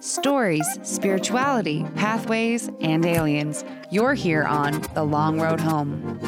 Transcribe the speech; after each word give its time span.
stories, 0.00 0.66
spirituality, 0.82 1.84
pathways, 1.96 2.70
and 2.80 3.04
aliens. 3.04 3.64
You're 3.90 4.14
here 4.14 4.44
on 4.44 4.80
The 4.94 5.02
Long 5.02 5.40
Road 5.40 5.60
Home. 5.60 6.18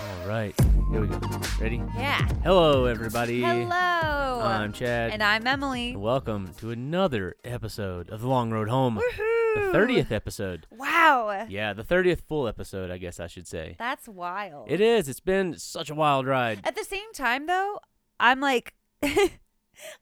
All 0.00 0.28
right, 0.28 0.54
here 0.90 1.00
we 1.00 1.06
go. 1.06 1.18
Ready? 1.60 1.82
Yeah. 1.96 2.27
Hello, 2.44 2.86
everybody. 2.86 3.42
Hello. 3.42 4.40
I'm 4.40 4.72
Chad. 4.72 5.10
and 5.12 5.22
I'm 5.22 5.46
Emily. 5.46 5.94
welcome 5.96 6.52
to 6.58 6.70
another 6.70 7.34
episode 7.44 8.08
of 8.10 8.20
The 8.22 8.28
Long 8.28 8.50
Road 8.50 8.68
Home. 8.68 8.96
Woohoo. 8.98 9.72
The 9.72 9.78
30th 9.78 10.12
episode. 10.12 10.66
Wow. 10.70 11.46
Yeah, 11.48 11.72
the 11.72 11.82
30th 11.82 12.20
full 12.22 12.46
episode, 12.48 12.90
I 12.90 12.98
guess 12.98 13.18
I 13.20 13.26
should 13.26 13.46
say. 13.48 13.76
That's 13.78 14.08
wild. 14.08 14.70
It 14.70 14.80
is. 14.80 15.08
It's 15.08 15.20
been 15.20 15.58
such 15.58 15.90
a 15.90 15.94
wild 15.94 16.26
ride. 16.26 16.60
At 16.64 16.76
the 16.76 16.84
same 16.84 17.12
time, 17.12 17.46
though, 17.46 17.80
I'm 18.20 18.40
like, 18.40 18.74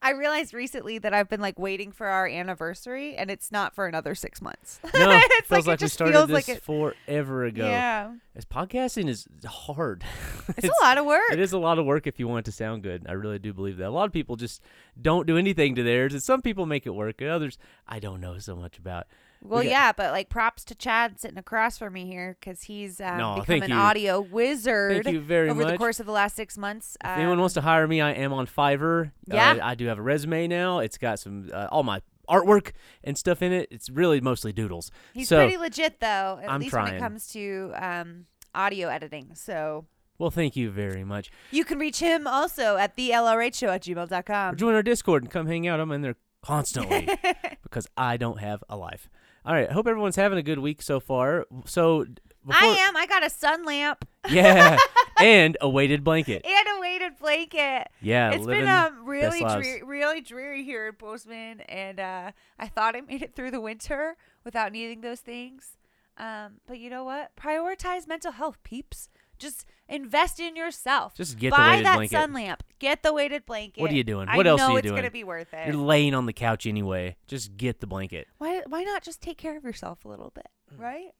I 0.02 0.10
realized 0.12 0.54
recently 0.54 0.98
that 0.98 1.12
I've 1.12 1.28
been 1.28 1.40
like 1.40 1.58
waiting 1.58 1.92
for 1.92 2.06
our 2.06 2.26
anniversary, 2.26 3.16
and 3.16 3.30
it's 3.30 3.52
not 3.52 3.74
for 3.74 3.86
another 3.86 4.14
six 4.14 4.40
months. 4.40 4.80
No, 4.96 5.10
it's 5.22 5.48
feels 5.48 5.66
like, 5.66 5.80
like, 5.80 5.82
it 5.82 5.84
we 5.84 5.88
started 5.88 6.20
this 6.22 6.30
like 6.30 6.48
it. 6.48 6.62
forever 6.62 7.44
ago. 7.44 7.66
Yeah. 7.66 8.14
As 8.34 8.46
podcasting 8.46 9.08
is 9.08 9.26
hard. 9.44 10.04
It's, 10.56 10.68
a 10.68 10.84
lot 10.84 10.96
of 10.96 11.04
work. 11.04 11.32
It 11.32 11.40
is 11.40 11.52
a 11.52 11.58
lot 11.58 11.78
of 11.78 11.84
work 11.86 12.06
if 12.06 12.20
you 12.20 12.28
want 12.28 12.46
it 12.46 12.50
to 12.50 12.56
sound 12.56 12.82
good. 12.82 13.04
I 13.08 13.12
really 13.12 13.38
do 13.40 13.52
believe 13.52 13.78
that. 13.78 13.88
A 13.88 13.90
lot 13.90 14.04
of 14.04 14.12
people 14.12 14.36
just 14.36 14.62
don't 15.00 15.26
do 15.26 15.36
anything 15.36 15.74
to 15.74 15.82
theirs, 15.82 16.12
and 16.12 16.22
some 16.22 16.40
people 16.40 16.66
make 16.66 16.86
it 16.86 16.90
work, 16.94 17.20
and 17.20 17.28
others 17.28 17.58
I 17.86 17.98
don't 17.98 18.20
know 18.20 18.38
so 18.38 18.54
much 18.54 18.78
about. 18.78 19.06
Well, 19.42 19.62
got- 19.62 19.68
yeah, 19.70 19.92
but 19.92 20.12
like 20.12 20.28
props 20.28 20.64
to 20.66 20.74
Chad 20.74 21.20
sitting 21.20 21.38
across 21.38 21.78
from 21.78 21.92
me 21.92 22.06
here 22.06 22.36
because 22.40 22.62
he's 22.62 23.00
um, 23.00 23.18
No, 23.18 23.30
become 23.34 23.46
thank 23.46 23.64
an 23.64 23.70
you. 23.70 23.76
audio 23.76 24.20
wizard 24.20 25.04
Thank 25.04 25.14
you 25.14 25.20
very 25.20 25.48
over 25.50 25.62
much. 25.62 25.72
the 25.72 25.78
course 25.78 26.00
of 26.00 26.06
the 26.06 26.12
last 26.12 26.34
six 26.36 26.56
months. 26.58 26.96
If 27.04 27.10
anyone 27.10 27.34
Um, 27.34 27.40
wants 27.40 27.54
to 27.54 27.60
hire 27.60 27.86
me, 27.86 28.00
I 28.00 28.12
am 28.12 28.32
on 28.32 28.46
Fiverr. 28.46 29.12
Yeah. 29.26 29.52
Uh, 29.52 29.58
I 29.62 29.74
do 29.74 29.86
have 29.86 29.98
a 29.98 30.02
resume 30.02 30.48
now. 30.48 30.80
It's 30.80 30.98
got 30.98 31.18
some 31.18 31.50
uh, 31.52 31.68
all 31.70 31.82
my 31.82 32.00
artwork 32.28 32.72
and 33.04 33.16
stuff 33.16 33.40
in 33.42 33.52
it. 33.52 33.68
It's 33.70 33.88
really 33.88 34.20
mostly 34.20 34.52
doodles. 34.52 34.90
He's 35.14 35.28
so, 35.28 35.36
pretty 35.36 35.56
legit 35.56 36.00
though, 36.00 36.40
at 36.42 36.50
I'm 36.50 36.60
least 36.60 36.72
when 36.72 36.82
trying. 36.84 36.96
it 36.96 37.00
comes 37.00 37.28
to 37.28 37.72
um, 37.76 38.26
audio 38.54 38.88
editing. 38.88 39.30
So 39.34 39.84
well, 40.18 40.30
thank 40.30 40.56
you 40.56 40.70
very 40.70 41.04
much. 41.04 41.30
you 41.52 41.62
can 41.64 41.78
reach 41.78 42.00
him 42.00 42.26
also 42.26 42.78
at 42.78 42.96
the 42.96 43.10
LRH 43.10 43.54
show 43.54 43.68
at 43.68 43.82
gmail.com. 43.82 44.56
Join 44.56 44.74
our 44.74 44.82
Discord 44.82 45.22
and 45.22 45.30
come 45.30 45.46
hang 45.46 45.68
out. 45.68 45.78
I'm 45.78 45.92
in 45.92 46.00
there 46.00 46.16
constantly 46.42 47.06
because 47.62 47.86
I 47.96 48.16
don't 48.16 48.40
have 48.40 48.64
a 48.68 48.76
life. 48.76 49.08
All 49.46 49.54
right. 49.54 49.70
I 49.70 49.72
hope 49.72 49.86
everyone's 49.86 50.16
having 50.16 50.38
a 50.38 50.42
good 50.42 50.58
week 50.58 50.82
so 50.82 50.98
far. 51.00 51.46
So, 51.66 52.04
before, 52.44 52.62
I 52.62 52.66
am. 52.66 52.96
I 52.96 53.06
got 53.06 53.24
a 53.24 53.30
sun 53.30 53.64
lamp 53.64 54.04
Yeah, 54.28 54.76
and 55.20 55.56
a 55.60 55.68
weighted 55.68 56.04
blanket. 56.04 56.44
and 56.44 56.68
a 56.76 56.80
weighted 56.80 57.18
blanket. 57.18 57.88
Yeah, 58.00 58.30
it's 58.32 58.46
been 58.46 58.68
um 58.68 59.04
really 59.04 59.40
dreary, 59.40 59.82
really 59.82 60.20
dreary 60.20 60.62
here 60.64 60.86
in 60.88 60.94
Postman, 60.94 61.60
and 61.62 61.98
uh, 61.98 62.30
I 62.58 62.68
thought 62.68 62.94
I 62.96 63.00
made 63.00 63.22
it 63.22 63.34
through 63.34 63.50
the 63.52 63.60
winter 63.60 64.16
without 64.44 64.72
needing 64.72 65.00
those 65.00 65.20
things. 65.20 65.76
Um, 66.18 66.60
but 66.66 66.78
you 66.78 66.88
know 66.88 67.04
what? 67.04 67.32
Prioritize 67.36 68.06
mental 68.08 68.32
health, 68.32 68.58
peeps. 68.62 69.08
Just 69.38 69.64
invest 69.88 70.40
in 70.40 70.56
yourself. 70.56 71.14
Just 71.14 71.38
get 71.38 71.50
the 71.50 71.56
Buy 71.56 71.70
weighted 71.70 71.86
that 71.86 71.94
blanket. 71.96 72.16
sun 72.16 72.32
lamp. 72.32 72.62
Get 72.78 73.02
the 73.02 73.12
weighted 73.12 73.46
blanket. 73.46 73.80
What 73.80 73.90
are 73.90 73.94
you 73.94 74.04
doing? 74.04 74.28
I 74.28 74.36
What 74.36 74.46
else 74.46 74.58
know 74.58 74.64
are 74.64 74.68
you 74.68 74.72
know 74.74 74.78
it's 74.78 74.86
doing? 74.88 74.96
gonna 74.96 75.10
be 75.10 75.24
worth 75.24 75.52
it. 75.52 75.66
You're 75.66 75.76
laying 75.76 76.14
on 76.14 76.26
the 76.26 76.32
couch 76.32 76.66
anyway. 76.66 77.16
Just 77.26 77.56
get 77.56 77.80
the 77.80 77.86
blanket. 77.86 78.28
Why? 78.38 78.62
Why 78.66 78.82
not 78.82 79.02
just 79.02 79.20
take 79.20 79.38
care 79.38 79.56
of 79.56 79.64
yourself 79.64 80.04
a 80.04 80.08
little 80.08 80.32
bit, 80.34 80.48
mm. 80.74 80.80
right? 80.82 81.10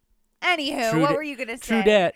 Anywho, 0.42 0.90
True 0.90 1.00
what 1.00 1.10
da- 1.10 1.14
were 1.16 1.22
you 1.22 1.36
gonna 1.36 1.58
say? 1.58 1.66
True 1.66 1.82
dat. 1.82 2.14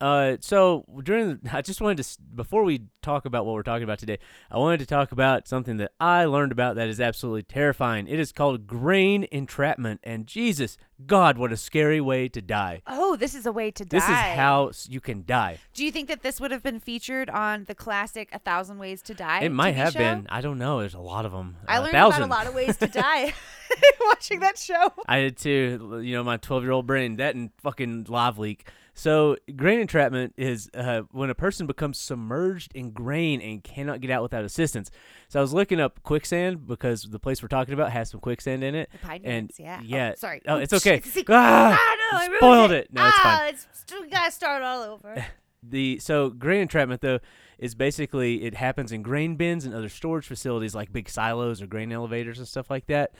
Uh, 0.00 0.36
so 0.40 0.84
during 1.02 1.28
the, 1.42 1.56
I 1.56 1.60
just 1.62 1.80
wanted 1.80 2.02
to 2.04 2.22
before 2.34 2.62
we 2.62 2.82
talk 3.02 3.24
about 3.24 3.44
what 3.46 3.54
we're 3.54 3.62
talking 3.62 3.82
about 3.82 3.98
today, 3.98 4.18
I 4.50 4.58
wanted 4.58 4.78
to 4.80 4.86
talk 4.86 5.10
about 5.12 5.48
something 5.48 5.76
that 5.78 5.92
I 5.98 6.24
learned 6.24 6.52
about 6.52 6.76
that 6.76 6.88
is 6.88 7.00
absolutely 7.00 7.42
terrifying. 7.42 8.06
It 8.06 8.20
is 8.20 8.30
called 8.30 8.66
grain 8.66 9.26
entrapment, 9.32 10.00
and 10.04 10.26
Jesus, 10.26 10.78
God, 11.06 11.36
what 11.36 11.52
a 11.52 11.56
scary 11.56 12.00
way 12.00 12.28
to 12.28 12.40
die. 12.40 12.82
Oh, 12.86 13.16
this 13.16 13.34
is 13.34 13.44
a 13.44 13.52
way 13.52 13.70
to 13.72 13.84
die. 13.84 13.98
This 13.98 14.08
is 14.08 14.14
how 14.14 14.70
you 14.88 15.00
can 15.00 15.24
die. 15.24 15.58
Do 15.74 15.84
you 15.84 15.90
think 15.90 16.08
that 16.08 16.22
this 16.22 16.40
would 16.40 16.52
have 16.52 16.62
been 16.62 16.78
featured 16.80 17.28
on 17.30 17.64
the 17.64 17.74
classic 17.74 18.28
A 18.32 18.38
Thousand 18.38 18.78
Ways 18.78 19.02
to 19.02 19.14
Die? 19.14 19.40
it 19.40 19.50
might 19.50 19.74
TV 19.74 19.78
have 19.78 19.92
show? 19.94 19.98
been. 19.98 20.26
I 20.30 20.40
don't 20.40 20.58
know. 20.58 20.78
There's 20.80 20.94
a 20.94 21.00
lot 21.00 21.24
of 21.26 21.32
them. 21.32 21.56
I 21.66 21.78
learned 21.78 21.90
about 21.90 22.20
a 22.20 22.26
lot 22.26 22.46
of 22.46 22.54
ways 22.54 22.76
to 22.76 22.86
die 22.86 23.32
watching 24.06 24.40
that 24.40 24.58
show. 24.58 24.92
I 25.08 25.20
did 25.20 25.36
too. 25.38 26.00
You 26.04 26.16
know, 26.16 26.22
my 26.24 26.36
12 26.36 26.62
year 26.62 26.72
old 26.72 26.86
brain, 26.86 27.16
that 27.16 27.34
and 27.34 27.50
fucking 27.58 28.06
live 28.08 28.38
leak. 28.38 28.68
So, 28.98 29.36
grain 29.54 29.78
entrapment 29.78 30.34
is 30.36 30.68
uh, 30.74 31.02
when 31.12 31.30
a 31.30 31.34
person 31.34 31.68
becomes 31.68 31.98
submerged 31.98 32.72
in 32.74 32.90
grain 32.90 33.40
and 33.40 33.62
cannot 33.62 34.00
get 34.00 34.10
out 34.10 34.24
without 34.24 34.42
assistance. 34.42 34.90
So, 35.28 35.38
I 35.38 35.42
was 35.42 35.52
looking 35.54 35.78
up 35.78 36.02
quicksand 36.02 36.66
because 36.66 37.04
the 37.04 37.20
place 37.20 37.40
we're 37.40 37.46
talking 37.46 37.74
about 37.74 37.92
has 37.92 38.10
some 38.10 38.18
quicksand 38.18 38.64
in 38.64 38.74
it. 38.74 38.90
The 38.90 38.98
Pine 38.98 39.20
And 39.22 39.52
yeah. 39.56 39.80
yeah. 39.84 40.10
Oh, 40.14 40.16
sorry. 40.16 40.42
Oh, 40.48 40.56
it's 40.56 40.72
okay. 40.78 41.00
Ah, 41.28 41.78
Ah, 41.80 41.96
no, 42.12 42.18
I 42.18 42.26
ruined 42.26 42.38
spoiled 42.38 42.72
it. 42.72 42.84
it. 42.86 42.92
No, 42.92 43.06
it's 43.06 43.16
ah, 43.20 43.38
fine. 43.38 43.54
It's, 43.54 43.66
we 44.00 44.10
gotta 44.10 44.32
start 44.32 44.62
all 44.62 44.82
over. 44.82 45.24
The 45.60 45.98
so 45.98 46.30
grain 46.30 46.60
entrapment 46.62 47.00
though 47.00 47.18
is 47.58 47.74
basically 47.74 48.44
it 48.44 48.54
happens 48.54 48.92
in 48.92 49.02
grain 49.02 49.34
bins 49.34 49.64
and 49.64 49.74
other 49.74 49.88
storage 49.88 50.24
facilities 50.24 50.72
like 50.72 50.92
big 50.92 51.08
silos 51.08 51.60
or 51.60 51.66
grain 51.66 51.90
elevators 51.90 52.38
and 52.38 52.46
stuff 52.46 52.70
like 52.70 52.86
that. 52.86 53.10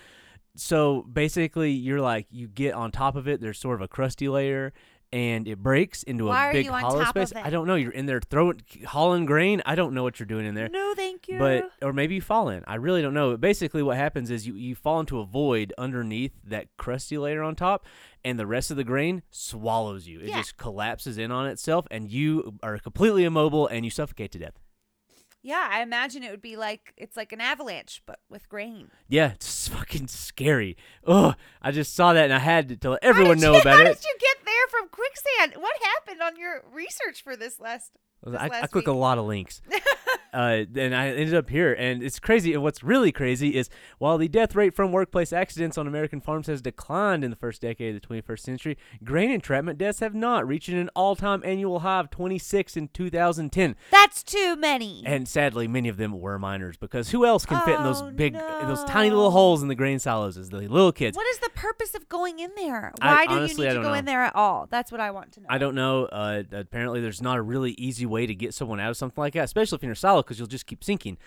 So 0.54 1.02
basically, 1.02 1.72
you're 1.72 2.00
like 2.00 2.26
you 2.30 2.46
get 2.46 2.74
on 2.74 2.92
top 2.92 3.16
of 3.16 3.26
it. 3.26 3.40
There's 3.40 3.58
sort 3.58 3.74
of 3.74 3.80
a 3.80 3.88
crusty 3.88 4.28
layer, 4.28 4.72
and 5.12 5.48
it 5.48 5.58
breaks 5.62 6.02
into 6.02 6.26
Why 6.26 6.46
a 6.46 6.48
are 6.48 6.52
big 6.52 6.66
you 6.66 6.72
on 6.72 6.80
hollow 6.82 7.02
top 7.04 7.16
of 7.16 7.28
space. 7.28 7.40
it? 7.40 7.46
I 7.46 7.50
don't 7.50 7.66
know. 7.66 7.74
You're 7.76 7.92
in 7.92 8.06
there 8.06 8.20
throwing 8.20 8.60
hauling 8.86 9.24
grain. 9.24 9.62
I 9.64 9.74
don't 9.74 9.94
know 9.94 10.02
what 10.02 10.20
you're 10.20 10.26
doing 10.26 10.44
in 10.46 10.54
there. 10.54 10.68
no, 10.68 10.94
thank 10.94 11.28
you. 11.28 11.38
But 11.38 11.70
or 11.82 11.92
maybe 11.92 12.14
you 12.16 12.20
fall 12.20 12.48
in. 12.50 12.62
I 12.66 12.74
really 12.74 13.00
don't 13.02 13.14
know. 13.14 13.30
But 13.30 13.40
basically, 13.40 13.82
what 13.82 13.96
happens 13.96 14.30
is 14.30 14.46
you 14.46 14.54
you 14.54 14.74
fall 14.74 15.00
into 15.00 15.18
a 15.20 15.24
void 15.24 15.72
underneath 15.78 16.32
that 16.44 16.68
crusty 16.76 17.16
layer 17.18 17.42
on 17.42 17.54
top, 17.56 17.86
and 18.24 18.38
the 18.38 18.46
rest 18.46 18.70
of 18.70 18.76
the 18.76 18.84
grain 18.84 19.22
swallows 19.30 20.06
you. 20.06 20.20
It 20.20 20.28
Yeah. 20.28 20.38
just 20.38 20.56
collapses 20.56 21.16
in 21.18 21.30
on 21.32 21.46
itself, 21.46 21.86
and 21.90 22.10
you 22.10 22.58
are 22.62 22.78
completely 22.78 23.24
immobile 23.24 23.66
and 23.66 23.84
you 23.84 23.90
suffocate 23.90 24.32
to 24.32 24.38
death. 24.38 24.58
yeah, 25.40 25.68
I 25.70 25.82
imagine 25.82 26.22
it 26.24 26.30
would 26.32 26.42
be 26.42 26.56
like 26.56 26.92
it's 26.96 27.16
like 27.16 27.32
an 27.32 27.40
avalanche, 27.40 28.02
but 28.04 28.18
with 28.28 28.48
grain. 28.48 28.90
Yeah, 29.08 29.30
it's 29.32 29.68
fucking 29.68 30.08
scary. 30.08 30.76
Ugh, 31.06 31.34
I 31.62 31.70
just 31.70 31.94
saw 31.94 32.12
that 32.12 32.24
and 32.24 32.34
I 32.34 32.40
had 32.40 32.80
to 32.82 32.90
let 32.90 33.04
everyone 33.04 33.38
know 33.40 33.52
you, 33.54 33.60
about 33.60 33.76
how 33.78 33.84
it. 33.90 33.94
did 34.00 34.04
you 34.04 34.16
from 34.68 34.88
quicksand? 34.88 35.60
What 35.60 35.76
happened 35.82 36.22
on 36.22 36.36
your 36.36 36.62
research 36.72 37.22
for 37.22 37.36
this 37.36 37.58
last? 37.60 37.92
I, 38.26 38.50
I 38.62 38.66
click 38.66 38.86
a 38.88 38.92
lot 38.92 39.18
of 39.18 39.26
links. 39.26 39.60
uh, 40.32 40.64
and 40.76 40.94
I 40.94 41.08
ended 41.08 41.34
up 41.34 41.48
here, 41.48 41.72
and 41.72 42.02
it's 42.02 42.18
crazy. 42.18 42.52
And 42.52 42.62
what's 42.62 42.82
really 42.82 43.12
crazy 43.12 43.56
is 43.56 43.70
while 43.98 44.18
the 44.18 44.28
death 44.28 44.54
rate 44.54 44.74
from 44.74 44.92
workplace 44.92 45.32
accidents 45.32 45.78
on 45.78 45.86
American 45.86 46.20
farms 46.20 46.48
has 46.48 46.60
declined 46.60 47.24
in 47.24 47.30
the 47.30 47.36
first 47.36 47.62
decade 47.62 47.94
of 47.96 48.02
the 48.02 48.06
21st 48.06 48.40
century, 48.40 48.78
grain 49.02 49.30
entrapment 49.30 49.78
deaths 49.78 50.00
have 50.00 50.14
not, 50.14 50.46
reaching 50.46 50.78
an 50.78 50.90
all-time 50.94 51.42
annual 51.44 51.80
high 51.80 52.00
of 52.00 52.10
26 52.10 52.76
in 52.76 52.88
2010. 52.88 53.76
That's 53.90 54.22
too 54.22 54.56
many. 54.56 55.02
And 55.06 55.26
sadly, 55.26 55.66
many 55.66 55.88
of 55.88 55.96
them 55.96 56.18
were 56.20 56.38
minors 56.38 56.76
because 56.76 57.10
who 57.10 57.24
else 57.24 57.46
can 57.46 57.60
fit 57.62 57.76
in 57.76 57.84
those 57.84 58.02
Oh, 58.02 58.10
big, 58.10 58.34
in 58.34 58.68
those 58.68 58.84
tiny 58.84 59.10
little 59.10 59.30
holes 59.30 59.62
in 59.62 59.68
the 59.68 59.74
grain 59.74 59.98
silos 59.98 60.36
as 60.36 60.50
the 60.50 60.58
little 60.58 60.92
kids? 60.92 61.16
What 61.16 61.26
is 61.28 61.38
the 61.38 61.50
purpose 61.50 61.94
of 61.94 62.08
going 62.08 62.38
in 62.38 62.50
there? 62.56 62.92
I- 63.00 63.14
Why 63.14 63.26
do 63.26 63.32
honestly, 63.34 63.66
you 63.66 63.72
need 63.72 63.78
to 63.78 63.82
go 63.82 63.94
in 63.94 64.04
there 64.04 64.22
at 64.22 64.36
all? 64.36 64.66
That's 64.70 64.92
what 64.92 65.00
I 65.00 65.10
want 65.10 65.32
to 65.32 65.40
know. 65.40 65.46
I 65.50 65.58
don't 65.58 65.74
know. 65.74 66.04
Uh, 66.04 66.42
apparently, 66.52 67.00
there's 67.00 67.22
not 67.22 67.38
a 67.38 67.42
really 67.42 67.72
easy 67.72 68.04
way 68.08 68.26
to 68.26 68.34
get 68.34 68.54
someone 68.54 68.80
out 68.80 68.90
of 68.90 68.96
something 68.96 69.20
like 69.20 69.34
that, 69.34 69.44
especially 69.44 69.76
if 69.76 69.82
you're 69.82 69.90
in 69.90 69.92
a 69.92 69.96
silo, 69.96 70.22
because 70.22 70.38
you'll 70.38 70.48
just 70.48 70.66
keep 70.66 70.82
sinking, 70.84 71.18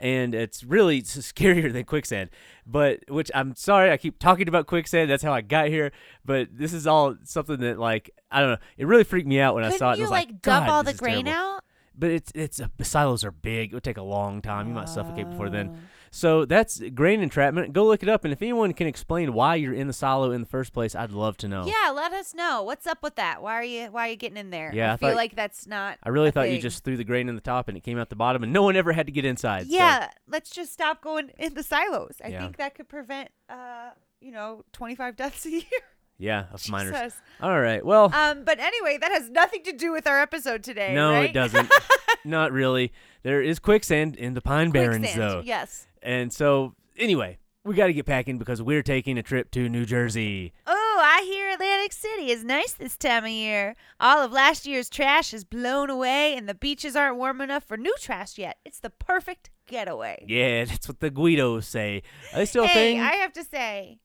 and 0.00 0.34
it's 0.34 0.64
really 0.64 1.02
scarier 1.02 1.72
than 1.72 1.84
quicksand. 1.84 2.30
But 2.66 3.00
which 3.08 3.30
I'm 3.34 3.54
sorry, 3.56 3.90
I 3.90 3.96
keep 3.96 4.18
talking 4.18 4.48
about 4.48 4.66
quicksand. 4.66 5.10
That's 5.10 5.22
how 5.22 5.32
I 5.32 5.40
got 5.40 5.68
here. 5.68 5.92
But 6.24 6.48
this 6.52 6.72
is 6.72 6.86
all 6.86 7.16
something 7.24 7.60
that 7.60 7.78
like 7.78 8.10
I 8.30 8.40
don't 8.40 8.50
know. 8.50 8.58
It 8.76 8.86
really 8.86 9.04
freaked 9.04 9.28
me 9.28 9.40
out 9.40 9.54
when 9.54 9.64
I 9.64 9.68
Couldn't 9.68 9.78
saw 9.78 9.92
it. 9.92 9.96
you 9.98 10.02
was 10.02 10.10
like, 10.10 10.28
like, 10.28 10.42
dump 10.42 10.68
all 10.68 10.82
the 10.82 10.94
grain 10.94 11.24
terrible." 11.26 11.54
out? 11.56 11.64
But 11.96 12.10
it's 12.10 12.32
it's 12.34 12.60
uh, 12.60 12.68
the 12.76 12.84
silos 12.84 13.24
are 13.24 13.32
big. 13.32 13.72
It 13.72 13.74
would 13.74 13.82
take 13.84 13.96
a 13.96 14.02
long 14.02 14.40
time. 14.40 14.68
You 14.68 14.74
might 14.74 14.88
suffocate 14.88 15.28
before 15.30 15.50
then. 15.50 15.88
So 16.10 16.44
that's 16.44 16.80
grain 16.94 17.20
entrapment. 17.20 17.72
Go 17.72 17.84
look 17.84 18.02
it 18.02 18.08
up, 18.08 18.24
and 18.24 18.32
if 18.32 18.40
anyone 18.42 18.72
can 18.72 18.86
explain 18.86 19.32
why 19.32 19.54
you're 19.56 19.74
in 19.74 19.86
the 19.86 19.92
silo 19.92 20.30
in 20.32 20.40
the 20.40 20.46
first 20.46 20.72
place, 20.72 20.94
I'd 20.94 21.10
love 21.12 21.36
to 21.38 21.48
know. 21.48 21.66
Yeah, 21.66 21.90
let 21.90 22.12
us 22.12 22.34
know. 22.34 22.62
What's 22.62 22.86
up 22.86 23.02
with 23.02 23.16
that? 23.16 23.42
Why 23.42 23.54
are 23.54 23.64
you 23.64 23.86
why 23.86 24.08
are 24.08 24.10
you 24.10 24.16
getting 24.16 24.36
in 24.38 24.50
there? 24.50 24.70
Yeah, 24.74 24.90
I, 24.90 24.94
I 24.94 24.96
feel 24.96 25.08
thought- 25.10 25.16
like 25.16 25.36
that's 25.36 25.66
not 25.66 25.98
I 26.02 26.08
really 26.08 26.28
a 26.28 26.32
thought 26.32 26.48
you 26.48 26.54
thing. 26.54 26.60
just 26.62 26.84
threw 26.84 26.96
the 26.96 27.04
grain 27.04 27.28
in 27.28 27.34
the 27.34 27.40
top 27.40 27.68
and 27.68 27.76
it 27.76 27.82
came 27.82 27.98
out 27.98 28.08
the 28.10 28.16
bottom, 28.16 28.42
and 28.42 28.52
no 28.52 28.62
one 28.62 28.76
ever 28.76 28.92
had 28.92 29.06
to 29.06 29.12
get 29.12 29.24
inside. 29.24 29.66
so- 29.68 29.74
Yeah, 29.74 30.10
let's 30.26 30.50
just 30.50 30.72
stop 30.72 31.00
going 31.02 31.30
in 31.38 31.54
the 31.54 31.62
silos. 31.62 32.16
I 32.24 32.28
Yeah. 32.28 32.40
think 32.42 32.56
that 32.58 32.74
could 32.74 32.88
prevent 32.88 33.30
uh, 33.48 33.90
you 34.20 34.32
know, 34.32 34.64
25 34.72 35.14
deaths 35.16 35.46
a 35.46 35.50
year. 35.52 35.62
Yeah, 36.18 36.46
of 36.52 36.68
minors. 36.70 37.14
All 37.40 37.60
right. 37.60 37.84
Well, 37.84 38.12
Um, 38.14 38.44
but 38.44 38.58
anyway, 38.58 38.98
that 38.98 39.12
has 39.12 39.30
nothing 39.30 39.62
to 39.64 39.72
do 39.72 39.92
with 39.92 40.06
our 40.06 40.20
episode 40.20 40.62
today. 40.62 40.94
no, 40.94 41.12
right? 41.12 41.30
it 41.30 41.32
doesn't. 41.32 41.70
Not 42.24 42.52
really. 42.52 42.92
There 43.22 43.42
is 43.42 43.58
quicksand 43.58 44.16
in 44.16 44.34
the 44.34 44.40
Pine 44.40 44.70
Barrens, 44.70 45.14
though. 45.14 45.42
Yes. 45.44 45.86
And 46.02 46.32
so, 46.32 46.74
anyway, 46.96 47.38
we 47.64 47.74
got 47.74 47.86
to 47.86 47.92
get 47.92 48.06
packing 48.06 48.38
because 48.38 48.62
we're 48.62 48.82
taking 48.82 49.18
a 49.18 49.22
trip 49.22 49.50
to 49.52 49.68
New 49.68 49.84
Jersey. 49.84 50.52
Oh, 50.66 51.00
I 51.00 51.22
hear 51.22 51.50
Atlantic 51.50 51.92
City 51.92 52.30
is 52.30 52.44
nice 52.44 52.72
this 52.72 52.96
time 52.96 53.24
of 53.24 53.30
year. 53.30 53.76
All 54.00 54.18
of 54.24 54.32
last 54.32 54.66
year's 54.66 54.88
trash 54.88 55.32
is 55.34 55.44
blown 55.44 55.90
away, 55.90 56.34
and 56.36 56.48
the 56.48 56.54
beaches 56.54 56.96
aren't 56.96 57.16
warm 57.16 57.40
enough 57.40 57.64
for 57.64 57.76
new 57.76 57.94
trash 58.00 58.38
yet. 58.38 58.56
It's 58.64 58.80
the 58.80 58.90
perfect 58.90 59.50
getaway. 59.66 60.24
Yeah, 60.26 60.64
that's 60.66 60.88
what 60.88 61.00
the 61.00 61.10
Guidos 61.10 61.66
say. 61.66 62.02
They 62.34 62.46
still 62.46 62.66
hey, 62.66 62.94
thing? 62.94 63.00
I 63.00 63.14
have 63.16 63.32
to 63.34 63.44
say, 63.44 63.98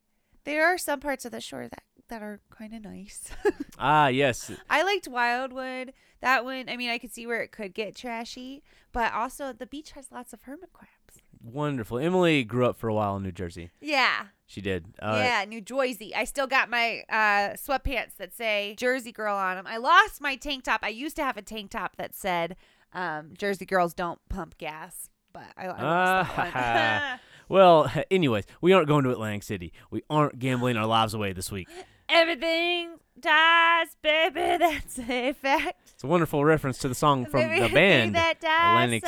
there 0.43 0.65
are 0.65 0.77
some 0.77 0.99
parts 0.99 1.25
of 1.25 1.31
the 1.31 1.41
shore 1.41 1.67
that 1.67 1.83
that 2.13 2.21
are 2.21 2.39
kind 2.51 2.75
of 2.75 2.83
nice. 2.83 3.31
ah, 3.79 4.07
yes. 4.07 4.51
I 4.69 4.83
liked 4.83 5.07
Wildwood. 5.07 5.93
That 6.21 6.45
one, 6.45 6.69
I 6.69 6.77
mean, 6.77 6.91
I 6.91 6.99
could 6.99 7.11
see 7.11 7.25
where 7.25 7.41
it 7.41 7.51
could 7.51 7.73
get 7.73 7.95
trashy, 7.95 8.61
but 8.91 9.11
also 9.13 9.51
the 9.51 9.65
beach 9.65 9.91
has 9.93 10.11
lots 10.11 10.31
of 10.31 10.43
hermit 10.43 10.71
crabs. 10.73 11.23
Wonderful. 11.43 11.97
Emily 11.97 12.43
grew 12.43 12.67
up 12.67 12.77
for 12.77 12.87
a 12.87 12.93
while 12.93 13.15
in 13.17 13.23
New 13.23 13.31
Jersey. 13.31 13.71
Yeah. 13.81 14.27
She 14.45 14.61
did. 14.61 14.93
Uh, 15.01 15.21
yeah, 15.23 15.43
New 15.45 15.59
Jersey. 15.59 16.13
I 16.13 16.25
still 16.25 16.45
got 16.45 16.69
my 16.69 17.01
uh, 17.09 17.55
sweatpants 17.55 18.17
that 18.17 18.31
say 18.31 18.75
Jersey 18.77 19.11
Girl 19.11 19.35
on 19.35 19.55
them. 19.55 19.65
I 19.65 19.77
lost 19.77 20.21
my 20.21 20.35
tank 20.35 20.65
top. 20.65 20.81
I 20.83 20.89
used 20.89 21.15
to 21.15 21.23
have 21.23 21.35
a 21.35 21.41
tank 21.41 21.71
top 21.71 21.95
that 21.95 22.13
said 22.13 22.55
um, 22.93 23.31
Jersey 23.35 23.65
Girls 23.65 23.95
don't 23.95 24.19
pump 24.29 24.59
gas, 24.59 25.09
but 25.33 25.47
I, 25.57 25.65
I 25.65 25.67
lost 25.67 26.35
that 26.35 27.09
one. 27.11 27.19
Well, 27.49 27.91
anyways, 28.11 28.45
we 28.61 28.73
aren't 28.73 28.87
going 28.87 29.03
to 29.03 29.11
Atlantic 29.11 29.43
City. 29.43 29.73
We 29.91 30.01
aren't 30.09 30.39
gambling 30.39 30.77
our 30.77 30.85
lives 30.87 31.13
away 31.13 31.33
this 31.33 31.51
week. 31.51 31.67
Everything 32.09 32.97
dies, 33.19 33.95
baby. 34.01 34.33
That's 34.59 34.99
a 34.99 35.33
fact. 35.33 35.91
It's 35.93 36.03
a 36.03 36.07
wonderful 36.07 36.43
reference 36.43 36.77
to 36.79 36.87
the 36.87 36.95
song 36.95 37.25
from 37.31 37.41
the 37.41 37.69
band 37.69 38.15
that 38.15 38.39
dies 38.41 38.91
Atlantic 38.91 39.05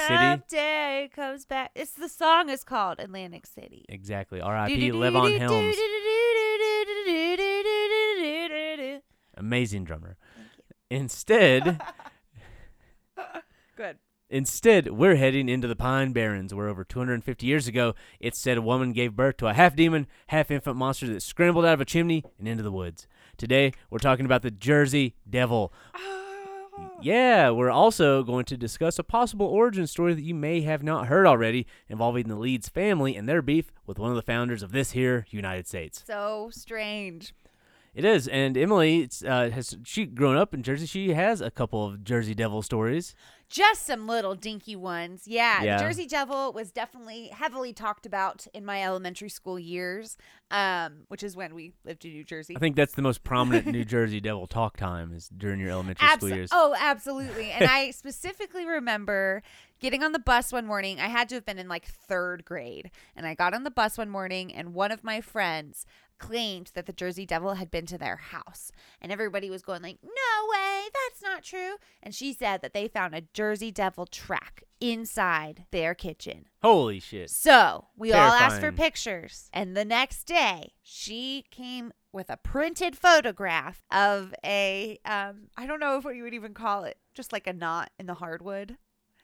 City. 0.50 1.09
comes 1.09 1.45
back. 1.45 1.71
It's 1.75 1.92
the 1.92 2.09
song 2.09 2.50
is 2.50 2.63
called 2.63 3.00
Atlantic 3.00 3.45
City. 3.45 3.86
Exactly. 3.89 4.42
R.I.P. 4.42 4.92
Levon 4.92 5.39
Helms. 5.39 5.75
Amazing 9.38 9.83
drummer. 9.83 10.18
Instead, 10.89 11.81
Good. 13.75 13.97
Instead, 14.35 14.91
we're 14.91 15.15
heading 15.15 15.47
into 15.47 15.65
the 15.65 15.77
Pine 15.77 16.11
Barrens, 16.11 16.53
where 16.53 16.67
over 16.67 16.83
250 16.83 17.47
years 17.47 17.67
ago, 17.67 17.95
it's 18.19 18.37
said 18.37 18.57
a 18.57 18.61
woman 18.61 18.91
gave 18.91 19.15
birth 19.15 19.37
to 19.37 19.47
a 19.47 19.53
half 19.53 19.77
demon, 19.77 20.07
half 20.27 20.51
infant 20.51 20.75
monster 20.75 21.07
that 21.07 21.21
scrambled 21.21 21.65
out 21.65 21.75
of 21.75 21.81
a 21.81 21.85
chimney 21.85 22.21
and 22.37 22.45
into 22.45 22.61
the 22.61 22.71
woods. 22.71 23.07
Today, 23.37 23.71
we're 23.89 23.99
talking 23.99 24.25
about 24.25 24.41
the 24.41 24.51
Jersey 24.51 25.15
Devil. 25.29 25.71
Oh. 25.95 26.21
Yeah, 27.01 27.51
we're 27.51 27.71
also 27.71 28.23
going 28.23 28.43
to 28.45 28.57
discuss 28.57 28.99
a 28.99 29.03
possible 29.03 29.45
origin 29.45 29.87
story 29.87 30.13
that 30.13 30.21
you 30.21 30.35
may 30.35 30.61
have 30.61 30.83
not 30.83 31.07
heard 31.07 31.25
already 31.25 31.65
involving 31.87 32.27
the 32.27 32.35
Leeds 32.35 32.67
family 32.67 33.15
and 33.15 33.29
their 33.29 33.41
beef 33.41 33.71
with 33.85 33.99
one 33.99 34.09
of 34.09 34.17
the 34.17 34.21
founders 34.21 34.61
of 34.61 34.73
this 34.73 34.91
here 34.91 35.25
United 35.29 35.67
States. 35.67 36.03
So 36.05 36.49
strange. 36.51 37.33
It 37.95 38.03
is, 38.03 38.27
and 38.27 38.57
Emily 38.57 39.03
it's, 39.03 39.24
uh, 39.24 39.50
has 39.53 39.77
she 39.86 40.06
grown 40.06 40.36
up 40.36 40.53
in 40.53 40.63
Jersey. 40.63 40.86
She 40.86 41.13
has 41.13 41.39
a 41.39 41.50
couple 41.50 41.86
of 41.86 42.03
Jersey 42.03 42.36
Devil 42.36 42.62
stories. 42.62 43.15
Just 43.47 43.86
some 43.86 44.06
little 44.06 44.36
dinky 44.36 44.75
ones. 44.75 45.27
Yeah, 45.27 45.63
Yeah. 45.63 45.77
Jersey 45.77 46.06
Devil 46.06 46.51
was 46.51 46.71
definitely 46.71 47.27
heavily 47.27 47.71
talked 47.71 48.06
about 48.06 48.47
in 48.53 48.65
my 48.65 48.83
elementary 48.83 49.30
school 49.30 49.57
years, 49.57 50.18
um, 50.51 51.03
which 51.07 51.24
is 51.24 51.38
when 51.38 51.56
we 51.56 51.71
lived 51.86 52.03
in 52.03 52.12
New 52.12 52.25
Jersey. 52.25 52.57
I 52.57 52.59
think 52.59 52.75
that's 52.75 52.95
the 52.95 53.01
most 53.01 53.24
prominent 53.24 53.68
New 53.68 53.86
Jersey 53.86 54.19
Devil 54.19 54.47
talk 54.47 54.75
time 54.75 55.13
is 55.13 55.30
during 55.30 55.62
your 55.62 55.69
elementary 55.69 56.06
school 56.07 56.30
years. 56.30 56.50
Oh, 56.51 56.75
absolutely. 56.77 57.51
And 57.51 57.63
I 57.69 57.92
specifically 57.92 58.65
remember 58.65 59.42
getting 59.80 60.03
on 60.03 60.12
the 60.12 60.19
bus 60.19 60.51
one 60.51 60.65
morning. 60.65 61.00
I 61.00 61.07
had 61.07 61.30
to 61.30 61.36
have 61.36 61.45
been 61.45 61.59
in 61.59 61.68
like 61.69 61.86
third 61.86 62.44
grade. 62.45 62.89
And 63.15 63.25
I 63.27 63.36
got 63.36 63.53
on 63.53 63.63
the 63.63 63.71
bus 63.71 63.97
one 63.97 64.09
morning, 64.09 64.53
and 64.53 64.74
one 64.74 64.92
of 64.92 65.03
my 65.03 65.21
friends 65.21 65.86
claimed 66.17 66.71
that 66.73 66.85
the 66.85 66.94
Jersey 66.94 67.25
Devil 67.25 67.56
had 67.56 67.71
been 67.71 67.85
to 67.88 67.97
their 67.97 68.17
house. 68.17 68.71
And 69.01 69.12
everybody 69.12 69.50
was 69.50 69.62
going 69.62 69.81
like, 69.81 70.00
"No 70.03 70.50
way, 70.51 70.83
that's 70.94 71.21
not 71.21 71.44
true." 71.44 71.75
And 72.01 72.13
she 72.13 72.33
said 72.33 72.62
that 72.62 72.73
they 72.73 72.88
found 72.88 73.15
a 73.15 73.21
Jersey 73.33 73.71
Devil 73.71 74.06
track 74.06 74.63
inside 74.79 75.65
their 75.71 75.94
kitchen. 75.95 76.45
Holy 76.62 77.00
shit! 77.00 77.29
So 77.29 77.88
we 77.95 78.13
all 78.13 78.31
asked 78.31 78.59
for 78.59 78.71
pictures. 78.71 79.50
And 79.53 79.75
the 79.75 79.85
next 79.85 80.25
day, 80.25 80.73
she 80.81 81.45
came 81.51 81.91
with 82.12 82.29
a 82.29 82.38
printed 82.38 82.97
photograph 82.97 83.83
of 83.91 84.33
a, 84.44 84.97
um, 85.03 85.47
I 85.57 85.68
don't 85.68 85.81
know 85.81 85.97
if 85.97 86.06
what 86.06 86.15
you 86.15 86.23
would 86.23 86.33
even 86.33 86.53
call 86.53 86.85
it, 86.85 86.97
just 87.13 87.33
like 87.33 87.45
a 87.45 87.51
knot 87.51 87.91
in 88.00 88.06
the 88.06 88.13
hardwood 88.13 88.77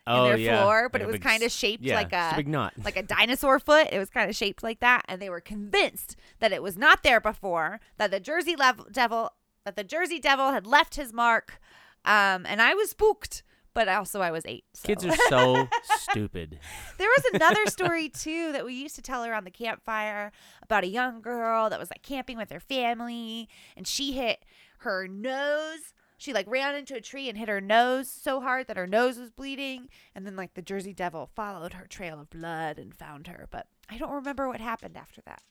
Oh 0.08 0.24
in 0.26 0.30
their 0.32 0.38
yeah, 0.40 0.62
floor, 0.64 0.90
but 0.90 1.02
Like 1.02 1.08
it 1.08 1.12
was 1.12 1.20
kind 1.22 1.44
of 1.44 1.52
shaped 1.52 1.84
yeah, 1.84 1.96
like 1.96 2.08
it's 2.12 2.34
a, 2.34 2.36
big 2.36 2.48
knot. 2.48 2.74
like 2.84 2.98
a 2.98 3.04
dinosaur 3.04 3.60
foot. 3.60 3.88
It 3.92 4.00
was 4.00 4.10
kind 4.10 4.30
of 4.30 4.36
shaped 4.36 4.64
like 4.64 4.80
that, 4.80 5.06
and 5.08 5.22
they 5.22 5.30
were 5.30 5.42
convinced 5.42 6.16
that 6.40 6.52
it 6.52 6.64
was 6.64 6.76
not 6.78 7.04
there 7.04 7.22
before. 7.22 7.80
That 7.98 8.10
the 8.12 8.20
Jersey 8.20 8.56
lev- 8.56 8.92
Devil, 8.92 9.32
that 9.64 9.76
the 9.76 9.84
Jersey 9.84 10.20
Devil 10.20 10.52
had 10.52 10.66
left 10.66 10.96
his 10.96 11.14
mark, 11.14 11.60
um, 12.04 12.46
and 12.48 12.62
I 12.62 12.74
was 12.74 12.90
spooked. 12.90 13.44
But 13.74 13.88
also, 13.88 14.20
I 14.20 14.32
was 14.32 14.44
eight. 14.46 14.66
so- 14.74 14.88
Kids 14.88 15.06
are 15.06 15.16
so 15.30 15.68
stupid. 16.10 16.60
There 16.98 17.08
was 17.08 17.24
another 17.36 17.66
story 17.68 18.10
too 18.10 18.52
that 18.52 18.66
we 18.66 18.74
used 18.74 18.96
to 18.96 19.02
tell 19.02 19.24
around 19.24 19.46
the 19.46 19.52
campfire 19.52 20.34
about 20.62 20.84
a 20.84 20.88
young 20.88 21.22
girl 21.22 21.70
that 21.70 21.80
was 21.80 21.90
like 21.90 22.02
camping 22.02 22.36
with 22.38 22.50
her 22.52 22.60
family 22.60 23.48
and 23.78 23.88
she 23.88 24.12
hit 24.12 24.44
her 24.80 25.08
nose. 25.08 25.94
She 26.22 26.34
like 26.34 26.46
ran 26.48 26.76
into 26.76 26.94
a 26.94 27.02
tree 27.02 27.30
and 27.30 27.36
hit 27.36 27.50
her 27.50 27.60
nose 27.60 28.08
so 28.08 28.42
hard 28.42 28.68
that 28.68 28.78
her 28.78 28.86
nose 28.86 29.18
was 29.18 29.32
bleeding 29.32 29.90
and 30.14 30.24
then 30.24 30.36
like 30.36 30.54
the 30.54 30.62
Jersey 30.62 30.94
Devil 30.94 31.32
followed 31.36 31.74
her 31.74 31.88
trail 31.88 32.20
of 32.20 32.30
blood 32.30 32.78
and 32.78 32.94
found 32.94 33.26
her, 33.26 33.48
but 33.50 33.66
I 33.90 33.98
don't 33.98 34.14
remember 34.14 34.48
what 34.48 34.62
happened 34.62 34.98
after 34.98 35.22
that. 35.22 35.42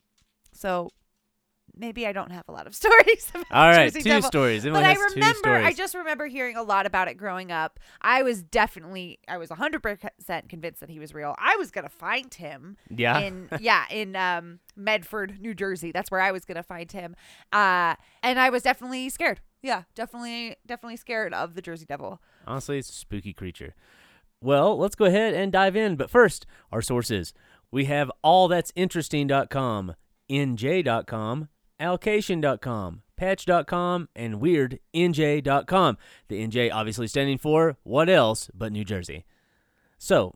So 0.52 0.92
maybe 1.76 2.06
I 2.06 2.12
don't 2.12 2.32
have 2.32 2.44
a 2.48 2.52
lot 2.52 2.66
of 2.66 2.74
stories 2.76 3.30
about 3.30 3.46
All 3.50 3.68
right, 3.68 3.92
Jersey 3.92 4.02
two 4.02 4.08
Devil. 4.10 4.28
stories. 4.28 4.66
Emily 4.66 4.82
But 4.82 4.88
I 4.88 4.94
remember. 5.14 5.50
I 5.50 5.72
just 5.72 5.94
remember 5.94 6.26
hearing 6.26 6.56
a 6.56 6.62
lot 6.62 6.86
about 6.86 7.08
it 7.08 7.14
growing 7.14 7.52
up. 7.52 7.78
I 8.00 8.22
was 8.22 8.42
definitely, 8.42 9.18
I 9.28 9.38
was 9.38 9.50
100% 9.50 10.48
convinced 10.48 10.80
that 10.80 10.90
he 10.90 10.98
was 10.98 11.14
real. 11.14 11.34
I 11.38 11.56
was 11.56 11.70
going 11.70 11.84
to 11.84 11.90
find 11.90 12.32
him 12.32 12.76
yeah. 12.88 13.18
in, 13.20 13.48
yeah, 13.60 13.84
in 13.90 14.16
um, 14.16 14.60
Medford, 14.76 15.40
New 15.40 15.54
Jersey. 15.54 15.92
That's 15.92 16.10
where 16.10 16.20
I 16.20 16.32
was 16.32 16.44
going 16.44 16.56
to 16.56 16.62
find 16.62 16.90
him. 16.90 17.16
Uh, 17.52 17.94
and 18.22 18.38
I 18.38 18.50
was 18.50 18.62
definitely 18.62 19.08
scared. 19.10 19.40
Yeah, 19.62 19.82
definitely, 19.94 20.56
definitely 20.66 20.96
scared 20.96 21.34
of 21.34 21.54
the 21.54 21.62
Jersey 21.62 21.84
Devil. 21.84 22.20
Honestly, 22.46 22.78
it's 22.78 22.88
a 22.88 22.92
spooky 22.92 23.32
creature. 23.32 23.74
Well, 24.42 24.78
let's 24.78 24.94
go 24.94 25.04
ahead 25.04 25.34
and 25.34 25.52
dive 25.52 25.76
in. 25.76 25.96
But 25.96 26.10
first, 26.10 26.46
our 26.72 26.80
sources. 26.80 27.34
We 27.70 27.84
have 27.84 28.10
allthat'sinteresting.com, 28.24 29.94
nj.com, 30.30 31.48
allocation.com, 31.80 33.02
patch.com, 33.16 34.08
and 34.14 34.34
weirdnj.com. 34.36 35.98
The 36.28 36.46
NJ 36.46 36.70
obviously 36.72 37.06
standing 37.08 37.38
for 37.38 37.76
what 37.82 38.08
else 38.08 38.50
but 38.54 38.72
New 38.72 38.84
Jersey. 38.84 39.24
So, 39.98 40.34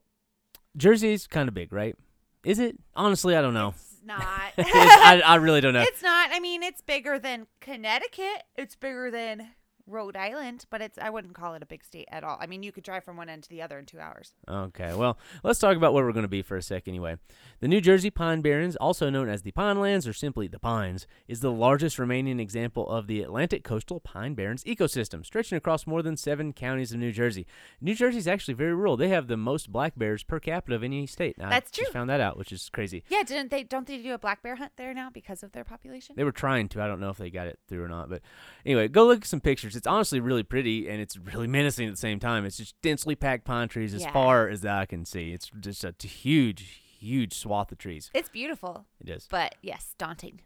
Jersey's 0.77 1.27
kind 1.27 1.49
of 1.49 1.55
big, 1.55 1.73
right? 1.73 1.97
Is 2.45 2.59
it? 2.59 2.79
Honestly, 2.95 3.37
I 3.37 3.43
don't 3.43 3.55
know. 3.55 3.69
It's 3.69 4.01
not. 4.05 4.23
I, 4.59 5.23
I 5.25 5.35
really 5.37 5.61
don't 5.61 5.73
know. 5.75 5.83
It's 5.83 6.03
not. 6.03 6.31
I 6.33 6.41
mean, 6.41 6.63
it's 6.63 6.81
bigger 6.81 7.19
than 7.19 7.47
Connecticut. 7.61 8.43
It's 8.57 8.75
bigger 8.77 9.11
than 9.11 9.49
Rhode 9.87 10.17
Island, 10.17 10.65
but 10.71 10.81
it's 10.81 10.99
I 10.99 11.11
wouldn't 11.11 11.35
call 11.35 11.55
it 11.55 11.63
a 11.63 11.67
big 11.67 11.85
state 11.85 12.09
at 12.11 12.25
all. 12.25 12.39
I 12.41 12.47
mean, 12.47 12.63
you 12.63 12.73
could 12.73 12.85
drive 12.85 13.05
from 13.05 13.17
one 13.17 13.29
end 13.29 13.43
to 13.45 13.49
the 13.51 13.63
other 13.63 13.79
in 13.79 13.87
2 13.87 13.99
hours. 14.01 14.33
Okay, 14.49 14.95
well, 14.95 15.19
let's 15.43 15.59
talk 15.59 15.77
about 15.77 15.93
where 15.93 16.05
we're 16.05 16.13
going 16.13 16.25
to 16.25 16.29
be 16.29 16.43
for 16.43 16.57
a 16.57 16.63
sec 16.63 16.89
anyway. 16.89 17.17
The 17.61 17.69
New 17.69 17.81
Jersey 17.81 18.11
Pine 18.11 18.41
Barrens, 18.41 18.77
also 18.77 19.11
known 19.11 19.29
as 19.29 19.43
the 19.43 19.53
Pinelands 19.53 20.09
or 20.09 20.13
simply 20.13 20.49
the 20.49 20.59
Pines, 20.59 21.07
is 21.29 21.41
the 21.41 21.53
largest 21.53 21.99
remaining 21.99 22.41
example 22.41 22.89
of 22.89 23.07
the 23.07 23.23
Atlantic 23.23 23.65
coastal 23.65 24.01
pine 24.01 24.35
barrens 24.35 24.65
ecosystem, 24.65 25.25
stretching 25.25 25.57
across 25.59 25.87
more 25.87 26.03
than 26.03 26.17
seven 26.17 26.53
counties 26.53 26.93
of 26.93 26.99
New 26.99 27.13
Jersey. 27.13 27.47
New 27.81 27.95
Jersey 27.95 28.19
is 28.19 28.29
actually 28.29 28.55
very 28.55 28.75
rural. 28.75 28.97
They 28.97 29.09
have 29.09 29.27
the 29.29 29.37
most 29.37 29.71
black 29.71 29.93
bears 29.97 30.23
per 30.23 30.41
capita 30.41 30.75
of 30.77 30.83
any 30.83 31.07
state. 31.07 31.37
I 31.41 31.51
That's 31.51 31.71
just 31.71 31.91
true. 31.91 31.93
found 31.93 32.11
that 32.11 32.21
out, 32.21 32.39
which 32.39 32.53
is 32.53 32.69
crazy. 32.71 33.05
Yeah, 33.09 33.23
didn't 33.23 33.51
they 33.51 33.63
don't 33.63 33.87
they 33.87 33.99
do 33.99 34.15
a 34.15 34.19
black 34.19 34.43
bear 34.43 34.57
hunt 34.57 34.73
there 34.77 34.95
now 34.95 35.11
because 35.11 35.43
of 35.43 35.53
their 35.53 35.65
population? 35.65 36.15
They 36.17 36.25
were 36.25 36.33
trying 36.33 36.69
to. 36.71 36.83
I 36.83 36.87
don't 36.87 37.01
know 37.01 37.11
if 37.11 37.19
they 37.19 37.31
got 37.31 37.47
it 37.47 37.59
through 37.69 37.85
or 37.85 37.89
not. 37.89 38.09
But 38.09 38.23
anyway, 38.65 38.89
go 38.89 39.07
look 39.07 39.23
at 39.23 39.27
some 39.27 39.41
pictures. 39.41 39.74
It's 39.77 39.87
honestly 39.87 40.21
really 40.21 40.43
pretty 40.43 40.89
and 40.89 41.01
it's 41.01 41.17
really 41.17 41.47
menacing 41.59 41.87
at 41.89 41.93
the 41.93 41.97
same 41.99 42.19
time. 42.21 42.45
It's 42.45 42.57
just 42.57 42.75
densely 42.83 43.15
packed 43.15 43.45
pine 43.45 43.69
trees 43.69 43.95
as 43.95 44.03
Yeah. 44.03 44.13
far 44.13 44.49
as 44.49 44.65
I 44.65 44.87
can 44.87 45.05
see. 45.05 45.33
It's 45.33 45.51
just 45.61 45.85
a 45.85 45.95
huge, 46.07 46.81
huge 46.99 47.35
swath 47.35 47.73
of 47.73 47.79
trees. 47.79 48.11
It's 48.15 48.29
beautiful, 48.29 48.87
It 49.01 49.09
is. 49.09 49.27
but 49.31 49.55
yes, 49.63 49.95
daunting. 49.99 50.41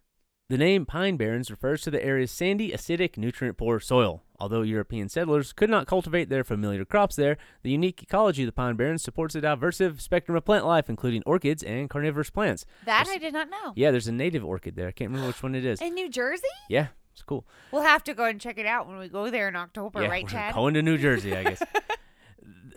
The 0.51 0.57
name 0.57 0.87
Pine 0.87 1.19
Barrens 1.19 1.51
refers 1.51 1.83
to 1.83 1.91
the 1.91 2.03
area's 2.03 2.31
sandy, 2.31 2.71
acidic, 2.73 3.19
nutrient 3.19 3.59
poor 3.59 3.79
soil. 3.81 4.23
Although 4.41 4.63
European 4.63 5.11
settlers 5.11 5.53
could 5.53 5.69
not 5.69 5.87
cultivate 5.87 6.31
their 6.31 6.43
familiar 6.43 6.87
crops 6.87 7.17
there, 7.17 7.37
the 7.63 7.71
unique 7.71 8.03
ecology 8.03 8.45
of 8.45 8.47
the 8.47 8.53
Pine 8.53 8.75
Barrens 8.77 9.03
supports 9.03 9.35
a 9.35 9.43
diverse 9.43 9.83
spectrum 9.99 10.39
of 10.39 10.47
plant 10.47 10.65
life, 10.65 10.89
including 10.89 11.23
orchids 11.27 11.63
and 11.63 11.91
carnivorous 11.91 12.31
plants. 12.31 12.65
That 12.87 13.05
There's- 13.05 13.17
I 13.17 13.19
did 13.19 13.35
not 13.35 13.51
know. 13.51 13.75
Yeah, 13.77 13.91
there's 13.91 14.09
a 14.09 14.13
native 14.13 14.43
orchid 14.43 14.75
there. 14.75 14.89
I 14.89 14.93
can't 14.93 15.11
remember 15.11 15.27
which 15.29 15.43
one 15.43 15.55
it 15.55 15.67
is. 15.67 15.83
In 15.83 15.93
New 15.93 16.09
Jersey? 16.09 16.47
Yeah, 16.71 16.87
it's 17.19 17.25
cool. 17.25 17.45
We'll 17.73 17.83
have 17.83 18.05
to 18.05 18.15
go 18.15 18.25
and 18.27 18.41
check 18.41 18.59
it 18.59 18.67
out 18.67 18.87
when 18.87 18.97
we 18.99 19.09
go 19.09 19.29
there 19.29 19.49
in 19.49 19.57
October, 19.57 20.03
yeah, 20.03 20.09
right, 20.09 20.23
we're 20.23 20.31
Chad? 20.31 20.55
going 20.55 20.75
to 20.75 20.83
New 20.83 20.97
Jersey, 20.99 21.37
I 21.37 21.43
guess. 21.43 21.63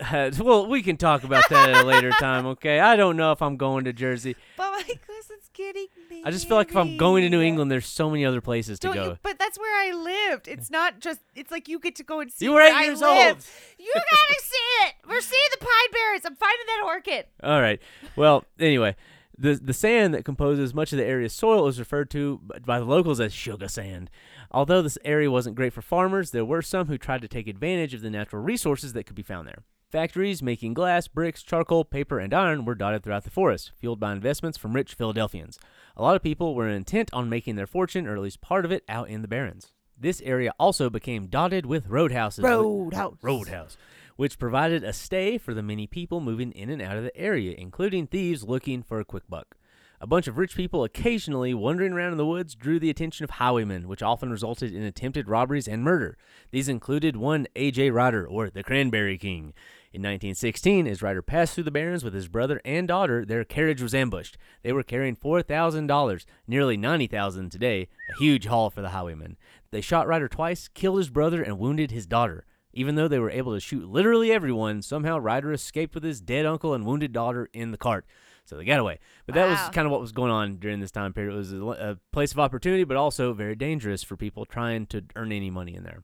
Uh, 0.00 0.32
well, 0.40 0.66
we 0.66 0.82
can 0.82 0.96
talk 0.96 1.22
about 1.22 1.44
that 1.48 1.68
at 1.68 1.84
a 1.84 1.86
later 1.86 2.10
time, 2.18 2.44
okay? 2.44 2.80
I 2.80 2.96
don't 2.96 3.16
know 3.16 3.30
if 3.30 3.40
I'm 3.40 3.56
going 3.56 3.84
to 3.84 3.92
Jersey. 3.92 4.34
But 4.56 4.72
my 4.72 4.82
cousin's 4.82 5.48
kidding 5.52 5.86
me? 6.10 6.22
I 6.24 6.32
just 6.32 6.48
feel 6.48 6.56
like 6.56 6.70
if 6.70 6.76
I'm 6.76 6.96
going 6.96 7.22
to 7.22 7.28
New 7.28 7.40
England, 7.40 7.70
there's 7.70 7.86
so 7.86 8.10
many 8.10 8.24
other 8.26 8.40
places 8.40 8.80
to 8.80 8.88
Don't 8.88 8.96
go. 8.96 9.04
you? 9.10 9.18
But 9.22 9.38
that's 9.38 9.58
where 9.60 9.80
I 9.80 9.92
lived. 9.94 10.48
It's 10.48 10.70
not 10.70 10.98
just. 10.98 11.20
It's 11.36 11.52
like 11.52 11.68
you 11.68 11.78
get 11.78 11.94
to 11.96 12.02
go 12.02 12.18
and 12.18 12.32
see. 12.32 12.46
You 12.46 12.52
were 12.52 12.62
eight 12.62 12.72
I 12.74 12.84
years 12.84 13.00
live. 13.00 13.36
old. 13.36 13.44
You 13.78 13.92
gotta 13.94 14.40
see 14.42 14.86
it. 14.88 14.94
We're 15.08 15.20
seeing 15.20 15.48
the 15.52 15.58
pine 15.58 15.92
barrens. 15.92 16.24
I'm 16.24 16.34
finding 16.36 16.66
that 16.66 16.82
orchid. 16.84 17.26
All 17.44 17.60
right. 17.60 17.80
Well, 18.16 18.44
anyway, 18.58 18.96
the 19.36 19.54
the 19.54 19.72
sand 19.72 20.14
that 20.14 20.24
composes 20.24 20.74
much 20.74 20.92
of 20.92 20.98
the 20.98 21.04
area's 21.04 21.32
soil 21.32 21.66
is 21.68 21.78
referred 21.78 22.10
to 22.10 22.40
by 22.64 22.78
the 22.78 22.84
locals 22.84 23.20
as 23.20 23.32
sugar 23.32 23.68
sand. 23.68 24.10
Although 24.50 24.82
this 24.82 24.98
area 25.04 25.30
wasn't 25.30 25.56
great 25.56 25.72
for 25.72 25.82
farmers, 25.82 26.30
there 26.30 26.44
were 26.44 26.62
some 26.62 26.88
who 26.88 26.98
tried 26.98 27.22
to 27.22 27.28
take 27.28 27.46
advantage 27.46 27.94
of 27.94 28.02
the 28.02 28.10
natural 28.10 28.42
resources 28.42 28.92
that 28.92 29.04
could 29.04 29.16
be 29.16 29.22
found 29.22 29.48
there. 29.48 29.64
Factories 29.90 30.42
making 30.42 30.72
glass, 30.72 31.06
bricks, 31.06 31.42
charcoal, 31.42 31.84
paper, 31.84 32.18
and 32.18 32.32
iron 32.32 32.64
were 32.64 32.74
dotted 32.74 33.02
throughout 33.02 33.24
the 33.24 33.30
forest, 33.30 33.72
fueled 33.76 34.00
by 34.00 34.12
investments 34.12 34.56
from 34.56 34.72
rich 34.72 34.94
Philadelphians. 34.94 35.58
A 35.96 36.02
lot 36.02 36.16
of 36.16 36.22
people 36.22 36.54
were 36.54 36.66
intent 36.66 37.10
on 37.12 37.28
making 37.28 37.56
their 37.56 37.66
fortune, 37.66 38.06
or 38.06 38.14
at 38.14 38.22
least 38.22 38.40
part 38.40 38.64
of 38.64 38.72
it, 38.72 38.84
out 38.88 39.10
in 39.10 39.20
the 39.20 39.28
barrens. 39.28 39.72
This 39.98 40.22
area 40.22 40.54
also 40.58 40.88
became 40.88 41.26
dotted 41.26 41.66
with 41.66 41.88
roadhouses. 41.88 42.42
Roadhouse. 42.42 43.18
Roadhouse, 43.20 43.76
which 44.16 44.38
provided 44.38 44.84
a 44.84 44.92
stay 44.92 45.38
for 45.38 45.54
the 45.54 45.62
many 45.62 45.86
people 45.86 46.20
moving 46.20 46.52
in 46.52 46.70
and 46.70 46.82
out 46.82 46.96
of 46.96 47.04
the 47.04 47.16
area, 47.16 47.54
including 47.56 48.06
thieves 48.06 48.44
looking 48.44 48.82
for 48.82 49.00
a 49.00 49.04
quick 49.04 49.24
buck. 49.28 49.56
A 50.02 50.06
bunch 50.06 50.26
of 50.26 50.36
rich 50.36 50.56
people 50.56 50.82
occasionally 50.82 51.54
wandering 51.54 51.92
around 51.92 52.10
in 52.10 52.18
the 52.18 52.26
woods 52.26 52.56
drew 52.56 52.80
the 52.80 52.90
attention 52.90 53.22
of 53.22 53.30
highwaymen, 53.30 53.86
which 53.86 54.02
often 54.02 54.32
resulted 54.32 54.74
in 54.74 54.82
attempted 54.82 55.28
robberies 55.28 55.68
and 55.68 55.84
murder. 55.84 56.18
These 56.50 56.68
included 56.68 57.16
one 57.16 57.46
A.J. 57.54 57.92
Rider, 57.92 58.26
or 58.26 58.50
the 58.50 58.64
Cranberry 58.64 59.16
King. 59.16 59.54
In 59.92 60.00
1916, 60.00 60.88
as 60.88 61.02
Rider 61.02 61.22
passed 61.22 61.54
through 61.54 61.64
the 61.64 61.70
barrens 61.70 62.02
with 62.02 62.14
his 62.14 62.26
brother 62.26 62.60
and 62.64 62.88
daughter, 62.88 63.24
their 63.24 63.44
carriage 63.44 63.80
was 63.80 63.94
ambushed. 63.94 64.36
They 64.64 64.72
were 64.72 64.82
carrying 64.82 65.14
$4,000, 65.14 66.24
nearly 66.48 66.76
$90,000 66.76 67.48
today, 67.48 67.88
a 68.10 68.18
huge 68.18 68.46
haul 68.46 68.70
for 68.70 68.82
the 68.82 68.88
highwaymen. 68.88 69.36
They 69.70 69.82
shot 69.82 70.08
Rider 70.08 70.26
twice, 70.28 70.66
killed 70.66 70.98
his 70.98 71.10
brother, 71.10 71.44
and 71.44 71.60
wounded 71.60 71.92
his 71.92 72.06
daughter. 72.06 72.44
Even 72.72 72.94
though 72.94 73.08
they 73.08 73.18
were 73.18 73.30
able 73.30 73.52
to 73.52 73.60
shoot 73.60 73.88
literally 73.88 74.32
everyone, 74.32 74.82
somehow 74.82 75.18
Rider 75.18 75.52
escaped 75.52 75.94
with 75.94 76.04
his 76.04 76.20
dead 76.20 76.46
uncle 76.46 76.74
and 76.74 76.86
wounded 76.86 77.12
daughter 77.12 77.48
in 77.52 77.70
the 77.70 77.78
cart. 77.78 78.06
So 78.44 78.56
they 78.56 78.64
got 78.64 78.80
away. 78.80 78.98
But 79.26 79.34
that 79.36 79.44
Wow. 79.44 79.50
was 79.50 79.68
kind 79.70 79.86
of 79.86 79.92
what 79.92 80.00
was 80.00 80.12
going 80.12 80.30
on 80.32 80.56
during 80.56 80.80
this 80.80 80.90
time 80.90 81.12
period. 81.12 81.32
It 81.32 81.36
was 81.36 81.52
a, 81.52 81.60
a 81.64 81.96
place 82.12 82.32
of 82.32 82.40
opportunity, 82.40 82.84
but 82.84 82.96
also 82.96 83.32
very 83.34 83.54
dangerous 83.54 84.02
for 84.02 84.16
people 84.16 84.44
trying 84.46 84.86
to 84.86 85.04
earn 85.14 85.32
any 85.32 85.50
money 85.50 85.74
in 85.74 85.84
there. 85.84 86.02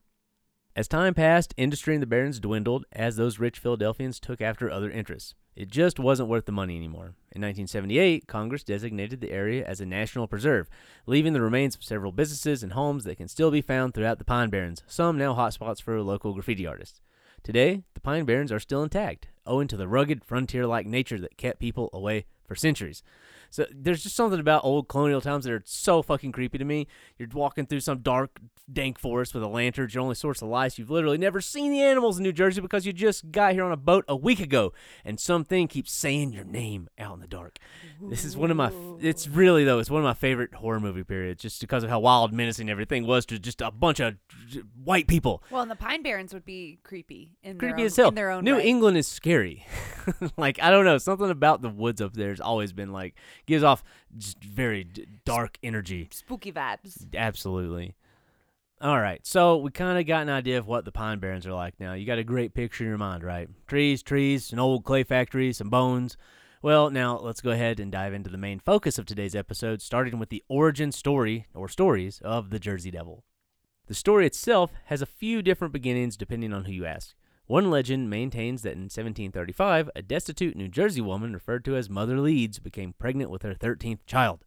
As 0.79 0.87
time 0.87 1.13
passed, 1.13 1.53
industry 1.57 1.93
in 1.93 1.99
the 1.99 2.07
Barrens 2.07 2.39
dwindled 2.39 2.85
as 2.93 3.17
those 3.17 3.37
rich 3.37 3.59
Philadelphians 3.59 4.17
took 4.17 4.39
after 4.39 4.71
other 4.71 4.89
interests. 4.89 5.35
It 5.53 5.67
just 5.67 5.99
wasn't 5.99 6.29
worth 6.29 6.45
the 6.45 6.53
money 6.53 6.77
anymore. 6.77 7.15
In 7.33 7.41
1978, 7.41 8.27
Congress 8.27 8.63
designated 8.63 9.19
the 9.19 9.33
area 9.33 9.67
as 9.67 9.81
a 9.81 9.85
national 9.85 10.29
preserve, 10.29 10.69
leaving 11.05 11.33
the 11.33 11.41
remains 11.41 11.75
of 11.75 11.83
several 11.83 12.13
businesses 12.13 12.63
and 12.63 12.71
homes 12.71 13.03
that 13.03 13.17
can 13.17 13.27
still 13.27 13.51
be 13.51 13.59
found 13.59 13.93
throughout 13.93 14.19
the 14.19 14.23
Pine 14.23 14.49
Barrens, 14.49 14.81
some 14.87 15.17
now 15.17 15.35
hotspots 15.35 15.81
for 15.81 16.01
local 16.01 16.31
graffiti 16.31 16.65
artists. 16.65 17.01
Today, 17.43 17.83
the 17.93 17.99
Pine 17.99 18.23
Barrens 18.23 18.53
are 18.53 18.59
still 18.61 18.81
intact, 18.81 19.27
owing 19.45 19.67
to 19.67 19.75
the 19.75 19.89
rugged, 19.89 20.23
frontier 20.23 20.65
like 20.65 20.85
nature 20.85 21.19
that 21.19 21.35
kept 21.35 21.59
people 21.59 21.89
away 21.91 22.25
for 22.47 22.55
centuries. 22.55 23.03
So 23.49 23.65
there's 23.71 24.03
just 24.03 24.15
something 24.15 24.39
about 24.39 24.63
old 24.63 24.87
colonial 24.87 25.21
towns 25.21 25.45
that 25.45 25.53
are 25.53 25.63
so 25.65 26.01
fucking 26.01 26.31
creepy 26.31 26.57
to 26.57 26.65
me. 26.65 26.87
You're 27.17 27.29
walking 27.33 27.65
through 27.65 27.79
some 27.81 27.99
dark, 27.99 28.39
dank 28.71 28.99
forest 28.99 29.33
with 29.33 29.43
a 29.43 29.47
lantern, 29.47 29.85
it's 29.85 29.95
your 29.95 30.03
only 30.03 30.15
source 30.15 30.41
of 30.41 30.49
light. 30.49 30.77
You've 30.77 30.89
literally 30.89 31.17
never 31.17 31.41
seen 31.41 31.71
the 31.71 31.81
animals 31.81 32.17
in 32.17 32.23
New 32.23 32.31
Jersey 32.31 32.61
because 32.61 32.85
you 32.85 32.93
just 32.93 33.31
got 33.31 33.53
here 33.53 33.63
on 33.63 33.71
a 33.71 33.77
boat 33.77 34.05
a 34.07 34.15
week 34.15 34.39
ago, 34.39 34.73
and 35.03 35.19
something 35.19 35.67
keeps 35.67 35.91
saying 35.91 36.31
your 36.33 36.43
name 36.43 36.89
out 36.99 37.15
in 37.15 37.19
the 37.21 37.27
dark. 37.27 37.57
This 38.01 38.23
is 38.23 38.37
one 38.37 38.51
of 38.51 38.57
my. 38.57 38.71
It's 39.01 39.27
really 39.27 39.63
though. 39.63 39.79
It's 39.79 39.89
one 39.89 40.01
of 40.01 40.05
my 40.05 40.13
favorite 40.13 40.53
horror 40.53 40.79
movie 40.79 41.03
periods, 41.03 41.41
just 41.41 41.61
because 41.61 41.83
of 41.83 41.89
how 41.89 41.99
wild, 41.99 42.31
menacing 42.31 42.69
everything 42.69 43.05
was 43.05 43.25
to 43.27 43.39
just 43.39 43.61
a 43.61 43.71
bunch 43.71 43.99
of 43.99 44.15
white 44.83 45.07
people. 45.07 45.43
Well, 45.49 45.61
and 45.61 45.71
the 45.71 45.75
pine 45.75 46.03
barrens 46.03 46.33
would 46.33 46.45
be 46.45 46.79
creepy 46.83 47.37
in 47.43 47.57
their 47.57 47.69
Creepy 47.69 47.81
own, 47.81 47.85
as 47.87 47.95
hell. 47.95 48.09
In 48.09 48.15
their 48.15 48.31
own 48.31 48.43
New 48.43 48.55
right. 48.55 48.65
England 48.65 48.97
is 48.97 49.07
scary. 49.07 49.65
like 50.37 50.61
I 50.61 50.69
don't 50.69 50.85
know, 50.85 50.97
something 50.97 51.29
about 51.29 51.61
the 51.61 51.69
woods 51.69 52.01
up 52.01 52.13
there 52.13 52.29
has 52.29 52.39
always 52.39 52.71
been 52.71 52.91
like 52.91 53.15
gives 53.49 53.63
off 53.63 53.83
just 54.17 54.41
very 54.43 54.85
d- 54.85 55.05
dark 55.25 55.57
energy. 55.61 56.07
spooky 56.11 56.51
vibes. 56.51 57.05
Absolutely. 57.13 57.95
All 58.81 58.99
right, 59.01 59.25
so 59.27 59.57
we 59.57 59.71
kind 59.71 59.99
of 59.99 60.07
got 60.07 60.21
an 60.21 60.29
idea 60.29 60.57
of 60.57 60.65
what 60.65 60.85
the 60.85 60.91
Pine 60.93 61.19
Barrens 61.19 61.45
are 61.45 61.53
like 61.53 61.77
now. 61.81 61.91
You 61.93 62.05
got 62.05 62.17
a 62.17 62.23
great 62.23 62.53
picture 62.53 62.85
in 62.85 62.89
your 62.89 62.97
mind, 62.97 63.23
right? 63.23 63.49
Trees, 63.67 64.01
trees, 64.01 64.53
an 64.53 64.59
old 64.59 64.85
clay 64.85 65.03
factory, 65.03 65.51
some 65.51 65.69
bones. 65.69 66.15
Well, 66.61 66.89
now 66.89 67.17
let's 67.19 67.41
go 67.41 67.51
ahead 67.51 67.81
and 67.81 67.91
dive 67.91 68.13
into 68.13 68.29
the 68.29 68.37
main 68.37 68.59
focus 68.59 68.97
of 68.97 69.05
today's 69.05 69.35
episode, 69.35 69.81
starting 69.81 70.17
with 70.17 70.29
the 70.29 70.43
origin 70.47 70.93
story 70.93 71.45
or 71.53 71.67
stories 71.67 72.21
of 72.23 72.51
the 72.51 72.59
Jersey 72.59 72.91
Devil. 72.91 73.25
The 73.87 73.93
story 73.93 74.25
itself 74.25 74.71
has 74.85 75.01
a 75.01 75.05
few 75.05 75.41
different 75.41 75.73
beginnings 75.73 76.15
depending 76.15 76.53
on 76.53 76.63
who 76.63 76.71
you 76.71 76.85
ask. 76.85 77.15
One 77.49 77.71
legend 77.71 78.11
maintains 78.11 78.61
that 78.61 78.73
in 78.73 78.91
1735, 78.91 79.89
a 79.95 80.03
destitute 80.03 80.55
New 80.55 80.67
Jersey 80.67 81.01
woman 81.01 81.33
referred 81.33 81.65
to 81.65 81.75
as 81.75 81.89
Mother 81.89 82.19
Leeds 82.19 82.59
became 82.59 82.93
pregnant 82.93 83.31
with 83.31 83.41
her 83.41 83.55
13th 83.55 84.05
child. 84.05 84.45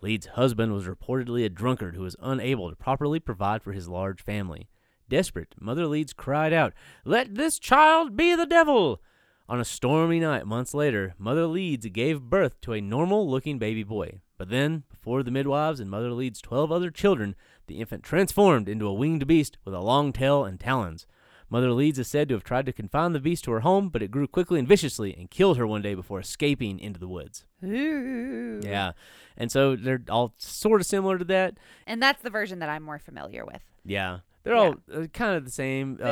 Leeds' 0.00 0.28
husband 0.28 0.72
was 0.72 0.86
reportedly 0.86 1.44
a 1.44 1.50
drunkard 1.50 1.94
who 1.94 2.00
was 2.00 2.16
unable 2.22 2.70
to 2.70 2.76
properly 2.76 3.20
provide 3.20 3.62
for 3.62 3.72
his 3.72 3.86
large 3.86 4.22
family. 4.22 4.66
Desperate, 5.10 5.54
Mother 5.60 5.86
Leeds 5.86 6.14
cried 6.14 6.54
out, 6.54 6.72
Let 7.04 7.34
this 7.34 7.58
child 7.58 8.16
be 8.16 8.34
the 8.34 8.46
devil! 8.46 9.02
On 9.46 9.60
a 9.60 9.64
stormy 9.64 10.18
night 10.18 10.46
months 10.46 10.72
later, 10.72 11.12
Mother 11.18 11.46
Leeds 11.46 11.84
gave 11.88 12.22
birth 12.22 12.58
to 12.62 12.72
a 12.72 12.80
normal 12.80 13.28
looking 13.28 13.58
baby 13.58 13.82
boy. 13.82 14.22
But 14.38 14.48
then, 14.48 14.84
before 14.88 15.22
the 15.22 15.30
midwives 15.30 15.80
and 15.80 15.90
Mother 15.90 16.12
Leeds' 16.12 16.40
12 16.40 16.72
other 16.72 16.90
children, 16.90 17.36
the 17.66 17.78
infant 17.78 18.04
transformed 18.04 18.70
into 18.70 18.86
a 18.86 18.94
winged 18.94 19.26
beast 19.26 19.58
with 19.66 19.74
a 19.74 19.80
long 19.80 20.14
tail 20.14 20.46
and 20.46 20.58
talons. 20.58 21.06
Mother 21.50 21.72
Leeds 21.72 21.98
is 21.98 22.08
said 22.08 22.28
to 22.28 22.34
have 22.34 22.44
tried 22.44 22.66
to 22.66 22.72
confine 22.72 23.12
the 23.12 23.20
beast 23.20 23.44
to 23.44 23.52
her 23.52 23.60
home, 23.60 23.88
but 23.88 24.02
it 24.02 24.10
grew 24.10 24.26
quickly 24.26 24.58
and 24.58 24.68
viciously 24.68 25.14
and 25.18 25.30
killed 25.30 25.56
her 25.56 25.66
one 25.66 25.80
day 25.82 25.94
before 25.94 26.20
escaping 26.20 26.78
into 26.78 27.00
the 27.00 27.08
woods. 27.08 27.44
Ooh. 27.64 28.60
Yeah. 28.62 28.92
And 29.36 29.50
so 29.50 29.74
they're 29.76 30.02
all 30.10 30.34
sort 30.36 30.80
of 30.80 30.86
similar 30.86 31.16
to 31.18 31.24
that. 31.26 31.54
And 31.86 32.02
that's 32.02 32.22
the 32.22 32.30
version 32.30 32.58
that 32.58 32.68
I'm 32.68 32.82
more 32.82 32.98
familiar 32.98 33.44
with. 33.46 33.62
Yeah. 33.84 34.18
They're 34.44 34.54
all 34.56 34.74
uh, 34.92 35.06
kind 35.12 35.36
of 35.36 35.44
the 35.44 35.50
same. 35.50 35.98
Uh, 36.02 36.06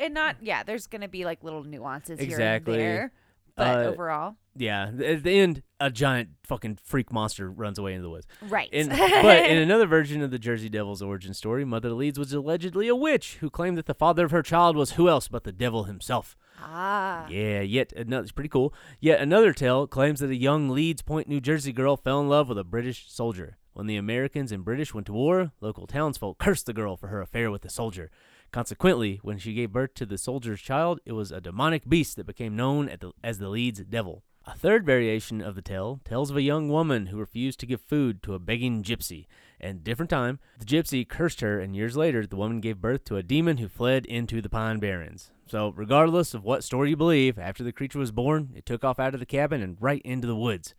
and 0.00 0.14
not 0.14 0.36
yeah, 0.40 0.62
there's 0.62 0.86
gonna 0.86 1.08
be 1.08 1.24
like 1.24 1.44
little 1.44 1.62
nuances 1.64 2.18
Exactly. 2.18 2.78
here 2.78 2.88
and 2.90 2.96
there. 2.98 3.12
But 3.56 3.86
Uh, 3.86 3.88
overall. 3.88 4.36
yeah. 4.54 4.90
At 5.02 5.22
the 5.22 5.38
end, 5.38 5.62
a 5.80 5.90
giant 5.90 6.30
fucking 6.44 6.78
freak 6.84 7.10
monster 7.12 7.50
runs 7.50 7.78
away 7.78 7.92
into 7.94 8.02
the 8.02 8.10
woods. 8.10 8.26
Right. 8.42 8.68
In, 8.72 8.88
but 8.90 9.46
in 9.50 9.58
another 9.58 9.86
version 9.86 10.20
of 10.22 10.30
the 10.30 10.38
Jersey 10.38 10.68
Devil's 10.68 11.00
origin 11.02 11.32
story, 11.34 11.64
Mother 11.64 11.90
Leeds 11.92 12.18
was 12.18 12.32
allegedly 12.32 12.86
a 12.88 12.94
witch 12.94 13.38
who 13.40 13.48
claimed 13.48 13.78
that 13.78 13.86
the 13.86 13.94
father 13.94 14.24
of 14.26 14.30
her 14.30 14.42
child 14.42 14.76
was 14.76 14.92
who 14.92 15.08
else 15.08 15.28
but 15.28 15.44
the 15.44 15.52
devil 15.52 15.84
himself. 15.84 16.36
ah. 16.60 17.26
Yeah, 17.30 17.60
yet 17.62 17.92
another, 17.94 18.22
it's 18.24 18.32
pretty 18.32 18.48
cool. 18.50 18.74
Yet 19.00 19.20
another 19.20 19.52
tale 19.52 19.86
claims 19.86 20.20
that 20.20 20.30
a 20.30 20.36
young 20.36 20.68
Leeds 20.68 21.02
Point, 21.02 21.28
New 21.28 21.40
Jersey 21.40 21.72
girl 21.72 21.96
fell 21.96 22.20
in 22.20 22.28
love 22.28 22.48
with 22.48 22.58
a 22.58 22.64
British 22.64 23.10
soldier. 23.10 23.56
When 23.72 23.86
the 23.86 23.96
Americans 23.96 24.52
and 24.52 24.64
British 24.64 24.94
went 24.94 25.06
to 25.06 25.12
war, 25.12 25.52
local 25.60 25.86
townsfolk 25.86 26.38
cursed 26.38 26.64
the 26.66 26.72
girl 26.72 26.96
for 26.96 27.08
her 27.08 27.20
affair 27.20 27.50
with 27.50 27.60
the 27.62 27.68
soldier. 27.70 28.10
Consequently, 28.52 29.20
when 29.22 29.38
she 29.38 29.52
gave 29.52 29.72
birth 29.72 29.94
to 29.94 30.06
the 30.06 30.18
soldier's 30.18 30.60
child, 30.60 31.00
it 31.04 31.12
was 31.12 31.30
a 31.32 31.40
demonic 31.40 31.88
beast 31.88 32.16
that 32.16 32.26
became 32.26 32.56
known 32.56 32.86
the, 32.86 33.12
as 33.22 33.38
the 33.38 33.48
Leeds 33.48 33.80
Devil. 33.80 34.22
A 34.48 34.54
third 34.54 34.86
variation 34.86 35.40
of 35.40 35.56
the 35.56 35.62
tale 35.62 36.00
tells 36.04 36.30
of 36.30 36.36
a 36.36 36.42
young 36.42 36.68
woman 36.68 37.06
who 37.06 37.18
refused 37.18 37.58
to 37.60 37.66
give 37.66 37.80
food 37.80 38.22
to 38.22 38.34
a 38.34 38.38
begging 38.38 38.84
gypsy. 38.84 39.26
And 39.60 39.82
different 39.82 40.08
time, 40.08 40.38
the 40.58 40.64
gypsy 40.64 41.06
cursed 41.06 41.40
her, 41.40 41.58
and 41.58 41.74
years 41.74 41.96
later, 41.96 42.24
the 42.24 42.36
woman 42.36 42.60
gave 42.60 42.80
birth 42.80 43.04
to 43.06 43.16
a 43.16 43.24
demon 43.24 43.56
who 43.56 43.66
fled 43.66 44.06
into 44.06 44.40
the 44.40 44.48
Pine 44.48 44.78
Barrens. 44.78 45.32
So, 45.48 45.72
regardless 45.76 46.32
of 46.32 46.44
what 46.44 46.62
story 46.62 46.90
you 46.90 46.96
believe, 46.96 47.38
after 47.38 47.64
the 47.64 47.72
creature 47.72 47.98
was 47.98 48.12
born, 48.12 48.52
it 48.54 48.66
took 48.66 48.84
off 48.84 49.00
out 49.00 49.14
of 49.14 49.20
the 49.20 49.26
cabin 49.26 49.62
and 49.62 49.76
right 49.80 50.02
into 50.04 50.28
the 50.28 50.36
woods. 50.36 50.74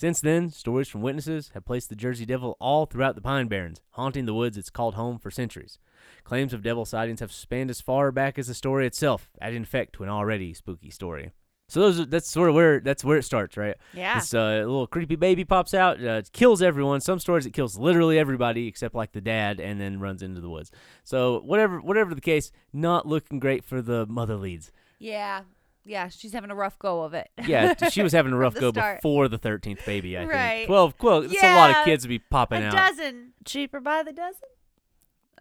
Since 0.00 0.22
then, 0.22 0.48
stories 0.48 0.88
from 0.88 1.02
witnesses 1.02 1.50
have 1.52 1.66
placed 1.66 1.90
the 1.90 1.94
Jersey 1.94 2.24
Devil 2.24 2.56
all 2.58 2.86
throughout 2.86 3.16
the 3.16 3.20
Pine 3.20 3.48
Barrens, 3.48 3.82
haunting 3.90 4.24
the 4.24 4.32
woods 4.32 4.56
it's 4.56 4.70
called 4.70 4.94
home 4.94 5.18
for 5.18 5.30
centuries. 5.30 5.78
Claims 6.24 6.54
of 6.54 6.62
devil 6.62 6.86
sightings 6.86 7.20
have 7.20 7.30
spanned 7.30 7.68
as 7.68 7.82
far 7.82 8.10
back 8.10 8.38
as 8.38 8.46
the 8.46 8.54
story 8.54 8.86
itself, 8.86 9.28
adding 9.42 9.62
effect 9.62 9.92
to 9.92 10.02
an 10.02 10.08
already 10.08 10.54
spooky 10.54 10.88
story. 10.88 11.32
So 11.68 11.80
those 11.80 12.00
are, 12.00 12.06
that's 12.06 12.30
sort 12.30 12.48
of 12.48 12.54
where 12.54 12.80
that's 12.80 13.04
where 13.04 13.18
it 13.18 13.24
starts, 13.24 13.58
right? 13.58 13.76
Yeah. 13.92 14.14
This 14.14 14.32
uh, 14.32 14.60
little 14.60 14.86
creepy 14.86 15.16
baby 15.16 15.44
pops 15.44 15.74
out, 15.74 16.02
uh, 16.02 16.22
kills 16.32 16.62
everyone. 16.62 17.02
Some 17.02 17.18
stories 17.18 17.44
it 17.44 17.52
kills 17.52 17.76
literally 17.76 18.18
everybody 18.18 18.68
except 18.68 18.94
like 18.94 19.12
the 19.12 19.20
dad, 19.20 19.60
and 19.60 19.78
then 19.78 20.00
runs 20.00 20.22
into 20.22 20.40
the 20.40 20.48
woods. 20.48 20.70
So 21.04 21.42
whatever 21.44 21.78
whatever 21.78 22.14
the 22.14 22.22
case, 22.22 22.52
not 22.72 23.06
looking 23.06 23.38
great 23.38 23.66
for 23.66 23.82
the 23.82 24.06
Mother 24.06 24.36
Leeds. 24.36 24.72
yeah. 24.98 25.42
Yeah. 25.84 26.08
She's 26.08 26.32
having 26.32 26.50
a 26.50 26.54
rough 26.54 26.78
go 26.78 27.02
of 27.02 27.14
it. 27.14 27.28
Yeah, 27.46 27.74
she 27.90 28.02
was 28.02 28.12
having 28.12 28.32
a 28.32 28.36
rough 28.36 28.54
go 28.54 28.70
start. 28.70 28.98
before 28.98 29.28
the 29.28 29.38
thirteenth 29.38 29.84
baby. 29.86 30.16
I 30.16 30.24
Right. 30.24 30.50
think 30.58 30.66
twelve. 30.68 30.94
Well, 31.00 31.22
that's 31.22 31.42
a 31.42 31.54
lot 31.54 31.70
of 31.70 31.84
kids 31.84 32.02
to 32.04 32.08
be 32.08 32.18
popping 32.18 32.62
a 32.62 32.66
out. 32.66 32.72
dozen. 32.74 33.32
Cheaper 33.44 33.80
by 33.80 34.02
the 34.02 34.12
dozen? 34.12 34.40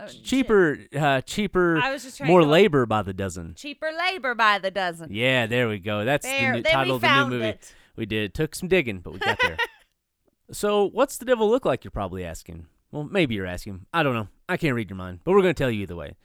Oh, 0.01 0.07
cheaper, 0.07 0.77
uh, 0.97 1.19
cheaper, 1.19 1.77
I 1.77 1.91
was 1.91 2.03
just 2.03 2.21
more 2.23 2.39
to- 2.39 2.45
labor 2.47 2.85
by 2.85 3.01
the 3.01 3.11
dozen. 3.13 3.53
Cheaper 3.55 3.89
labor 3.91 4.33
by 4.33 4.57
the 4.57 4.71
dozen. 4.71 5.09
Yeah, 5.11 5.45
there 5.45 5.67
we 5.67 5.77
go. 5.77 6.05
That's 6.05 6.25
there, 6.25 6.53
the 6.53 6.57
new 6.59 6.63
title 6.63 6.95
of 6.95 7.01
the 7.01 7.23
new 7.25 7.29
movie. 7.31 7.45
it. 7.47 7.75
We 7.97 8.05
did. 8.05 8.33
Took 8.33 8.55
some 8.55 8.69
digging, 8.69 8.99
but 9.01 9.11
we 9.11 9.19
got 9.19 9.37
there. 9.41 9.57
So, 10.51 10.85
what's 10.89 11.17
the 11.17 11.25
devil 11.25 11.47
look 11.47 11.63
like, 11.63 11.83
you're 11.83 11.91
probably 11.91 12.25
asking? 12.25 12.65
Well, 12.91 13.03
maybe 13.03 13.35
you're 13.35 13.45
asking. 13.45 13.85
I 13.93 14.01
don't 14.01 14.15
know. 14.15 14.29
I 14.47 14.57
can't 14.57 14.73
read 14.73 14.89
your 14.89 14.97
mind, 14.97 15.19
but 15.23 15.33
we're 15.33 15.43
going 15.43 15.53
to 15.53 15.57
tell 15.63 15.69
you 15.69 15.83
either 15.83 15.95
way. 15.95 16.15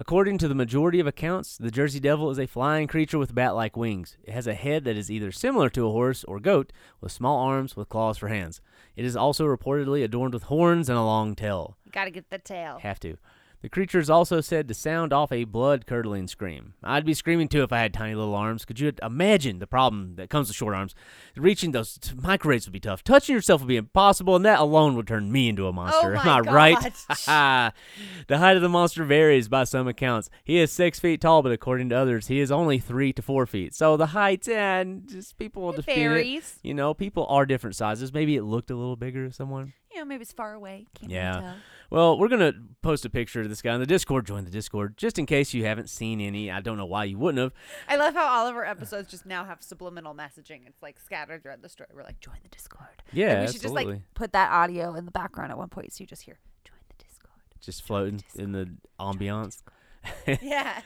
According 0.00 0.38
to 0.38 0.46
the 0.46 0.54
majority 0.54 1.00
of 1.00 1.08
accounts, 1.08 1.58
the 1.58 1.72
Jersey 1.72 1.98
Devil 1.98 2.30
is 2.30 2.38
a 2.38 2.46
flying 2.46 2.86
creature 2.86 3.18
with 3.18 3.34
bat 3.34 3.56
like 3.56 3.76
wings. 3.76 4.16
It 4.22 4.32
has 4.32 4.46
a 4.46 4.54
head 4.54 4.84
that 4.84 4.96
is 4.96 5.10
either 5.10 5.32
similar 5.32 5.68
to 5.70 5.88
a 5.88 5.90
horse 5.90 6.22
or 6.22 6.38
goat, 6.38 6.72
with 7.00 7.10
small 7.10 7.40
arms 7.40 7.74
with 7.74 7.88
claws 7.88 8.16
for 8.16 8.28
hands. 8.28 8.60
It 8.94 9.04
is 9.04 9.16
also 9.16 9.44
reportedly 9.44 10.04
adorned 10.04 10.34
with 10.34 10.44
horns 10.44 10.88
and 10.88 10.96
a 10.96 11.02
long 11.02 11.34
tail. 11.34 11.76
Gotta 11.90 12.12
get 12.12 12.30
the 12.30 12.38
tail. 12.38 12.78
Have 12.80 13.00
to. 13.00 13.16
The 13.60 13.68
creature 13.68 13.98
is 13.98 14.08
also 14.08 14.40
said 14.40 14.68
to 14.68 14.74
sound 14.74 15.12
off 15.12 15.32
a 15.32 15.42
blood 15.42 15.84
curdling 15.84 16.28
scream. 16.28 16.74
I'd 16.82 17.04
be 17.04 17.14
screaming 17.14 17.48
too 17.48 17.64
if 17.64 17.72
I 17.72 17.80
had 17.80 17.92
tiny 17.92 18.14
little 18.14 18.36
arms. 18.36 18.64
Could 18.64 18.78
you 18.78 18.92
imagine 19.02 19.58
the 19.58 19.66
problem 19.66 20.14
that 20.14 20.30
comes 20.30 20.46
with 20.46 20.56
short 20.56 20.74
arms? 20.74 20.94
Reaching 21.36 21.72
those 21.72 21.98
microwaves 22.14 22.66
would 22.66 22.72
be 22.72 22.78
tough. 22.78 23.02
Touching 23.02 23.34
yourself 23.34 23.60
would 23.60 23.68
be 23.68 23.76
impossible, 23.76 24.36
and 24.36 24.44
that 24.44 24.60
alone 24.60 24.94
would 24.94 25.08
turn 25.08 25.32
me 25.32 25.48
into 25.48 25.66
a 25.66 25.72
monster. 25.72 26.14
Oh 26.16 26.20
Am 26.20 26.28
I 26.28 26.40
right? 26.40 26.94
the 28.28 28.38
height 28.38 28.56
of 28.56 28.62
the 28.62 28.68
monster 28.68 29.04
varies 29.04 29.48
by 29.48 29.64
some 29.64 29.88
accounts. 29.88 30.30
He 30.44 30.58
is 30.58 30.70
six 30.70 31.00
feet 31.00 31.20
tall, 31.20 31.42
but 31.42 31.50
according 31.50 31.88
to 31.88 31.96
others, 31.96 32.28
he 32.28 32.38
is 32.38 32.52
only 32.52 32.78
three 32.78 33.12
to 33.14 33.22
four 33.22 33.44
feet. 33.44 33.74
So 33.74 33.96
the 33.96 34.06
height, 34.06 34.48
and 34.48 35.08
just 35.08 35.36
people 35.36 35.62
will 35.62 35.72
It 35.72 35.76
dispute 35.84 35.96
it. 35.96 36.24
You 36.62 36.74
know, 36.74 36.94
people 36.94 37.26
are 37.28 37.44
different 37.44 37.74
sizes. 37.74 38.12
Maybe 38.12 38.36
it 38.36 38.44
looked 38.44 38.70
a 38.70 38.76
little 38.76 38.96
bigger 38.96 39.26
to 39.26 39.34
someone. 39.34 39.72
You 39.98 40.04
know, 40.04 40.08
maybe 40.10 40.22
it's 40.22 40.32
far 40.32 40.52
away. 40.54 40.86
Can't 40.94 41.10
Yeah. 41.10 41.30
really 41.30 41.42
tell. 41.42 41.56
Well, 41.90 42.18
we're 42.20 42.28
gonna 42.28 42.52
post 42.82 43.04
a 43.04 43.10
picture 43.10 43.40
of 43.40 43.48
this 43.48 43.60
guy 43.62 43.72
on 43.74 43.80
the 43.80 43.86
Discord. 43.86 44.26
Join 44.26 44.44
the 44.44 44.50
Discord 44.50 44.96
just 44.96 45.18
in 45.18 45.26
case 45.26 45.52
you 45.54 45.64
haven't 45.64 45.90
seen 45.90 46.20
any. 46.20 46.52
I 46.52 46.60
don't 46.60 46.76
know 46.76 46.86
why 46.86 47.02
you 47.04 47.18
wouldn't 47.18 47.40
have. 47.42 47.52
I 47.88 47.96
love 47.96 48.14
how 48.14 48.28
all 48.28 48.46
of 48.46 48.54
our 48.54 48.64
episodes 48.64 49.10
just 49.10 49.26
now 49.26 49.44
have 49.44 49.60
subliminal 49.60 50.14
messaging. 50.14 50.68
It's 50.68 50.80
like 50.82 51.00
scattered 51.00 51.42
throughout 51.42 51.62
the 51.62 51.68
story. 51.68 51.88
We're 51.92 52.04
like, 52.04 52.20
join 52.20 52.36
the 52.44 52.48
Discord. 52.48 53.02
Yeah, 53.12 53.30
and 53.38 53.46
we 53.46 53.52
should 53.52 53.62
just 53.62 53.74
like 53.74 53.88
put 54.14 54.32
that 54.34 54.52
audio 54.52 54.94
in 54.94 55.04
the 55.04 55.10
background 55.10 55.50
at 55.50 55.58
one 55.58 55.68
point 55.68 55.92
so 55.92 56.02
you 56.02 56.06
just 56.06 56.22
hear, 56.22 56.38
join 56.64 56.76
the 56.96 57.02
Discord. 57.02 57.32
just 57.60 57.82
floating 57.82 58.22
in 58.36 58.52
the 58.52 58.70
ambiance. 59.00 59.62
Yeah. 60.40 60.80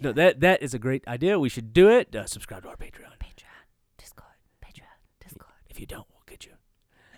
No, 0.00 0.10
that 0.12 0.40
that 0.40 0.60
is 0.62 0.74
a 0.74 0.78
great 0.80 1.06
idea. 1.06 1.38
We 1.38 1.48
should 1.48 1.72
do 1.72 1.88
it. 1.88 2.16
Uh, 2.16 2.26
subscribe 2.26 2.64
to 2.64 2.68
our 2.70 2.76
Patreon. 2.76 3.12
Patreon, 3.20 3.62
Discord, 3.96 4.32
Patreon, 4.64 4.98
Discord. 5.20 5.52
If 5.68 5.78
you 5.78 5.86
don't, 5.86 6.06
we'll 6.10 6.24
get 6.26 6.46
you. 6.46 6.52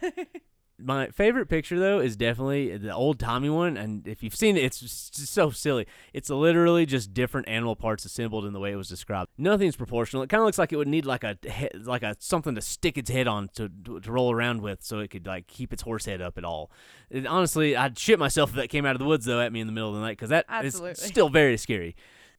My 0.84 1.08
favorite 1.08 1.46
picture 1.46 1.78
though 1.78 2.00
is 2.00 2.16
definitely 2.16 2.76
the 2.76 2.94
old 2.94 3.18
Tommy 3.18 3.48
one, 3.48 3.76
and 3.76 4.06
if 4.06 4.22
you've 4.22 4.34
seen 4.34 4.56
it, 4.56 4.64
it's 4.64 4.80
just 4.80 5.32
so 5.32 5.50
silly. 5.50 5.86
It's 6.12 6.28
literally 6.28 6.86
just 6.86 7.14
different 7.14 7.48
animal 7.48 7.76
parts 7.76 8.04
assembled 8.04 8.44
in 8.44 8.52
the 8.52 8.60
way 8.60 8.72
it 8.72 8.76
was 8.76 8.88
described. 8.88 9.30
Nothing's 9.38 9.76
proportional. 9.76 10.22
It 10.22 10.28
kind 10.28 10.40
of 10.40 10.46
looks 10.46 10.58
like 10.58 10.72
it 10.72 10.76
would 10.76 10.88
need 10.88 11.06
like 11.06 11.24
a 11.24 11.36
like 11.84 12.02
a 12.02 12.16
something 12.18 12.54
to 12.54 12.60
stick 12.60 12.98
its 12.98 13.10
head 13.10 13.26
on 13.26 13.48
to 13.54 13.68
to 14.02 14.12
roll 14.12 14.32
around 14.32 14.62
with, 14.62 14.82
so 14.82 14.98
it 14.98 15.08
could 15.08 15.26
like 15.26 15.46
keep 15.46 15.72
its 15.72 15.82
horse 15.82 16.04
head 16.04 16.20
up 16.20 16.38
at 16.38 16.44
all. 16.44 16.70
And 17.10 17.26
honestly, 17.26 17.76
I'd 17.76 17.98
shit 17.98 18.18
myself 18.18 18.50
if 18.50 18.56
that 18.56 18.68
came 18.68 18.84
out 18.84 18.94
of 18.94 18.98
the 18.98 19.06
woods 19.06 19.24
though 19.24 19.40
at 19.40 19.52
me 19.52 19.60
in 19.60 19.66
the 19.66 19.72
middle 19.72 19.90
of 19.90 19.96
the 19.96 20.00
night 20.00 20.16
because 20.18 20.30
that 20.30 20.46
is 20.62 20.74
Absolutely. 20.74 20.94
still 20.94 21.28
very 21.28 21.56
scary. 21.56 21.94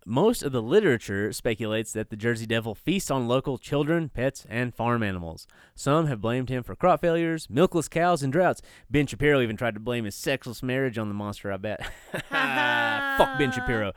Most 0.05 0.43
of 0.43 0.51
the 0.51 0.62
literature 0.62 1.31
speculates 1.31 1.93
that 1.93 2.10
the 2.10 2.17
Jersey 2.17 2.45
Devil 2.45 2.75
feasts 2.75 3.10
on 3.10 3.27
local 3.27 3.57
children, 3.57 4.10
pets, 4.10 4.45
and 4.50 4.74
farm 4.74 5.01
animals. 5.01 5.48
Some 5.75 6.07
have 6.07 6.19
blamed 6.19 6.50
him 6.50 6.63
for 6.63 6.75
crop 6.75 7.01
failures, 7.01 7.48
milkless 7.48 7.89
cows, 7.89 8.22
and 8.22 8.33
droughts. 8.33 8.62
Ben 8.89 9.07
Shapiro 9.07 9.41
even 9.41 9.55
tried 9.55 9.75
to 9.75 9.79
blame 9.79 10.05
his 10.05 10.15
sexless 10.15 10.62
marriage 10.62 10.98
on 10.98 11.07
the 11.07 11.13
monster, 11.13 11.51
I 11.51 11.57
bet. 11.57 11.86
Fuck 12.12 13.38
Ben 13.38 13.51
Shapiro. 13.51 13.93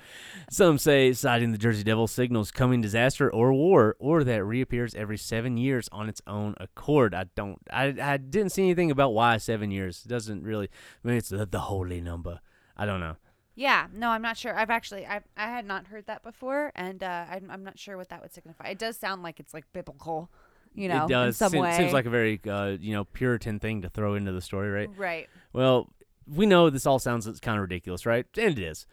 Some 0.50 0.78
say 0.78 1.12
sighting 1.12 1.52
the 1.52 1.58
Jersey 1.58 1.82
Devil 1.82 2.06
signals 2.06 2.50
coming 2.52 2.80
disaster 2.80 3.32
or 3.32 3.52
war, 3.52 3.96
or 3.98 4.22
that 4.22 4.38
it 4.38 4.42
reappears 4.42 4.94
every 4.94 5.18
seven 5.18 5.56
years 5.56 5.88
on 5.90 6.08
its 6.08 6.22
own 6.26 6.54
accord. 6.60 7.14
I 7.14 7.24
don't, 7.34 7.58
I, 7.70 7.94
I 8.00 8.16
didn't 8.16 8.52
see 8.52 8.62
anything 8.62 8.90
about 8.90 9.12
why 9.12 9.38
seven 9.38 9.70
years. 9.72 10.02
It 10.04 10.08
doesn't 10.08 10.44
really, 10.44 10.68
I 11.04 11.08
mean, 11.08 11.16
it's 11.16 11.30
the, 11.30 11.46
the 11.46 11.60
holy 11.60 12.00
number. 12.00 12.40
I 12.76 12.86
don't 12.86 13.00
know. 13.00 13.16
Yeah, 13.56 13.86
no, 13.92 14.10
I'm 14.10 14.20
not 14.20 14.36
sure. 14.36 14.56
I've 14.56 14.68
actually, 14.68 15.06
I, 15.06 15.22
I 15.36 15.46
had 15.48 15.64
not 15.64 15.86
heard 15.86 16.06
that 16.06 16.22
before, 16.22 16.72
and 16.76 17.02
uh, 17.02 17.24
I'm, 17.30 17.50
I'm 17.50 17.64
not 17.64 17.78
sure 17.78 17.96
what 17.96 18.10
that 18.10 18.20
would 18.20 18.32
signify. 18.32 18.68
It 18.68 18.78
does 18.78 18.98
sound 18.98 19.22
like 19.22 19.40
it's 19.40 19.54
like 19.54 19.64
biblical, 19.72 20.30
you 20.74 20.88
know, 20.88 21.06
it 21.06 21.08
does. 21.08 21.28
in 21.28 21.32
some 21.32 21.52
Seem- 21.52 21.62
way. 21.62 21.74
Seems 21.74 21.94
like 21.94 22.04
a 22.04 22.10
very, 22.10 22.38
uh, 22.46 22.76
you 22.78 22.92
know, 22.92 23.04
Puritan 23.04 23.58
thing 23.58 23.80
to 23.80 23.88
throw 23.88 24.14
into 24.14 24.30
the 24.30 24.42
story, 24.42 24.70
right? 24.70 24.90
right. 24.98 25.28
Well, 25.54 25.88
we 26.26 26.44
know 26.44 26.68
this 26.68 26.84
all 26.84 26.98
sounds 26.98 27.26
kind 27.40 27.56
of 27.56 27.62
ridiculous, 27.62 28.04
right? 28.04 28.26
And 28.36 28.58
it 28.58 28.62
is. 28.62 28.86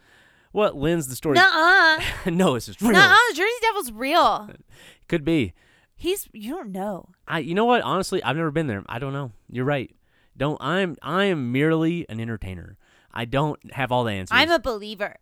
What 0.52 0.76
lends 0.76 1.08
the 1.08 1.16
story? 1.16 1.34
Nuh-uh. 1.34 2.00
no, 2.30 2.54
it's 2.54 2.66
just 2.66 2.80
real. 2.80 2.92
Nuh-uh. 2.92 3.16
The 3.30 3.34
Jersey 3.34 3.50
Devil's 3.60 3.92
real. 3.92 4.50
Could 5.08 5.24
be. 5.24 5.52
He's, 5.94 6.28
you 6.32 6.54
don't 6.54 6.72
know. 6.72 7.10
I. 7.28 7.40
You 7.40 7.54
know 7.54 7.64
what? 7.64 7.82
Honestly, 7.82 8.22
I've 8.22 8.36
never 8.36 8.50
been 8.50 8.66
there. 8.66 8.82
I 8.86 8.98
don't 8.98 9.12
know. 9.12 9.32
You're 9.50 9.64
right. 9.64 9.94
Don't. 10.36 10.56
I'm. 10.60 10.96
I 11.02 11.24
am 11.24 11.52
merely 11.52 12.06
an 12.08 12.20
entertainer. 12.20 12.76
I 13.14 13.24
don't 13.24 13.58
have 13.72 13.92
all 13.92 14.04
the 14.04 14.12
answers. 14.12 14.36
I'm 14.36 14.50
a 14.50 14.58
believer. 14.58 15.16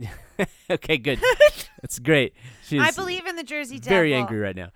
okay, 0.70 0.98
good. 0.98 1.20
That's 1.82 1.98
great. 1.98 2.34
She's 2.64 2.80
I 2.80 2.90
believe 2.90 3.26
in 3.26 3.36
the 3.36 3.44
Jersey 3.44 3.78
Devil. 3.78 3.96
very 3.96 4.14
angry 4.14 4.38
right 4.38 4.56
now. 4.56 4.70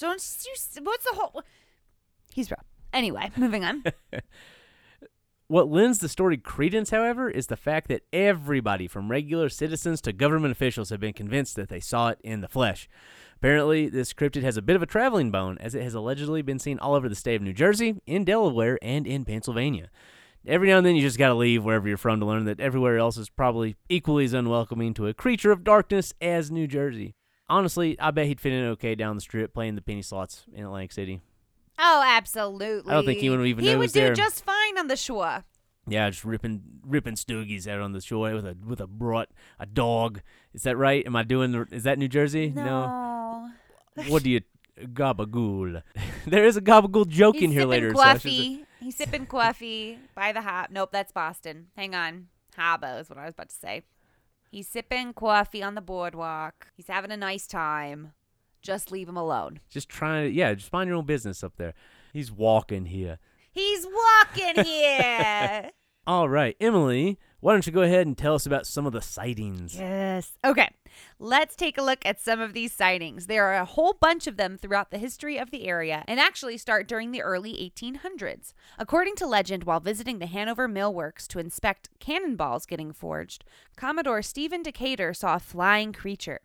Don't 0.00 0.22
you, 0.44 0.82
what's 0.82 1.04
the 1.04 1.14
whole, 1.14 1.42
he's 2.34 2.50
real. 2.50 2.62
Anyway, 2.92 3.30
moving 3.36 3.64
on. 3.64 3.84
What 5.48 5.70
lends 5.70 6.00
the 6.00 6.08
story 6.08 6.38
credence, 6.38 6.90
however, 6.90 7.30
is 7.30 7.46
the 7.46 7.56
fact 7.56 7.86
that 7.86 8.02
everybody 8.12 8.88
from 8.88 9.12
regular 9.12 9.48
citizens 9.48 10.00
to 10.00 10.12
government 10.12 10.50
officials 10.50 10.90
have 10.90 10.98
been 10.98 11.12
convinced 11.12 11.54
that 11.54 11.68
they 11.68 11.78
saw 11.78 12.08
it 12.08 12.18
in 12.24 12.40
the 12.40 12.48
flesh. 12.48 12.88
Apparently, 13.36 13.88
this 13.88 14.12
cryptid 14.12 14.42
has 14.42 14.56
a 14.56 14.62
bit 14.62 14.74
of 14.74 14.82
a 14.82 14.86
traveling 14.86 15.30
bone, 15.30 15.56
as 15.60 15.76
it 15.76 15.84
has 15.84 15.94
allegedly 15.94 16.42
been 16.42 16.58
seen 16.58 16.80
all 16.80 16.94
over 16.94 17.08
the 17.08 17.14
state 17.14 17.36
of 17.36 17.42
New 17.42 17.52
Jersey, 17.52 17.94
in 18.06 18.24
Delaware, 18.24 18.76
and 18.82 19.06
in 19.06 19.24
Pennsylvania. 19.24 19.88
Every 20.46 20.68
now 20.68 20.78
and 20.78 20.86
then, 20.86 20.94
you 20.94 21.02
just 21.02 21.18
gotta 21.18 21.34
leave 21.34 21.64
wherever 21.64 21.88
you're 21.88 21.96
from 21.96 22.20
to 22.20 22.26
learn 22.26 22.44
that 22.44 22.60
everywhere 22.60 22.98
else 22.98 23.16
is 23.16 23.28
probably 23.28 23.74
equally 23.88 24.24
as 24.24 24.32
unwelcoming 24.32 24.94
to 24.94 25.08
a 25.08 25.14
creature 25.14 25.50
of 25.50 25.64
darkness 25.64 26.14
as 26.20 26.50
New 26.50 26.68
Jersey. 26.68 27.14
Honestly, 27.48 27.98
I 27.98 28.12
bet 28.12 28.26
he'd 28.26 28.40
fit 28.40 28.52
in 28.52 28.64
okay 28.70 28.94
down 28.94 29.16
the 29.16 29.22
strip 29.22 29.52
playing 29.52 29.74
the 29.74 29.82
penny 29.82 30.02
slots 30.02 30.44
in 30.52 30.64
Atlantic 30.64 30.92
City. 30.92 31.20
Oh, 31.78 32.02
absolutely. 32.04 32.90
I 32.90 32.94
don't 32.94 33.06
think 33.06 33.18
he 33.18 33.28
would 33.28 33.44
even 33.44 33.64
he 33.64 33.72
know 33.72 33.78
would 33.78 33.92
do 33.92 34.00
there. 34.00 34.14
just 34.14 34.44
fine 34.44 34.78
on 34.78 34.86
the 34.86 34.96
shore. 34.96 35.44
Yeah, 35.88 36.08
just 36.10 36.24
ripping 36.24 36.62
ripping 36.84 37.14
stoogies 37.14 37.68
out 37.68 37.80
on 37.80 37.92
the 37.92 38.00
shore 38.00 38.32
with 38.34 38.46
a 38.46 38.56
with 38.64 38.80
a 38.80 38.86
brought 38.86 39.28
a 39.60 39.66
dog. 39.66 40.20
Is 40.52 40.62
that 40.62 40.76
right? 40.76 41.04
Am 41.06 41.14
I 41.14 41.22
doing? 41.22 41.52
The, 41.52 41.66
is 41.70 41.84
that 41.84 41.98
New 41.98 42.08
Jersey? 42.08 42.52
No. 42.54 43.50
What 44.08 44.22
do 44.22 44.30
you 44.30 44.40
gabagool? 44.80 45.82
there 46.26 46.44
is 46.44 46.56
a 46.56 46.60
gabagool 46.60 47.08
joke 47.08 47.36
He's 47.36 47.44
in 47.44 47.50
here 47.50 47.64
later. 47.64 47.92
coffee. 47.92 48.65
He's 48.80 48.96
sipping 48.96 49.26
coffee 49.26 49.98
by 50.14 50.32
the 50.32 50.42
hop. 50.42 50.70
Nope, 50.70 50.90
that's 50.92 51.12
Boston. 51.12 51.68
Hang 51.76 51.94
on. 51.94 52.28
Harbor 52.56 52.98
is 53.00 53.08
what 53.08 53.18
I 53.18 53.24
was 53.24 53.34
about 53.34 53.48
to 53.50 53.54
say. 53.54 53.82
He's 54.50 54.68
sipping 54.68 55.12
coffee 55.12 55.62
on 55.62 55.74
the 55.74 55.80
boardwalk. 55.80 56.68
He's 56.74 56.88
having 56.88 57.10
a 57.10 57.16
nice 57.16 57.46
time. 57.46 58.12
Just 58.62 58.90
leave 58.90 59.08
him 59.08 59.16
alone. 59.16 59.60
just 59.70 59.88
trying 59.88 60.24
to 60.24 60.30
yeah, 60.30 60.52
just 60.54 60.72
mind 60.72 60.88
your 60.88 60.96
own 60.96 61.06
business 61.06 61.44
up 61.44 61.54
there. 61.56 61.74
He's 62.12 62.32
walking 62.32 62.86
here. 62.86 63.18
He's 63.50 63.86
walking 63.86 64.64
here. 64.64 65.70
All 66.06 66.28
right, 66.28 66.56
Emily, 66.60 67.18
why 67.46 67.52
don't 67.52 67.64
you 67.64 67.72
go 67.72 67.82
ahead 67.82 68.08
and 68.08 68.18
tell 68.18 68.34
us 68.34 68.44
about 68.44 68.66
some 68.66 68.86
of 68.86 68.92
the 68.92 69.00
sightings? 69.00 69.76
Yes. 69.76 70.32
Okay. 70.44 70.68
Let's 71.20 71.54
take 71.54 71.78
a 71.78 71.82
look 71.82 72.04
at 72.04 72.20
some 72.20 72.40
of 72.40 72.54
these 72.54 72.72
sightings. 72.72 73.28
There 73.28 73.44
are 73.44 73.54
a 73.54 73.64
whole 73.64 73.92
bunch 73.92 74.26
of 74.26 74.36
them 74.36 74.58
throughout 74.58 74.90
the 74.90 74.98
history 74.98 75.38
of 75.38 75.52
the 75.52 75.68
area 75.68 76.02
and 76.08 76.18
actually 76.18 76.58
start 76.58 76.88
during 76.88 77.12
the 77.12 77.22
early 77.22 77.52
1800s. 77.52 78.52
According 78.80 79.14
to 79.18 79.28
legend, 79.28 79.62
while 79.62 79.78
visiting 79.78 80.18
the 80.18 80.26
Hanover 80.26 80.66
Mill 80.66 80.92
Works 80.92 81.28
to 81.28 81.38
inspect 81.38 81.88
cannonballs 82.00 82.66
getting 82.66 82.92
forged, 82.92 83.44
Commodore 83.76 84.22
Stephen 84.22 84.64
Decatur 84.64 85.14
saw 85.14 85.36
a 85.36 85.38
flying 85.38 85.92
creature. 85.92 86.40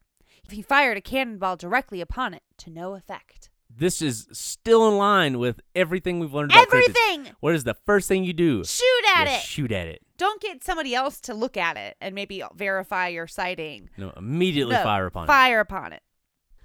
He 0.51 0.61
fired 0.61 0.97
a 0.97 1.01
cannonball 1.01 1.55
directly 1.55 1.99
upon 1.99 2.35
it 2.35 2.43
to 2.57 2.69
no 2.69 2.93
effect. 2.93 3.49
This 3.75 4.03
is 4.03 4.27
still 4.31 4.87
in 4.87 4.97
line 4.97 5.39
with 5.39 5.61
everything 5.73 6.19
we've 6.19 6.33
learned 6.33 6.51
about 6.51 6.67
cryptids. 6.67 6.89
Everything! 6.89 7.35
What 7.39 7.55
is 7.55 7.63
the 7.63 7.73
first 7.73 8.07
thing 8.07 8.23
you 8.23 8.33
do? 8.33 8.63
Shoot 8.63 8.85
at 9.15 9.27
You 9.27 9.33
it! 9.33 9.41
Shoot 9.41 9.71
at 9.71 9.87
it. 9.87 10.03
Don't 10.21 10.39
get 10.39 10.63
somebody 10.63 10.93
else 10.93 11.19
to 11.21 11.34
look 11.34 11.57
at 11.57 11.77
it 11.77 11.97
and 11.99 12.13
maybe 12.13 12.43
verify 12.53 13.07
your 13.07 13.25
sighting. 13.25 13.89
No, 13.97 14.13
immediately 14.15 14.75
No, 14.75 14.84
fire 14.84 15.07
upon 15.07 15.23
it. 15.23 15.27
Fire 15.27 15.60
upon 15.60 15.93
it. 15.93 16.03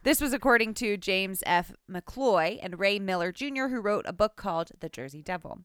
This 0.02 0.20
was 0.20 0.34
according 0.34 0.74
to 0.74 0.98
James 0.98 1.42
F. 1.46 1.72
McCloy 1.90 2.58
and 2.60 2.78
Ray 2.78 2.98
Miller 2.98 3.32
Jr., 3.32 3.68
who 3.68 3.80
wrote 3.80 4.04
a 4.06 4.12
book 4.12 4.36
called 4.36 4.72
The 4.80 4.90
Jersey 4.90 5.22
Devil. 5.22 5.60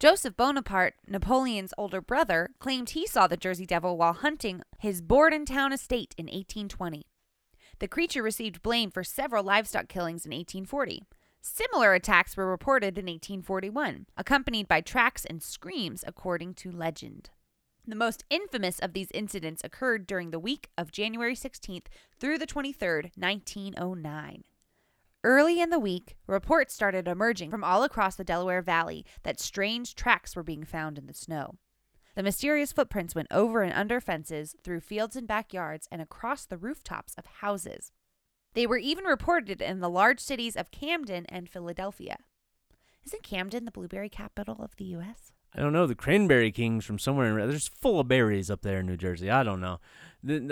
Joseph 0.00 0.38
Bonaparte, 0.38 0.94
Napoleon's 1.06 1.74
older 1.76 2.00
brother, 2.00 2.48
claimed 2.58 2.88
he 2.88 3.06
saw 3.06 3.26
the 3.26 3.36
Jersey 3.36 3.66
Devil 3.66 3.98
while 3.98 4.14
hunting 4.14 4.62
his 4.78 5.02
Bordentown 5.02 5.70
estate 5.70 6.14
in 6.16 6.24
1820. 6.24 7.04
The 7.78 7.88
creature 7.88 8.22
received 8.22 8.62
blame 8.62 8.90
for 8.90 9.04
several 9.04 9.44
livestock 9.44 9.86
killings 9.86 10.24
in 10.24 10.30
1840. 10.30 11.02
Similar 11.44 11.92
attacks 11.92 12.36
were 12.36 12.48
reported 12.48 12.96
in 12.96 13.06
1841, 13.06 14.06
accompanied 14.16 14.68
by 14.68 14.80
tracks 14.80 15.24
and 15.24 15.42
screams, 15.42 16.04
according 16.06 16.54
to 16.54 16.70
legend. 16.70 17.30
The 17.84 17.96
most 17.96 18.24
infamous 18.30 18.78
of 18.78 18.92
these 18.92 19.10
incidents 19.12 19.60
occurred 19.64 20.06
during 20.06 20.30
the 20.30 20.38
week 20.38 20.70
of 20.78 20.92
January 20.92 21.34
16th 21.34 21.86
through 22.20 22.38
the 22.38 22.46
23rd, 22.46 23.10
1909. 23.16 24.44
Early 25.24 25.60
in 25.60 25.70
the 25.70 25.80
week, 25.80 26.14
reports 26.28 26.74
started 26.74 27.08
emerging 27.08 27.50
from 27.50 27.64
all 27.64 27.82
across 27.82 28.14
the 28.14 28.22
Delaware 28.22 28.62
Valley 28.62 29.04
that 29.24 29.40
strange 29.40 29.96
tracks 29.96 30.36
were 30.36 30.44
being 30.44 30.64
found 30.64 30.96
in 30.96 31.06
the 31.06 31.14
snow. 31.14 31.56
The 32.14 32.22
mysterious 32.22 32.70
footprints 32.70 33.16
went 33.16 33.28
over 33.32 33.62
and 33.62 33.72
under 33.72 34.00
fences, 34.00 34.54
through 34.62 34.80
fields 34.80 35.16
and 35.16 35.26
backyards, 35.26 35.88
and 35.90 36.00
across 36.00 36.44
the 36.46 36.58
rooftops 36.58 37.14
of 37.16 37.26
houses. 37.26 37.90
They 38.54 38.66
were 38.66 38.78
even 38.78 39.04
reported 39.04 39.62
in 39.62 39.80
the 39.80 39.88
large 39.90 40.20
cities 40.20 40.56
of 40.56 40.70
Camden 40.70 41.26
and 41.28 41.48
Philadelphia. 41.48 42.18
Isn't 43.04 43.22
Camden 43.22 43.64
the 43.64 43.70
blueberry 43.70 44.08
capital 44.08 44.56
of 44.60 44.76
the 44.76 44.84
U.S.? 44.84 45.32
I 45.54 45.60
don't 45.60 45.72
know 45.72 45.86
the 45.86 45.94
cranberry 45.94 46.50
kings 46.50 46.84
from 46.84 46.98
somewhere. 46.98 47.38
In, 47.38 47.48
there's 47.48 47.68
full 47.68 48.00
of 48.00 48.08
berries 48.08 48.50
up 48.50 48.62
there 48.62 48.80
in 48.80 48.86
New 48.86 48.96
Jersey. 48.96 49.30
I 49.30 49.42
don't 49.42 49.60
know. 49.60 49.80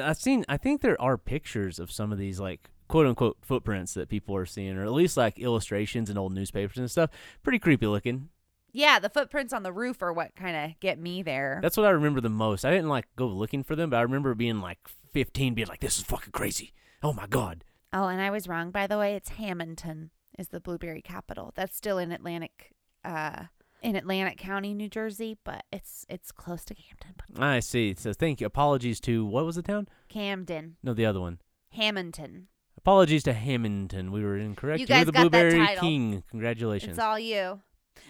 I've 0.02 0.18
seen. 0.18 0.44
I 0.48 0.56
think 0.56 0.80
there 0.80 1.00
are 1.00 1.16
pictures 1.16 1.78
of 1.78 1.90
some 1.90 2.12
of 2.12 2.18
these 2.18 2.38
like 2.38 2.68
quote 2.88 3.06
unquote 3.06 3.38
footprints 3.40 3.94
that 3.94 4.08
people 4.08 4.36
are 4.36 4.46
seeing, 4.46 4.76
or 4.76 4.84
at 4.84 4.92
least 4.92 5.16
like 5.16 5.38
illustrations 5.38 6.10
in 6.10 6.18
old 6.18 6.34
newspapers 6.34 6.76
and 6.76 6.90
stuff. 6.90 7.10
Pretty 7.42 7.58
creepy 7.58 7.86
looking. 7.86 8.28
Yeah, 8.72 8.98
the 8.98 9.08
footprints 9.08 9.52
on 9.52 9.62
the 9.62 9.72
roof 9.72 10.02
are 10.02 10.12
what 10.12 10.36
kind 10.36 10.56
of 10.56 10.78
get 10.80 10.98
me 10.98 11.22
there. 11.22 11.60
That's 11.62 11.76
what 11.76 11.86
I 11.86 11.90
remember 11.90 12.20
the 12.20 12.28
most. 12.28 12.64
I 12.64 12.70
didn't 12.70 12.88
like 12.88 13.06
go 13.16 13.26
looking 13.26 13.64
for 13.64 13.74
them, 13.74 13.90
but 13.90 13.96
I 13.96 14.02
remember 14.02 14.34
being 14.34 14.60
like 14.60 14.78
15, 15.12 15.54
being 15.54 15.68
like, 15.68 15.80
"This 15.80 15.98
is 15.98 16.04
fucking 16.04 16.32
crazy." 16.32 16.72
Oh 17.02 17.12
my 17.12 17.26
god. 17.26 17.64
Oh, 17.92 18.06
and 18.08 18.20
I 18.20 18.30
was 18.30 18.48
wrong 18.48 18.70
by 18.70 18.86
the 18.86 18.98
way. 18.98 19.14
It's 19.14 19.30
Hamilton 19.30 20.10
is 20.38 20.48
the 20.48 20.60
blueberry 20.60 21.02
capital. 21.02 21.52
That's 21.56 21.76
still 21.76 21.98
in 21.98 22.12
Atlantic, 22.12 22.72
uh, 23.04 23.44
in 23.82 23.96
Atlantic 23.96 24.38
County, 24.38 24.74
New 24.74 24.88
Jersey, 24.88 25.38
but 25.44 25.64
it's 25.72 26.06
it's 26.08 26.30
close 26.32 26.64
to 26.66 26.74
Camden. 26.74 27.42
I 27.42 27.60
see. 27.60 27.94
So 27.98 28.12
thank 28.12 28.40
you. 28.40 28.46
Apologies 28.46 29.00
to 29.00 29.24
what 29.24 29.44
was 29.44 29.56
the 29.56 29.62
town? 29.62 29.88
Camden, 30.08 30.76
No, 30.82 30.94
the 30.94 31.06
other 31.06 31.20
one. 31.20 31.40
Hamilton. 31.72 32.48
Apologies 32.78 33.22
to 33.24 33.32
Hamilton. 33.32 34.10
We 34.10 34.22
were 34.24 34.36
incorrect. 34.38 34.80
You 34.80 34.86
You're 34.86 34.96
guys 34.98 35.06
the 35.06 35.12
got 35.12 35.24
that 35.24 35.30
blueberry 35.30 35.58
title. 35.66 35.82
king. 35.82 36.22
Congratulations. 36.30 36.90
It's 36.92 36.98
all 36.98 37.18
you. 37.18 37.60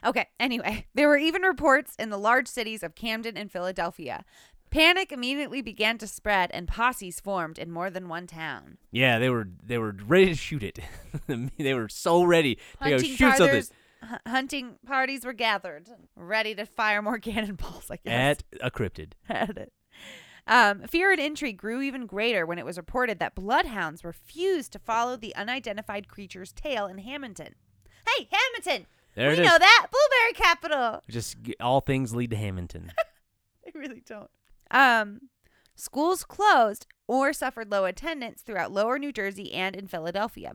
Okay, 0.05 0.27
anyway, 0.39 0.87
there 0.95 1.09
were 1.09 1.17
even 1.19 1.43
reports 1.43 1.95
in 1.99 2.11
the 2.11 2.19
large 2.19 2.47
cities 2.49 2.83
of 2.83 2.95
Camden 2.95 3.37
and 3.37 3.51
Philadelphia. 3.51 4.25
Panic 4.71 5.11
immediately 5.11 5.63
began 5.63 5.99
to 5.99 6.07
spread 6.07 6.51
and 6.53 6.69
posses 6.69 7.19
formed 7.21 7.59
in 7.59 7.71
more 7.71 7.91
than 7.91 8.09
one 8.09 8.27
town. 8.27 8.79
Yeah, 8.93 9.19
they 9.19 9.29
were 9.29 9.49
they 9.63 9.79
were 9.79 9.97
ready 10.07 10.27
to 10.27 10.35
shoot 10.35 10.63
it. 10.63 10.79
they 11.59 11.75
were 11.75 11.89
so 11.89 12.23
ready 12.23 12.55
to 12.55 12.61
go 12.79 12.91
Hunting, 12.91 13.11
shoot 13.17 13.37
something 13.37 13.65
hu- 14.03 14.31
hunting 14.31 14.75
parties 14.87 15.25
were 15.25 15.33
gathered, 15.33 15.89
ready 16.15 16.55
to 16.55 16.67
fire 16.67 17.03
more 17.03 17.19
cannonballs, 17.29 17.91
I 17.91 17.97
guess. 17.97 18.39
at 18.41 18.45
a 18.61 18.71
cryptid. 18.71 19.13
at 19.29 19.57
it. 19.57 19.73
Um, 20.47 20.83
fear 20.83 21.13
and 21.13 21.21
intrigue 21.21 21.59
grew 21.59 21.83
even 21.83 22.07
greater 22.07 22.47
when 22.47 22.59
it 22.59 22.65
was 22.65 22.77
reported 22.77 23.19
that 23.19 23.35
bloodhounds 23.35 24.05
refused 24.05 24.73
to 24.73 24.79
follow 24.79 25.17
the 25.17 25.35
unidentified 25.37 26.09
creature's 26.09 26.53
tail 26.53 26.87
in 26.87 26.99
Hamilton. 26.99 27.55
Hey, 28.07 28.29
Hamilton! 28.33 28.87
There 29.15 29.29
we 29.29 29.35
it 29.35 29.39
is. 29.41 29.47
know 29.47 29.59
that 29.59 29.87
blueberry 29.91 30.33
capital. 30.35 31.03
Just 31.11 31.43
g- 31.43 31.55
all 31.61 31.81
things 31.81 32.15
lead 32.15 32.31
to 32.31 32.37
Hamilton. 32.37 32.93
They 33.65 33.79
really 33.79 34.03
don't. 34.07 34.31
Um, 34.71 35.21
schools 35.75 36.25
closed 36.25 36.87
or 37.07 37.33
suffered 37.33 37.71
low 37.71 37.85
attendance 37.85 38.43
throughout 38.43 38.73
lower 38.73 38.99
New 38.99 39.13
Jersey 39.13 39.53
and 39.53 39.75
in 39.75 39.87
Philadelphia. 39.87 40.53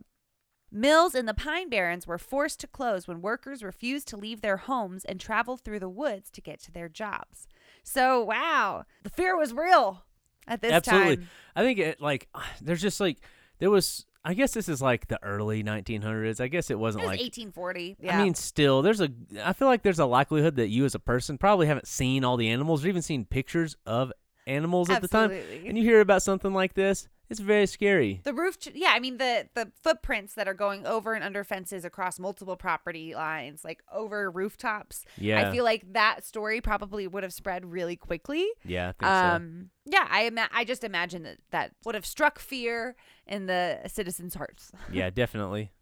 Mills 0.72 1.14
in 1.14 1.26
the 1.26 1.34
Pine 1.34 1.68
Barrens 1.68 2.06
were 2.06 2.18
forced 2.18 2.60
to 2.60 2.66
close 2.66 3.06
when 3.06 3.22
workers 3.22 3.62
refused 3.62 4.08
to 4.08 4.16
leave 4.16 4.40
their 4.40 4.56
homes 4.56 5.04
and 5.04 5.20
travel 5.20 5.56
through 5.56 5.78
the 5.78 5.88
woods 5.88 6.30
to 6.30 6.40
get 6.40 6.60
to 6.64 6.72
their 6.72 6.88
jobs. 6.88 7.46
So, 7.84 8.24
wow, 8.24 8.84
the 9.02 9.10
fear 9.10 9.36
was 9.36 9.52
real 9.52 10.04
at 10.46 10.62
this 10.62 10.72
Absolutely. 10.72 11.16
time. 11.16 11.28
Absolutely. 11.28 11.28
I 11.54 11.62
think 11.62 11.78
it 11.78 12.00
like 12.00 12.28
there's 12.60 12.82
just 12.82 13.00
like 13.00 13.18
there 13.58 13.70
was. 13.70 14.06
I 14.26 14.34
guess 14.34 14.52
this 14.52 14.68
is 14.68 14.82
like 14.82 15.06
the 15.06 15.22
early 15.22 15.62
1900s. 15.62 16.40
I 16.40 16.48
guess 16.48 16.68
it 16.68 16.74
It 16.74 16.78
wasn't 16.80 17.04
was 17.04 17.10
like 17.10 17.20
1840. 17.20 17.96
Yeah. 18.00 18.18
I 18.18 18.24
mean, 18.24 18.34
still, 18.34 18.82
there's 18.82 19.00
a. 19.00 19.08
I 19.44 19.52
feel 19.52 19.68
like 19.68 19.82
there's 19.82 20.00
a 20.00 20.04
likelihood 20.04 20.56
that 20.56 20.68
you, 20.68 20.84
as 20.84 20.96
a 20.96 20.98
person, 20.98 21.38
probably 21.38 21.68
haven't 21.68 21.86
seen 21.86 22.24
all 22.24 22.36
the 22.36 22.48
animals 22.48 22.84
or 22.84 22.88
even 22.88 23.02
seen 23.02 23.24
pictures 23.24 23.76
of 23.86 24.12
animals 24.48 24.90
at 24.90 25.00
the 25.00 25.08
time. 25.08 25.30
Absolutely. 25.30 25.68
And 25.68 25.78
you 25.78 25.84
hear 25.84 26.00
about 26.00 26.22
something 26.22 26.52
like 26.52 26.74
this, 26.74 27.08
it's 27.28 27.40
very 27.40 27.66
scary. 27.66 28.20
The 28.24 28.32
roof, 28.34 28.58
ch- 28.58 28.68
yeah, 28.74 28.90
I 28.94 29.00
mean 29.00 29.18
the 29.18 29.48
the 29.54 29.72
footprints 29.82 30.34
that 30.34 30.46
are 30.48 30.54
going 30.54 30.86
over 30.86 31.14
and 31.14 31.24
under 31.24 31.42
fences 31.44 31.84
across 31.84 32.18
multiple 32.18 32.56
property 32.56 33.14
lines, 33.14 33.64
like 33.64 33.82
over 33.92 34.30
rooftops. 34.30 35.04
Yeah. 35.18 35.48
I 35.48 35.52
feel 35.52 35.64
like 35.64 35.92
that 35.92 36.24
story 36.24 36.60
probably 36.60 37.06
would 37.06 37.22
have 37.22 37.32
spread 37.32 37.64
really 37.72 37.96
quickly. 37.96 38.46
Yeah, 38.64 38.88
I 38.88 38.92
think 38.92 39.08
so. 39.10 39.36
Um, 39.36 39.70
yeah, 39.84 40.06
I 40.10 40.22
ima- 40.22 40.48
I 40.52 40.64
just 40.64 40.84
imagine 40.84 41.22
that 41.24 41.38
that 41.50 41.72
would 41.84 41.94
have 41.94 42.06
struck 42.06 42.38
fear 42.38 42.96
in 43.26 43.46
the 43.46 43.80
citizens' 43.86 44.34
hearts. 44.34 44.70
Yeah, 44.92 45.10
definitely. 45.10 45.72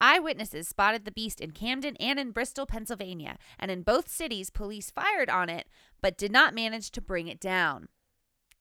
Eyewitnesses 0.00 0.66
spotted 0.68 1.04
the 1.04 1.12
beast 1.12 1.40
in 1.40 1.52
Camden 1.52 1.96
and 2.00 2.18
in 2.18 2.32
Bristol, 2.32 2.66
Pennsylvania, 2.66 3.36
and 3.58 3.70
in 3.70 3.82
both 3.82 4.08
cities, 4.08 4.50
police 4.50 4.90
fired 4.90 5.30
on 5.30 5.48
it 5.48 5.68
but 6.00 6.18
did 6.18 6.32
not 6.32 6.52
manage 6.54 6.90
to 6.90 7.00
bring 7.00 7.28
it 7.28 7.38
down. 7.38 7.86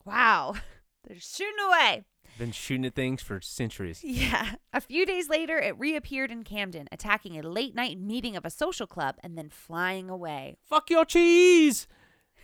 Wow, 0.05 0.53
they're 1.07 1.19
shooting 1.19 1.53
away. 1.67 2.03
Been 2.37 2.51
shooting 2.51 2.85
at 2.85 2.95
things 2.95 3.21
for 3.21 3.41
centuries. 3.41 4.01
Yeah. 4.03 4.53
A 4.73 4.81
few 4.81 5.05
days 5.05 5.29
later, 5.29 5.59
it 5.59 5.77
reappeared 5.77 6.31
in 6.31 6.43
Camden, 6.43 6.87
attacking 6.91 7.37
a 7.37 7.47
late 7.47 7.75
night 7.75 7.99
meeting 7.99 8.35
of 8.35 8.45
a 8.45 8.49
social 8.49 8.87
club 8.87 9.15
and 9.23 9.37
then 9.37 9.49
flying 9.49 10.09
away. 10.09 10.57
Fuck 10.63 10.89
your 10.89 11.05
cheese! 11.05 11.87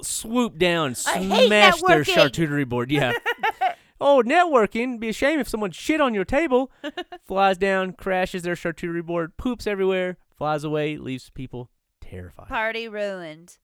Swoop 0.02 0.58
down, 0.58 0.96
smash 0.96 1.82
their 1.82 2.04
networking. 2.04 2.16
charcuterie 2.16 2.68
board. 2.68 2.92
Yeah. 2.92 3.14
oh, 4.02 4.24
networking. 4.26 5.00
Be 5.00 5.10
a 5.10 5.14
shame 5.14 5.40
if 5.40 5.48
someone 5.48 5.72
shit 5.72 6.02
on 6.02 6.14
your 6.14 6.26
table. 6.26 6.72
Flies 7.26 7.58
down, 7.58 7.94
crashes 7.94 8.44
their 8.44 8.56
charcuterie 8.56 9.06
board, 9.06 9.38
poops 9.38 9.68
everywhere, 9.68 10.18
flies 10.38 10.64
away, 10.64 10.98
leaves 10.98 11.30
people 11.30 11.70
terrified. 12.02 12.48
Party 12.48 12.88
ruined. 12.88 13.58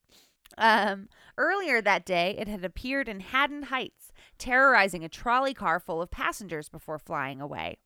Um, 0.58 1.08
earlier 1.38 1.80
that 1.80 2.04
day, 2.04 2.36
it 2.38 2.48
had 2.48 2.64
appeared 2.64 3.08
in 3.08 3.20
Haddon 3.20 3.64
Heights, 3.64 4.12
terrorizing 4.38 5.04
a 5.04 5.08
trolley 5.08 5.54
car 5.54 5.80
full 5.80 6.02
of 6.02 6.10
passengers 6.10 6.68
before 6.68 6.98
flying 6.98 7.40
away. 7.40 7.78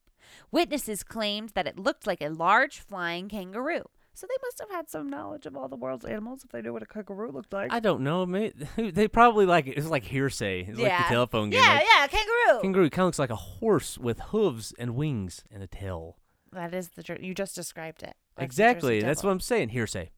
Witnesses 0.50 1.02
claimed 1.02 1.50
that 1.50 1.66
it 1.66 1.78
looked 1.78 2.06
like 2.06 2.20
a 2.20 2.28
large 2.28 2.80
flying 2.80 3.28
kangaroo. 3.28 3.84
So 4.14 4.26
they 4.26 4.36
must 4.42 4.58
have 4.60 4.70
had 4.70 4.88
some 4.88 5.10
knowledge 5.10 5.44
of 5.44 5.56
all 5.56 5.68
the 5.68 5.76
world's 5.76 6.06
animals 6.06 6.42
if 6.42 6.50
they 6.50 6.62
knew 6.62 6.72
what 6.72 6.82
a 6.82 6.86
kangaroo 6.86 7.30
looked 7.30 7.52
like. 7.52 7.70
I 7.70 7.80
don't 7.80 8.00
know. 8.00 8.24
May 8.24 8.50
they 8.76 9.08
probably 9.08 9.44
like 9.44 9.66
it 9.66 9.76
was 9.76 9.90
like 9.90 10.04
hearsay. 10.04 10.60
It's 10.60 10.78
like 10.78 10.96
the 11.06 11.14
telephone 11.14 11.50
game. 11.50 11.62
yeah, 11.62 11.74
like, 11.74 11.86
yeah, 11.94 12.06
kangaroo. 12.06 12.62
Kangaroo 12.62 12.88
kind 12.90 13.02
of 13.02 13.06
looks 13.08 13.18
like 13.18 13.28
a 13.30 13.36
horse 13.36 13.98
with 13.98 14.18
hooves 14.20 14.72
and 14.78 14.96
wings 14.96 15.44
and 15.52 15.62
a 15.62 15.66
tail. 15.66 16.16
that 16.52 16.72
is 16.72 16.88
the 16.96 17.02
Jer- 17.02 17.18
you 17.20 17.34
just 17.34 17.54
described 17.54 18.02
it. 18.02 18.14
That's 18.36 18.46
exactly. 18.46 19.02
That's 19.02 19.22
what 19.22 19.30
I'm 19.30 19.40
saying. 19.40 19.68
Hearsay. 19.68 20.10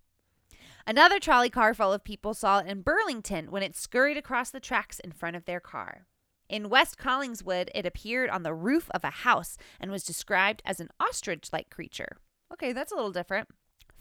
Another 0.88 1.20
trolley 1.20 1.50
car 1.50 1.74
full 1.74 1.92
of 1.92 2.02
people 2.02 2.32
saw 2.32 2.60
it 2.60 2.66
in 2.66 2.80
Burlington 2.80 3.50
when 3.50 3.62
it 3.62 3.76
scurried 3.76 4.16
across 4.16 4.48
the 4.48 4.58
tracks 4.58 4.98
in 4.98 5.12
front 5.12 5.36
of 5.36 5.44
their 5.44 5.60
car. 5.60 6.06
In 6.48 6.70
West 6.70 6.96
Collingswood, 6.96 7.68
it 7.74 7.84
appeared 7.84 8.30
on 8.30 8.42
the 8.42 8.54
roof 8.54 8.88
of 8.92 9.04
a 9.04 9.10
house 9.10 9.58
and 9.78 9.90
was 9.90 10.02
described 10.02 10.62
as 10.64 10.80
an 10.80 10.88
ostrich 10.98 11.50
like 11.52 11.68
creature. 11.68 12.16
Okay, 12.50 12.72
that's 12.72 12.90
a 12.90 12.94
little 12.94 13.12
different. 13.12 13.48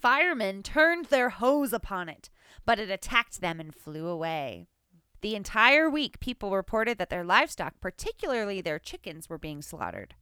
Firemen 0.02 0.63
turned 0.63 1.08
their 1.08 1.28
hose 1.28 1.73
upon 1.73 2.08
it, 2.08 2.30
but 2.65 2.80
it 2.80 2.89
attacked 2.89 3.41
them 3.41 3.60
and 3.60 3.76
flew 3.76 4.08
away. 4.08 4.65
The 5.19 5.36
entire 5.36 5.89
week, 5.89 6.21
people 6.21 6.56
reported 6.56 7.00
that 7.00 7.10
their 7.10 7.26
livestock, 7.26 7.82
particularly 7.82 8.62
their 8.62 8.80
chickens, 8.80 9.28
were 9.28 9.38
being 9.38 9.62
slaughtered. 9.62 10.15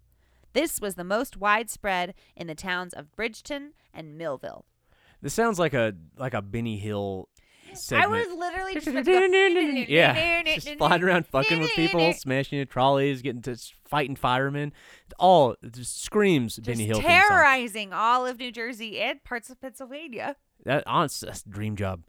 This 0.54 0.82
was 0.82 0.96
the 0.96 1.04
most 1.04 1.38
widespread 1.38 2.16
in 2.36 2.48
the 2.48 2.56
towns 2.56 2.96
of 2.96 3.16
Bridgeton 3.16 3.74
and 3.94 4.18
Millville. 4.18 4.66
This 5.26 5.34
sounds 5.34 5.58
like 5.58 5.74
a 5.74 5.96
like 6.20 6.36
a 6.36 6.42
Benny 6.44 6.78
Hill 6.78 7.30
I 7.92 8.06
was 8.06 8.28
literally 8.28 8.76
just 8.76 8.86
go, 8.86 8.94
yeah, 9.90 10.44
just 10.44 10.70
flying 10.78 11.02
around 11.02 11.26
fucking 11.26 11.60
with 11.60 11.72
people, 11.72 12.14
smashing 12.18 12.60
into 12.60 12.72
trolleys, 12.72 13.24
getting 13.24 13.42
to 13.42 13.58
fighting 13.86 14.16
firemen. 14.16 14.72
All 15.18 15.56
just 15.72 16.04
screams 16.04 16.58
just 16.58 16.68
Benny 16.68 16.86
Hill. 16.86 17.02
terrorizing 17.02 17.92
all 17.92 18.28
of 18.28 18.38
New 18.38 18.52
Jersey 18.52 19.02
and 19.02 19.24
parts 19.24 19.50
of 19.50 19.60
Pennsylvania. 19.60 20.36
That 20.64 20.84
honest 20.86 21.22
that's 21.22 21.42
a 21.42 21.50
dream 21.50 21.76
job. 21.76 22.04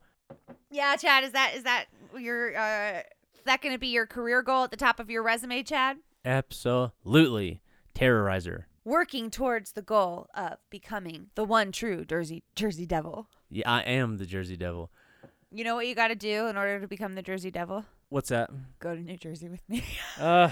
Yeah, 0.71 0.95
Chad, 0.97 1.25
is 1.25 1.33
that 1.33 1.55
is 1.57 1.63
that 1.63 1.87
your 2.19 2.55
uh 2.55 2.99
is 3.35 3.45
that 3.47 3.63
going 3.63 3.75
to 3.75 3.79
be 3.79 3.89
your 3.89 4.05
career 4.05 4.43
goal 4.43 4.65
at 4.65 4.71
the 4.71 4.77
top 4.77 5.01
of 5.01 5.09
your 5.09 5.23
resume, 5.23 5.63
Chad? 5.63 5.97
Absolutely 6.23 7.63
terrorizer. 7.95 8.65
Working 8.87 9.33
towards 9.33 9.73
the 9.73 9.83
goal 9.83 10.29
of 10.33 10.59
becoming 10.71 11.27
the 11.35 11.43
one 11.43 11.73
true 11.73 12.05
Jersey 12.05 12.45
Jersey 12.55 12.87
Devil. 12.87 13.27
Yeah, 13.51 13.69
I 13.69 13.81
am 13.83 14.19
the 14.19 14.27
Jersey 14.27 14.57
Devil. 14.57 14.93
You 15.51 15.65
know 15.65 15.75
what 15.75 15.89
you 15.89 15.97
got 15.97 16.09
to 16.09 16.15
do 16.15 16.47
in 16.47 16.57
order 16.57 16.79
to 16.79 16.87
become 16.87 17.17
the 17.17 17.23
Jersey 17.23 17.51
Devil? 17.51 17.85
What's 18.11 18.29
that? 18.29 18.49
Go 18.79 18.95
to 18.95 19.01
New 19.01 19.17
Jersey 19.17 19.49
with 19.49 19.69
me. 19.69 19.83
Uh, 20.21 20.49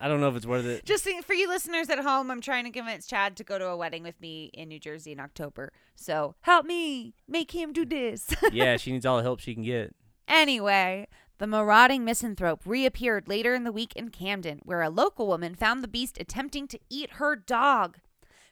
I 0.00 0.08
don't 0.08 0.20
know 0.20 0.28
if 0.30 0.34
it's 0.34 0.46
worth 0.46 0.66
it. 0.66 0.84
Just 0.84 1.04
think, 1.04 1.24
for 1.24 1.32
you 1.34 1.46
listeners 1.48 1.88
at 1.90 2.00
home, 2.00 2.28
I'm 2.28 2.40
trying 2.40 2.64
to 2.64 2.72
convince 2.72 3.06
Chad 3.06 3.36
to 3.36 3.44
go 3.44 3.56
to 3.56 3.68
a 3.68 3.76
wedding 3.76 4.02
with 4.02 4.20
me 4.20 4.50
in 4.52 4.68
New 4.68 4.80
Jersey 4.80 5.12
in 5.12 5.20
October. 5.20 5.72
So 5.94 6.34
help 6.40 6.66
me 6.66 7.14
make 7.28 7.52
him 7.52 7.72
do 7.72 7.84
this. 7.84 8.34
yeah, 8.52 8.76
she 8.78 8.90
needs 8.90 9.06
all 9.06 9.16
the 9.18 9.22
help 9.22 9.38
she 9.38 9.54
can 9.54 9.62
get. 9.62 9.94
Anyway, 10.26 11.06
The 11.38 11.46
marauding 11.48 12.04
misanthrope 12.04 12.62
reappeared 12.64 13.26
later 13.26 13.54
in 13.54 13.64
the 13.64 13.72
week 13.72 13.92
in 13.96 14.10
Camden, 14.10 14.60
where 14.62 14.82
a 14.82 14.88
local 14.88 15.26
woman 15.26 15.56
found 15.56 15.82
the 15.82 15.88
beast 15.88 16.16
attempting 16.20 16.68
to 16.68 16.78
eat 16.88 17.14
her 17.14 17.34
dog. 17.34 17.98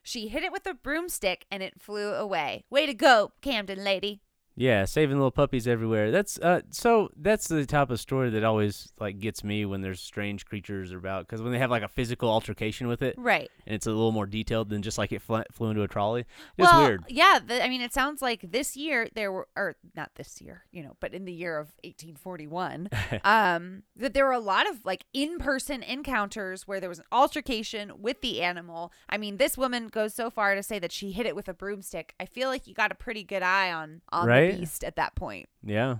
She 0.02 0.28
hit 0.28 0.42
it 0.42 0.50
with 0.50 0.66
a 0.66 0.74
broomstick 0.74 1.46
and 1.50 1.62
it 1.62 1.80
flew 1.80 2.12
away. 2.12 2.64
Way 2.70 2.86
to 2.86 2.94
go, 2.94 3.32
Camden 3.40 3.84
lady. 3.84 4.20
Yeah, 4.54 4.84
saving 4.84 5.16
little 5.16 5.30
puppies 5.30 5.66
everywhere. 5.66 6.10
That's 6.10 6.38
uh 6.38 6.60
so 6.70 7.10
that's 7.16 7.48
the 7.48 7.64
type 7.64 7.90
of 7.90 8.00
story 8.00 8.30
that 8.30 8.44
always 8.44 8.92
like 9.00 9.18
gets 9.18 9.42
me 9.42 9.64
when 9.64 9.80
there's 9.80 10.00
strange 10.00 10.44
creatures 10.44 10.92
about 10.92 11.26
cuz 11.28 11.40
when 11.40 11.52
they 11.52 11.58
have 11.58 11.70
like 11.70 11.82
a 11.82 11.88
physical 11.88 12.28
altercation 12.28 12.86
with 12.86 13.02
it 13.02 13.14
Right. 13.16 13.50
and 13.66 13.74
it's 13.74 13.86
a 13.86 13.90
little 13.90 14.12
more 14.12 14.26
detailed 14.26 14.68
than 14.68 14.82
just 14.82 14.98
like 14.98 15.10
it 15.12 15.22
fl- 15.22 15.40
flew 15.50 15.70
into 15.70 15.82
a 15.82 15.88
trolley. 15.88 16.20
It's 16.58 16.70
well, 16.70 16.84
weird. 16.86 17.04
Yeah, 17.08 17.38
the, 17.44 17.64
I 17.64 17.68
mean, 17.68 17.80
it 17.80 17.92
sounds 17.94 18.20
like 18.20 18.52
this 18.52 18.76
year 18.76 19.08
there 19.14 19.32
were, 19.32 19.48
or 19.56 19.76
not 19.96 20.10
this 20.16 20.40
year, 20.40 20.64
you 20.70 20.82
know, 20.82 20.96
but 21.00 21.14
in 21.14 21.24
the 21.24 21.32
year 21.32 21.58
of 21.58 21.68
1841, 21.84 22.88
um, 23.24 23.82
that 23.96 24.14
there 24.14 24.26
were 24.26 24.32
a 24.32 24.38
lot 24.38 24.68
of 24.68 24.84
like 24.84 25.04
in-person 25.14 25.82
encounters 25.82 26.66
where 26.68 26.80
there 26.80 26.88
was 26.88 26.98
an 26.98 27.04
altercation 27.10 27.92
with 28.00 28.20
the 28.20 28.42
animal. 28.42 28.92
I 29.08 29.16
mean, 29.18 29.36
this 29.38 29.56
woman 29.56 29.88
goes 29.88 30.14
so 30.14 30.30
far 30.30 30.54
to 30.54 30.62
say 30.62 30.78
that 30.78 30.92
she 30.92 31.12
hit 31.12 31.26
it 31.26 31.34
with 31.34 31.48
a 31.48 31.54
broomstick. 31.54 32.14
I 32.20 32.26
feel 32.26 32.48
like 32.48 32.66
you 32.66 32.74
got 32.74 32.92
a 32.92 32.94
pretty 32.94 33.24
good 33.24 33.42
eye 33.42 33.72
on 33.72 34.02
on 34.10 34.26
Right? 34.26 34.41
The 34.50 34.58
beast 34.58 34.84
at 34.84 34.96
that 34.96 35.14
point. 35.14 35.48
Yeah. 35.62 35.96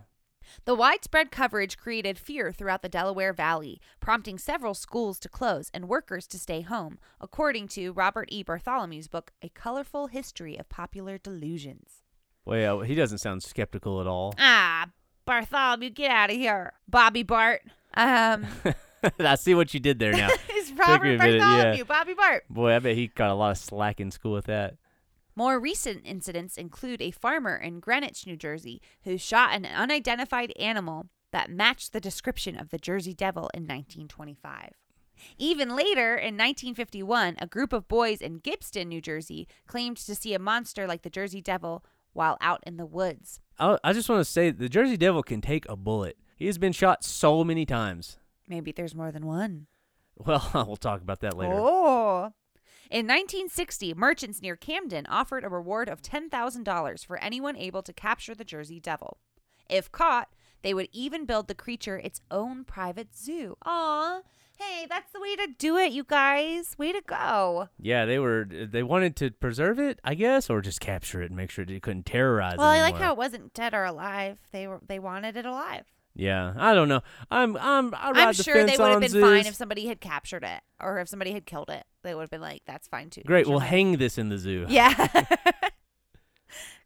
The 0.64 0.74
widespread 0.74 1.30
coverage 1.30 1.76
created 1.76 2.18
fear 2.18 2.52
throughout 2.52 2.82
the 2.82 2.88
Delaware 2.88 3.32
Valley, 3.32 3.80
prompting 4.00 4.38
several 4.38 4.74
schools 4.74 5.18
to 5.20 5.28
close 5.28 5.70
and 5.72 5.88
workers 5.88 6.26
to 6.28 6.38
stay 6.38 6.62
home, 6.62 6.98
according 7.20 7.68
to 7.68 7.92
Robert 7.92 8.28
E. 8.30 8.42
Bartholomew's 8.42 9.08
book, 9.08 9.32
A 9.42 9.48
Colorful 9.48 10.08
History 10.08 10.58
of 10.58 10.68
Popular 10.68 11.18
Delusions. 11.18 12.02
Well, 12.44 12.58
yeah, 12.58 12.86
he 12.86 12.94
doesn't 12.94 13.18
sound 13.18 13.42
skeptical 13.42 14.00
at 14.00 14.06
all. 14.06 14.34
Ah, 14.38 14.88
Bartholomew, 15.24 15.90
get 15.90 16.10
out 16.10 16.30
of 16.30 16.36
here. 16.36 16.72
Bobby 16.88 17.22
Bart. 17.22 17.62
Um, 17.94 18.46
I 19.18 19.34
see 19.36 19.54
what 19.54 19.72
you 19.74 19.80
did 19.80 19.98
there 19.98 20.12
now. 20.12 20.28
it's 20.48 20.72
Robert 20.72 21.06
a 21.06 21.18
minute, 21.18 21.34
yeah. 21.36 21.38
Bartholomew, 21.38 21.84
Bobby 21.84 22.14
Bart. 22.14 22.44
Boy, 22.50 22.74
I 22.74 22.78
bet 22.78 22.96
he 22.96 23.08
got 23.08 23.30
a 23.30 23.34
lot 23.34 23.52
of 23.52 23.58
slack 23.58 24.00
in 24.00 24.10
school 24.10 24.32
with 24.32 24.46
that. 24.46 24.76
More 25.34 25.58
recent 25.58 26.02
incidents 26.04 26.58
include 26.58 27.00
a 27.00 27.10
farmer 27.10 27.56
in 27.56 27.80
Greenwich, 27.80 28.26
New 28.26 28.36
Jersey, 28.36 28.82
who 29.04 29.16
shot 29.16 29.54
an 29.54 29.64
unidentified 29.64 30.52
animal 30.58 31.06
that 31.32 31.50
matched 31.50 31.92
the 31.92 32.00
description 32.00 32.58
of 32.58 32.68
the 32.68 32.78
Jersey 32.78 33.14
Devil 33.14 33.50
in 33.54 33.62
1925. 33.62 34.72
Even 35.38 35.74
later, 35.74 36.16
in 36.16 36.36
1951, 36.36 37.36
a 37.38 37.46
group 37.46 37.72
of 37.72 37.88
boys 37.88 38.20
in 38.20 38.40
Gibbstown, 38.40 38.88
New 38.88 39.00
Jersey, 39.00 39.48
claimed 39.66 39.96
to 39.98 40.14
see 40.14 40.34
a 40.34 40.38
monster 40.38 40.86
like 40.86 41.02
the 41.02 41.10
Jersey 41.10 41.40
Devil 41.40 41.84
while 42.12 42.36
out 42.40 42.62
in 42.66 42.76
the 42.76 42.86
woods. 42.86 43.40
I, 43.58 43.78
I 43.82 43.92
just 43.92 44.08
want 44.08 44.20
to 44.20 44.30
say 44.30 44.50
the 44.50 44.68
Jersey 44.68 44.96
Devil 44.96 45.22
can 45.22 45.40
take 45.40 45.66
a 45.68 45.76
bullet. 45.76 46.18
He 46.36 46.46
has 46.46 46.58
been 46.58 46.72
shot 46.72 47.04
so 47.04 47.44
many 47.44 47.64
times. 47.64 48.18
Maybe 48.48 48.72
there's 48.72 48.94
more 48.94 49.12
than 49.12 49.26
one. 49.26 49.66
Well, 50.16 50.50
we'll 50.66 50.76
talk 50.76 51.00
about 51.00 51.20
that 51.20 51.36
later. 51.36 51.54
Oh. 51.54 52.32
In 52.92 53.06
1960, 53.06 53.94
merchants 53.94 54.42
near 54.42 54.54
Camden 54.54 55.06
offered 55.06 55.44
a 55.44 55.48
reward 55.48 55.88
of 55.88 56.02
$10,000 56.02 57.06
for 57.06 57.16
anyone 57.16 57.56
able 57.56 57.82
to 57.82 57.92
capture 57.94 58.34
the 58.34 58.44
Jersey 58.44 58.80
Devil. 58.80 59.16
If 59.70 59.90
caught, 59.90 60.28
they 60.60 60.74
would 60.74 60.90
even 60.92 61.24
build 61.24 61.48
the 61.48 61.54
creature 61.54 61.96
its 61.96 62.20
own 62.30 62.64
private 62.64 63.16
zoo. 63.16 63.56
Aw, 63.64 64.20
hey, 64.58 64.86
that's 64.86 65.10
the 65.10 65.22
way 65.22 65.34
to 65.36 65.48
do 65.56 65.78
it, 65.78 65.92
you 65.92 66.04
guys. 66.04 66.76
Way 66.76 66.92
to 66.92 67.00
go. 67.00 67.70
Yeah, 67.78 68.04
they 68.04 68.18
were. 68.18 68.46
They 68.46 68.82
wanted 68.82 69.16
to 69.16 69.30
preserve 69.30 69.78
it, 69.78 69.98
I 70.04 70.14
guess, 70.14 70.50
or 70.50 70.60
just 70.60 70.82
capture 70.82 71.22
it 71.22 71.30
and 71.30 71.36
make 71.36 71.50
sure 71.50 71.64
it 71.66 71.82
couldn't 71.82 72.04
terrorize. 72.04 72.58
Well, 72.58 72.66
I 72.66 72.82
like 72.82 72.96
how 72.96 73.12
it 73.12 73.18
wasn't 73.18 73.54
dead 73.54 73.72
or 73.72 73.84
alive. 73.84 74.36
They 74.52 74.66
were 74.66 74.82
they 74.86 74.98
wanted 74.98 75.38
it 75.38 75.46
alive. 75.46 75.86
Yeah, 76.14 76.52
I 76.56 76.74
don't 76.74 76.88
know. 76.88 77.00
I'm. 77.30 77.56
I'm. 77.56 77.94
I 77.94 78.32
the 78.32 78.42
sure 78.42 78.66
they 78.66 78.76
would 78.76 78.90
have 78.90 79.00
been 79.00 79.20
fine 79.20 79.46
if 79.46 79.54
somebody 79.54 79.86
had 79.86 80.00
captured 80.00 80.44
it 80.44 80.60
or 80.80 80.98
if 81.00 81.08
somebody 81.08 81.32
had 81.32 81.46
killed 81.46 81.70
it. 81.70 81.84
They 82.02 82.14
would 82.14 82.22
have 82.22 82.30
been 82.30 82.40
like, 82.40 82.62
that's 82.66 82.86
fine 82.88 83.08
too. 83.10 83.22
Great. 83.24 83.46
We'll 83.46 83.60
money." 83.60 83.70
hang 83.70 83.96
this 83.96 84.18
in 84.18 84.28
the 84.28 84.38
zoo. 84.38 84.66
Yeah. 84.68 84.92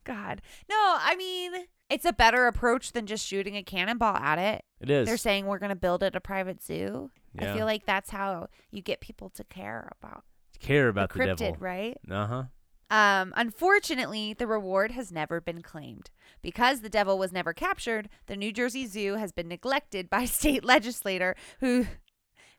God. 0.04 0.40
No, 0.68 0.76
I 0.76 1.16
mean, 1.16 1.66
it's 1.90 2.04
a 2.04 2.12
better 2.12 2.46
approach 2.46 2.92
than 2.92 3.06
just 3.06 3.26
shooting 3.26 3.56
a 3.56 3.64
cannonball 3.64 4.14
at 4.14 4.38
it. 4.38 4.64
It 4.80 4.88
is. 4.88 5.08
They're 5.08 5.16
saying 5.16 5.46
we're 5.46 5.58
going 5.58 5.70
to 5.70 5.74
build 5.76 6.04
it 6.04 6.14
a 6.14 6.20
private 6.20 6.62
zoo. 6.62 7.10
Yeah. 7.34 7.52
I 7.52 7.56
feel 7.56 7.66
like 7.66 7.86
that's 7.86 8.10
how 8.10 8.46
you 8.70 8.82
get 8.82 9.00
people 9.00 9.30
to 9.30 9.42
care 9.42 9.90
about 10.00 10.22
care 10.58 10.88
about 10.88 11.12
the 11.12 11.18
the, 11.18 11.24
cryptid, 11.24 11.36
devil. 11.36 11.56
right? 11.58 11.98
Uh 12.10 12.26
huh. 12.26 12.42
Um, 12.88 13.32
unfortunately, 13.36 14.32
the 14.34 14.46
reward 14.46 14.92
has 14.92 15.10
never 15.10 15.40
been 15.40 15.62
claimed. 15.62 16.10
Because 16.42 16.80
the 16.80 16.88
devil 16.88 17.18
was 17.18 17.32
never 17.32 17.52
captured, 17.52 18.08
the 18.26 18.36
New 18.36 18.52
Jersey 18.52 18.86
Zoo 18.86 19.14
has 19.14 19.32
been 19.32 19.48
neglected 19.48 20.08
by 20.08 20.24
state 20.26 20.64
legislator 20.64 21.34
who 21.60 21.86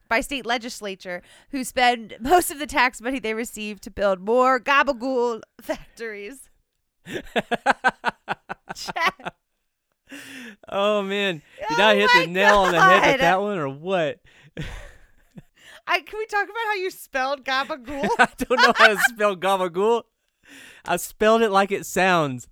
by 0.09 0.21
state 0.21 0.45
legislature 0.45 1.21
who 1.51 1.65
spend 1.65 2.15
most 2.21 2.49
of 2.49 2.59
the 2.59 2.65
tax 2.65 3.01
money 3.01 3.19
they 3.19 3.33
receive 3.33 3.81
to 3.81 3.91
build 3.91 4.21
more 4.21 4.57
gabagool 4.59 5.41
factories. 5.61 6.49
oh 10.69 11.01
man, 11.01 11.41
did 11.69 11.79
Oh 11.79 11.83
I 11.83 11.95
hit 11.95 12.09
the 12.13 12.27
nail 12.27 12.59
on 12.59 12.71
the 12.71 12.81
head 12.81 13.13
with 13.13 13.21
that 13.21 13.41
one, 13.41 13.57
or 13.57 13.69
what? 13.69 14.19
I 15.89 16.01
can 16.01 16.19
we 16.19 16.25
talk 16.25 16.43
about 16.43 16.65
how 16.65 16.75
you 16.75 16.91
spelled 16.91 17.45
gabagool? 17.45 18.09
I 18.19 18.27
don't 18.37 18.61
know 18.61 18.73
how 18.75 18.87
to 18.89 18.99
spell 19.07 19.37
gabagool. 19.37 20.03
I 20.87 20.97
spelled 20.97 21.41
it 21.41 21.51
like 21.51 21.71
it 21.71 21.85
sounds. 21.85 22.47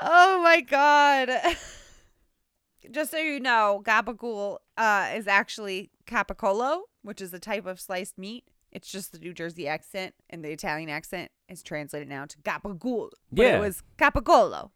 oh 0.00 0.40
my 0.42 0.60
god. 0.60 1.30
Just 2.90 3.10
so 3.12 3.18
you 3.18 3.38
know, 3.40 3.82
gabagool 3.84 4.58
uh, 4.76 5.10
is 5.14 5.28
actually 5.28 5.90
capicolo, 6.06 6.80
which 7.02 7.20
is 7.20 7.32
a 7.32 7.38
type 7.38 7.66
of 7.66 7.78
sliced 7.78 8.18
meat. 8.18 8.44
It's 8.72 8.90
just 8.90 9.12
the 9.12 9.18
New 9.18 9.32
Jersey 9.34 9.66
accent 9.68 10.14
and 10.30 10.44
the 10.44 10.50
Italian 10.50 10.88
accent 10.88 11.30
is 11.48 11.62
translated 11.62 12.08
now 12.08 12.24
to 12.26 12.38
gabagool. 12.38 13.10
But 13.32 13.42
Yeah. 13.42 13.56
it 13.56 13.60
was 13.60 13.82
capicolo. 13.98 14.70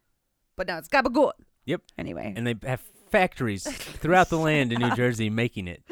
But 0.56 0.66
now 0.66 0.78
it's 0.78 0.88
gabagool. 0.88 1.32
Yep. 1.66 1.82
Anyway. 1.96 2.32
And 2.36 2.46
they 2.46 2.54
have 2.64 2.82
factories 3.10 3.64
throughout 3.64 4.28
the 4.30 4.38
land 4.38 4.72
in 4.72 4.80
New 4.80 4.90
Jersey 4.96 5.30
making 5.30 5.66
it. 5.68 5.82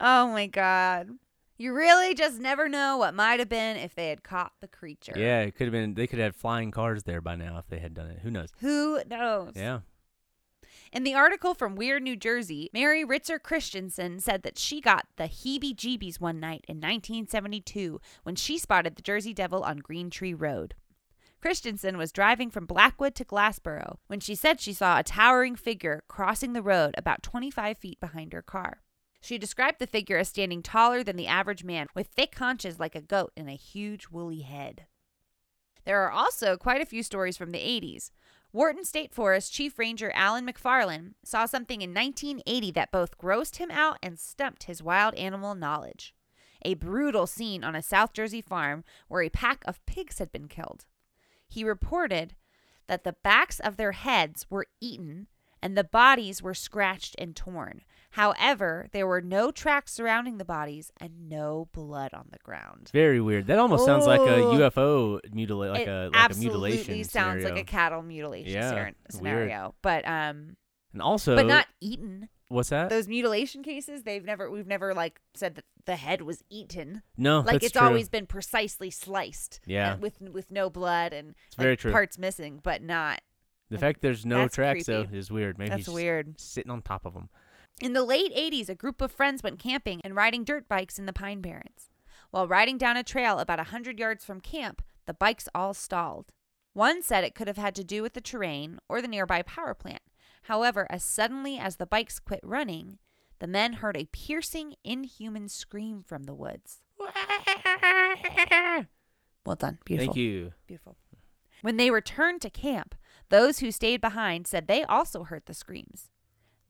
Oh 0.00 0.28
my 0.28 0.46
god. 0.46 1.10
You 1.56 1.72
really 1.72 2.14
just 2.14 2.40
never 2.40 2.68
know 2.68 2.96
what 2.96 3.14
might 3.14 3.38
have 3.38 3.48
been 3.48 3.76
if 3.76 3.94
they 3.94 4.08
had 4.08 4.24
caught 4.24 4.52
the 4.60 4.66
creature. 4.66 5.12
Yeah, 5.14 5.40
it 5.42 5.54
could 5.54 5.66
have 5.66 5.72
been. 5.72 5.94
They 5.94 6.06
could 6.06 6.18
have 6.18 6.34
flying 6.34 6.70
cars 6.70 7.04
there 7.04 7.20
by 7.20 7.36
now 7.36 7.58
if 7.58 7.68
they 7.68 7.78
had 7.78 7.94
done 7.94 8.08
it. 8.08 8.20
Who 8.22 8.30
knows? 8.30 8.48
Who 8.58 9.00
knows? 9.08 9.52
Yeah. 9.54 9.80
In 10.92 11.04
the 11.04 11.14
article 11.14 11.54
from 11.54 11.74
Weird 11.74 12.02
New 12.02 12.16
Jersey, 12.16 12.70
Mary 12.72 13.04
Ritzer 13.04 13.40
Christensen 13.40 14.20
said 14.20 14.42
that 14.42 14.58
she 14.58 14.80
got 14.80 15.06
the 15.16 15.24
heebie 15.24 15.74
jeebies 15.74 16.20
one 16.20 16.38
night 16.38 16.64
in 16.68 16.76
1972 16.76 18.00
when 18.22 18.36
she 18.36 18.58
spotted 18.58 18.96
the 18.96 19.02
Jersey 19.02 19.34
Devil 19.34 19.62
on 19.62 19.78
Green 19.78 20.08
Tree 20.08 20.34
Road. 20.34 20.74
Christensen 21.40 21.98
was 21.98 22.12
driving 22.12 22.48
from 22.48 22.64
Blackwood 22.64 23.14
to 23.16 23.24
Glassboro 23.24 23.96
when 24.06 24.20
she 24.20 24.34
said 24.34 24.60
she 24.60 24.72
saw 24.72 24.98
a 24.98 25.02
towering 25.02 25.56
figure 25.56 26.02
crossing 26.08 26.52
the 26.52 26.62
road 26.62 26.94
about 26.96 27.22
25 27.22 27.76
feet 27.76 28.00
behind 28.00 28.32
her 28.32 28.40
car. 28.40 28.83
She 29.24 29.38
described 29.38 29.78
the 29.78 29.86
figure 29.86 30.18
as 30.18 30.28
standing 30.28 30.62
taller 30.62 31.02
than 31.02 31.16
the 31.16 31.28
average 31.28 31.64
man, 31.64 31.86
with 31.94 32.08
thick 32.08 32.34
haunches 32.34 32.78
like 32.78 32.94
a 32.94 33.00
goat 33.00 33.32
and 33.38 33.48
a 33.48 33.54
huge 33.54 34.08
woolly 34.10 34.42
head. 34.42 34.84
There 35.86 36.02
are 36.02 36.10
also 36.10 36.58
quite 36.58 36.82
a 36.82 36.86
few 36.86 37.02
stories 37.02 37.38
from 37.38 37.50
the 37.50 37.58
80s. 37.58 38.10
Wharton 38.52 38.84
State 38.84 39.14
Forest 39.14 39.50
Chief 39.50 39.78
Ranger 39.78 40.12
Alan 40.14 40.46
McFarland 40.46 41.14
saw 41.24 41.46
something 41.46 41.80
in 41.80 41.94
1980 41.94 42.70
that 42.72 42.92
both 42.92 43.16
grossed 43.16 43.56
him 43.56 43.70
out 43.70 43.96
and 44.02 44.18
stumped 44.18 44.64
his 44.64 44.82
wild 44.82 45.14
animal 45.14 45.54
knowledge. 45.54 46.14
A 46.60 46.74
brutal 46.74 47.26
scene 47.26 47.64
on 47.64 47.74
a 47.74 47.80
South 47.80 48.12
Jersey 48.12 48.42
farm 48.42 48.84
where 49.08 49.22
a 49.22 49.30
pack 49.30 49.62
of 49.64 49.84
pigs 49.86 50.18
had 50.18 50.32
been 50.32 50.48
killed. 50.48 50.84
He 51.48 51.64
reported 51.64 52.34
that 52.88 53.04
the 53.04 53.16
backs 53.24 53.58
of 53.58 53.78
their 53.78 53.92
heads 53.92 54.44
were 54.50 54.66
eaten 54.82 55.28
and 55.64 55.76
the 55.76 55.82
bodies 55.84 56.42
were 56.42 56.54
scratched 56.54 57.16
and 57.18 57.34
torn. 57.34 57.80
However, 58.10 58.86
there 58.92 59.06
were 59.08 59.20
no 59.20 59.50
tracks 59.50 59.92
surrounding 59.92 60.38
the 60.38 60.44
bodies 60.44 60.92
and 61.00 61.28
no 61.28 61.68
blood 61.72 62.14
on 62.14 62.26
the 62.30 62.38
ground. 62.44 62.90
Very 62.92 63.20
weird. 63.20 63.46
That 63.48 63.58
almost 63.58 63.84
sounds 63.84 64.06
like 64.06 64.20
a 64.20 64.34
Oh. 64.36 64.52
UFO 64.58 65.20
mutilate, 65.32 65.72
like 65.72 65.80
it 65.82 65.88
a 65.88 66.04
like 66.06 66.14
a 66.14 66.18
absolutely 66.18 66.70
mutilation 66.70 67.04
sounds 67.04 67.40
scenario. 67.42 67.54
like 67.54 67.62
a 67.62 67.64
cattle 67.66 68.02
mutilation 68.02 68.52
Yeah, 68.52 68.74
weird. 68.74 68.94
scenario, 69.10 69.74
but 69.82 70.06
um, 70.06 70.56
and 70.92 71.02
also, 71.02 71.34
but 71.34 71.46
not 71.46 71.66
eaten. 71.80 72.28
what's 72.48 72.68
that? 72.68 72.88
Those 72.88 73.08
mutilation 73.08 73.64
cases, 73.64 74.04
they've 74.04 74.24
never, 74.24 74.48
we've 74.48 74.66
never 74.68 74.94
like 74.94 75.20
said 75.34 75.56
that 75.56 75.64
the 75.86 75.96
head 75.96 76.22
was 76.22 76.44
eaten. 76.50 77.02
no, 77.16 77.38
like 77.40 77.54
that's 77.54 77.64
it's 77.64 77.72
true. 77.72 77.82
always 77.86 78.08
been 78.08 78.26
precisely 78.26 78.90
sliced. 78.90 79.58
Yeah. 79.66 79.94
uh, 79.94 79.96
with 79.96 80.20
with 80.20 80.52
no 80.52 80.70
blood 80.70 81.12
and 81.12 81.34
very 81.58 81.72
like, 81.72 81.80
true. 81.80 81.90
parts 81.90 82.16
missing, 82.16 82.60
but 82.62 82.80
not. 82.80 83.22
The 83.74 83.80
fact 83.80 84.00
there's 84.00 84.24
no 84.24 84.38
That's 84.38 84.54
tracks 84.54 84.86
though 84.86 85.06
is 85.12 85.30
weird. 85.30 85.58
Maybe 85.58 85.70
That's 85.70 85.86
he's 85.86 85.94
weird. 85.94 86.40
sitting 86.40 86.70
on 86.70 86.82
top 86.82 87.04
of 87.04 87.14
them. 87.14 87.28
In 87.80 87.92
the 87.92 88.04
late 88.04 88.34
80s, 88.34 88.68
a 88.68 88.74
group 88.74 89.00
of 89.00 89.10
friends 89.10 89.42
went 89.42 89.58
camping 89.58 90.00
and 90.02 90.14
riding 90.14 90.44
dirt 90.44 90.68
bikes 90.68 90.98
in 90.98 91.06
the 91.06 91.12
Pine 91.12 91.40
Barrens. 91.40 91.90
While 92.30 92.46
riding 92.48 92.78
down 92.78 92.96
a 92.96 93.02
trail 93.02 93.38
about 93.38 93.58
a 93.58 93.62
100 93.74 93.98
yards 93.98 94.24
from 94.24 94.40
camp, 94.40 94.82
the 95.06 95.14
bikes 95.14 95.48
all 95.54 95.74
stalled. 95.74 96.26
One 96.72 97.02
said 97.02 97.24
it 97.24 97.34
could 97.34 97.48
have 97.48 97.56
had 97.56 97.74
to 97.76 97.84
do 97.84 98.02
with 98.02 98.14
the 98.14 98.20
terrain 98.20 98.78
or 98.88 99.02
the 99.02 99.08
nearby 99.08 99.42
power 99.42 99.74
plant. 99.74 100.02
However, 100.42 100.86
as 100.90 101.02
suddenly 101.02 101.58
as 101.58 101.76
the 101.76 101.86
bikes 101.86 102.18
quit 102.18 102.40
running, 102.42 102.98
the 103.38 103.46
men 103.46 103.74
heard 103.74 103.96
a 103.96 104.06
piercing, 104.06 104.74
inhuman 104.84 105.48
scream 105.48 106.02
from 106.06 106.24
the 106.24 106.34
woods. 106.34 106.80
Well 109.46 109.56
done. 109.56 109.78
Beautiful. 109.84 110.14
Thank 110.14 110.16
you. 110.16 110.52
Beautiful. 110.66 110.96
When 111.62 111.76
they 111.76 111.90
returned 111.90 112.40
to 112.42 112.50
camp, 112.50 112.94
those 113.34 113.58
who 113.58 113.72
stayed 113.72 114.00
behind 114.00 114.46
said 114.46 114.68
they 114.68 114.84
also 114.84 115.24
heard 115.24 115.42
the 115.46 115.54
screams. 115.54 116.08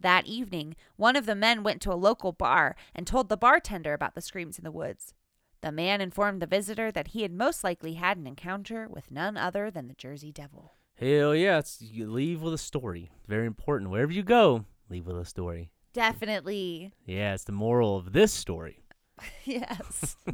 That 0.00 0.24
evening, 0.24 0.76
one 0.96 1.14
of 1.14 1.26
the 1.26 1.34
men 1.34 1.62
went 1.62 1.82
to 1.82 1.92
a 1.92 1.94
local 1.94 2.32
bar 2.32 2.74
and 2.94 3.06
told 3.06 3.28
the 3.28 3.36
bartender 3.36 3.92
about 3.92 4.14
the 4.14 4.22
screams 4.22 4.56
in 4.56 4.64
the 4.64 4.72
woods. 4.72 5.12
The 5.60 5.70
man 5.70 6.00
informed 6.00 6.40
the 6.40 6.46
visitor 6.46 6.90
that 6.90 7.08
he 7.08 7.20
had 7.20 7.32
most 7.32 7.64
likely 7.64 7.94
had 7.94 8.16
an 8.16 8.26
encounter 8.26 8.88
with 8.88 9.10
none 9.10 9.36
other 9.36 9.70
than 9.70 9.88
the 9.88 9.94
Jersey 9.94 10.32
Devil. 10.32 10.72
Hell 10.98 11.34
yeah! 11.34 11.58
It's, 11.58 11.82
you 11.82 12.10
leave 12.10 12.40
with 12.40 12.54
a 12.54 12.58
story. 12.58 13.10
Very 13.28 13.46
important. 13.46 13.90
Wherever 13.90 14.12
you 14.12 14.22
go, 14.22 14.64
leave 14.88 15.06
with 15.06 15.18
a 15.18 15.26
story. 15.26 15.70
Definitely. 15.92 16.92
Yeah, 17.04 17.34
it's 17.34 17.44
the 17.44 17.52
moral 17.52 17.98
of 17.98 18.14
this 18.14 18.32
story. 18.32 18.80
Yes. 19.44 20.16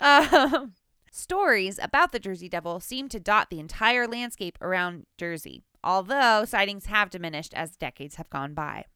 God. 0.00 0.44
Um, 0.44 0.72
stories 1.12 1.78
about 1.80 2.10
the 2.10 2.18
Jersey 2.18 2.48
Devil 2.48 2.80
seem 2.80 3.08
to 3.10 3.20
dot 3.20 3.50
the 3.50 3.60
entire 3.60 4.08
landscape 4.08 4.58
around 4.60 5.06
Jersey, 5.18 5.62
although 5.84 6.44
sightings 6.44 6.86
have 6.86 7.10
diminished 7.10 7.54
as 7.54 7.76
decades 7.76 8.16
have 8.16 8.30
gone 8.30 8.54
by. 8.54 8.86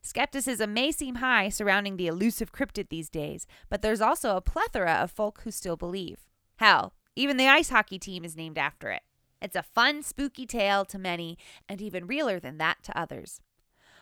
Skepticism 0.00 0.72
may 0.72 0.92
seem 0.92 1.16
high 1.16 1.48
surrounding 1.48 1.96
the 1.96 2.06
elusive 2.06 2.52
cryptid 2.52 2.88
these 2.88 3.10
days, 3.10 3.46
but 3.68 3.82
there's 3.82 4.00
also 4.00 4.36
a 4.36 4.40
plethora 4.40 4.92
of 4.94 5.10
folk 5.10 5.40
who 5.42 5.50
still 5.50 5.76
believe. 5.76 6.20
Hell, 6.56 6.94
even 7.16 7.36
the 7.36 7.48
ice 7.48 7.70
hockey 7.70 7.98
team 7.98 8.24
is 8.24 8.36
named 8.36 8.56
after 8.56 8.90
it. 8.90 9.02
It's 9.42 9.56
a 9.56 9.62
fun, 9.62 10.02
spooky 10.02 10.46
tale 10.46 10.84
to 10.86 10.98
many, 10.98 11.36
and 11.68 11.82
even 11.82 12.06
realer 12.06 12.38
than 12.38 12.58
that 12.58 12.82
to 12.84 12.98
others. 12.98 13.40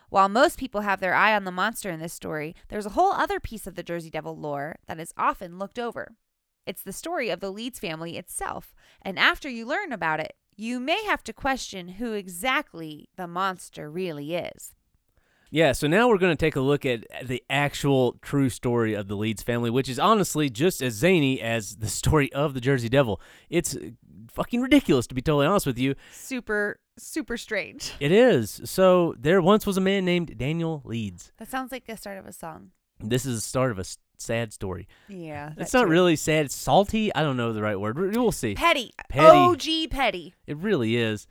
While 0.09 0.29
most 0.29 0.59
people 0.59 0.81
have 0.81 0.99
their 0.99 1.15
eye 1.15 1.35
on 1.35 1.43
the 1.43 1.51
monster 1.51 1.89
in 1.89 1.99
this 1.99 2.13
story, 2.13 2.55
there's 2.69 2.85
a 2.85 2.91
whole 2.91 3.11
other 3.11 3.39
piece 3.39 3.65
of 3.65 3.75
the 3.75 3.83
Jersey 3.83 4.09
Devil 4.09 4.37
lore 4.37 4.77
that 4.87 4.99
is 4.99 5.13
often 5.17 5.57
looked 5.57 5.79
over. 5.79 6.15
It's 6.65 6.81
the 6.81 6.93
story 6.93 7.29
of 7.29 7.39
the 7.39 7.51
Leeds 7.51 7.79
family 7.79 8.17
itself, 8.17 8.73
and 9.01 9.19
after 9.19 9.47
you 9.47 9.65
learn 9.65 9.91
about 9.91 10.19
it, 10.19 10.33
you 10.55 10.79
may 10.79 11.03
have 11.03 11.23
to 11.25 11.33
question 11.33 11.87
who 11.89 12.13
exactly 12.13 13.09
the 13.17 13.27
monster 13.27 13.89
really 13.91 14.35
is. 14.35 14.73
Yeah, 15.51 15.73
so 15.73 15.87
now 15.87 16.09
we're 16.09 16.17
going 16.17 16.35
to 16.35 16.45
take 16.45 16.55
a 16.55 16.61
look 16.61 16.85
at 16.85 17.05
the 17.23 17.43
actual 17.49 18.17
true 18.21 18.49
story 18.49 18.93
of 18.93 19.07
the 19.07 19.15
Leeds 19.15 19.43
family, 19.43 19.69
which 19.69 19.87
is 19.87 19.99
honestly 19.99 20.49
just 20.49 20.81
as 20.81 20.93
zany 20.95 21.39
as 21.39 21.77
the 21.77 21.87
story 21.87 22.33
of 22.33 22.53
the 22.53 22.61
Jersey 22.61 22.89
Devil. 22.89 23.21
It's 23.49 23.77
fucking 24.31 24.59
ridiculous, 24.61 25.07
to 25.07 25.15
be 25.15 25.21
totally 25.21 25.45
honest 25.45 25.65
with 25.65 25.77
you. 25.77 25.95
Super, 26.11 26.79
super 26.97 27.37
strange. 27.37 27.93
It 27.99 28.11
is. 28.11 28.59
So 28.65 29.13
there 29.19 29.41
once 29.41 29.65
was 29.65 29.77
a 29.77 29.81
man 29.81 30.03
named 30.03 30.37
Daniel 30.37 30.81
Leeds. 30.83 31.31
That 31.37 31.49
sounds 31.49 31.71
like 31.71 31.85
the 31.85 31.95
start 31.95 32.17
of 32.17 32.25
a 32.25 32.33
song. 32.33 32.71
This 32.99 33.25
is 33.25 33.35
the 33.35 33.47
start 33.47 33.71
of 33.71 33.79
a 33.79 33.85
sad 34.21 34.53
story. 34.53 34.87
Yeah. 35.07 35.53
It's 35.57 35.73
not 35.73 35.87
really 35.87 36.15
sad. 36.15 36.45
It's 36.45 36.55
salty. 36.55 37.13
I 37.13 37.21
don't 37.23 37.37
know 37.37 37.53
the 37.53 37.61
right 37.61 37.79
word. 37.79 37.97
We'll 37.97 38.31
see. 38.31 38.55
petty. 38.55 38.91
Petty. 39.09 39.37
OG 39.37 39.91
petty. 39.91 40.33
It 40.47 40.57
really 40.57 40.95
is. 40.97 41.27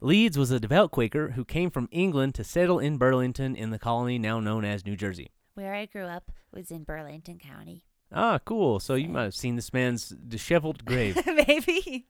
Leeds 0.00 0.36
was 0.36 0.50
a 0.50 0.58
devout 0.58 0.90
Quaker 0.90 1.30
who 1.32 1.44
came 1.44 1.70
from 1.70 1.88
England 1.92 2.34
to 2.34 2.44
settle 2.44 2.78
in 2.80 2.98
Burlington 2.98 3.54
in 3.54 3.70
the 3.70 3.78
colony 3.78 4.18
now 4.18 4.40
known 4.40 4.64
as 4.64 4.84
New 4.84 4.96
Jersey. 4.96 5.30
Where 5.54 5.74
I 5.74 5.86
grew 5.86 6.06
up 6.06 6.32
was 6.52 6.70
in 6.70 6.82
Burlington 6.82 7.38
County. 7.38 7.84
Ah, 8.12 8.38
cool. 8.44 8.80
So 8.80 8.94
you 8.94 9.08
might 9.08 9.22
have 9.24 9.34
seen 9.34 9.56
this 9.56 9.72
man's 9.72 10.08
disheveled 10.08 10.84
grave. 10.84 11.16
Maybe. 11.46 12.06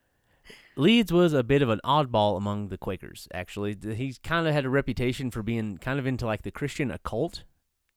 Leeds 0.74 1.12
was 1.12 1.32
a 1.34 1.42
bit 1.42 1.60
of 1.60 1.68
an 1.68 1.80
oddball 1.84 2.36
among 2.36 2.68
the 2.68 2.78
Quakers, 2.78 3.28
actually. 3.34 3.76
He 3.94 4.14
kind 4.22 4.46
of 4.46 4.54
had 4.54 4.64
a 4.64 4.70
reputation 4.70 5.30
for 5.30 5.42
being 5.42 5.76
kind 5.76 5.98
of 5.98 6.06
into 6.06 6.24
like 6.24 6.42
the 6.42 6.50
Christian 6.50 6.90
occult, 6.90 7.44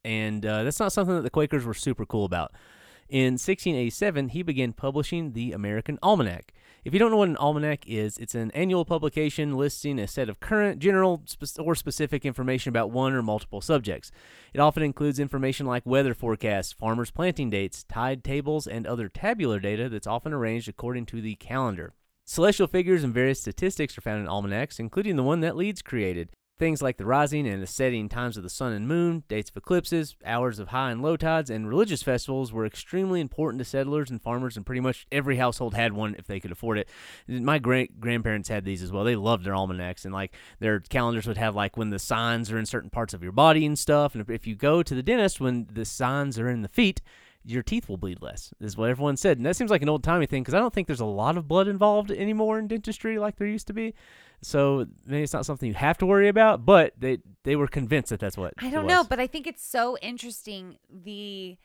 and 0.06 0.46
uh, 0.46 0.64
that's 0.64 0.80
not 0.80 0.94
something 0.94 1.16
that 1.16 1.24
the 1.24 1.30
Quakers 1.30 1.66
were 1.66 1.74
super 1.74 2.06
cool 2.06 2.26
about. 2.26 2.54
In 3.10 3.34
1687, 3.34 4.30
he 4.30 4.44
began 4.44 4.72
publishing 4.72 5.34
the 5.34 5.52
American 5.52 6.00
Almanac. 6.02 6.54
If 6.84 6.94
you 6.94 7.00
don't 7.00 7.10
know 7.10 7.18
what 7.18 7.30
an 7.30 7.38
almanac 7.38 7.88
is, 7.88 8.18
it's 8.20 8.36
an 8.36 8.52
annual 8.52 8.86
publication 8.86 9.58
listing 9.58 9.98
a 9.98 10.08
set 10.08 10.30
of 10.30 10.40
current, 10.40 10.80
general, 10.80 11.24
or 11.58 11.74
specific 11.74 12.26
information 12.26 12.70
about 12.70 12.92
one 12.92 13.14
or 13.14 13.24
multiple 13.24 13.62
subjects. 13.62 14.12
It 14.54 14.60
often 14.60 14.84
includes 14.84 15.20
information 15.20 15.66
like 15.66 15.84
weather 15.86 16.14
forecasts, 16.14 16.74
farmers' 16.74 17.10
planting 17.10 17.50
dates, 17.50 17.84
tide 17.84 18.24
tables, 18.24 18.68
and 18.68 18.86
other 18.86 19.10
tabular 19.10 19.60
data 19.60 19.90
that's 19.90 20.06
often 20.06 20.32
arranged 20.32 20.70
according 20.70 21.08
to 21.08 21.22
the 21.22 21.36
calendar. 21.36 21.94
Celestial 22.24 22.68
figures 22.68 23.04
and 23.04 23.14
various 23.14 23.42
statistics 23.42 23.98
are 23.98 24.02
found 24.02 24.22
in 24.22 24.28
almanacs, 24.28 24.80
including 24.80 25.16
the 25.16 25.24
one 25.24 25.42
that 25.42 25.56
Leeds 25.56 25.82
created. 25.82 26.30
Things 26.58 26.82
like 26.82 26.96
the 26.96 27.06
rising 27.06 27.46
and 27.46 27.62
the 27.62 27.68
setting 27.68 28.08
times 28.08 28.38
of 28.38 28.44
the 28.44 28.50
sun 28.50 28.72
and 28.72 28.88
moon, 28.88 29.24
dates 29.28 29.50
of 29.50 29.58
eclipses, 29.58 30.16
hours 30.26 30.58
of 30.58 30.70
high 30.70 30.92
and 30.92 31.02
low 31.02 31.18
tides, 31.18 31.50
and 31.50 31.68
religious 31.68 32.02
festivals 32.02 32.54
were 32.54 32.66
extremely 32.66 33.20
important 33.20 33.60
to 33.60 33.66
settlers 33.66 34.10
and 34.10 34.22
farmers, 34.22 34.56
and 34.56 34.66
pretty 34.66 34.80
much 34.80 35.06
every 35.12 35.36
household 35.36 35.74
had 35.74 35.92
one 35.92 36.16
if 36.18 36.28
they 36.28 36.40
could 36.40 36.54
afford 36.54 36.78
it. 36.78 36.88
My 37.28 37.60
great 37.60 38.00
grandparents 38.00 38.48
had 38.48 38.64
these 38.64 38.82
as 38.82 38.90
well. 38.90 39.04
They 39.04 39.18
loved 39.18 39.44
their 39.44 39.54
almanacs, 39.54 40.06
and 40.06 40.14
like 40.14 40.34
their 40.60 40.80
calendars 40.80 41.28
would 41.28 41.36
have 41.36 41.56
like 41.56 41.76
when 41.76 41.90
the 41.90 42.00
signs 42.00 42.50
are 42.50 42.58
in 42.58 42.66
certain 42.66 42.90
parts 42.90 43.14
of 43.14 43.22
your 43.22 43.34
body 43.34 43.66
and 43.66 43.78
stuff. 43.78 44.16
And 44.16 44.22
if, 44.22 44.30
if 44.30 44.48
you 44.48 44.56
go 44.56 44.82
to 44.82 44.96
the 44.96 45.04
dentist 45.04 45.42
when 45.42 45.68
the 45.70 45.84
signs 45.84 46.40
are 46.40 46.48
in 46.48 46.62
the 46.62 46.70
feet, 46.70 47.02
your 47.46 47.64
teeth 47.64 47.88
will 47.88 47.98
bleed 47.98 48.22
less, 48.22 48.54
is 48.60 48.76
what 48.76 48.90
everyone 48.90 49.18
said. 49.18 49.38
And 49.38 49.46
that 49.46 49.56
seems 49.56 49.70
like 49.70 49.82
an 49.82 49.90
old 49.90 50.04
timey 50.04 50.26
thing 50.26 50.42
because 50.42 50.54
I 50.54 50.60
don't 50.60 50.74
think 50.74 50.88
there's 50.88 51.00
a 51.00 51.06
lot 51.06 51.38
of 51.38 51.48
blood 51.48 51.68
involved 51.68 52.12
anymore 52.12 52.58
in 52.60 52.68
dentistry 52.68 53.20
like 53.20 53.38
there 53.38 53.48
used 53.48 53.68
to 53.68 53.74
be. 53.74 53.94
So 54.42 54.86
maybe 55.06 55.24
it's 55.24 55.34
not 55.34 55.46
something 55.46 55.68
you 55.68 55.76
have 55.76 55.98
to 56.00 56.06
worry 56.06 56.28
about, 56.28 56.66
but 56.66 56.94
they 56.98 57.20
they 57.44 57.56
were 57.56 57.68
convinced 57.68 58.10
that 58.10 58.20
that's 58.20 58.38
what 58.38 58.54
I 58.58 58.70
don't 58.70 58.88
know, 58.88 59.04
but 59.04 59.20
I 59.20 59.28
think 59.28 59.48
it's 59.48 59.66
so 59.66 59.98
interesting 60.02 60.78
the 60.90 61.58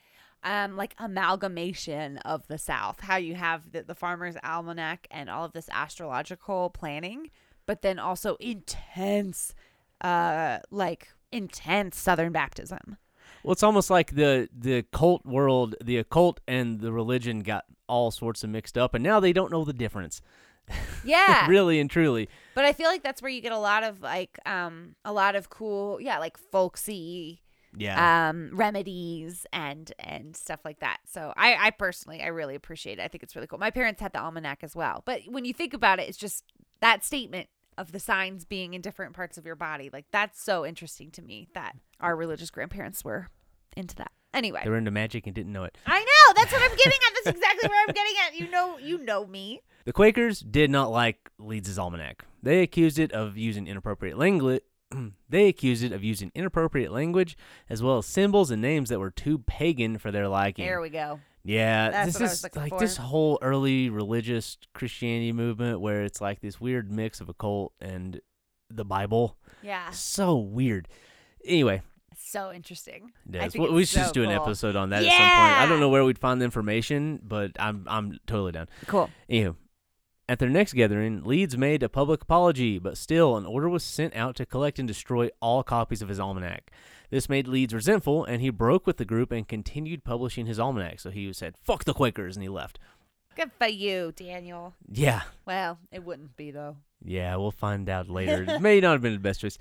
um 0.43 0.77
like 0.77 0.95
amalgamation 0.99 2.17
of 2.19 2.47
the 2.47 2.57
South. 2.57 3.01
How 3.01 3.17
you 3.17 3.35
have 3.35 3.71
the, 3.71 3.83
the 3.83 3.95
farmer's 3.95 4.35
almanac 4.43 5.07
and 5.11 5.29
all 5.29 5.45
of 5.45 5.53
this 5.53 5.69
astrological 5.71 6.69
planning, 6.69 7.29
but 7.65 7.81
then 7.81 7.99
also 7.99 8.35
intense 8.39 9.53
uh 10.01 10.59
like 10.69 11.09
intense 11.31 11.97
southern 11.97 12.31
baptism. 12.31 12.97
Well, 13.43 13.53
it's 13.53 13.63
almost 13.63 13.89
like 13.89 14.15
the 14.15 14.49
the 14.57 14.83
cult 14.91 15.25
world, 15.25 15.75
the 15.83 15.97
occult 15.97 16.39
and 16.47 16.79
the 16.79 16.91
religion 16.91 17.39
got 17.41 17.65
all 17.87 18.11
sorts 18.11 18.43
of 18.43 18.49
mixed 18.49 18.77
up, 18.77 18.93
and 18.93 19.03
now 19.03 19.19
they 19.19 19.33
don't 19.33 19.51
know 19.51 19.63
the 19.65 19.73
difference. 19.73 20.21
Yeah. 21.03 21.47
really 21.47 21.79
and 21.79 21.89
truly. 21.89 22.29
But 22.55 22.63
I 22.65 22.73
feel 22.73 22.87
like 22.87 23.01
that's 23.03 23.21
where 23.21 23.31
you 23.31 23.41
get 23.41 23.51
a 23.51 23.57
lot 23.57 23.83
of 23.83 24.01
like 24.01 24.37
um 24.45 24.95
a 25.03 25.11
lot 25.11 25.35
of 25.35 25.49
cool, 25.49 25.99
yeah, 25.99 26.19
like 26.19 26.37
folksy 26.37 27.41
Yeah. 27.75 28.29
um 28.29 28.51
remedies 28.53 29.45
and 29.51 29.91
and 29.99 30.35
stuff 30.35 30.59
like 30.63 30.79
that. 30.79 30.99
So 31.11 31.33
I 31.35 31.55
I 31.67 31.69
personally 31.71 32.21
I 32.21 32.27
really 32.27 32.55
appreciate 32.55 32.99
it. 32.99 33.01
I 33.01 33.07
think 33.07 33.23
it's 33.23 33.35
really 33.35 33.47
cool. 33.47 33.59
My 33.59 33.71
parents 33.71 33.99
had 33.99 34.13
the 34.13 34.19
almanac 34.21 34.59
as 34.63 34.75
well. 34.75 35.01
But 35.05 35.21
when 35.27 35.43
you 35.43 35.53
think 35.53 35.73
about 35.73 35.99
it, 35.99 36.07
it's 36.07 36.17
just 36.17 36.43
that 36.79 37.03
statement 37.03 37.49
of 37.77 37.91
the 37.91 37.99
signs 37.99 38.45
being 38.45 38.73
in 38.73 38.81
different 38.81 39.13
parts 39.13 39.37
of 39.37 39.45
your 39.45 39.55
body. 39.55 39.89
Like 39.91 40.05
that's 40.11 40.41
so 40.41 40.65
interesting 40.65 41.11
to 41.11 41.21
me 41.21 41.47
that 41.53 41.75
our 41.99 42.15
religious 42.15 42.49
grandparents 42.49 43.03
were 43.03 43.27
into 43.75 43.95
that. 43.95 44.11
Anyway, 44.33 44.61
they 44.63 44.69
were 44.69 44.77
into 44.77 44.91
magic 44.91 45.27
and 45.27 45.35
didn't 45.35 45.51
know 45.51 45.65
it. 45.65 45.77
I 45.85 45.99
know 45.99 46.33
that's 46.35 46.53
what 46.53 46.61
I'm 46.61 46.75
getting 46.77 46.93
at. 46.93 47.13
That's 47.15 47.37
exactly 47.37 47.69
where 47.69 47.85
I'm 47.87 47.93
getting 47.93 48.13
at. 48.25 48.39
You 48.39 48.49
know, 48.49 48.77
you 48.77 49.03
know 49.03 49.25
me. 49.27 49.61
The 49.83 49.91
Quakers 49.91 50.39
did 50.39 50.71
not 50.71 50.91
like 50.91 51.29
Leeds's 51.37 51.77
almanac. 51.77 52.23
They 52.41 52.61
accused 52.61 52.97
it 52.97 53.11
of 53.11 53.37
using 53.37 53.67
inappropriate 53.67 54.17
language. 54.17 54.61
they 55.29 55.47
accused 55.47 55.83
it 55.83 55.91
of 55.91 56.03
using 56.03 56.31
inappropriate 56.33 56.91
language 56.91 57.37
as 57.69 57.83
well 57.83 57.97
as 57.97 58.05
symbols 58.05 58.51
and 58.51 58.61
names 58.61 58.89
that 58.89 58.99
were 58.99 59.11
too 59.11 59.39
pagan 59.39 59.97
for 59.97 60.11
their 60.11 60.27
liking. 60.27 60.65
There 60.65 60.81
we 60.81 60.89
go. 60.89 61.19
Yeah, 61.43 61.89
That's 61.89 62.05
this 62.07 62.13
what 62.15 62.21
I 62.21 62.23
was 62.29 62.45
is 62.45 62.55
like 62.55 62.69
for. 62.69 62.79
this 62.79 62.97
whole 62.97 63.39
early 63.41 63.89
religious 63.89 64.57
Christianity 64.73 65.31
movement 65.31 65.81
where 65.81 66.03
it's 66.03 66.21
like 66.21 66.39
this 66.41 66.61
weird 66.61 66.91
mix 66.91 67.19
of 67.19 67.29
occult 67.29 67.73
and 67.81 68.21
the 68.69 68.85
Bible. 68.85 69.37
Yeah, 69.63 69.89
So 69.91 70.35
weird. 70.37 70.87
Anyway, 71.43 71.81
so 72.17 72.51
interesting. 72.51 73.11
I 73.33 73.49
think 73.49 73.71
We- 73.71 73.85
should 73.85 73.95
just 73.99 74.09
so 74.09 74.13
do 74.13 74.23
an 74.23 74.29
episode 74.29 74.75
on 74.75 74.91
that 74.91 75.03
at 75.03 75.09
some 75.09 75.17
point. 75.17 75.57
I 75.61 75.65
don't 75.67 75.79
know 75.79 75.89
where 75.89 76.05
we'd 76.05 76.19
find 76.19 76.39
the 76.39 76.45
information, 76.45 77.19
but 77.23 77.51
I'm 77.59 77.85
I'm 77.87 78.19
totally 78.27 78.51
down. 78.51 78.69
Cool. 78.85 79.09
Anywho, 79.29 79.55
at 80.29 80.37
their 80.39 80.49
next 80.49 80.73
gathering, 80.73 81.23
Leeds 81.23 81.57
made 81.57 81.81
a 81.83 81.89
public 81.89 82.21
apology, 82.21 82.77
but 82.77 82.97
still, 82.97 83.35
an 83.37 83.45
order 83.47 83.67
was 83.67 83.83
sent 83.83 84.15
out 84.15 84.35
to 84.35 84.45
collect 84.45 84.77
and 84.79 84.87
destroy 84.87 85.29
all 85.41 85.63
copies 85.63 86.01
of 86.03 86.09
his 86.09 86.19
almanac. 86.19 86.71
This 87.11 87.29
made 87.29 87.47
Leeds 87.47 87.73
resentful, 87.73 88.25
and 88.25 88.41
he 88.41 88.49
broke 88.49 88.87
with 88.87 88.97
the 88.97 89.05
group 89.05 89.31
and 89.31 89.47
continued 89.47 90.03
publishing 90.03 90.47
his 90.47 90.59
almanac. 90.59 90.99
So 91.01 91.11
he 91.11 91.31
said, 91.33 91.55
"Fuck 91.57 91.83
the 91.83 91.93
Quakers," 91.93 92.35
and 92.35 92.41
he 92.41 92.49
left. 92.49 92.79
Good 93.35 93.51
for 93.57 93.67
you, 93.67 94.11
Daniel. 94.13 94.73
Yeah, 94.91 95.21
Well, 95.45 95.77
it 95.91 96.03
wouldn't 96.03 96.35
be 96.35 96.51
though. 96.51 96.77
yeah, 97.03 97.35
we'll 97.37 97.51
find 97.51 97.87
out 97.87 98.09
later. 98.19 98.43
it 98.43 98.61
may 98.61 98.79
not 98.81 98.93
have 98.93 99.01
been 99.01 99.13
the 99.13 99.19
best 99.19 99.41
choice. 99.41 99.57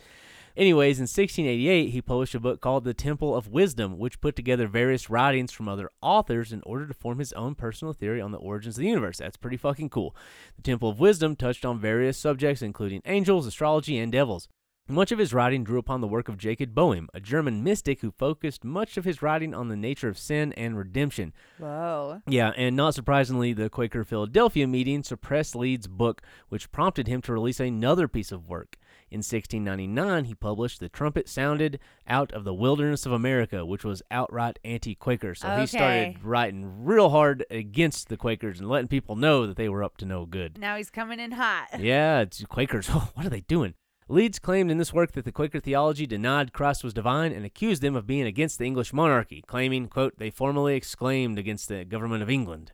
Anyways, 0.57 0.99
in 0.99 1.05
1688, 1.05 1.91
he 1.91 2.03
published 2.03 2.35
a 2.35 2.41
book 2.41 2.61
called 2.61 2.83
The 2.83 2.93
Temple 2.93 3.37
of 3.37 3.47
Wisdom, 3.47 3.97
which 3.99 4.21
put 4.21 4.35
together 4.35 4.67
various 4.67 5.09
writings 5.09 5.53
from 5.53 5.69
other 5.69 5.89
authors 6.03 6.53
in 6.53 6.61
order 6.67 6.89
to 6.89 6.93
form 6.95 7.21
his 7.21 7.33
own 7.35 7.55
personal 7.55 7.95
theory 7.95 8.21
on 8.21 8.33
the 8.33 8.39
origins 8.39 8.77
of 8.77 8.83
the 8.83 8.89
universe. 8.89 9.19
That's 9.19 9.37
pretty 9.37 9.57
fucking 9.57 9.91
cool. 9.91 10.15
The 10.57 10.63
Temple 10.63 10.89
of 10.91 10.99
Wisdom 10.99 11.37
touched 11.37 11.65
on 11.65 11.79
various 11.79 12.19
subjects, 12.19 12.63
including 12.63 13.01
angels, 13.07 13.47
astrology, 13.47 13.97
and 13.99 14.11
devils. 14.11 14.49
Much 14.91 15.13
of 15.13 15.21
his 15.21 15.33
writing 15.33 15.63
drew 15.63 15.79
upon 15.79 16.01
the 16.01 16.09
work 16.09 16.29
of 16.29 16.37
Jacob 16.37 16.75
Boehme, 16.75 17.09
a 17.15 17.21
German 17.21 17.63
mystic 17.63 18.01
who 18.01 18.11
focused 18.11 18.65
much 18.65 18.97
of 18.97 19.05
his 19.05 19.23
writing 19.23 19.55
on 19.55 19.69
the 19.69 19.77
nature 19.77 20.09
of 20.09 20.19
sin 20.19 20.53
and 20.55 20.77
redemption. 20.77 21.33
Whoa. 21.59 22.23
Yeah, 22.27 22.53
and 22.57 22.75
not 22.75 22.95
surprisingly, 22.95 23.53
the 23.53 23.71
Quaker 23.71 24.03
Philadelphia 24.03 24.67
meeting 24.67 25.05
suppressed 25.05 25.55
Leeds' 25.55 25.87
book, 25.87 26.23
which 26.49 26.73
prompted 26.73 27.07
him 27.07 27.23
to 27.23 27.33
release 27.33 27.61
another 27.61 28.09
piece 28.09 28.33
of 28.33 28.49
work. 28.49 28.77
In 29.13 29.19
1699, 29.19 30.25
he 30.25 30.35
published 30.35 30.81
The 30.81 30.89
Trumpet 30.89 31.29
Sounded 31.29 31.79
Out 32.09 32.33
of 32.33 32.43
the 32.43 32.55
Wilderness 32.55 33.07
of 33.07 33.13
America, 33.13 33.65
which 33.65 33.85
was 33.85 34.03
outright 34.11 34.59
anti 34.65 34.97
Quaker. 34.97 35.37
So 35.37 35.57
he 35.57 35.67
started 35.67 36.17
writing 36.25 36.85
real 36.85 37.11
hard 37.11 37.45
against 37.49 38.09
the 38.09 38.17
Quakers 38.17 38.59
and 38.59 38.69
letting 38.69 38.89
people 38.89 39.15
know 39.15 39.47
that 39.47 39.57
they 39.57 39.69
were 39.69 39.85
up 39.85 39.99
to 39.99 40.05
no 40.05 40.27
good. 40.27 40.59
Now 40.59 40.77
he's 40.77 40.91
coming 40.91 41.21
in 41.21 41.31
hot. 41.31 41.79
Yeah, 41.79 42.23
it's 42.23 42.43
Quakers. 42.45 42.89
what 43.15 43.25
are 43.25 43.31
they 43.31 43.43
doing? 43.43 43.75
Leeds 44.11 44.41
claimed 44.41 44.73
in 44.73 44.79
this 44.79 44.93
work 44.93 45.13
that 45.13 45.25
the 45.25 45.31
Quaker 45.31 45.61
theology 45.61 46.05
denied 46.05 46.53
Christ 46.53 46.83
was 46.83 46.93
divine 46.93 47.31
and 47.31 47.47
accused 47.47 47.81
them 47.81 47.95
of 47.95 48.09
being 48.09 48.27
against 48.27 48.59
the 48.59 48.65
English 48.65 48.93
monarchy, 48.93 49.41
claiming, 49.47 49.87
quote, 49.87 50.19
they 50.19 50.31
formally 50.31 50.75
exclaimed 50.75 51.39
against 51.39 51.69
the 51.69 51.85
government 51.85 52.21
of 52.21 52.29
England. 52.29 52.73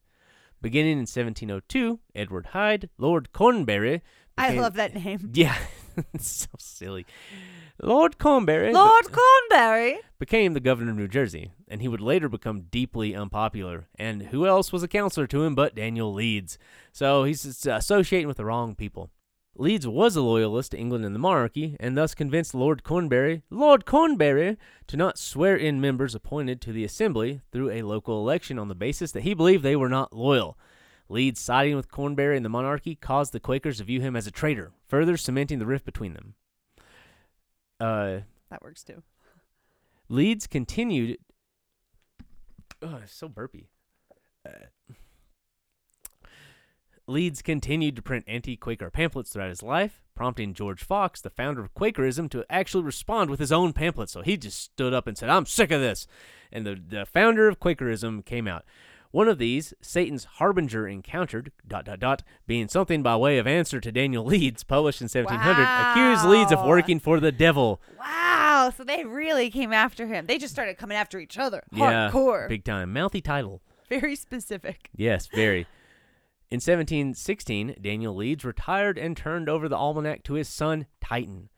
Beginning 0.62 0.92
in 0.92 1.00
1702, 1.00 2.00
Edward 2.14 2.46
Hyde, 2.46 2.88
Lord 2.96 3.34
Cornbury. 3.34 4.00
I 4.38 4.52
love 4.52 4.74
that 4.74 4.94
name. 4.94 5.30
Yeah, 5.34 5.56
it's 6.14 6.26
so 6.30 6.48
silly. 6.58 7.04
Lord 7.82 8.16
Cornbury 8.18 8.68
be- 8.68 8.74
Lord 8.74 9.04
Cornbury. 9.12 9.98
became 10.18 10.54
the 10.54 10.60
governor 10.60 10.92
of 10.92 10.96
New 10.96 11.06
Jersey, 11.06 11.50
and 11.68 11.82
he 11.82 11.88
would 11.88 12.00
later 12.00 12.30
become 12.30 12.62
deeply 12.70 13.14
unpopular. 13.14 13.88
And 13.98 14.22
who 14.22 14.46
else 14.46 14.72
was 14.72 14.82
a 14.82 14.88
counselor 14.88 15.26
to 15.26 15.42
him 15.42 15.54
but 15.54 15.74
Daniel 15.74 16.14
Leeds? 16.14 16.56
So 16.92 17.24
he's 17.24 17.44
associating 17.66 18.26
with 18.26 18.38
the 18.38 18.46
wrong 18.46 18.74
people. 18.74 19.10
Leeds 19.58 19.86
was 19.88 20.16
a 20.16 20.20
loyalist 20.20 20.72
to 20.72 20.78
England 20.78 21.04
and 21.04 21.14
the 21.14 21.18
monarchy, 21.18 21.76
and 21.80 21.96
thus 21.96 22.14
convinced 22.14 22.54
Lord 22.54 22.82
Cornbury, 22.84 23.42
Lord 23.48 23.86
Cornbury, 23.86 24.58
to 24.86 24.96
not 24.96 25.18
swear 25.18 25.56
in 25.56 25.80
members 25.80 26.14
appointed 26.14 26.60
to 26.60 26.72
the 26.72 26.84
assembly 26.84 27.40
through 27.52 27.70
a 27.70 27.82
local 27.82 28.18
election 28.20 28.58
on 28.58 28.68
the 28.68 28.74
basis 28.74 29.12
that 29.12 29.22
he 29.22 29.32
believed 29.32 29.62
they 29.62 29.76
were 29.76 29.88
not 29.88 30.12
loyal. 30.12 30.58
Leeds 31.08 31.40
siding 31.40 31.74
with 31.76 31.90
Cornbury 31.90 32.36
and 32.36 32.44
the 32.44 32.50
monarchy 32.50 32.94
caused 32.94 33.32
the 33.32 33.40
Quakers 33.40 33.78
to 33.78 33.84
view 33.84 34.00
him 34.00 34.14
as 34.14 34.26
a 34.26 34.30
traitor, 34.30 34.72
further 34.88 35.16
cementing 35.16 35.58
the 35.58 35.66
rift 35.66 35.86
between 35.86 36.12
them. 36.12 36.34
Uh, 37.80 38.20
That 38.50 38.62
works 38.62 38.82
too. 38.82 39.02
Leeds 40.08 40.46
continued. 40.46 41.18
Oh, 42.82 43.00
it's 43.02 43.14
so 43.14 43.28
burpy. 43.28 43.68
Uh, 44.46 44.66
Leeds 47.08 47.40
continued 47.40 47.94
to 47.96 48.02
print 48.02 48.24
anti 48.26 48.56
Quaker 48.56 48.90
pamphlets 48.90 49.30
throughout 49.30 49.48
his 49.48 49.62
life, 49.62 50.02
prompting 50.14 50.54
George 50.54 50.82
Fox, 50.82 51.20
the 51.20 51.30
founder 51.30 51.60
of 51.62 51.72
Quakerism, 51.74 52.28
to 52.30 52.44
actually 52.50 52.82
respond 52.82 53.30
with 53.30 53.38
his 53.38 53.52
own 53.52 53.72
pamphlet. 53.72 54.10
So 54.10 54.22
he 54.22 54.36
just 54.36 54.60
stood 54.60 54.92
up 54.92 55.06
and 55.06 55.16
said, 55.16 55.28
I'm 55.30 55.46
sick 55.46 55.70
of 55.70 55.80
this. 55.80 56.06
And 56.50 56.66
the, 56.66 56.74
the 56.74 57.06
founder 57.06 57.48
of 57.48 57.60
Quakerism 57.60 58.22
came 58.22 58.48
out. 58.48 58.64
One 59.12 59.28
of 59.28 59.38
these, 59.38 59.72
Satan's 59.80 60.24
Harbinger 60.24 60.86
Encountered, 60.88 61.52
dot, 61.66 61.84
dot, 61.84 62.00
dot, 62.00 62.22
being 62.46 62.68
something 62.68 63.02
by 63.02 63.16
way 63.16 63.38
of 63.38 63.46
answer 63.46 63.80
to 63.80 63.92
Daniel 63.92 64.24
Leeds, 64.26 64.64
published 64.64 65.00
in 65.00 65.04
1700, 65.04 65.62
accused 65.62 66.26
Leeds 66.26 66.52
of 66.52 66.66
working 66.66 66.98
for 66.98 67.20
the 67.20 67.32
devil. 67.32 67.80
Wow. 67.98 68.72
So 68.76 68.82
they 68.82 69.04
really 69.04 69.48
came 69.48 69.72
after 69.72 70.06
him. 70.06 70.26
They 70.26 70.38
just 70.38 70.52
started 70.52 70.76
coming 70.76 70.96
after 70.96 71.20
each 71.20 71.38
other. 71.38 71.62
Yeah, 71.72 72.10
Hardcore. 72.10 72.48
big 72.48 72.64
time. 72.64 72.92
Mouthy 72.92 73.20
title. 73.20 73.62
Very 73.88 74.16
specific. 74.16 74.90
Yes, 74.96 75.28
very. 75.28 75.66
In 76.48 76.56
1716, 76.56 77.76
Daniel 77.80 78.14
Leeds 78.14 78.44
retired 78.44 78.98
and 78.98 79.16
turned 79.16 79.48
over 79.48 79.68
the 79.68 79.76
almanac 79.76 80.22
to 80.24 80.34
his 80.34 80.48
son, 80.48 80.86
Titan. 81.00 81.48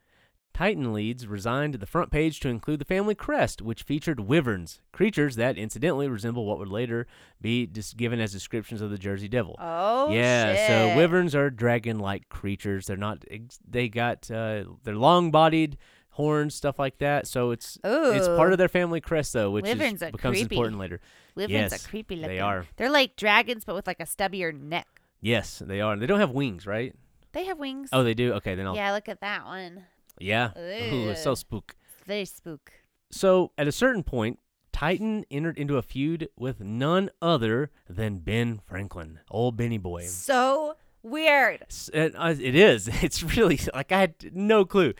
Titan 0.51 0.91
Leeds 0.93 1.25
resigned 1.27 1.75
the 1.75 1.85
front 1.85 2.11
page 2.11 2.39
to 2.39 2.49
include 2.49 2.79
the 2.79 2.85
family 2.85 3.15
crest, 3.15 3.61
which 3.61 3.83
featured 3.83 4.19
wyverns, 4.19 4.81
creatures 4.91 5.35
that 5.35 5.57
incidentally 5.57 6.09
resemble 6.09 6.43
what 6.45 6.57
would 6.57 6.67
later 6.67 7.07
be 7.39 7.65
dis- 7.65 7.93
given 7.93 8.19
as 8.19 8.33
descriptions 8.33 8.81
of 8.81 8.89
the 8.89 8.97
Jersey 8.97 9.29
Devil. 9.29 9.55
Oh, 9.59 10.11
yeah, 10.11 10.55
shit. 10.55 10.67
so 10.67 10.97
wyverns 10.97 11.33
are 11.33 11.49
dragon-like 11.49 12.27
creatures. 12.27 12.87
They're 12.87 12.97
not. 12.97 13.23
They 13.65 13.87
got. 13.87 14.29
Uh, 14.29 14.65
they're 14.83 14.95
long-bodied, 14.95 15.77
horns, 16.19 16.53
stuff 16.53 16.77
like 16.77 16.97
that. 16.97 17.27
So 17.27 17.51
it's 17.51 17.77
it's 17.81 18.27
part 18.27 18.51
of 18.51 18.57
their 18.57 18.67
family 18.67 18.99
crest, 18.99 19.31
though, 19.31 19.51
which 19.51 19.65
is, 19.65 19.77
becomes 19.77 20.19
creepy. 20.37 20.55
important 20.55 20.77
later. 20.77 20.99
Wyverns 21.35 21.71
Yes, 21.71 21.85
are 21.85 21.89
creepy 21.89 22.21
They 22.21 22.39
are. 22.39 22.65
They're 22.75 22.91
like 22.91 23.15
dragons, 23.15 23.63
but 23.63 23.73
with 23.73 23.87
like 23.87 24.01
a 24.01 24.05
stubbier 24.05 24.53
neck. 24.53 24.87
Yes, 25.21 25.61
they 25.65 25.79
are. 25.79 25.95
They 25.95 26.07
don't 26.07 26.19
have 26.19 26.31
wings, 26.31 26.67
right? 26.67 26.93
They 27.31 27.45
have 27.45 27.57
wings. 27.57 27.89
Oh, 27.93 28.03
they 28.03 28.13
do. 28.13 28.33
Okay, 28.33 28.55
then 28.55 28.67
I'll. 28.67 28.75
yeah, 28.75 28.91
look 28.91 29.07
at 29.07 29.21
that 29.21 29.45
one. 29.45 29.85
Yeah. 30.19 30.51
Ooh, 30.57 31.09
it's 31.09 31.23
so 31.23 31.35
spook. 31.35 31.75
Very 32.05 32.25
spook. 32.25 32.71
So 33.11 33.51
at 33.57 33.67
a 33.67 33.71
certain 33.71 34.03
point, 34.03 34.39
Titan 34.73 35.25
entered 35.31 35.57
into 35.57 35.77
a 35.77 35.81
feud 35.81 36.27
with 36.37 36.59
none 36.59 37.09
other 37.21 37.71
than 37.89 38.19
Ben 38.19 38.59
Franklin, 38.65 39.19
old 39.31 39.55
Benny 39.55 39.77
boy. 39.77 40.03
So 40.03 40.75
weird. 41.01 41.63
It, 41.93 42.13
uh, 42.17 42.35
it 42.39 42.55
is. 42.55 42.89
It's 43.03 43.23
really 43.23 43.59
like 43.73 43.91
I 43.91 43.99
had 44.01 44.15
no 44.33 44.65
clue. 44.65 44.93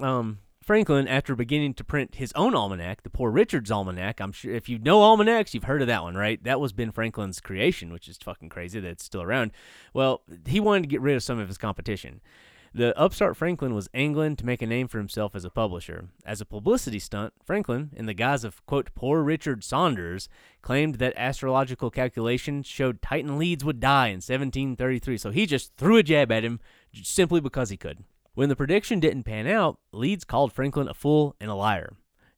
Um, 0.00 0.38
Franklin, 0.62 1.08
after 1.08 1.34
beginning 1.34 1.74
to 1.74 1.84
print 1.84 2.14
his 2.14 2.32
own 2.34 2.54
almanac, 2.54 3.02
the 3.02 3.10
Poor 3.10 3.30
Richard's 3.30 3.70
Almanac, 3.70 4.20
I'm 4.20 4.30
sure 4.30 4.54
if 4.54 4.68
you 4.68 4.78
know 4.78 5.02
almanacs, 5.02 5.54
you've 5.54 5.64
heard 5.64 5.82
of 5.82 5.88
that 5.88 6.04
one, 6.04 6.14
right? 6.14 6.42
That 6.44 6.60
was 6.60 6.72
Ben 6.72 6.92
Franklin's 6.92 7.40
creation, 7.40 7.92
which 7.92 8.08
is 8.08 8.16
fucking 8.18 8.48
crazy 8.48 8.78
that 8.78 8.88
it's 8.88 9.04
still 9.04 9.22
around. 9.22 9.50
Well, 9.92 10.22
he 10.46 10.60
wanted 10.60 10.82
to 10.82 10.88
get 10.88 11.00
rid 11.00 11.16
of 11.16 11.22
some 11.22 11.40
of 11.40 11.48
his 11.48 11.58
competition. 11.58 12.20
The 12.74 12.98
upstart 12.98 13.36
Franklin 13.36 13.74
was 13.74 13.90
angling 13.92 14.36
to 14.36 14.46
make 14.46 14.62
a 14.62 14.66
name 14.66 14.88
for 14.88 14.96
himself 14.96 15.34
as 15.34 15.44
a 15.44 15.50
publisher. 15.50 16.08
As 16.24 16.40
a 16.40 16.46
publicity 16.46 16.98
stunt, 16.98 17.34
Franklin, 17.44 17.90
in 17.94 18.06
the 18.06 18.14
guise 18.14 18.44
of, 18.44 18.64
quote, 18.64 18.94
poor 18.94 19.22
Richard 19.22 19.62
Saunders, 19.62 20.28
claimed 20.62 20.94
that 20.94 21.12
astrological 21.16 21.90
calculations 21.90 22.66
showed 22.66 23.02
Titan 23.02 23.36
Leeds 23.36 23.64
would 23.64 23.80
die 23.80 24.06
in 24.06 24.22
1733. 24.22 25.18
So 25.18 25.30
he 25.32 25.44
just 25.44 25.76
threw 25.76 25.98
a 25.98 26.02
jab 26.02 26.32
at 26.32 26.44
him 26.44 26.60
simply 26.94 27.40
because 27.40 27.68
he 27.68 27.76
could. 27.76 28.04
When 28.34 28.48
the 28.48 28.56
prediction 28.56 28.98
didn't 28.98 29.24
pan 29.24 29.46
out, 29.46 29.78
Leeds 29.92 30.24
called 30.24 30.54
Franklin 30.54 30.88
a 30.88 30.94
fool 30.94 31.36
and 31.38 31.50
a 31.50 31.54
liar. 31.54 31.92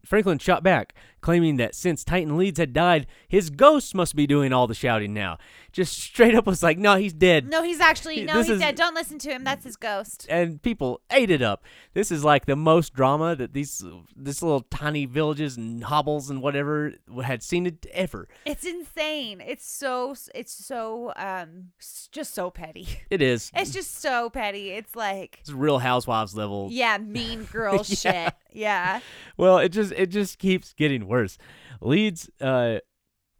Franklin 0.05 0.39
shot 0.39 0.63
back, 0.63 0.95
claiming 1.21 1.57
that 1.57 1.75
since 1.75 2.05
Titan 2.05 2.37
Leeds 2.37 2.59
had 2.59 2.73
died, 2.73 3.07
his 3.29 3.51
ghost 3.51 3.95
must 3.95 4.15
be 4.15 4.27
doing 4.27 4.53
all 4.53 4.67
the 4.67 4.75
shouting 4.75 5.13
now. 5.15 5.39
Just 5.73 5.99
straight 5.99 6.35
up 6.35 6.47
was 6.47 6.63
like, 6.63 6.79
no, 6.79 6.97
he's 6.97 7.13
dead. 7.13 7.49
No, 7.49 7.63
he's 7.63 7.81
actually 7.81 8.23
no, 8.25 8.35
This 8.35 8.47
he's 8.47 8.55
is- 8.57 8.61
dead. 8.61 8.77
Don't 8.77 8.95
listen 8.95 9.19
to 9.21 9.31
him. 9.31 9.43
That's 9.45 9.65
his 9.65 9.77
ghost. 9.77 10.27
and 10.29 10.63
people 10.63 11.01
ate 11.11 11.31
it 11.31 11.43
up. 11.43 11.65
This 11.95 12.11
is 12.13 12.25
like 12.25 12.47
the 12.47 12.57
most 12.57 12.95
drama 12.95 13.35
that 13.37 13.53
these 13.55 13.83
this 14.17 14.43
little 14.43 14.61
tiny 14.61 15.07
villages 15.07 15.57
and 15.57 15.83
hobbles 15.85 16.31
and 16.31 16.41
whatever 16.43 16.93
had 17.25 17.43
seen 17.43 17.67
it 17.67 17.87
ever. 17.93 18.29
It's 18.45 18.65
insane. 18.65 19.41
It's 19.41 19.67
so 19.67 20.15
it's 20.35 20.53
so 20.53 21.13
um 21.17 21.71
just 22.13 22.35
so 22.35 22.51
petty. 22.51 22.87
It 23.11 23.23
is. 23.23 23.51
It's 23.55 23.71
just 23.73 24.01
so 24.01 24.29
petty. 24.31 24.71
It's 24.71 24.95
like 24.97 25.39
It's 25.41 25.51
real 25.53 25.79
housewives 25.79 26.35
level. 26.35 26.69
yeah, 26.71 26.99
mean 26.99 27.45
girl 27.45 27.83
shit. 27.85 28.33
Yeah. 28.55 29.01
Well, 29.37 29.59
it 29.59 29.71
just 29.71 29.93
it 29.93 30.07
just 30.07 30.39
keeps 30.39 30.73
getting 30.73 31.07
worse. 31.07 31.37
Leeds 31.81 32.31
uh 32.41 32.79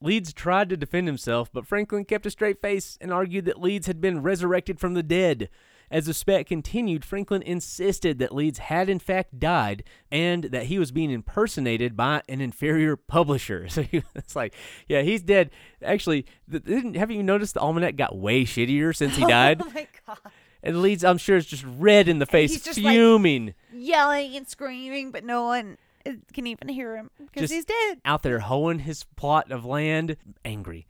Leeds 0.01 0.35
tried 0.35 0.69
to 0.69 0.77
defend 0.77 1.07
himself, 1.07 1.51
but 1.53 1.67
Franklin 1.67 2.05
kept 2.05 2.27
a 2.27 2.31
straight 2.31 2.61
face 2.61 2.99
and 3.01 3.11
argued 3.11 3.47
that 3.47 3.61
Leeds 3.63 3.87
had 3.87 4.01
been 4.03 4.23
resurrected 4.23 4.79
from 4.79 4.93
the 4.95 5.03
dead. 5.03 5.49
As 5.91 6.07
the 6.07 6.15
spat 6.15 6.47
continued, 6.47 7.05
Franklin 7.05 7.43
insisted 7.43 8.19
that 8.19 8.35
Leeds 8.35 8.59
had 8.59 8.89
in 8.89 8.99
fact 8.99 9.39
died 9.39 9.85
and 10.11 10.45
that 10.45 10.65
he 10.65 10.79
was 10.79 10.91
being 10.91 11.11
impersonated 11.11 11.97
by 11.97 12.23
an 12.29 12.41
inferior 12.41 12.97
publisher. 12.97 13.69
So 13.75 13.83
he, 13.83 14.03
it's 14.15 14.35
like, 14.35 14.55
yeah, 14.89 15.03
he's 15.03 15.23
dead. 15.23 15.51
Actually, 15.83 16.27
th- 16.51 16.65
didn't 16.65 16.95
have 16.97 17.11
you 17.11 17.23
noticed 17.23 17.55
the 17.55 17.61
almanac 17.61 17.97
got 17.97 18.17
way 18.17 18.45
shittier 18.45 18.95
since 18.97 19.17
he 19.17 19.25
died? 19.29 19.63
Oh 19.65 19.71
my 19.75 19.87
god. 20.07 20.19
And 20.65 20.83
Leeds, 20.83 21.05
I'm 21.05 21.19
sure, 21.19 21.37
is 21.37 21.47
just 21.47 21.65
red 21.79 22.09
in 22.09 22.19
the 22.19 22.27
face, 22.27 22.61
just 22.61 22.81
like- 22.81 22.95
fuming. 22.95 23.55
Yelling 23.73 24.35
and 24.35 24.49
screaming, 24.49 25.13
but 25.13 25.23
no 25.25 25.45
one 25.45 25.77
uh, 26.07 26.13
can 26.33 26.47
even 26.47 26.69
hear 26.69 26.97
him 26.97 27.11
because 27.19 27.51
he's 27.51 27.67
dead. 27.67 28.01
out 28.05 28.23
there 28.23 28.41
hoeing 28.41 28.81
his 28.81 29.05
plot 29.17 29.53
of 29.53 29.65
land, 29.65 30.17
angry. 30.45 30.87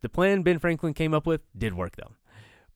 The 0.00 0.08
plan 0.08 0.42
Ben 0.42 0.58
Franklin 0.58 0.94
came 0.94 1.14
up 1.14 1.26
with 1.26 1.42
did 1.56 1.74
work, 1.74 1.96
though. 1.96 2.12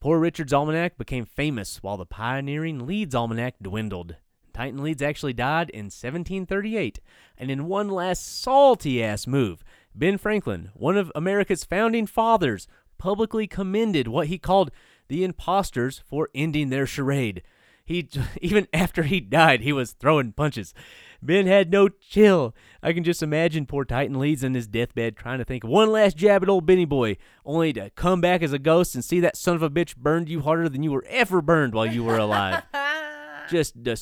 Poor 0.01 0.19
Richard's 0.19 0.53
Almanac 0.53 0.97
became 0.97 1.25
famous 1.25 1.83
while 1.83 1.97
the 1.97 2.07
pioneering 2.07 2.87
Leeds 2.87 3.15
Almanac 3.15 3.55
dwindled. 3.61 4.17
Titan 4.53 4.83
Leeds 4.83 5.03
actually 5.03 5.33
died 5.33 5.71
in 5.71 5.87
1738, 5.87 7.01
and 7.37 7.51
in 7.51 7.67
one 7.67 7.89
last 7.89 8.41
salty 8.43 9.03
ass 9.03 9.27
move, 9.27 9.63
Ben 9.95 10.19
Franklin, 10.19 10.71
one 10.75 10.97
of 10.97 11.13
America's 11.15 11.65
founding 11.65 12.07
fathers, 12.07 12.67
publicly 12.99 13.47
commended 13.47 14.09
what 14.09 14.27
he 14.27 14.39
called 14.39 14.71
the 15.09 15.25
imposters 15.25 16.03
for 16.07 16.29
ending 16.35 16.71
their 16.71 16.87
charade. 16.87 17.43
He 17.85 18.09
even 18.41 18.67
after 18.73 19.03
he 19.05 19.21
died, 19.21 19.63
he 19.63 19.73
was 19.73 19.93
throwing 19.93 20.33
punches. 20.33 20.75
Ben 21.21 21.47
had 21.49 21.73
no 21.73 21.89
chill. 21.89 22.55
I 22.81 22.93
can 22.93 23.03
just 23.03 23.25
imagine 23.25 23.67
poor 23.67 23.85
Titan 23.85 24.21
Leeds 24.21 24.45
in 24.45 24.55
his 24.55 24.69
deathbed 24.69 25.17
trying 25.17 25.39
to 25.39 25.45
think 25.45 25.65
of 25.65 25.71
one 25.71 25.91
last 25.91 26.17
jab 26.17 26.45
at 26.45 26.49
old 26.49 26.65
Benny 26.65 26.85
Boy, 26.85 27.17
only 27.45 27.73
to 27.73 27.91
come 27.91 28.21
back 28.21 28.41
as 28.43 28.53
a 28.53 28.59
ghost 28.59 28.95
and 28.95 29.05
see 29.05 29.19
that 29.21 29.37
son 29.37 29.57
of 29.57 29.63
a 29.63 29.71
bitch 29.71 29.97
burned 29.97 30.29
you 30.29 30.43
harder 30.43 30.69
than 30.69 30.85
you 30.85 30.93
were 30.93 31.05
ever 31.09 31.43
burned 31.43 31.75
while 31.75 31.87
you 31.87 32.05
were 32.05 32.19
alive. 32.19 32.63
just 33.51 33.83
des- 33.83 33.97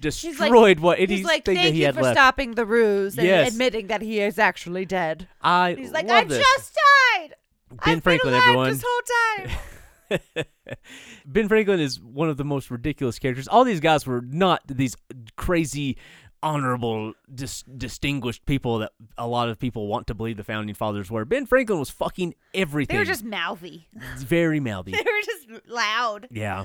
destroyed 0.00 0.80
what 0.80 0.98
anything 0.98 1.18
He's 1.18 1.26
like, 1.26 1.44
that 1.44 1.54
thank 1.56 1.74
he 1.74 1.80
you 1.80 1.86
had 1.86 1.94
for 1.94 2.02
left. 2.02 2.16
stopping 2.16 2.52
the 2.54 2.64
ruse 2.64 3.18
and 3.18 3.26
Yes. 3.26 3.52
admitting 3.52 3.88
that 3.88 4.00
he 4.00 4.20
is 4.20 4.38
actually 4.38 4.86
dead. 4.86 5.28
I 5.42 5.74
He's 5.74 5.90
like, 5.92 6.08
I 6.08 6.24
this. 6.24 6.38
just 6.56 6.74
died. 7.18 7.34
Ben 7.84 7.96
I've 7.98 8.02
Franklin, 8.02 8.34
everyone. 8.34 8.70
this 8.72 8.84
whole 8.86 9.46
time. 9.46 9.58
ben 11.26 11.48
Franklin 11.48 11.80
is 11.80 12.00
one 12.00 12.28
of 12.28 12.36
the 12.36 12.44
most 12.44 12.70
ridiculous 12.70 13.18
characters. 13.18 13.48
All 13.48 13.64
these 13.64 13.80
guys 13.80 14.06
were 14.06 14.20
not 14.20 14.62
these 14.66 14.96
crazy, 15.36 15.96
honorable, 16.42 17.14
dis- 17.34 17.62
distinguished 17.62 18.44
people 18.46 18.78
that 18.78 18.92
a 19.18 19.26
lot 19.26 19.48
of 19.48 19.58
people 19.58 19.86
want 19.86 20.06
to 20.08 20.14
believe 20.14 20.36
the 20.36 20.44
founding 20.44 20.74
fathers 20.74 21.10
were. 21.10 21.24
Ben 21.24 21.46
Franklin 21.46 21.78
was 21.78 21.90
fucking 21.90 22.34
everything. 22.54 22.94
they 22.94 22.98
were 23.00 23.04
just 23.04 23.24
mouthy. 23.24 23.88
very 24.18 24.60
mouthy. 24.60 24.92
they 24.92 24.98
were 24.98 25.24
just 25.24 25.68
loud. 25.68 26.28
yeah, 26.30 26.64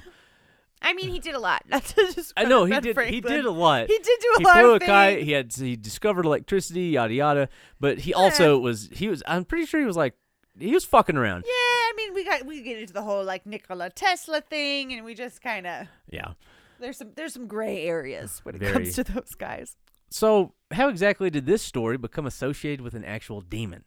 I 0.81 0.93
mean, 0.93 1.09
he 1.09 1.19
did 1.19 1.35
a 1.35 1.39
lot. 1.39 1.63
Not 1.69 1.83
to 1.83 2.11
just 2.13 2.33
I 2.37 2.43
know 2.43 2.65
he 2.65 2.71
Ben 2.71 2.83
did. 2.83 2.97
He 3.07 3.21
did 3.21 3.45
a 3.45 3.51
lot. 3.51 3.87
He 3.87 3.97
did 3.97 4.19
do 4.21 4.33
a 4.35 4.39
he 4.39 4.45
lot 4.45 4.57
flew 4.59 4.69
of 4.75 4.81
a 4.81 4.85
kite. 4.85 5.15
things. 5.15 5.25
He 5.25 5.31
had 5.31 5.53
he 5.53 5.75
discovered 5.75 6.25
electricity, 6.25 6.87
yada 6.87 7.13
yada. 7.13 7.49
But 7.79 7.99
he 7.99 8.13
also 8.13 8.57
was 8.59 8.89
he 8.91 9.07
was. 9.07 9.23
I'm 9.25 9.45
pretty 9.45 9.65
sure 9.65 9.79
he 9.79 9.85
was 9.85 9.97
like 9.97 10.15
he 10.59 10.71
was 10.73 10.85
fucking 10.85 11.17
around. 11.17 11.43
Yeah, 11.45 11.51
I 11.51 11.93
mean, 11.97 12.13
we 12.13 12.23
got 12.23 12.45
we 12.45 12.61
get 12.61 12.79
into 12.79 12.93
the 12.93 13.01
whole 13.01 13.23
like 13.23 13.45
Nikola 13.45 13.89
Tesla 13.89 14.41
thing, 14.41 14.93
and 14.93 15.03
we 15.05 15.13
just 15.13 15.41
kind 15.41 15.65
of 15.67 15.87
Yeah. 16.09 16.33
there's 16.79 16.97
some 16.97 17.11
there's 17.15 17.33
some 17.33 17.47
gray 17.47 17.83
areas 17.85 18.39
when 18.43 18.55
it 18.55 18.59
Very. 18.59 18.73
comes 18.73 18.95
to 18.95 19.03
those 19.03 19.35
guys. 19.35 19.77
So, 20.09 20.53
how 20.71 20.87
exactly 20.89 21.29
did 21.29 21.45
this 21.45 21.61
story 21.61 21.97
become 21.97 22.25
associated 22.25 22.81
with 22.81 22.93
an 22.93 23.03
actual 23.03 23.41
demon? 23.41 23.83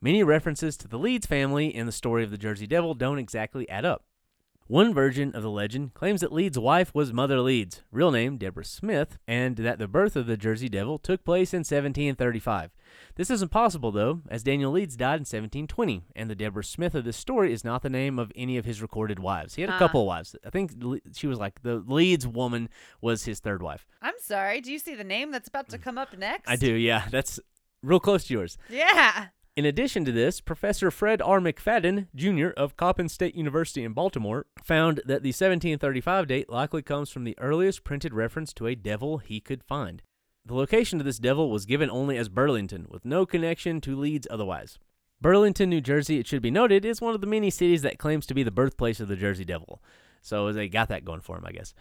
Many 0.00 0.22
references 0.24 0.76
to 0.78 0.88
the 0.88 0.98
Leeds 0.98 1.26
family 1.26 1.74
in 1.74 1.86
the 1.86 1.92
story 1.92 2.24
of 2.24 2.30
the 2.30 2.36
Jersey 2.38 2.66
Devil 2.66 2.94
don't 2.94 3.18
exactly 3.18 3.68
add 3.68 3.84
up. 3.84 4.04
One 4.68 4.94
version 4.94 5.34
of 5.34 5.42
the 5.42 5.50
legend 5.50 5.92
claims 5.92 6.20
that 6.22 6.32
Leeds' 6.32 6.58
wife 6.58 6.94
was 6.94 7.12
Mother 7.12 7.40
Leeds, 7.40 7.82
real 7.90 8.10
name 8.10 8.38
Deborah 8.38 8.64
Smith, 8.64 9.18
and 9.28 9.56
that 9.56 9.78
the 9.78 9.88
birth 9.88 10.16
of 10.16 10.26
the 10.26 10.36
Jersey 10.36 10.68
Devil 10.68 10.98
took 10.98 11.24
place 11.24 11.52
in 11.52 11.58
1735. 11.58 12.70
This 13.16 13.28
isn't 13.30 13.50
possible, 13.50 13.90
though, 13.92 14.20
as 14.30 14.42
Daniel 14.42 14.72
Leeds 14.72 14.96
died 14.96 15.16
in 15.16 15.20
1720, 15.26 16.04
and 16.16 16.30
the 16.30 16.34
Deborah 16.34 16.64
Smith 16.64 16.94
of 16.94 17.04
this 17.04 17.16
story 17.18 17.52
is 17.52 17.64
not 17.64 17.82
the 17.82 17.90
name 17.90 18.18
of 18.18 18.32
any 18.34 18.56
of 18.56 18.64
his 18.64 18.80
recorded 18.80 19.18
wives. 19.18 19.56
He 19.56 19.62
had 19.62 19.68
a 19.68 19.72
Huh. 19.74 19.78
couple 19.80 20.06
wives. 20.06 20.34
I 20.46 20.50
think 20.50 20.72
she 21.14 21.26
was 21.26 21.38
like 21.38 21.62
the 21.62 21.76
Leeds 21.86 22.26
woman 22.26 22.68
was 23.02 23.24
his 23.24 23.40
third 23.40 23.62
wife. 23.62 23.84
I'm 24.00 24.14
sorry. 24.20 24.60
Do 24.62 24.72
you 24.72 24.78
see 24.78 24.94
the 24.94 25.04
name 25.04 25.32
that's 25.32 25.48
about 25.48 25.68
to 25.70 25.78
come 25.78 25.98
up 25.98 26.16
next? 26.16 26.48
I 26.48 26.56
do, 26.56 26.72
yeah. 26.72 27.08
That's 27.10 27.38
real 27.82 28.00
close 28.00 28.24
to 28.24 28.32
yours. 28.34 28.56
Yeah. 28.70 29.26
In 29.54 29.66
addition 29.66 30.06
to 30.06 30.12
this, 30.12 30.40
Professor 30.40 30.90
Fred 30.90 31.20
R. 31.20 31.38
McFadden, 31.38 32.06
Jr. 32.14 32.54
of 32.56 32.78
Coppin 32.78 33.10
State 33.10 33.34
University 33.34 33.84
in 33.84 33.92
Baltimore, 33.92 34.46
found 34.64 35.02
that 35.04 35.22
the 35.22 35.28
1735 35.28 36.26
date 36.26 36.48
likely 36.48 36.80
comes 36.80 37.10
from 37.10 37.24
the 37.24 37.38
earliest 37.38 37.84
printed 37.84 38.14
reference 38.14 38.54
to 38.54 38.66
a 38.66 38.74
devil 38.74 39.18
he 39.18 39.40
could 39.40 39.62
find. 39.62 40.00
The 40.46 40.54
location 40.54 41.00
of 41.00 41.04
this 41.04 41.18
devil 41.18 41.50
was 41.50 41.66
given 41.66 41.90
only 41.90 42.16
as 42.16 42.30
Burlington, 42.30 42.86
with 42.88 43.04
no 43.04 43.26
connection 43.26 43.82
to 43.82 43.94
Leeds 43.94 44.26
otherwise. 44.30 44.78
Burlington, 45.20 45.68
New 45.68 45.82
Jersey, 45.82 46.18
it 46.18 46.26
should 46.26 46.40
be 46.40 46.50
noted, 46.50 46.86
is 46.86 47.02
one 47.02 47.14
of 47.14 47.20
the 47.20 47.26
many 47.26 47.50
cities 47.50 47.82
that 47.82 47.98
claims 47.98 48.24
to 48.28 48.34
be 48.34 48.42
the 48.42 48.50
birthplace 48.50 49.00
of 49.00 49.08
the 49.08 49.16
Jersey 49.16 49.44
Devil. 49.44 49.82
So 50.22 50.50
they 50.50 50.66
got 50.66 50.88
that 50.88 51.04
going 51.04 51.20
for 51.20 51.36
him, 51.36 51.44
I 51.44 51.52
guess. 51.52 51.74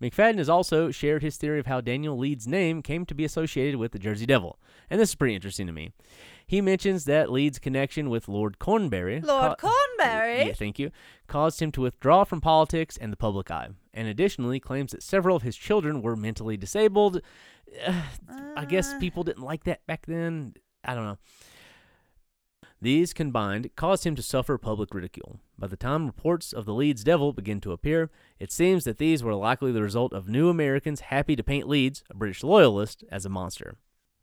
McFadden 0.00 0.38
has 0.38 0.48
also 0.48 0.92
shared 0.92 1.22
his 1.22 1.36
theory 1.36 1.58
of 1.58 1.66
how 1.66 1.80
Daniel 1.80 2.16
Leeds' 2.16 2.46
name 2.46 2.82
came 2.82 3.04
to 3.06 3.14
be 3.14 3.24
associated 3.24 3.76
with 3.76 3.90
the 3.90 3.98
Jersey 3.98 4.26
Devil, 4.26 4.60
and 4.88 5.00
this 5.00 5.08
is 5.08 5.16
pretty 5.16 5.34
interesting 5.34 5.66
to 5.66 5.72
me. 5.72 5.90
He 6.48 6.60
mentions 6.62 7.04
that 7.04 7.30
Leeds' 7.30 7.58
connection 7.60 8.08
with 8.10 8.26
Lord 8.26 8.58
Cornbury, 8.58 9.20
Lord 9.20 9.58
ca- 9.58 9.70
Cornbury. 9.70 10.46
yeah, 10.48 10.52
thank 10.54 10.78
you, 10.78 10.90
caused 11.26 11.60
him 11.60 11.70
to 11.72 11.82
withdraw 11.82 12.24
from 12.24 12.40
politics 12.40 12.96
and 12.96 13.12
the 13.12 13.16
public 13.18 13.50
eye, 13.50 13.68
and 13.94 14.08
additionally 14.08 14.58
claims 14.58 14.92
that 14.92 15.02
several 15.02 15.36
of 15.36 15.42
his 15.42 15.56
children 15.56 16.00
were 16.02 16.16
mentally 16.16 16.56
disabled. 16.56 17.20
Uh, 17.86 18.02
I 18.56 18.64
guess 18.64 18.94
Uh. 18.94 18.98
people 18.98 19.22
didn't 19.24 19.44
like 19.44 19.64
that 19.64 19.86
back 19.86 20.06
then. 20.06 20.54
I 20.82 20.94
don't 20.94 21.04
know. 21.04 21.18
These 22.80 23.12
combined 23.12 23.70
caused 23.76 24.06
him 24.06 24.14
to 24.14 24.22
suffer 24.22 24.56
public 24.56 24.94
ridicule. 24.94 25.40
By 25.58 25.66
the 25.66 25.76
time 25.76 26.06
reports 26.06 26.52
of 26.52 26.64
the 26.64 26.72
Leeds 26.72 27.02
Devil 27.04 27.32
begin 27.32 27.60
to 27.62 27.72
appear, 27.72 28.08
it 28.38 28.52
seems 28.52 28.84
that 28.84 28.98
these 28.98 29.22
were 29.22 29.34
likely 29.34 29.72
the 29.72 29.82
result 29.82 30.12
of 30.14 30.28
new 30.28 30.48
Americans 30.48 31.00
happy 31.00 31.34
to 31.36 31.42
paint 31.42 31.68
Leeds, 31.68 32.04
a 32.08 32.14
British 32.14 32.42
loyalist, 32.44 33.02
as 33.10 33.26
a 33.26 33.28
monster. 33.28 33.76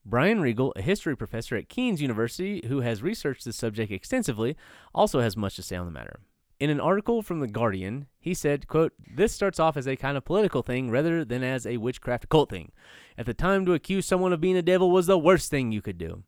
Brian 0.06 0.40
Regal, 0.40 0.72
a 0.76 0.84
history 0.84 1.18
professor 1.18 1.56
at 1.56 1.68
Kean's 1.68 2.02
University 2.02 2.62
who 2.68 2.82
has 2.82 3.02
researched 3.02 3.44
this 3.44 3.58
subject 3.58 3.92
extensively, 3.92 4.56
also 4.94 5.20
has 5.20 5.36
much 5.36 5.56
to 5.56 5.64
say 5.64 5.76
on 5.76 5.86
the 5.86 5.92
matter. 5.92 6.20
In 6.60 6.70
an 6.70 6.80
article 6.80 7.24
from 7.24 7.40
The 7.40 7.48
Guardian, 7.48 8.06
he 8.20 8.34
said, 8.34 8.68
quote, 8.68 8.94
This 9.16 9.34
starts 9.34 9.60
off 9.60 9.76
as 9.76 9.88
a 9.88 9.96
kind 9.96 10.16
of 10.16 10.24
political 10.24 10.62
thing 10.62 10.92
rather 10.92 11.26
than 11.26 11.44
as 11.44 11.66
a 11.66 11.78
witchcraft 11.78 12.30
cult 12.30 12.52
thing. 12.52 12.72
At 13.18 13.26
the 13.26 13.34
time, 13.34 13.66
to 13.66 13.74
accuse 13.74 14.06
someone 14.06 14.32
of 14.32 14.40
being 14.40 14.56
a 14.56 14.62
devil 14.62 14.92
was 14.92 15.08
the 15.08 15.18
worst 15.18 15.50
thing 15.50 15.72
you 15.72 15.82
could 15.82 15.98
do. 15.98 16.24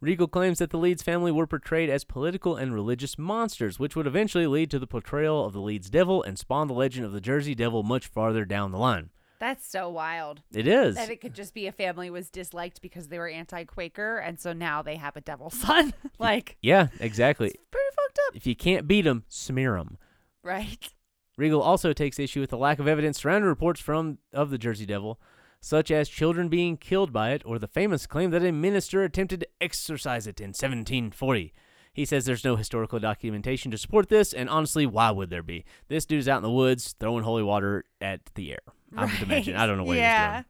Regal 0.00 0.28
claims 0.28 0.60
that 0.60 0.70
the 0.70 0.78
Leeds 0.78 1.02
family 1.02 1.32
were 1.32 1.46
portrayed 1.46 1.90
as 1.90 2.04
political 2.04 2.54
and 2.54 2.72
religious 2.72 3.18
monsters, 3.18 3.80
which 3.80 3.96
would 3.96 4.06
eventually 4.06 4.46
lead 4.46 4.70
to 4.70 4.78
the 4.78 4.86
portrayal 4.86 5.44
of 5.44 5.52
the 5.52 5.60
Leeds 5.60 5.90
devil 5.90 6.22
and 6.22 6.38
spawn 6.38 6.68
the 6.68 6.74
legend 6.74 7.04
of 7.04 7.10
the 7.10 7.20
Jersey 7.20 7.56
Devil 7.56 7.82
much 7.82 8.06
farther 8.06 8.44
down 8.44 8.70
the 8.70 8.78
line. 8.78 9.10
That's 9.40 9.66
so 9.68 9.88
wild. 9.88 10.42
It 10.52 10.66
is. 10.66 10.96
That 10.96 11.10
it 11.10 11.20
could 11.20 11.34
just 11.34 11.54
be 11.54 11.66
a 11.66 11.72
family 11.72 12.10
was 12.10 12.28
disliked 12.30 12.82
because 12.82 13.08
they 13.08 13.18
were 13.18 13.28
anti-Quaker, 13.28 14.18
and 14.18 14.38
so 14.40 14.52
now 14.52 14.82
they 14.82 14.96
have 14.96 15.16
a 15.16 15.20
devil 15.20 15.50
son. 15.50 15.94
like, 16.18 16.56
Yeah, 16.60 16.88
exactly. 17.00 17.48
it's 17.48 17.56
pretty 17.70 17.86
fucked 17.94 18.18
up, 18.28 18.36
If 18.36 18.46
you 18.46 18.56
can't 18.56 18.88
beat 18.88 19.06
'em, 19.06 19.24
smear 19.28 19.76
'em. 19.76 19.98
right? 20.42 20.92
Regal 21.36 21.62
also 21.62 21.92
takes 21.92 22.18
issue 22.18 22.40
with 22.40 22.50
the 22.50 22.56
lack 22.58 22.80
of 22.80 22.88
evidence 22.88 23.20
surrounding 23.20 23.48
reports 23.48 23.80
from 23.80 24.18
of 24.32 24.50
the 24.50 24.58
Jersey 24.58 24.86
Devil, 24.86 25.20
such 25.60 25.88
as 25.90 26.08
children 26.08 26.48
being 26.48 26.76
killed 26.76 27.12
by 27.12 27.30
it 27.30 27.42
or 27.46 27.60
the 27.60 27.68
famous 27.68 28.06
claim 28.08 28.30
that 28.32 28.44
a 28.44 28.50
minister 28.50 29.04
attempted 29.04 29.40
to 29.40 29.48
exorcise 29.60 30.26
it 30.26 30.40
in 30.40 30.48
1740. 30.48 31.52
He 31.92 32.04
says 32.04 32.24
there's 32.24 32.44
no 32.44 32.56
historical 32.56 32.98
documentation 32.98 33.70
to 33.70 33.78
support 33.78 34.08
this, 34.08 34.32
and 34.32 34.48
honestly, 34.50 34.84
why 34.86 35.10
would 35.12 35.30
there 35.30 35.42
be? 35.42 35.64
This 35.88 36.04
dude's 36.06 36.28
out 36.28 36.38
in 36.38 36.42
the 36.44 36.50
woods 36.50 36.94
throwing 36.98 37.24
holy 37.24 37.42
water 37.44 37.84
at 38.00 38.20
the 38.34 38.52
air. 38.52 38.60
Imagine. 38.92 39.56
I 39.56 39.66
don't 39.66 39.76
know 39.76 39.84
what 39.84 39.96
yeah. 39.96 40.42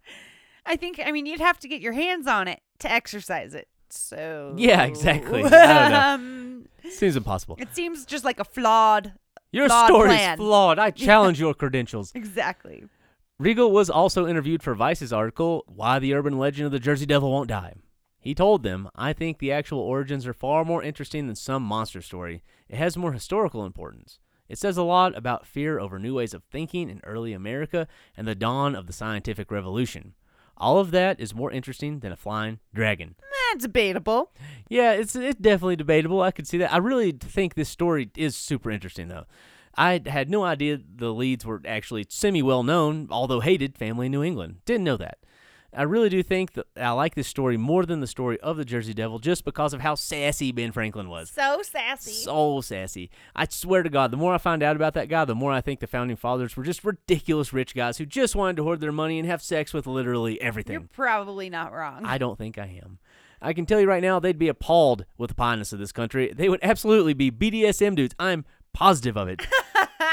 I 0.64 0.76
think. 0.76 1.00
I 1.04 1.12
mean, 1.12 1.26
you'd 1.26 1.40
have 1.40 1.58
to 1.60 1.68
get 1.68 1.80
your 1.80 1.92
hands 1.92 2.26
on 2.26 2.48
it 2.48 2.60
to 2.80 2.90
exercise 2.90 3.54
it. 3.54 3.68
So. 3.90 4.54
Yeah, 4.56 4.84
exactly. 4.84 5.42
I 5.44 5.48
don't 5.48 5.90
know. 5.90 6.00
um. 6.00 6.68
Seems 6.90 7.16
impossible. 7.16 7.56
it 7.58 7.74
seems 7.74 8.04
just 8.04 8.24
like 8.24 8.40
a 8.40 8.44
flawed. 8.44 9.12
Your 9.50 9.66
flawed 9.66 9.88
story's 9.88 10.14
plan. 10.14 10.36
flawed. 10.36 10.78
I 10.78 10.90
challenge 11.06 11.40
your 11.40 11.54
credentials. 11.54 12.12
Exactly. 12.14 12.84
Regal 13.38 13.70
was 13.70 13.88
also 13.88 14.26
interviewed 14.26 14.62
for 14.62 14.74
Vice's 14.74 15.12
article, 15.12 15.64
Why 15.68 15.98
the 15.98 16.12
Urban 16.12 16.38
Legend 16.38 16.66
of 16.66 16.72
the 16.72 16.80
Jersey 16.80 17.06
Devil 17.06 17.30
Won't 17.30 17.48
Die. 17.48 17.74
He 18.20 18.34
told 18.34 18.62
them, 18.62 18.88
I 18.96 19.12
think 19.12 19.38
the 19.38 19.52
actual 19.52 19.78
origins 19.78 20.26
are 20.26 20.34
far 20.34 20.64
more 20.64 20.82
interesting 20.82 21.28
than 21.28 21.36
some 21.36 21.62
monster 21.62 22.02
story. 22.02 22.42
It 22.68 22.76
has 22.76 22.96
more 22.96 23.12
historical 23.12 23.64
importance. 23.64 24.18
It 24.48 24.58
says 24.58 24.76
a 24.76 24.82
lot 24.82 25.16
about 25.16 25.46
fear 25.46 25.78
over 25.78 25.98
new 25.98 26.14
ways 26.14 26.34
of 26.34 26.42
thinking 26.44 26.88
in 26.88 27.00
early 27.04 27.32
America 27.32 27.86
and 28.16 28.26
the 28.26 28.34
dawn 28.34 28.74
of 28.74 28.86
the 28.86 28.92
scientific 28.92 29.50
revolution. 29.50 30.14
All 30.56 30.78
of 30.78 30.90
that 30.90 31.20
is 31.20 31.34
more 31.34 31.52
interesting 31.52 32.00
than 32.00 32.12
a 32.12 32.16
flying 32.16 32.58
dragon. 32.74 33.14
That's 33.52 33.62
debatable. 33.62 34.32
Yeah, 34.68 34.92
it's 34.92 35.14
it's 35.14 35.40
definitely 35.40 35.76
debatable. 35.76 36.20
I 36.20 36.32
could 36.32 36.46
see 36.46 36.58
that. 36.58 36.72
I 36.72 36.78
really 36.78 37.12
think 37.12 37.54
this 37.54 37.68
story 37.68 38.10
is 38.16 38.36
super 38.36 38.70
interesting 38.70 39.08
though. 39.08 39.24
I 39.76 40.02
had 40.06 40.28
no 40.28 40.44
idea 40.44 40.80
the 40.96 41.14
Leeds 41.14 41.46
were 41.46 41.62
actually 41.64 42.04
semi 42.08 42.42
well 42.42 42.64
known, 42.64 43.06
although 43.10 43.40
hated 43.40 43.78
family 43.78 44.06
in 44.06 44.12
New 44.12 44.24
England. 44.24 44.56
Didn't 44.64 44.84
know 44.84 44.96
that. 44.96 45.18
I 45.74 45.82
really 45.82 46.08
do 46.08 46.22
think 46.22 46.54
that 46.54 46.66
I 46.76 46.90
like 46.90 47.14
this 47.14 47.28
story 47.28 47.58
more 47.58 47.84
than 47.84 48.00
the 48.00 48.06
story 48.06 48.40
of 48.40 48.56
the 48.56 48.64
Jersey 48.64 48.94
Devil 48.94 49.18
just 49.18 49.44
because 49.44 49.74
of 49.74 49.80
how 49.80 49.94
sassy 49.96 50.50
Ben 50.50 50.72
Franklin 50.72 51.10
was. 51.10 51.30
So 51.30 51.60
sassy. 51.62 52.12
So 52.12 52.62
sassy. 52.62 53.10
I 53.36 53.46
swear 53.48 53.82
to 53.82 53.90
God, 53.90 54.10
the 54.10 54.16
more 54.16 54.32
I 54.32 54.38
find 54.38 54.62
out 54.62 54.76
about 54.76 54.94
that 54.94 55.10
guy, 55.10 55.26
the 55.26 55.34
more 55.34 55.52
I 55.52 55.60
think 55.60 55.80
the 55.80 55.86
founding 55.86 56.16
fathers 56.16 56.56
were 56.56 56.64
just 56.64 56.84
ridiculous 56.84 57.52
rich 57.52 57.74
guys 57.74 57.98
who 57.98 58.06
just 58.06 58.34
wanted 58.34 58.56
to 58.56 58.62
hoard 58.62 58.80
their 58.80 58.92
money 58.92 59.18
and 59.18 59.28
have 59.28 59.42
sex 59.42 59.74
with 59.74 59.86
literally 59.86 60.40
everything. 60.40 60.72
You're 60.72 60.88
probably 60.90 61.50
not 61.50 61.72
wrong. 61.72 62.06
I 62.06 62.16
don't 62.16 62.38
think 62.38 62.56
I 62.56 62.80
am. 62.82 62.98
I 63.40 63.52
can 63.52 63.66
tell 63.66 63.80
you 63.80 63.86
right 63.86 64.02
now, 64.02 64.18
they'd 64.18 64.38
be 64.38 64.48
appalled 64.48 65.04
with 65.16 65.28
the 65.30 65.36
pieness 65.36 65.72
of 65.72 65.78
this 65.78 65.92
country. 65.92 66.32
They 66.34 66.48
would 66.48 66.60
absolutely 66.62 67.14
be 67.14 67.30
BDSM 67.30 67.94
dudes. 67.94 68.14
I'm 68.18 68.44
positive 68.72 69.16
of 69.16 69.28
it. 69.28 69.46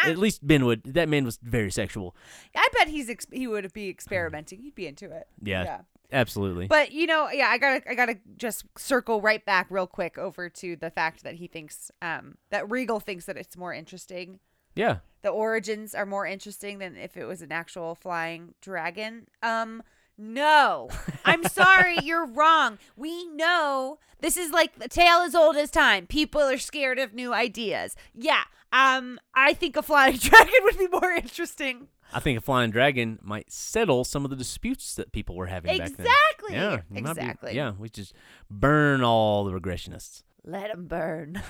At 0.05 0.17
least 0.17 0.45
Ben 0.45 0.65
would. 0.65 0.83
That 0.83 1.09
man 1.09 1.25
was 1.25 1.39
very 1.41 1.71
sexual. 1.71 2.15
I 2.55 2.67
bet 2.77 2.87
he's 2.87 3.09
ex- 3.09 3.27
he 3.31 3.47
would 3.47 3.71
be 3.73 3.89
experimenting. 3.89 4.61
He'd 4.61 4.75
be 4.75 4.87
into 4.87 5.11
it. 5.11 5.27
Yeah, 5.41 5.81
absolutely. 6.11 6.67
But 6.67 6.91
you 6.91 7.07
know, 7.07 7.29
yeah, 7.29 7.47
I 7.47 7.57
gotta 7.57 7.89
I 7.89 7.95
gotta 7.95 8.17
just 8.37 8.65
circle 8.77 9.21
right 9.21 9.43
back 9.45 9.67
real 9.69 9.87
quick 9.87 10.17
over 10.17 10.49
to 10.49 10.75
the 10.75 10.89
fact 10.89 11.23
that 11.23 11.35
he 11.35 11.47
thinks 11.47 11.91
um 12.01 12.35
that 12.51 12.69
Regal 12.69 12.99
thinks 12.99 13.25
that 13.25 13.37
it's 13.37 13.57
more 13.57 13.73
interesting 13.73 14.39
Yeah. 14.75 14.97
The 15.21 15.29
origins 15.29 15.95
are 15.95 16.05
more 16.05 16.27
interesting 16.27 16.77
than 16.77 16.95
if 16.95 17.17
it 17.17 17.25
was 17.25 17.41
an 17.41 17.51
actual 17.51 17.95
flying 17.95 18.53
dragon. 18.61 19.27
Um, 19.41 19.81
no. 20.17 20.89
I'm 21.23 21.43
sorry, 21.43 21.97
you're 22.03 22.25
wrong. 22.33 22.77
We 22.95 23.25
know 23.27 23.99
this 24.19 24.37
is 24.37 24.51
like 24.51 24.79
the 24.79 24.87
tale 24.87 25.19
as 25.19 25.35
old 25.35 25.55
as 25.55 25.69
time. 25.71 26.07
People 26.07 26.41
are 26.41 26.57
scared 26.57 26.99
of 26.99 27.13
new 27.13 27.33
ideas. 27.33 27.95
Yeah. 28.13 28.43
Um, 28.73 29.19
I 29.33 29.53
think 29.53 29.75
a 29.77 29.81
flying 29.81 30.17
dragon 30.19 30.53
would 30.63 30.77
be 30.77 30.87
more 30.87 31.11
interesting. 31.11 31.87
I 32.13 32.19
think 32.19 32.37
a 32.37 32.41
flying 32.41 32.71
dragon 32.71 33.19
might 33.21 33.51
settle 33.51 34.03
some 34.03 34.23
of 34.25 34.29
the 34.29 34.35
disputes 34.37 34.95
that 34.95 35.11
people 35.11 35.35
were 35.35 35.47
having 35.47 35.77
back 35.77 35.91
then. 35.95 36.05
Exactly. 36.07 36.53
Yeah, 36.55 36.81
might 36.89 37.03
be- 37.03 37.09
Exactly. 37.09 37.55
yeah, 37.55 37.71
we 37.77 37.89
just 37.89 38.13
burn 38.49 39.01
all 39.03 39.43
the 39.43 39.51
regressionists. 39.51 40.23
Let 40.43 40.69
them 40.71 40.85
burn. 40.85 41.41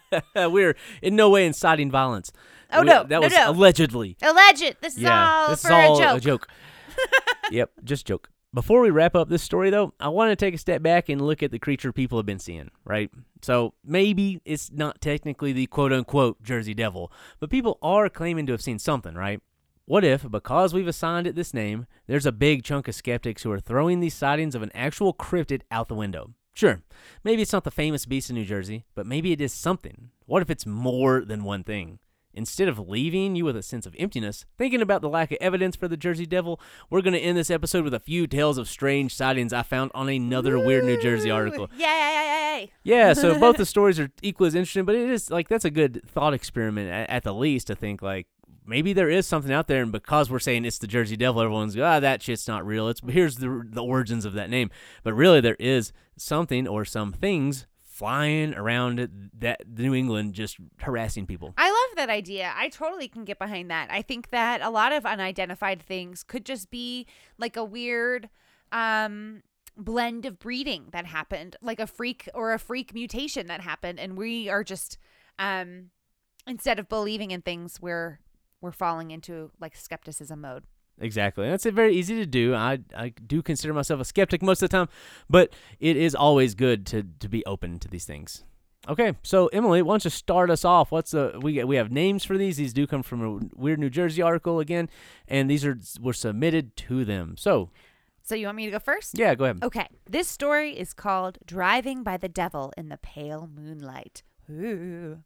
We're 0.36 0.76
in 1.02 1.16
no 1.16 1.30
way 1.30 1.44
inciting 1.46 1.90
violence. 1.90 2.30
Oh, 2.72 2.80
We- 2.80 2.86
no, 2.86 3.02
that 3.02 3.08
no, 3.08 3.20
was 3.22 3.32
no. 3.32 3.50
allegedly. 3.50 4.16
Alleged. 4.22 4.76
This 4.80 4.96
is 4.96 5.02
yeah, 5.02 5.32
all 5.32 5.48
this 5.50 5.62
for 5.62 5.68
is 5.68 5.72
all 5.72 6.16
a 6.16 6.20
joke. 6.20 6.48
Yep, 7.50 7.70
just 7.84 8.06
joke. 8.06 8.30
Before 8.52 8.80
we 8.80 8.90
wrap 8.90 9.16
up 9.16 9.28
this 9.28 9.42
story, 9.42 9.70
though, 9.70 9.94
I 9.98 10.08
want 10.08 10.30
to 10.30 10.36
take 10.36 10.54
a 10.54 10.58
step 10.58 10.80
back 10.80 11.08
and 11.08 11.20
look 11.20 11.42
at 11.42 11.50
the 11.50 11.58
creature 11.58 11.92
people 11.92 12.18
have 12.18 12.26
been 12.26 12.38
seeing, 12.38 12.70
right? 12.84 13.10
So 13.42 13.74
maybe 13.84 14.40
it's 14.44 14.70
not 14.70 15.00
technically 15.00 15.52
the 15.52 15.66
quote 15.66 15.92
unquote 15.92 16.40
Jersey 16.40 16.72
Devil, 16.72 17.10
but 17.40 17.50
people 17.50 17.78
are 17.82 18.08
claiming 18.08 18.46
to 18.46 18.52
have 18.52 18.62
seen 18.62 18.78
something, 18.78 19.14
right? 19.14 19.40
What 19.86 20.04
if, 20.04 20.30
because 20.30 20.72
we've 20.72 20.86
assigned 20.86 21.26
it 21.26 21.34
this 21.34 21.52
name, 21.52 21.86
there's 22.06 22.26
a 22.26 22.32
big 22.32 22.62
chunk 22.62 22.86
of 22.86 22.94
skeptics 22.94 23.42
who 23.42 23.50
are 23.50 23.58
throwing 23.58 23.98
these 23.98 24.14
sightings 24.14 24.54
of 24.54 24.62
an 24.62 24.70
actual 24.72 25.12
cryptid 25.12 25.62
out 25.70 25.88
the 25.88 25.94
window? 25.96 26.30
Sure, 26.54 26.80
maybe 27.24 27.42
it's 27.42 27.52
not 27.52 27.64
the 27.64 27.70
famous 27.72 28.06
beast 28.06 28.30
in 28.30 28.36
New 28.36 28.44
Jersey, 28.44 28.84
but 28.94 29.04
maybe 29.04 29.32
it 29.32 29.40
is 29.40 29.52
something. 29.52 30.10
What 30.26 30.42
if 30.42 30.48
it's 30.48 30.64
more 30.64 31.24
than 31.24 31.42
one 31.42 31.64
thing? 31.64 31.98
Instead 32.34 32.68
of 32.68 32.78
leaving 32.88 33.36
you 33.36 33.44
with 33.44 33.56
a 33.56 33.62
sense 33.62 33.86
of 33.86 33.94
emptiness, 33.98 34.44
thinking 34.58 34.82
about 34.82 35.00
the 35.00 35.08
lack 35.08 35.30
of 35.30 35.38
evidence 35.40 35.76
for 35.76 35.88
the 35.88 35.96
Jersey 35.96 36.26
Devil, 36.26 36.60
we're 36.90 37.00
going 37.00 37.14
to 37.14 37.20
end 37.20 37.38
this 37.38 37.50
episode 37.50 37.84
with 37.84 37.94
a 37.94 38.00
few 38.00 38.26
tales 38.26 38.58
of 38.58 38.68
strange 38.68 39.14
sightings 39.14 39.52
I 39.52 39.62
found 39.62 39.92
on 39.94 40.08
another 40.08 40.58
Weird 40.58 40.84
New 40.84 41.00
Jersey 41.00 41.30
article. 41.30 41.68
Yay, 41.76 41.86
yay, 41.86 41.86
yay. 41.86 42.72
Yeah, 42.82 43.08
Yeah, 43.08 43.12
so 43.12 43.38
both 43.40 43.56
the 43.56 43.66
stories 43.66 44.00
are 44.00 44.10
equally 44.22 44.48
as 44.48 44.54
interesting, 44.54 44.84
but 44.84 44.94
it 44.94 45.08
is 45.08 45.30
like 45.30 45.48
that's 45.48 45.64
a 45.64 45.70
good 45.70 46.02
thought 46.06 46.34
experiment 46.34 46.90
at, 46.90 47.10
at 47.10 47.22
the 47.22 47.34
least 47.34 47.68
to 47.68 47.74
think 47.74 48.02
like 48.02 48.26
maybe 48.66 48.92
there 48.92 49.10
is 49.10 49.26
something 49.26 49.52
out 49.52 49.68
there, 49.68 49.82
and 49.82 49.92
because 49.92 50.30
we're 50.30 50.38
saying 50.38 50.64
it's 50.64 50.78
the 50.78 50.86
Jersey 50.86 51.16
Devil, 51.16 51.42
everyone's 51.42 51.74
go 51.74 51.84
ah 51.84 52.00
that 52.00 52.22
shit's 52.22 52.48
not 52.48 52.66
real. 52.66 52.88
It's 52.88 53.00
here's 53.06 53.36
the 53.36 53.62
the 53.64 53.82
origins 53.82 54.24
of 54.24 54.32
that 54.34 54.50
name, 54.50 54.70
but 55.02 55.14
really 55.14 55.40
there 55.40 55.56
is 55.58 55.92
something 56.16 56.66
or 56.66 56.84
some 56.84 57.12
things 57.12 57.66
flying 57.94 58.52
around 58.54 59.30
that 59.38 59.62
New 59.68 59.94
England 59.94 60.34
just 60.34 60.56
harassing 60.78 61.26
people. 61.26 61.54
I 61.56 61.70
love 61.70 61.96
that 61.96 62.10
idea. 62.10 62.52
I 62.56 62.68
totally 62.68 63.06
can 63.06 63.24
get 63.24 63.38
behind 63.38 63.70
that. 63.70 63.88
I 63.88 64.02
think 64.02 64.30
that 64.30 64.60
a 64.62 64.68
lot 64.68 64.92
of 64.92 65.06
unidentified 65.06 65.80
things 65.80 66.24
could 66.24 66.44
just 66.44 66.72
be 66.72 67.06
like 67.38 67.56
a 67.56 67.64
weird 67.64 68.28
um 68.72 69.42
blend 69.76 70.26
of 70.26 70.40
breeding 70.40 70.88
that 70.90 71.06
happened, 71.06 71.54
like 71.62 71.78
a 71.78 71.86
freak 71.86 72.28
or 72.34 72.52
a 72.52 72.58
freak 72.58 72.94
mutation 72.94 73.46
that 73.46 73.60
happened 73.60 74.00
and 74.00 74.18
we 74.18 74.48
are 74.48 74.64
just 74.64 74.98
um 75.38 75.90
instead 76.48 76.80
of 76.80 76.88
believing 76.88 77.30
in 77.30 77.42
things 77.42 77.80
we're 77.80 78.18
we're 78.60 78.72
falling 78.72 79.12
into 79.12 79.52
like 79.60 79.76
skepticism 79.76 80.40
mode. 80.40 80.64
Exactly. 81.00 81.48
That's 81.48 81.66
it, 81.66 81.74
very 81.74 81.94
easy 81.94 82.14
to 82.16 82.26
do. 82.26 82.54
I 82.54 82.78
I 82.96 83.08
do 83.08 83.42
consider 83.42 83.74
myself 83.74 84.00
a 84.00 84.04
skeptic 84.04 84.42
most 84.42 84.62
of 84.62 84.70
the 84.70 84.76
time, 84.76 84.88
but 85.28 85.52
it 85.80 85.96
is 85.96 86.14
always 86.14 86.54
good 86.54 86.86
to 86.86 87.02
to 87.18 87.28
be 87.28 87.44
open 87.46 87.78
to 87.80 87.88
these 87.88 88.04
things. 88.04 88.44
Okay, 88.86 89.14
so 89.22 89.46
Emily, 89.46 89.80
why 89.80 89.94
don't 89.94 90.04
you 90.04 90.10
start 90.10 90.50
us 90.50 90.64
off? 90.64 90.92
What's 90.92 91.12
the 91.12 91.38
we 91.40 91.54
get? 91.54 91.66
We 91.66 91.76
have 91.76 91.90
names 91.90 92.22
for 92.24 92.36
these. 92.36 92.58
These 92.58 92.72
do 92.74 92.86
come 92.86 93.02
from 93.02 93.22
a 93.24 93.40
weird 93.58 93.78
New 93.80 93.88
Jersey 93.90 94.20
article 94.22 94.60
again, 94.60 94.88
and 95.26 95.48
these 95.50 95.64
are 95.64 95.78
were 96.00 96.12
submitted 96.12 96.76
to 96.76 97.04
them. 97.04 97.36
So 97.38 97.70
So 98.22 98.34
you 98.34 98.46
want 98.46 98.56
me 98.56 98.66
to 98.66 98.70
go 98.72 98.78
first? 98.78 99.18
yeah, 99.18 99.34
go 99.34 99.44
ahead. 99.44 99.64
Okay. 99.64 99.88
This 100.08 100.28
story 100.28 100.78
is 100.78 100.92
called 100.92 101.38
Driving 101.46 102.02
by 102.02 102.18
the 102.18 102.28
Devil 102.28 102.72
in 102.76 102.88
the 102.90 102.98
Pale 102.98 103.48
Moonlight. 103.54 104.22
Ooh. 104.50 105.22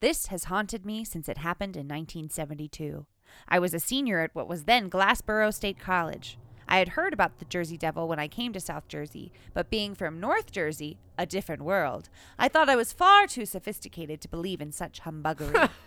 This 0.00 0.26
has 0.26 0.44
haunted 0.44 0.84
me 0.86 1.04
since 1.04 1.28
it 1.28 1.38
happened 1.38 1.76
in 1.76 1.86
1972. 1.86 3.06
I 3.48 3.58
was 3.58 3.74
a 3.74 3.80
senior 3.80 4.20
at 4.20 4.34
what 4.34 4.48
was 4.48 4.64
then 4.64 4.90
Glassboro 4.90 5.52
State 5.52 5.78
College. 5.78 6.38
I 6.68 6.78
had 6.78 6.90
heard 6.90 7.12
about 7.12 7.38
the 7.38 7.44
Jersey 7.44 7.76
Devil 7.76 8.08
when 8.08 8.18
I 8.18 8.26
came 8.26 8.52
to 8.52 8.60
South 8.60 8.88
Jersey, 8.88 9.30
but 9.54 9.70
being 9.70 9.94
from 9.94 10.18
North 10.18 10.50
Jersey, 10.50 10.98
a 11.16 11.24
different 11.24 11.62
world, 11.62 12.08
I 12.38 12.48
thought 12.48 12.68
I 12.68 12.74
was 12.76 12.92
far 12.92 13.26
too 13.28 13.46
sophisticated 13.46 14.20
to 14.20 14.28
believe 14.28 14.60
in 14.60 14.72
such 14.72 15.02
humbuggery. 15.02 15.70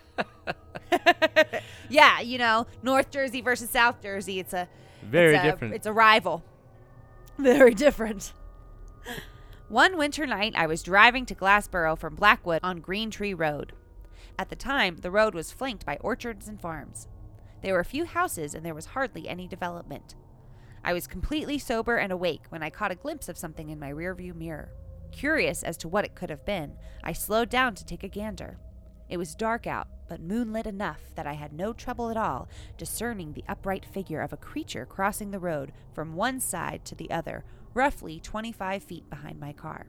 yeah, 1.88 2.20
you 2.20 2.38
know, 2.38 2.66
North 2.82 3.10
Jersey 3.10 3.40
versus 3.40 3.70
South 3.70 4.02
Jersey, 4.02 4.38
it's 4.38 4.52
a 4.54 4.68
Very 5.02 5.34
it's 5.34 5.44
a- 5.44 5.50
different. 5.50 5.74
It's 5.74 5.86
a 5.86 5.92
rival. 5.92 6.42
Very 7.38 7.74
different. 7.74 8.32
One 9.68 9.96
winter 9.96 10.26
night, 10.26 10.54
I 10.56 10.66
was 10.66 10.82
driving 10.82 11.26
to 11.26 11.34
Glassboro 11.34 11.96
from 11.96 12.16
Blackwood 12.16 12.60
on 12.62 12.80
Green 12.80 13.10
Tree 13.10 13.34
Road. 13.34 13.72
At 14.38 14.48
the 14.48 14.56
time, 14.56 14.96
the 14.96 15.10
road 15.10 15.34
was 15.34 15.52
flanked 15.52 15.86
by 15.86 15.96
orchards 16.00 16.48
and 16.48 16.60
farms. 16.60 17.06
There 17.62 17.74
were 17.74 17.84
few 17.84 18.06
houses 18.06 18.54
and 18.54 18.64
there 18.64 18.74
was 18.74 18.86
hardly 18.86 19.28
any 19.28 19.46
development. 19.46 20.14
I 20.82 20.92
was 20.92 21.06
completely 21.06 21.58
sober 21.58 21.98
and 21.98 22.10
awake 22.10 22.44
when 22.48 22.62
I 22.62 22.70
caught 22.70 22.90
a 22.90 22.96
glimpse 22.96 23.28
of 23.28 23.36
something 23.36 23.68
in 23.68 23.78
my 23.78 23.92
rearview 23.92 24.34
mirror. 24.34 24.72
Curious 25.12 25.62
as 25.62 25.76
to 25.78 25.88
what 25.88 26.04
it 26.04 26.14
could 26.14 26.30
have 26.30 26.44
been, 26.46 26.76
I 27.04 27.12
slowed 27.12 27.50
down 27.50 27.74
to 27.74 27.84
take 27.84 28.02
a 28.02 28.08
gander. 28.08 28.58
It 29.08 29.18
was 29.18 29.34
dark 29.34 29.66
out, 29.66 29.88
but 30.08 30.20
moonlit 30.20 30.66
enough 30.66 31.00
that 31.16 31.26
I 31.26 31.34
had 31.34 31.52
no 31.52 31.72
trouble 31.72 32.10
at 32.10 32.16
all 32.16 32.48
discerning 32.78 33.32
the 33.32 33.44
upright 33.48 33.84
figure 33.84 34.20
of 34.20 34.32
a 34.32 34.38
creature 34.38 34.86
crossing 34.86 35.30
the 35.30 35.38
road 35.38 35.72
from 35.92 36.14
one 36.14 36.40
side 36.40 36.84
to 36.86 36.94
the 36.94 37.10
other, 37.10 37.44
roughly 37.74 38.20
25 38.20 38.82
feet 38.82 39.10
behind 39.10 39.38
my 39.38 39.52
car. 39.52 39.86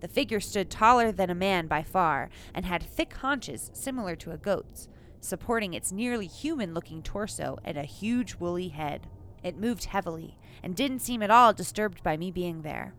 The 0.00 0.08
figure 0.08 0.40
stood 0.40 0.70
taller 0.70 1.12
than 1.12 1.30
a 1.30 1.34
man 1.34 1.68
by 1.68 1.82
far 1.82 2.30
and 2.52 2.64
had 2.64 2.82
thick 2.82 3.14
haunches 3.14 3.70
similar 3.72 4.16
to 4.16 4.32
a 4.32 4.38
goat's, 4.38 4.88
supporting 5.22 5.72
its 5.72 5.92
nearly 5.92 6.26
human 6.26 6.74
looking 6.74 7.02
torso 7.02 7.58
and 7.64 7.78
a 7.78 7.84
huge 7.84 8.34
woolly 8.34 8.68
head. 8.68 9.06
It 9.42 9.56
moved 9.56 9.84
heavily 9.84 10.36
and 10.62 10.76
didn't 10.76 10.98
seem 10.98 11.22
at 11.22 11.30
all 11.30 11.52
disturbed 11.52 12.02
by 12.02 12.16
me 12.16 12.30
being 12.30 12.62
there. 12.62 12.94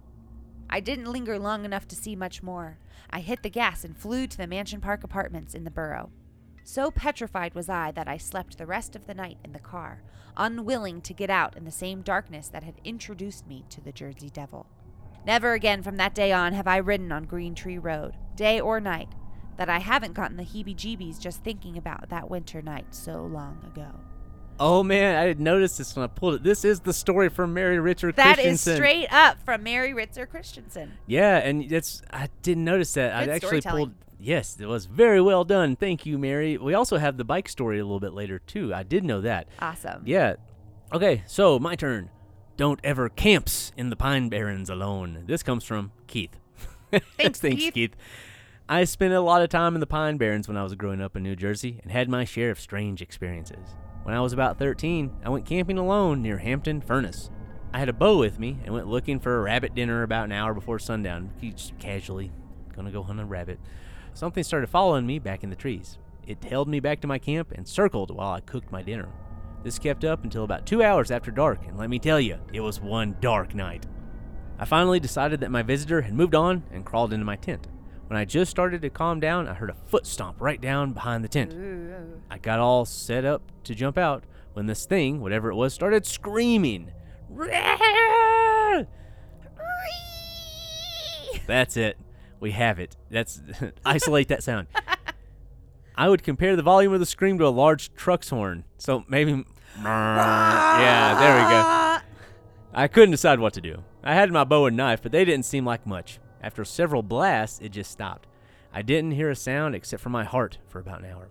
I 0.69 0.79
didn't 0.79 1.11
linger 1.11 1.37
long 1.37 1.65
enough 1.65 1.87
to 1.89 1.95
see 1.95 2.15
much 2.15 2.41
more. 2.41 2.79
I 3.09 3.19
hit 3.19 3.43
the 3.43 3.49
gas 3.49 3.83
and 3.83 3.95
flew 3.95 4.25
to 4.25 4.37
the 4.37 4.47
Mansion 4.47 4.81
Park 4.81 5.03
apartments 5.03 5.53
in 5.53 5.65
the 5.65 5.71
borough. 5.71 6.11
So 6.63 6.89
petrified 6.89 7.53
was 7.53 7.69
I 7.69 7.91
that 7.91 8.07
I 8.07 8.17
slept 8.17 8.57
the 8.57 8.65
rest 8.65 8.95
of 8.95 9.05
the 9.05 9.13
night 9.13 9.37
in 9.43 9.51
the 9.51 9.59
car, 9.59 10.01
unwilling 10.37 11.01
to 11.01 11.13
get 11.13 11.29
out 11.29 11.57
in 11.57 11.65
the 11.65 11.71
same 11.71 12.01
darkness 12.01 12.47
that 12.49 12.63
had 12.63 12.79
introduced 12.83 13.45
me 13.45 13.65
to 13.69 13.81
the 13.81 13.91
Jersey 13.91 14.29
Devil. 14.29 14.65
Never 15.25 15.53
again 15.53 15.83
from 15.83 15.97
that 15.97 16.15
day 16.15 16.31
on 16.31 16.53
have 16.53 16.67
I 16.67 16.77
ridden 16.77 17.11
on 17.11 17.25
Green 17.25 17.53
Tree 17.53 17.77
Road, 17.77 18.15
day 18.35 18.59
or 18.59 18.79
night, 18.79 19.09
that 19.57 19.69
I 19.69 19.79
haven't 19.79 20.13
gotten 20.13 20.37
the 20.37 20.43
heebie 20.43 20.75
jeebies 20.75 21.19
just 21.19 21.43
thinking 21.43 21.77
about 21.77 22.09
that 22.09 22.29
winter 22.29 22.61
night 22.61 22.85
so 22.91 23.23
long 23.23 23.57
ago. 23.65 23.87
oh 24.59 24.83
man, 24.83 25.15
I 25.15 25.25
didn't 25.25 25.43
notice 25.43 25.77
this 25.77 25.95
when 25.95 26.03
I 26.03 26.07
pulled 26.07 26.35
it. 26.35 26.43
This 26.43 26.63
is 26.63 26.81
the 26.81 26.93
story 26.93 27.29
from 27.29 27.53
Mary 27.53 27.79
Richard 27.79 28.15
That 28.15 28.37
is 28.39 28.45
Christensen. 28.45 28.71
That 28.71 28.73
is 28.73 28.77
straight 28.77 29.07
up 29.13 29.37
from 29.43 29.63
Mary 29.63 29.91
Ritzer 29.93 30.29
Christensen. 30.29 30.93
Yeah, 31.07 31.37
and 31.37 31.69
that's 31.69 32.01
I 32.11 32.29
didn't 32.41 32.65
notice 32.65 32.93
that. 32.93 33.13
I 33.13 33.31
actually 33.33 33.61
pulled. 33.61 33.93
Yes, 34.19 34.57
it 34.59 34.67
was 34.67 34.85
very 34.85 35.19
well 35.21 35.43
done. 35.43 35.75
Thank 35.75 36.05
you, 36.05 36.17
Mary. 36.17 36.57
We 36.57 36.73
also 36.75 36.97
have 36.97 37.17
the 37.17 37.25
bike 37.25 37.49
story 37.49 37.79
a 37.79 37.83
little 37.83 37.99
bit 37.99 38.13
later 38.13 38.39
too. 38.39 38.73
I 38.73 38.83
did 38.83 39.03
know 39.03 39.19
that. 39.21 39.47
Awesome. 39.59 40.03
Yeah. 40.05 40.35
Okay, 40.93 41.23
so 41.25 41.59
my 41.59 41.75
turn. 41.75 42.09
Don't 42.55 42.79
ever 42.83 43.09
camps 43.09 43.71
in 43.75 43.89
the 43.89 43.95
Pine 43.95 44.29
Barrens 44.29 44.69
alone. 44.69 45.23
This 45.25 45.41
comes 45.41 45.63
from 45.63 45.91
Keith. 46.05 46.37
Thanks, 47.17 47.39
Thanks, 47.39 47.63
Keith. 47.63 47.73
Keith. 47.73 47.95
I 48.69 48.85
spent 48.85 49.13
a 49.13 49.19
lot 49.19 49.41
of 49.41 49.49
time 49.49 49.75
in 49.75 49.81
the 49.81 49.85
Pine 49.85 50.15
Barrens 50.15 50.47
when 50.47 50.55
I 50.55 50.63
was 50.63 50.73
growing 50.75 51.01
up 51.01 51.17
in 51.17 51.23
New 51.23 51.35
Jersey 51.35 51.81
and 51.83 51.91
had 51.91 52.07
my 52.07 52.23
share 52.23 52.49
of 52.49 52.61
strange 52.61 53.01
experiences. 53.01 53.75
When 54.03 54.15
I 54.15 54.21
was 54.21 54.31
about 54.31 54.57
13, 54.57 55.11
I 55.25 55.29
went 55.29 55.45
camping 55.45 55.77
alone 55.77 56.21
near 56.21 56.37
Hampton 56.37 56.79
Furnace. 56.79 57.29
I 57.73 57.79
had 57.79 57.89
a 57.89 57.93
bow 57.93 58.17
with 58.17 58.39
me 58.39 58.59
and 58.63 58.73
went 58.73 58.87
looking 58.87 59.19
for 59.19 59.37
a 59.37 59.41
rabbit 59.41 59.75
dinner 59.75 60.01
about 60.01 60.23
an 60.23 60.31
hour 60.31 60.53
before 60.53 60.79
sundown, 60.79 61.31
just 61.41 61.77
casually, 61.77 62.31
gonna 62.73 62.89
go 62.89 63.03
hunt 63.03 63.19
a 63.19 63.25
rabbit. 63.25 63.59
Something 64.13 64.45
started 64.45 64.69
following 64.69 65.05
me 65.05 65.19
back 65.19 65.43
in 65.43 65.49
the 65.49 65.57
trees. 65.57 65.97
It 66.25 66.39
tailed 66.39 66.69
me 66.69 66.79
back 66.79 67.01
to 67.01 67.07
my 67.07 67.19
camp 67.19 67.51
and 67.51 67.67
circled 67.67 68.15
while 68.15 68.31
I 68.31 68.39
cooked 68.39 68.71
my 68.71 68.81
dinner. 68.81 69.09
This 69.63 69.77
kept 69.77 70.05
up 70.05 70.23
until 70.23 70.45
about 70.45 70.65
two 70.65 70.81
hours 70.81 71.11
after 71.11 71.31
dark, 71.31 71.67
and 71.67 71.77
let 71.77 71.89
me 71.89 71.99
tell 71.99 72.19
you, 72.19 72.39
it 72.53 72.61
was 72.61 72.79
one 72.79 73.17
dark 73.19 73.53
night. 73.53 73.85
I 74.57 74.63
finally 74.63 75.01
decided 75.01 75.41
that 75.41 75.51
my 75.51 75.63
visitor 75.63 76.03
had 76.03 76.13
moved 76.13 76.33
on 76.33 76.63
and 76.71 76.85
crawled 76.85 77.11
into 77.11 77.25
my 77.25 77.35
tent. 77.35 77.67
When 78.07 78.17
I 78.17 78.25
just 78.25 78.51
started 78.51 78.81
to 78.81 78.89
calm 78.89 79.19
down, 79.19 79.47
I 79.47 79.53
heard 79.53 79.69
a 79.69 79.73
foot 79.73 80.05
stomp 80.05 80.41
right 80.41 80.59
down 80.59 80.93
behind 80.93 81.23
the 81.23 81.27
tent. 81.27 81.53
Ooh. 81.53 82.21
I 82.29 82.37
got 82.37 82.59
all 82.59 82.85
set 82.85 83.25
up 83.25 83.41
to 83.63 83.73
jump 83.73 83.97
out 83.97 84.23
when 84.53 84.67
this 84.67 84.85
thing, 84.85 85.21
whatever 85.21 85.49
it 85.49 85.55
was, 85.55 85.73
started 85.73 86.05
screaming. 86.05 86.91
That's 91.47 91.75
it. 91.77 91.97
We 92.39 92.51
have 92.51 92.79
it. 92.79 92.95
That's 93.09 93.41
isolate 93.85 94.27
that 94.27 94.43
sound. 94.43 94.67
I 95.95 96.09
would 96.09 96.23
compare 96.23 96.55
the 96.55 96.63
volume 96.63 96.93
of 96.93 96.99
the 96.99 97.05
scream 97.05 97.37
to 97.39 97.47
a 97.47 97.49
large 97.49 97.93
truck's 97.95 98.29
horn. 98.29 98.65
So 98.77 99.03
maybe. 99.07 99.43
yeah, 99.81 101.15
there 101.19 101.35
we 101.35 101.41
go. 101.41 101.99
I 102.73 102.87
couldn't 102.87 103.11
decide 103.11 103.39
what 103.39 103.53
to 103.53 103.61
do. 103.61 103.83
I 104.03 104.13
had 104.13 104.31
my 104.31 104.43
bow 104.43 104.65
and 104.65 104.75
knife, 104.75 105.01
but 105.01 105.11
they 105.11 105.23
didn't 105.23 105.45
seem 105.45 105.65
like 105.65 105.85
much. 105.85 106.19
After 106.43 106.65
several 106.65 107.01
blasts, 107.01 107.59
it 107.61 107.69
just 107.69 107.89
stopped. 107.89 108.27
I 108.73 108.81
didn't 108.81 109.11
hear 109.11 109.29
a 109.29 109.35
sound 109.35 109.75
except 109.75 110.03
for 110.03 110.09
my 110.09 110.25
heart 110.25 110.57
for 110.67 110.79
about 110.79 110.99
an 110.99 111.09
hour. 111.09 111.29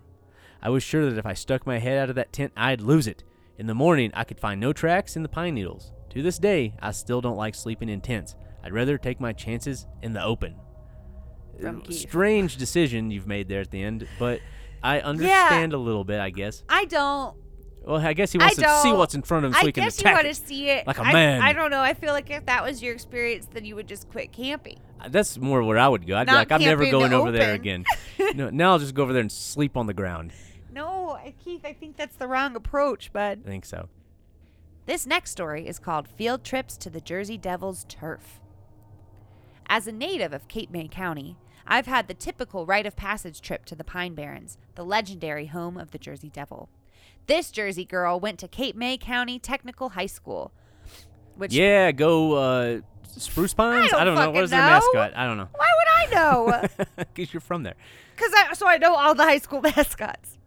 I 0.63 0.71
was 0.71 0.83
sure 0.83 1.11
that 1.11 1.19
if 1.19 1.27
I 1.27 1.35
stuck 1.35 1.67
my 1.67 1.79
head 1.79 1.99
out 1.99 2.09
of 2.09 2.17
that 2.17 2.33
tent, 2.33 2.53
I'd 2.57 2.81
lose 2.81 3.07
it. 3.07 3.23
In 3.59 3.67
the 3.67 3.75
morning, 3.75 4.11
I 4.15 4.25
could 4.25 4.41
find 4.41 4.59
no 4.61 4.73
tracks 4.73 5.15
in 5.17 5.23
the 5.23 5.29
pine 5.29 5.55
needles. 5.55 5.93
To 6.11 6.23
this 6.23 6.39
day, 6.39 6.75
I 6.81 6.93
still 6.93 7.21
don't 7.21 7.37
like 7.37 7.55
sleeping 7.55 7.89
in 7.89 8.01
tents. 8.01 8.35
I'd 8.65 8.73
rather 8.73 8.97
take 8.97 9.21
my 9.21 9.33
chances 9.33 9.87
in 10.03 10.13
the 10.13 10.25
open. 10.25 10.55
Uh, 11.63 11.73
Keith. 11.85 12.09
Strange 12.09 12.57
decision 12.57 13.11
you've 13.11 13.27
made 13.27 13.49
there 13.49 13.61
at 13.61 13.71
the 13.71 13.83
end, 13.83 14.07
but 14.19 14.41
I 14.83 15.01
understand 15.03 15.73
a 15.73 15.79
little 15.79 16.05
bit, 16.05 16.21
I 16.21 16.31
guess. 16.31 16.63
I 16.69 16.87
don't. 16.87 17.37
Well, 17.85 17.97
I 18.01 18.13
guess 18.13 18.31
he 18.33 18.39
wants 18.39 18.57
to 18.57 18.81
see 18.83 18.93
what's 18.93 19.15
in 19.15 19.23
front 19.23 19.45
of 19.45 19.51
him 19.51 19.55
so 19.55 19.61
I 19.63 19.67
he 19.67 19.73
can 19.73 19.85
guess 19.85 19.99
you 19.99 20.03
attack 20.03 20.15
want 20.15 20.25
to 20.27 20.31
it. 20.31 20.37
see 20.49 20.71
it 20.71 20.87
like 20.87 20.99
a 20.99 21.03
I- 21.03 21.13
man. 21.13 21.43
I, 21.43 21.53
don't 21.53 21.71
know. 21.71 21.81
I 21.81 21.95
feel 21.95 22.13
like 22.13 22.31
if 22.31 22.47
that 22.47 22.63
was 22.63 22.83
your 22.83 22.93
experience, 22.95 23.49
then 23.53 23.65
you 23.65 23.75
would 23.75 23.89
just 23.89 24.09
quit 24.11 24.31
camping. 24.33 24.79
Uh, 25.01 25.09
That's 25.09 25.37
more 25.39 25.63
where 25.65 25.79
I 25.79 25.89
would 25.89 26.07
go. 26.07 26.17
I'd 26.17 26.27
be 26.27 26.33
Not 26.33 26.39
like, 26.39 26.53
I'm 26.53 26.61
never 26.61 26.85
camping 26.85 27.01
going 27.01 27.13
over 27.13 27.33
there 27.33 27.51
open. 27.55 27.61
again. 27.61 27.85
no, 28.37 28.51
now 28.51 28.73
I'll 28.73 28.79
just 28.79 28.95
go 28.95 29.03
over 29.03 29.13
there 29.13 29.21
and 29.23 29.33
sleep 29.33 29.77
on 29.77 29.87
the 29.87 29.95
ground. 29.95 30.33
No, 30.73 31.11
I- 31.11 31.35
Keith, 31.45 31.65
I 31.65 31.73
think 31.73 31.97
that's 31.97 32.17
the 32.17 32.29
wrong 32.29 32.55
approach, 32.55 33.13
bud. 33.13 33.41
I 33.45 33.49
think 33.49 33.65
so. 33.65 33.89
This 34.87 35.07
next 35.07 35.31
story 35.33 35.67
is 35.67 35.79
called 35.79 36.07
Field 36.09 36.45
Trips 36.45 36.77
to 36.79 36.91
the 36.91 37.01
Jersey 37.01 37.37
Devils 37.37 37.85
Turf. 37.89 38.41
As 39.67 39.87
a 39.87 39.93
native 39.93 40.33
of 40.33 40.49
Cape 40.49 40.71
May 40.71 40.89
County, 40.89 41.37
I've 41.67 41.87
had 41.87 42.09
the 42.09 42.15
typical 42.15 42.67
rite 42.67 42.87
of 42.87 42.97
passage 42.97 43.41
trip 43.41 43.65
to 43.67 43.75
the 43.77 43.85
Pine 43.85 44.15
Barrens, 44.15 44.59
the 44.75 44.85
legendary 44.85 45.47
home 45.47 45.77
of 45.77 45.91
the 45.93 45.99
Jersey 45.99 46.29
Devil. 46.31 46.69
This 47.27 47.51
Jersey 47.51 47.85
girl 47.85 48.19
went 48.21 48.39
to 48.41 48.49
Cape 48.49 48.77
May 48.77 48.97
County 48.99 49.39
Technical 49.39 49.91
High 49.91 50.07
School, 50.07 50.53
which 51.37 51.53
Yeah, 51.55 51.93
go 51.93 52.33
uh, 52.35 52.81
Spruce 53.17 53.55
Pines. 53.55 53.93
I 53.93 54.05
don't 54.05 54.15
know. 54.15 54.31
What 54.31 54.45
is 54.45 54.51
their 54.51 54.61
know. 54.61 54.67
mascot? 54.71 55.13
I 55.17 55.27
don't 55.27 55.37
know. 55.37 55.49
why 55.55 55.69
would 55.77 56.11
I 56.11 56.15
know? 56.15 56.69
Because 57.15 57.33
you're 57.33 57.41
from 57.41 57.63
there. 57.63 57.75
Because 58.17 58.33
I 58.37 58.55
so 58.55 58.67
I 58.67 58.79
know 58.79 58.95
all 58.95 59.15
the 59.15 59.23
high 59.25 59.39
school 59.39 59.61
mascots. 59.77 60.39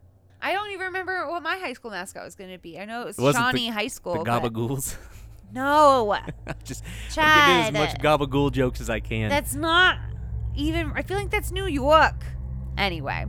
I 0.42 0.52
don't 0.54 0.70
even 0.72 0.88
remember 0.88 1.28
what 1.30 1.42
my 1.42 1.58
high 1.58 1.74
school 1.74 1.92
mascot 1.92 2.24
was 2.24 2.36
going 2.36 2.52
to 2.52 2.60
be. 2.60 2.78
I 2.80 2.86
know 2.86 3.02
it 3.02 3.06
was 3.06 3.18
Was 3.18 3.36
it 3.36 3.40
the- 3.40 3.44
Shawnee 3.46 3.68
High 3.70 3.88
School. 3.88 4.24
the 4.24 4.24
but- 4.24 4.44
Gabagools. 4.54 4.96
No, 5.54 6.18
just 6.66 6.84
I'm 7.18 7.68
getting 7.70 7.78
as 7.80 7.90
Chad. 7.96 8.02
much 8.02 8.02
Gabagool 8.02 8.52
jokes 8.52 8.82
as 8.82 8.90
I 8.90 9.00
can. 9.00 9.30
That's 9.30 9.54
not 9.56 9.98
even. 10.56 10.92
I 10.96 11.04
feel 11.04 11.16
like 11.18 11.30
that's 11.30 11.52
New 11.52 11.68
York. 11.68 12.16
Anyway, 12.78 13.26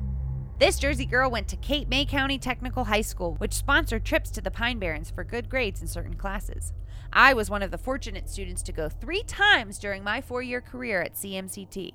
this 0.59 0.79
Jersey 0.79 1.05
girl 1.05 1.31
went 1.31 1.49
to 1.49 1.57
Cape 1.57 1.89
May 1.89 2.05
County 2.07 2.39
Technical 2.39 2.85
High 2.85 3.03
School, 3.03 3.35
which 3.35 3.53
sponsored 3.53 4.05
trips 4.05 4.31
to 4.31 4.41
the 4.41 4.51
Pine 4.51 4.79
Barrens 4.79 5.11
for 5.11 5.23
good 5.25 5.51
grades 5.51 5.83
in 5.83 5.89
certain 5.89 6.15
classes. 6.15 6.73
I 7.13 7.35
was 7.35 7.51
one 7.51 7.63
of 7.63 7.71
the 7.71 7.79
fortunate 7.79 8.29
students 8.29 8.63
to 8.65 8.73
go 8.73 8.89
three 8.89 9.23
times 9.23 9.79
during 9.79 10.03
my 10.03 10.21
four 10.21 10.43
year 10.43 10.61
career 10.61 11.03
at 11.03 11.15
CMCT. 11.15 11.93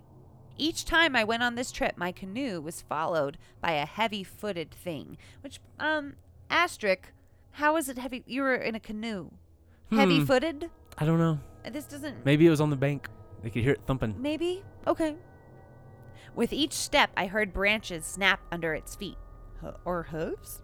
Each 0.57 0.85
time 0.85 1.15
I 1.15 1.23
went 1.23 1.41
on 1.43 1.55
this 1.55 1.71
trip, 1.71 1.97
my 1.97 2.11
canoe 2.11 2.61
was 2.61 2.81
followed 2.83 3.37
by 3.61 3.71
a 3.71 3.85
heavy 3.85 4.23
footed 4.23 4.71
thing. 4.71 5.17
Which, 5.41 5.59
um, 5.79 6.13
asterisk, 6.49 7.11
how 7.53 7.77
is 7.77 7.89
it 7.89 7.97
heavy? 7.97 8.23
You 8.27 8.43
were 8.43 8.55
in 8.55 8.75
a 8.75 8.79
canoe. 8.79 9.31
Heavy 9.91 10.19
Hmm. 10.19 10.25
footed? 10.25 10.69
I 10.97 11.05
don't 11.05 11.17
know. 11.19 11.39
This 11.69 11.85
doesn't. 11.85 12.25
Maybe 12.25 12.45
it 12.45 12.49
was 12.51 12.61
on 12.61 12.69
the 12.69 12.75
bank. 12.75 13.09
They 13.41 13.49
could 13.49 13.63
hear 13.63 13.71
it 13.73 13.81
thumping. 13.87 14.15
Maybe? 14.21 14.63
Okay. 14.85 15.15
With 16.35 16.53
each 16.53 16.73
step, 16.73 17.11
I 17.17 17.27
heard 17.27 17.53
branches 17.53 18.05
snap 18.05 18.41
under 18.51 18.73
its 18.73 18.95
feet. 18.95 19.17
Or 19.85 20.03
hooves? 20.03 20.61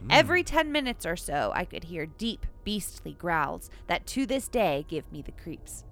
Hmm. 0.00 0.08
Every 0.10 0.42
10 0.44 0.70
minutes 0.70 1.06
or 1.06 1.16
so, 1.16 1.50
I 1.54 1.64
could 1.64 1.84
hear 1.84 2.06
deep, 2.06 2.46
beastly 2.64 3.14
growls 3.14 3.70
that 3.86 4.06
to 4.08 4.26
this 4.26 4.48
day 4.48 4.84
give 4.88 5.10
me 5.10 5.22
the 5.22 5.32
creeps. 5.32 5.84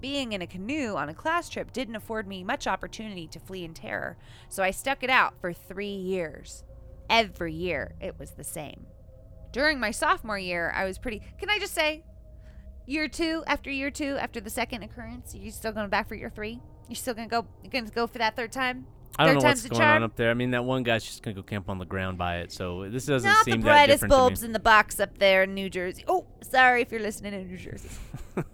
Being 0.00 0.32
in 0.32 0.42
a 0.42 0.48
canoe 0.48 0.96
on 0.96 1.08
a 1.08 1.14
class 1.14 1.48
trip 1.48 1.72
didn't 1.72 1.94
afford 1.94 2.26
me 2.26 2.42
much 2.42 2.66
opportunity 2.66 3.28
to 3.28 3.38
flee 3.38 3.64
in 3.64 3.74
terror, 3.74 4.16
so 4.48 4.64
I 4.64 4.72
stuck 4.72 5.04
it 5.04 5.10
out 5.10 5.34
for 5.40 5.52
three 5.52 5.94
years. 5.94 6.64
Every 7.08 7.52
year, 7.52 7.94
it 8.00 8.18
was 8.18 8.32
the 8.32 8.42
same. 8.42 8.86
During 9.52 9.78
my 9.78 9.92
sophomore 9.92 10.38
year, 10.38 10.72
I 10.74 10.86
was 10.86 10.98
pretty. 10.98 11.22
Can 11.38 11.50
I 11.50 11.60
just 11.60 11.74
say, 11.74 12.02
year 12.86 13.06
two, 13.06 13.44
after 13.46 13.70
year 13.70 13.92
two, 13.92 14.16
after 14.16 14.40
the 14.40 14.50
second 14.50 14.82
occurrence, 14.82 15.34
you 15.36 15.52
still 15.52 15.72
going 15.72 15.88
back 15.88 16.08
for 16.08 16.16
year 16.16 16.32
three? 16.34 16.60
You're 16.88 16.96
still 16.96 17.14
gonna 17.14 17.28
go? 17.28 17.46
You're 17.62 17.70
gonna 17.70 17.90
go 17.90 18.06
for 18.06 18.18
that 18.18 18.36
third 18.36 18.52
time? 18.52 18.86
I 19.18 19.26
don't 19.26 19.34
Third 19.34 19.42
know 19.42 19.48
what's 19.48 19.66
going 19.68 19.78
charm? 19.80 19.96
on 19.96 20.02
up 20.04 20.16
there. 20.16 20.30
I 20.30 20.34
mean, 20.34 20.52
that 20.52 20.64
one 20.64 20.82
guy's 20.82 21.04
just 21.04 21.22
gonna 21.22 21.34
go 21.34 21.42
camp 21.42 21.68
on 21.68 21.78
the 21.78 21.84
ground 21.84 22.16
by 22.16 22.38
it, 22.38 22.50
so 22.52 22.88
this 22.88 23.04
doesn't 23.06 23.28
Not 23.28 23.44
seem 23.44 23.60
the 23.60 23.66
that 23.66 23.70
brightest 23.72 23.94
different 23.96 24.10
bulbs 24.10 24.40
to 24.40 24.44
me. 24.44 24.48
in 24.48 24.52
the 24.54 24.58
box 24.60 24.98
up 25.00 25.18
there 25.18 25.42
in 25.42 25.52
New 25.54 25.68
Jersey. 25.68 26.02
Oh, 26.08 26.24
sorry 26.40 26.80
if 26.82 26.90
you're 26.90 27.00
listening 27.00 27.34
in 27.34 27.46
New 27.48 27.58
Jersey. 27.58 27.90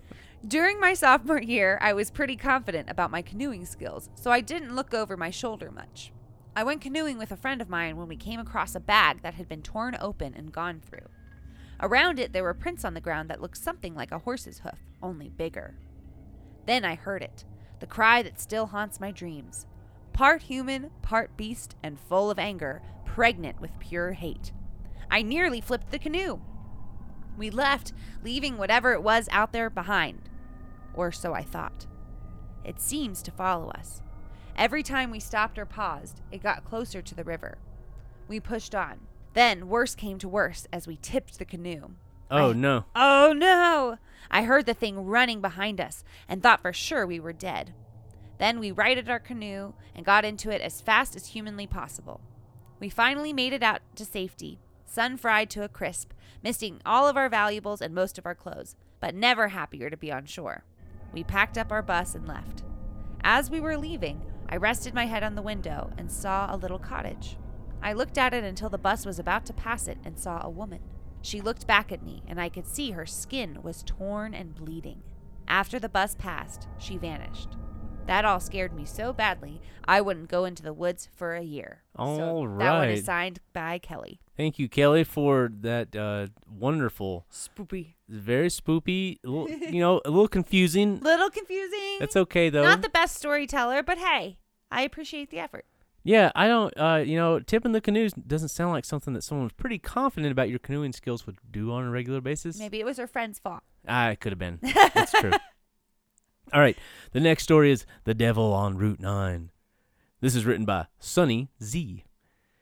During 0.46 0.78
my 0.80 0.94
sophomore 0.94 1.40
year, 1.40 1.78
I 1.80 1.92
was 1.92 2.10
pretty 2.10 2.36
confident 2.36 2.88
about 2.90 3.10
my 3.10 3.22
canoeing 3.22 3.66
skills, 3.66 4.08
so 4.14 4.30
I 4.30 4.40
didn't 4.40 4.74
look 4.74 4.94
over 4.94 5.16
my 5.16 5.30
shoulder 5.30 5.70
much. 5.70 6.12
I 6.56 6.64
went 6.64 6.80
canoeing 6.80 7.18
with 7.18 7.30
a 7.32 7.36
friend 7.36 7.60
of 7.60 7.68
mine 7.68 7.96
when 7.96 8.08
we 8.08 8.16
came 8.16 8.40
across 8.40 8.74
a 8.74 8.80
bag 8.80 9.22
that 9.22 9.34
had 9.34 9.48
been 9.48 9.62
torn 9.62 9.96
open 10.00 10.34
and 10.34 10.52
gone 10.52 10.80
through. 10.80 11.06
Around 11.80 12.18
it, 12.18 12.32
there 12.32 12.42
were 12.42 12.54
prints 12.54 12.84
on 12.84 12.94
the 12.94 13.00
ground 13.00 13.30
that 13.30 13.40
looked 13.40 13.58
something 13.58 13.94
like 13.94 14.10
a 14.10 14.18
horse's 14.20 14.60
hoof, 14.60 14.78
only 15.02 15.28
bigger. 15.28 15.76
Then 16.66 16.84
I 16.84 16.96
heard 16.96 17.22
it, 17.22 17.44
the 17.80 17.86
cry 17.86 18.22
that 18.22 18.40
still 18.40 18.66
haunts 18.66 19.00
my 19.00 19.10
dreams. 19.10 19.66
Part 20.12 20.42
human, 20.42 20.90
part 21.02 21.36
beast, 21.36 21.76
and 21.82 22.00
full 22.00 22.30
of 22.30 22.38
anger, 22.38 22.82
pregnant 23.04 23.60
with 23.60 23.78
pure 23.78 24.12
hate. 24.12 24.52
I 25.10 25.22
nearly 25.22 25.60
flipped 25.60 25.90
the 25.90 25.98
canoe. 25.98 26.40
We 27.36 27.50
left, 27.50 27.92
leaving 28.22 28.58
whatever 28.58 28.92
it 28.92 29.02
was 29.02 29.28
out 29.30 29.52
there 29.52 29.70
behind. 29.70 30.28
Or 30.94 31.12
so 31.12 31.34
I 31.34 31.42
thought. 31.42 31.86
It 32.64 32.80
seems 32.80 33.22
to 33.22 33.30
follow 33.30 33.70
us. 33.70 34.02
Every 34.56 34.82
time 34.82 35.10
we 35.10 35.20
stopped 35.20 35.56
or 35.56 35.64
paused, 35.64 36.20
it 36.32 36.42
got 36.42 36.64
closer 36.64 37.00
to 37.00 37.14
the 37.14 37.22
river. 37.22 37.58
We 38.26 38.40
pushed 38.40 38.74
on. 38.74 38.98
Then 39.34 39.68
worse 39.68 39.94
came 39.94 40.18
to 40.18 40.28
worse 40.28 40.66
as 40.72 40.88
we 40.88 40.98
tipped 41.00 41.38
the 41.38 41.44
canoe. 41.44 41.90
Oh 42.30 42.50
I- 42.50 42.54
no! 42.54 42.84
Oh 42.94 43.32
no! 43.36 43.98
I 44.30 44.42
heard 44.42 44.66
the 44.66 44.74
thing 44.74 45.06
running 45.06 45.40
behind 45.40 45.80
us 45.80 46.04
and 46.28 46.42
thought 46.42 46.60
for 46.60 46.72
sure 46.72 47.06
we 47.06 47.20
were 47.20 47.32
dead. 47.32 47.72
Then 48.38 48.60
we 48.60 48.70
righted 48.70 49.08
our 49.08 49.18
canoe 49.18 49.72
and 49.94 50.04
got 50.06 50.24
into 50.24 50.50
it 50.50 50.60
as 50.60 50.80
fast 50.80 51.16
as 51.16 51.28
humanly 51.28 51.66
possible. 51.66 52.20
We 52.78 52.88
finally 52.88 53.32
made 53.32 53.52
it 53.52 53.62
out 53.62 53.80
to 53.96 54.04
safety, 54.04 54.60
sun 54.84 55.16
fried 55.16 55.50
to 55.50 55.64
a 55.64 55.68
crisp, 55.68 56.12
missing 56.42 56.80
all 56.86 57.08
of 57.08 57.16
our 57.16 57.28
valuables 57.28 57.80
and 57.80 57.94
most 57.94 58.18
of 58.18 58.26
our 58.26 58.34
clothes, 58.34 58.76
but 59.00 59.14
never 59.14 59.48
happier 59.48 59.90
to 59.90 59.96
be 59.96 60.12
on 60.12 60.26
shore. 60.26 60.64
We 61.12 61.24
packed 61.24 61.58
up 61.58 61.72
our 61.72 61.82
bus 61.82 62.14
and 62.14 62.28
left. 62.28 62.62
As 63.22 63.50
we 63.50 63.60
were 63.60 63.76
leaving, 63.76 64.22
I 64.48 64.56
rested 64.56 64.94
my 64.94 65.06
head 65.06 65.22
on 65.24 65.34
the 65.34 65.42
window 65.42 65.90
and 65.98 66.10
saw 66.10 66.54
a 66.54 66.56
little 66.56 66.78
cottage. 66.78 67.36
I 67.82 67.92
looked 67.92 68.18
at 68.18 68.34
it 68.34 68.44
until 68.44 68.68
the 68.68 68.78
bus 68.78 69.04
was 69.04 69.18
about 69.18 69.46
to 69.46 69.52
pass 69.52 69.88
it 69.88 69.98
and 70.04 70.18
saw 70.18 70.40
a 70.42 70.50
woman. 70.50 70.80
She 71.22 71.40
looked 71.40 71.66
back 71.66 71.92
at 71.92 72.02
me, 72.02 72.22
and 72.26 72.40
I 72.40 72.48
could 72.48 72.66
see 72.66 72.92
her 72.92 73.06
skin 73.06 73.62
was 73.62 73.82
torn 73.84 74.34
and 74.34 74.54
bleeding. 74.54 75.02
After 75.46 75.78
the 75.78 75.88
bus 75.88 76.14
passed, 76.14 76.68
she 76.78 76.96
vanished. 76.96 77.56
That 78.06 78.24
all 78.24 78.40
scared 78.40 78.72
me 78.72 78.86
so 78.86 79.12
badly, 79.12 79.60
I 79.84 80.00
wouldn't 80.00 80.30
go 80.30 80.46
into 80.46 80.62
the 80.62 80.72
woods 80.72 81.10
for 81.14 81.34
a 81.34 81.42
year. 81.42 81.82
All 81.94 82.16
so 82.16 82.56
That 82.58 82.78
one 82.78 82.88
is 82.88 83.04
signed 83.04 83.40
by 83.52 83.78
Kelly. 83.78 84.20
Thank 84.34 84.58
you, 84.58 84.66
Kelly, 84.68 85.04
for 85.04 85.50
that 85.60 85.94
uh, 85.94 86.28
wonderful, 86.50 87.26
Spoopy. 87.30 87.94
very 88.08 88.48
spoopy, 88.48 89.18
little, 89.24 89.50
you 89.50 89.80
know, 89.80 90.00
a 90.06 90.10
little 90.10 90.28
confusing. 90.28 91.00
Little 91.02 91.28
confusing. 91.28 91.96
That's 91.98 92.16
okay 92.16 92.48
though. 92.48 92.62
Not 92.62 92.80
the 92.82 92.88
best 92.88 93.16
storyteller, 93.16 93.82
but 93.82 93.98
hey, 93.98 94.38
I 94.70 94.82
appreciate 94.82 95.30
the 95.30 95.40
effort. 95.40 95.66
Yeah, 96.08 96.32
I 96.34 96.48
don't. 96.48 96.72
Uh, 96.74 97.02
you 97.04 97.16
know, 97.16 97.38
tipping 97.38 97.72
the 97.72 97.82
canoes 97.82 98.14
doesn't 98.14 98.48
sound 98.48 98.72
like 98.72 98.86
something 98.86 99.12
that 99.12 99.22
someone 99.22 99.44
was 99.44 99.52
pretty 99.52 99.78
confident 99.78 100.32
about 100.32 100.48
your 100.48 100.58
canoeing 100.58 100.94
skills 100.94 101.26
would 101.26 101.36
do 101.50 101.70
on 101.70 101.84
a 101.84 101.90
regular 101.90 102.22
basis. 102.22 102.58
Maybe 102.58 102.80
it 102.80 102.86
was 102.86 102.96
her 102.96 103.06
friend's 103.06 103.38
fault. 103.38 103.60
Ah, 103.86 104.08
it 104.08 104.18
could 104.18 104.32
have 104.32 104.38
been. 104.38 104.58
That's 104.94 105.12
true. 105.12 105.32
All 106.54 106.60
right, 106.62 106.78
the 107.12 107.20
next 107.20 107.42
story 107.42 107.70
is 107.70 107.84
The 108.04 108.14
Devil 108.14 108.54
on 108.54 108.78
Route 108.78 109.00
9. 109.00 109.50
This 110.22 110.34
is 110.34 110.46
written 110.46 110.64
by 110.64 110.86
Sunny 110.98 111.50
Z. 111.62 112.04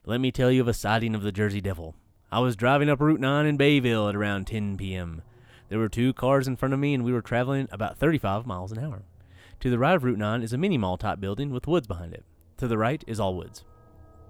Let 0.05 0.21
me 0.21 0.33
tell 0.33 0.51
you 0.51 0.63
of 0.63 0.67
a 0.67 0.75
sighting 0.75 1.15
of 1.15 1.23
the 1.23 1.31
Jersey 1.31 1.61
Devil. 1.61 1.95
I 2.33 2.41
was 2.41 2.57
driving 2.57 2.91
up 2.91 3.01
Route 3.01 3.21
9 3.21 3.47
in 3.47 3.57
Bayville 3.57 4.09
at 4.09 4.17
around 4.17 4.49
10 4.49 4.77
p.m. 4.77 5.23
There 5.69 5.79
were 5.79 5.89
two 5.89 6.13
cars 6.13 6.49
in 6.49 6.57
front 6.57 6.75
of 6.75 6.81
me, 6.81 6.95
and 6.95 7.05
we 7.05 7.13
were 7.13 7.23
traveling 7.23 7.69
about 7.71 7.97
35 7.97 8.45
miles 8.45 8.73
an 8.73 8.85
hour. 8.85 9.05
To 9.61 9.71
the 9.71 9.79
right 9.79 9.95
of 9.95 10.03
Route 10.03 10.19
9 10.19 10.43
is 10.43 10.53
a 10.53 10.59
mini 10.59 10.79
mall 10.79 10.97
type 10.97 11.21
building 11.21 11.53
with 11.53 11.69
woods 11.69 11.87
behind 11.87 12.13
it. 12.13 12.25
To 12.59 12.67
the 12.67 12.79
right 12.79 13.05
is 13.07 13.21
all 13.21 13.35
woods. 13.35 13.65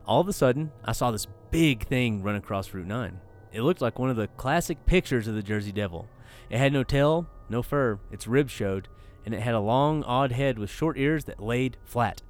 All 0.04 0.20
of 0.20 0.28
a 0.28 0.32
sudden, 0.32 0.72
I 0.84 0.92
saw 0.92 1.10
this 1.10 1.28
big 1.50 1.86
thing 1.86 2.22
run 2.22 2.34
across 2.34 2.74
Route 2.74 2.86
9. 2.86 3.20
It 3.52 3.62
looked 3.62 3.80
like 3.80 3.98
one 3.98 4.10
of 4.10 4.16
the 4.16 4.28
classic 4.28 4.84
pictures 4.84 5.28
of 5.28 5.34
the 5.34 5.42
Jersey 5.42 5.72
Devil. 5.72 6.08
It 6.50 6.58
had 6.58 6.72
no 6.72 6.82
tail, 6.82 7.28
no 7.48 7.62
fur, 7.62 8.00
its 8.10 8.26
ribs 8.26 8.50
showed, 8.50 8.88
and 9.24 9.32
it 9.32 9.40
had 9.40 9.54
a 9.54 9.60
long, 9.60 10.02
odd 10.04 10.32
head 10.32 10.58
with 10.58 10.70
short 10.70 10.98
ears 10.98 11.24
that 11.24 11.42
laid 11.42 11.76
flat. 11.84 12.22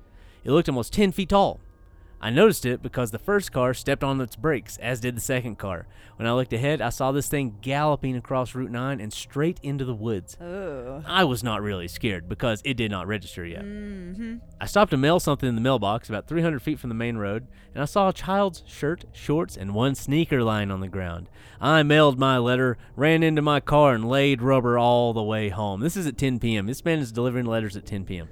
It 0.44 0.50
looked 0.50 0.68
almost 0.68 0.92
10 0.92 1.12
feet 1.12 1.30
tall. 1.30 1.60
I 2.20 2.30
noticed 2.30 2.64
it 2.64 2.82
because 2.82 3.10
the 3.10 3.18
first 3.18 3.52
car 3.52 3.74
stepped 3.74 4.02
on 4.02 4.20
its 4.20 4.36
brakes, 4.36 4.78
as 4.78 5.00
did 5.00 5.16
the 5.16 5.20
second 5.20 5.56
car. 5.58 5.86
When 6.16 6.26
I 6.26 6.32
looked 6.32 6.54
ahead, 6.54 6.80
I 6.80 6.88
saw 6.88 7.12
this 7.12 7.28
thing 7.28 7.58
galloping 7.60 8.16
across 8.16 8.54
Route 8.54 8.70
9 8.70 9.00
and 9.00 9.12
straight 9.12 9.60
into 9.62 9.84
the 9.84 9.94
woods. 9.94 10.36
Ooh. 10.42 11.02
I 11.06 11.24
was 11.24 11.44
not 11.44 11.60
really 11.60 11.88
scared 11.88 12.26
because 12.26 12.62
it 12.64 12.74
did 12.74 12.90
not 12.90 13.06
register 13.06 13.44
yet. 13.44 13.64
Mm-hmm. 13.64 14.36
I 14.58 14.64
stopped 14.66 14.92
to 14.92 14.96
mail 14.96 15.20
something 15.20 15.46
in 15.48 15.56
the 15.56 15.60
mailbox 15.60 16.08
about 16.08 16.26
300 16.26 16.62
feet 16.62 16.78
from 16.78 16.88
the 16.88 16.94
main 16.94 17.18
road, 17.18 17.46
and 17.74 17.82
I 17.82 17.86
saw 17.86 18.08
a 18.08 18.14
child's 18.14 18.62
shirt, 18.66 19.04
shorts, 19.12 19.56
and 19.56 19.74
one 19.74 19.94
sneaker 19.94 20.42
lying 20.42 20.70
on 20.70 20.80
the 20.80 20.88
ground. 20.88 21.28
I 21.60 21.82
mailed 21.82 22.18
my 22.18 22.38
letter, 22.38 22.78
ran 22.96 23.22
into 23.22 23.42
my 23.42 23.60
car, 23.60 23.94
and 23.94 24.08
laid 24.08 24.40
rubber 24.40 24.78
all 24.78 25.12
the 25.12 25.22
way 25.22 25.50
home. 25.50 25.80
This 25.80 25.98
is 25.98 26.06
at 26.06 26.16
10 26.16 26.38
p.m. 26.38 26.66
This 26.66 26.84
man 26.84 26.98
is 26.98 27.12
delivering 27.12 27.44
letters 27.44 27.76
at 27.76 27.84
10 27.84 28.06
p.m. 28.06 28.28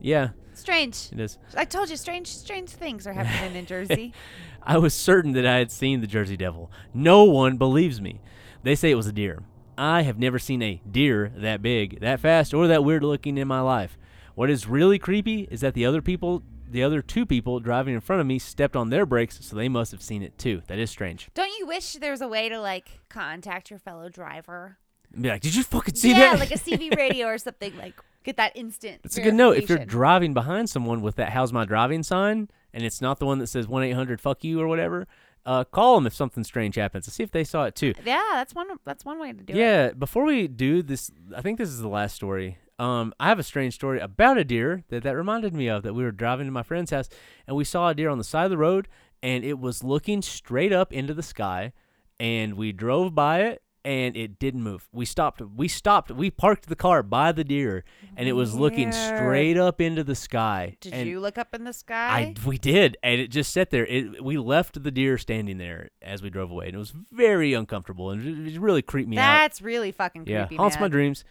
Yeah, 0.00 0.30
Strange. 0.54 1.08
it 1.12 1.20
is. 1.20 1.38
I 1.56 1.64
told 1.64 1.88
you, 1.90 1.96
strange, 1.96 2.28
strange 2.28 2.70
things 2.70 3.06
are 3.06 3.12
happening 3.12 3.56
in 3.56 3.66
Jersey. 3.66 4.12
I 4.62 4.78
was 4.78 4.92
certain 4.94 5.32
that 5.32 5.46
I 5.46 5.56
had 5.58 5.70
seen 5.70 6.00
the 6.00 6.06
Jersey 6.06 6.36
Devil. 6.36 6.70
No 6.92 7.24
one 7.24 7.56
believes 7.56 8.00
me. 8.00 8.20
They 8.62 8.74
say 8.74 8.90
it 8.90 8.96
was 8.96 9.06
a 9.06 9.12
deer. 9.12 9.42
I 9.76 10.02
have 10.02 10.18
never 10.18 10.38
seen 10.38 10.60
a 10.62 10.82
deer 10.90 11.32
that 11.36 11.62
big, 11.62 12.00
that 12.00 12.20
fast, 12.20 12.52
or 12.52 12.66
that 12.66 12.84
weird 12.84 13.04
looking 13.04 13.38
in 13.38 13.46
my 13.46 13.60
life. 13.60 13.96
What 14.34 14.50
is 14.50 14.66
really 14.66 14.98
creepy 14.98 15.48
is 15.50 15.60
that 15.60 15.74
the 15.74 15.86
other 15.86 16.02
people, 16.02 16.42
the 16.68 16.82
other 16.82 17.00
two 17.02 17.24
people 17.24 17.60
driving 17.60 17.94
in 17.94 18.00
front 18.00 18.20
of 18.20 18.26
me, 18.26 18.38
stepped 18.40 18.74
on 18.76 18.90
their 18.90 19.06
brakes, 19.06 19.38
so 19.44 19.54
they 19.56 19.68
must 19.68 19.92
have 19.92 20.02
seen 20.02 20.22
it 20.22 20.36
too. 20.38 20.62
That 20.66 20.78
is 20.78 20.90
strange. 20.90 21.28
Don't 21.34 21.56
you 21.58 21.66
wish 21.66 21.92
there 21.94 22.10
was 22.10 22.20
a 22.20 22.28
way 22.28 22.48
to 22.48 22.60
like 22.60 23.00
contact 23.08 23.70
your 23.70 23.78
fellow 23.78 24.08
driver? 24.08 24.78
Be 25.18 25.28
like, 25.28 25.40
did 25.40 25.54
you 25.54 25.62
fucking 25.62 25.94
see 25.94 26.10
yeah, 26.10 26.18
that? 26.18 26.32
Yeah, 26.34 26.38
like 26.38 26.50
a 26.50 26.58
CB 26.58 26.96
radio 26.96 27.26
or 27.26 27.38
something. 27.38 27.76
Like 27.76 27.94
get 28.24 28.36
that 28.36 28.56
instant. 28.56 29.00
It's 29.04 29.16
a 29.16 29.22
good 29.22 29.34
note. 29.34 29.56
If 29.56 29.68
you're 29.68 29.78
driving 29.78 30.34
behind 30.34 30.68
someone 30.68 31.00
with 31.00 31.16
that 31.16 31.30
"How's 31.30 31.52
my 31.52 31.64
driving" 31.64 32.02
sign, 32.02 32.48
and 32.72 32.84
it's 32.84 33.00
not 33.00 33.18
the 33.18 33.26
one 33.26 33.38
that 33.38 33.46
says 33.46 33.66
one 33.66 33.82
eight 33.82 33.92
hundred 33.92 34.20
fuck 34.20 34.44
you 34.44 34.60
or 34.60 34.68
whatever, 34.68 35.06
uh, 35.46 35.64
call 35.64 35.94
them 35.94 36.06
if 36.06 36.14
something 36.14 36.44
strange 36.44 36.74
happens 36.74 37.06
to 37.06 37.10
see 37.10 37.22
if 37.22 37.30
they 37.30 37.44
saw 37.44 37.64
it 37.64 37.74
too. 37.74 37.94
yeah, 38.04 38.22
that's 38.34 38.54
one. 38.54 38.68
That's 38.84 39.04
one 39.04 39.18
way 39.18 39.32
to 39.32 39.42
do 39.42 39.52
it. 39.52 39.56
yeah, 39.56 39.92
before 39.92 40.24
we 40.24 40.46
do 40.46 40.82
this, 40.82 41.10
I 41.34 41.40
think 41.40 41.58
this 41.58 41.70
is 41.70 41.80
the 41.80 41.88
last 41.88 42.14
story. 42.14 42.58
Um, 42.78 43.12
I 43.18 43.28
have 43.28 43.40
a 43.40 43.44
strange 43.44 43.74
story 43.74 43.98
about 43.98 44.38
a 44.38 44.44
deer 44.44 44.84
that 44.88 45.02
that 45.02 45.16
reminded 45.16 45.52
me 45.52 45.68
of 45.68 45.82
that 45.82 45.94
we 45.94 46.04
were 46.04 46.12
driving 46.12 46.46
to 46.46 46.52
my 46.52 46.62
friend's 46.62 46.92
house 46.92 47.08
and 47.46 47.56
we 47.56 47.64
saw 47.64 47.88
a 47.88 47.94
deer 47.94 48.08
on 48.08 48.18
the 48.18 48.24
side 48.24 48.44
of 48.44 48.50
the 48.50 48.58
road 48.58 48.86
and 49.20 49.44
it 49.44 49.58
was 49.58 49.82
looking 49.82 50.22
straight 50.22 50.72
up 50.72 50.92
into 50.92 51.12
the 51.12 51.22
sky 51.22 51.72
and 52.20 52.54
we 52.54 52.70
drove 52.70 53.16
by 53.16 53.40
it 53.40 53.62
and 53.84 54.16
it 54.16 54.38
didn't 54.38 54.62
move. 54.62 54.88
We 54.92 55.04
stopped. 55.04 55.40
We 55.40 55.68
stopped. 55.68 56.10
We 56.10 56.30
parked 56.30 56.68
the 56.68 56.76
car 56.76 57.02
by 57.02 57.32
the 57.32 57.44
deer 57.44 57.84
and 58.16 58.28
it 58.28 58.32
was 58.32 58.54
looking 58.54 58.92
straight 58.92 59.56
up 59.56 59.80
into 59.80 60.04
the 60.04 60.14
sky. 60.14 60.76
Did 60.80 60.92
and 60.92 61.08
you 61.08 61.20
look 61.20 61.38
up 61.38 61.54
in 61.54 61.64
the 61.64 61.72
sky? 61.72 62.34
I 62.36 62.46
we 62.46 62.58
did, 62.58 62.96
and 63.02 63.20
it 63.20 63.28
just 63.28 63.52
sat 63.52 63.70
there. 63.70 63.86
It, 63.86 64.22
we 64.22 64.36
left 64.38 64.82
the 64.82 64.90
deer 64.90 65.18
standing 65.18 65.58
there 65.58 65.90
as 66.02 66.22
we 66.22 66.30
drove 66.30 66.50
away, 66.50 66.66
and 66.66 66.74
it 66.74 66.78
was 66.78 66.92
very 67.12 67.54
uncomfortable, 67.54 68.10
and 68.10 68.48
it, 68.48 68.58
really 68.60 68.82
creeped 68.82 69.08
me 69.08 69.16
out. 69.18 69.38
That's 69.38 69.62
really 69.62 69.92
fucking 69.92 70.26
Yeah, 70.26 70.46
creepy. 70.46 70.56
haunts 70.56 70.78
my 70.80 70.88
dreams. 70.88 71.24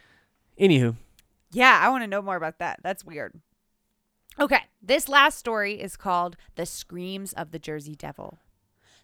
Anywho, 0.59 0.95
Yeah, 1.51 1.79
I 1.81 1.89
want 1.89 2.03
to 2.03 2.07
know 2.07 2.21
more 2.21 2.35
about 2.35 2.59
that. 2.59 2.79
That's 2.83 3.03
weird. 3.03 3.39
Okay, 4.39 4.61
this 4.81 5.09
last 5.09 5.37
story 5.37 5.81
is 5.81 5.97
called 5.97 6.37
The 6.55 6.65
Screams 6.65 7.33
of 7.33 7.51
the 7.51 7.59
Jersey 7.59 7.95
Devil. 7.95 8.39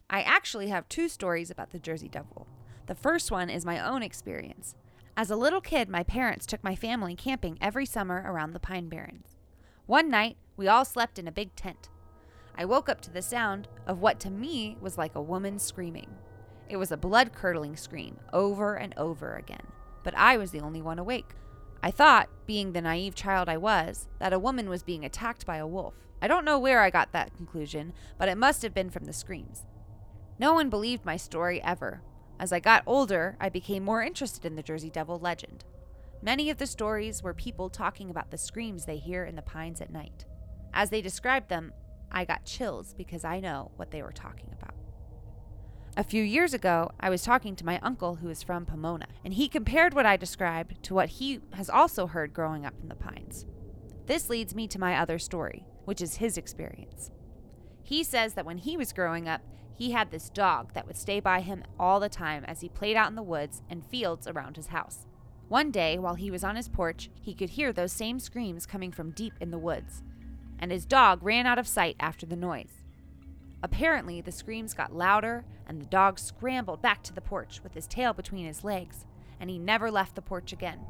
I 0.08 0.22
actually 0.22 0.68
have 0.68 0.88
two 0.88 1.08
stories 1.08 1.50
about 1.50 1.70
the 1.70 1.78
Jersey 1.78 2.08
Devil. 2.08 2.46
The 2.86 2.94
first 2.94 3.30
one 3.30 3.48
is 3.48 3.64
my 3.64 3.78
own 3.80 4.02
experience. 4.02 4.74
As 5.16 5.30
a 5.30 5.36
little 5.36 5.60
kid, 5.60 5.88
my 5.88 6.02
parents 6.02 6.44
took 6.44 6.62
my 6.62 6.74
family 6.74 7.14
camping 7.14 7.56
every 7.60 7.86
summer 7.86 8.22
around 8.26 8.52
the 8.52 8.60
Pine 8.60 8.88
Barrens. 8.88 9.36
One 9.86 10.10
night, 10.10 10.36
we 10.56 10.68
all 10.68 10.84
slept 10.84 11.18
in 11.18 11.26
a 11.26 11.32
big 11.32 11.54
tent. 11.56 11.88
I 12.56 12.64
woke 12.64 12.88
up 12.88 13.00
to 13.02 13.10
the 13.10 13.22
sound 13.22 13.68
of 13.86 14.00
what 14.00 14.20
to 14.20 14.30
me 14.30 14.76
was 14.80 14.98
like 14.98 15.14
a 15.14 15.22
woman 15.22 15.58
screaming. 15.58 16.10
It 16.68 16.76
was 16.76 16.92
a 16.92 16.96
blood 16.96 17.32
curdling 17.32 17.76
scream 17.76 18.18
over 18.32 18.74
and 18.74 18.92
over 18.96 19.34
again, 19.36 19.66
but 20.02 20.14
I 20.16 20.36
was 20.36 20.50
the 20.50 20.60
only 20.60 20.82
one 20.82 20.98
awake. 20.98 21.34
I 21.82 21.90
thought, 21.90 22.28
being 22.46 22.72
the 22.72 22.80
naive 22.82 23.14
child 23.14 23.48
I 23.48 23.56
was, 23.56 24.08
that 24.18 24.32
a 24.32 24.38
woman 24.38 24.68
was 24.68 24.82
being 24.82 25.04
attacked 25.04 25.46
by 25.46 25.56
a 25.56 25.66
wolf. 25.66 25.94
I 26.22 26.28
don't 26.28 26.44
know 26.44 26.58
where 26.58 26.80
I 26.80 26.90
got 26.90 27.12
that 27.12 27.36
conclusion, 27.36 27.92
but 28.18 28.28
it 28.28 28.38
must 28.38 28.62
have 28.62 28.72
been 28.72 28.90
from 28.90 29.04
the 29.04 29.12
screams. 29.12 29.66
No 30.38 30.54
one 30.54 30.70
believed 30.70 31.04
my 31.04 31.16
story 31.16 31.62
ever. 31.62 32.02
As 32.38 32.52
I 32.52 32.60
got 32.60 32.82
older, 32.86 33.36
I 33.40 33.48
became 33.48 33.84
more 33.84 34.02
interested 34.02 34.44
in 34.44 34.56
the 34.56 34.62
Jersey 34.62 34.90
Devil 34.90 35.18
legend. 35.18 35.64
Many 36.22 36.50
of 36.50 36.58
the 36.58 36.66
stories 36.66 37.22
were 37.22 37.34
people 37.34 37.68
talking 37.68 38.10
about 38.10 38.30
the 38.30 38.38
screams 38.38 38.84
they 38.84 38.96
hear 38.96 39.24
in 39.24 39.36
the 39.36 39.42
pines 39.42 39.80
at 39.80 39.92
night. 39.92 40.24
As 40.72 40.90
they 40.90 41.00
described 41.00 41.48
them, 41.48 41.72
I 42.10 42.24
got 42.24 42.44
chills 42.44 42.94
because 42.94 43.24
I 43.24 43.40
know 43.40 43.70
what 43.76 43.90
they 43.90 44.02
were 44.02 44.12
talking 44.12 44.50
about. 44.52 44.74
A 45.96 46.02
few 46.02 46.24
years 46.24 46.54
ago, 46.54 46.90
I 46.98 47.08
was 47.08 47.22
talking 47.22 47.54
to 47.56 47.64
my 47.64 47.78
uncle 47.80 48.16
who 48.16 48.28
is 48.28 48.42
from 48.42 48.66
Pomona, 48.66 49.06
and 49.24 49.34
he 49.34 49.46
compared 49.48 49.94
what 49.94 50.06
I 50.06 50.16
described 50.16 50.82
to 50.84 50.94
what 50.94 51.08
he 51.08 51.40
has 51.52 51.70
also 51.70 52.08
heard 52.08 52.32
growing 52.32 52.66
up 52.66 52.74
in 52.82 52.88
the 52.88 52.96
pines. 52.96 53.46
This 54.06 54.28
leads 54.28 54.56
me 54.56 54.66
to 54.68 54.80
my 54.80 54.98
other 54.98 55.20
story, 55.20 55.66
which 55.84 56.02
is 56.02 56.16
his 56.16 56.36
experience. 56.36 57.12
He 57.84 58.02
says 58.02 58.34
that 58.34 58.44
when 58.44 58.58
he 58.58 58.76
was 58.76 58.92
growing 58.92 59.28
up, 59.28 59.42
he 59.76 59.90
had 59.90 60.10
this 60.10 60.30
dog 60.30 60.72
that 60.74 60.86
would 60.86 60.96
stay 60.96 61.20
by 61.20 61.40
him 61.40 61.64
all 61.78 61.98
the 61.98 62.08
time 62.08 62.44
as 62.44 62.60
he 62.60 62.68
played 62.68 62.96
out 62.96 63.08
in 63.10 63.16
the 63.16 63.22
woods 63.22 63.62
and 63.68 63.84
fields 63.84 64.28
around 64.28 64.56
his 64.56 64.68
house. 64.68 65.06
One 65.48 65.70
day, 65.70 65.98
while 65.98 66.14
he 66.14 66.30
was 66.30 66.44
on 66.44 66.56
his 66.56 66.68
porch, 66.68 67.10
he 67.20 67.34
could 67.34 67.50
hear 67.50 67.72
those 67.72 67.92
same 67.92 68.18
screams 68.18 68.66
coming 68.66 68.92
from 68.92 69.10
deep 69.10 69.34
in 69.40 69.50
the 69.50 69.58
woods, 69.58 70.02
and 70.58 70.70
his 70.70 70.86
dog 70.86 71.22
ran 71.22 71.46
out 71.46 71.58
of 71.58 71.68
sight 71.68 71.96
after 72.00 72.24
the 72.24 72.36
noise. 72.36 72.82
Apparently, 73.62 74.20
the 74.20 74.32
screams 74.32 74.74
got 74.74 74.94
louder, 74.94 75.44
and 75.66 75.80
the 75.80 75.86
dog 75.86 76.18
scrambled 76.18 76.82
back 76.82 77.02
to 77.02 77.12
the 77.12 77.20
porch 77.20 77.62
with 77.62 77.74
his 77.74 77.86
tail 77.86 78.12
between 78.12 78.46
his 78.46 78.64
legs, 78.64 79.06
and 79.40 79.50
he 79.50 79.58
never 79.58 79.90
left 79.90 80.14
the 80.14 80.22
porch 80.22 80.52
again. 80.52 80.80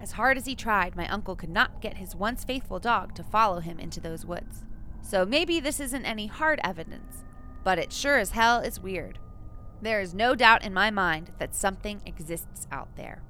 As 0.00 0.12
hard 0.12 0.38
as 0.38 0.46
he 0.46 0.54
tried, 0.54 0.96
my 0.96 1.08
uncle 1.08 1.36
could 1.36 1.50
not 1.50 1.80
get 1.80 1.98
his 1.98 2.16
once 2.16 2.44
faithful 2.44 2.78
dog 2.78 3.14
to 3.16 3.22
follow 3.22 3.60
him 3.60 3.78
into 3.78 4.00
those 4.00 4.24
woods. 4.24 4.64
So 5.02 5.26
maybe 5.26 5.60
this 5.60 5.80
isn't 5.80 6.06
any 6.06 6.26
hard 6.26 6.60
evidence, 6.64 7.24
but 7.64 7.78
it 7.78 7.92
sure 7.92 8.18
as 8.18 8.30
hell 8.32 8.60
is 8.60 8.80
weird. 8.80 9.18
There 9.82 10.00
is 10.00 10.14
no 10.14 10.34
doubt 10.34 10.64
in 10.64 10.74
my 10.74 10.90
mind 10.90 11.32
that 11.38 11.54
something 11.54 12.02
exists 12.04 12.66
out 12.70 12.88
there. 12.96 13.22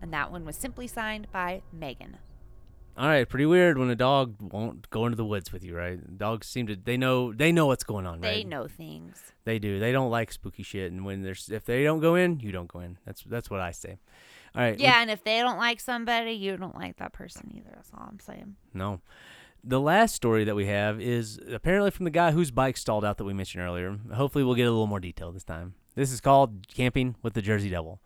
And 0.00 0.12
that 0.12 0.30
one 0.30 0.44
was 0.44 0.56
simply 0.56 0.86
signed 0.86 1.26
by 1.32 1.62
Megan. 1.72 2.18
all 2.96 3.08
right, 3.08 3.28
pretty 3.28 3.46
weird 3.46 3.78
when 3.78 3.90
a 3.90 3.96
dog 3.96 4.36
won't 4.40 4.88
go 4.90 5.06
into 5.06 5.16
the 5.16 5.24
woods 5.24 5.52
with 5.52 5.64
you, 5.64 5.76
right? 5.76 5.98
Dogs 6.18 6.46
seem 6.46 6.66
to 6.68 6.76
they 6.76 6.96
know 6.96 7.32
they 7.32 7.50
know 7.50 7.66
what's 7.66 7.82
going 7.84 8.06
on, 8.06 8.20
They 8.20 8.28
right? 8.28 8.36
They 8.36 8.44
know 8.44 8.68
things. 8.68 9.32
They 9.44 9.58
do. 9.58 9.80
They 9.80 9.90
don't 9.92 10.10
like 10.10 10.30
spooky 10.32 10.62
shit, 10.62 10.92
and 10.92 11.04
when 11.04 11.22
there's 11.22 11.48
if 11.50 11.64
they 11.64 11.82
don't 11.82 12.00
go 12.00 12.14
in, 12.14 12.38
you 12.40 12.52
don't 12.52 12.68
go 12.68 12.78
in. 12.80 12.98
That's 13.04 13.22
that's 13.24 13.50
what 13.50 13.58
I 13.60 13.72
say. 13.72 13.98
All 14.54 14.62
right. 14.62 14.78
Yeah, 14.78 15.00
and 15.02 15.10
if 15.10 15.24
they 15.24 15.40
don't 15.40 15.58
like 15.58 15.80
somebody, 15.80 16.32
you 16.32 16.56
don't 16.56 16.74
like 16.76 16.96
that 16.98 17.12
person 17.12 17.50
either. 17.56 17.70
That's 17.74 17.90
all 17.92 18.06
I'm 18.08 18.20
saying. 18.20 18.54
No. 18.72 19.00
The 19.68 19.78
last 19.78 20.14
story 20.14 20.44
that 20.44 20.56
we 20.56 20.64
have 20.64 20.98
is 20.98 21.38
apparently 21.52 21.90
from 21.90 22.04
the 22.04 22.10
guy 22.10 22.30
whose 22.30 22.50
bike 22.50 22.78
stalled 22.78 23.04
out 23.04 23.18
that 23.18 23.24
we 23.24 23.34
mentioned 23.34 23.62
earlier. 23.62 23.98
Hopefully, 24.14 24.42
we'll 24.42 24.54
get 24.54 24.66
a 24.66 24.70
little 24.70 24.86
more 24.86 24.98
detail 24.98 25.30
this 25.30 25.44
time. 25.44 25.74
This 25.94 26.10
is 26.10 26.22
called 26.22 26.66
Camping 26.68 27.16
with 27.22 27.34
the 27.34 27.42
Jersey 27.42 27.68
Devil. 27.68 28.00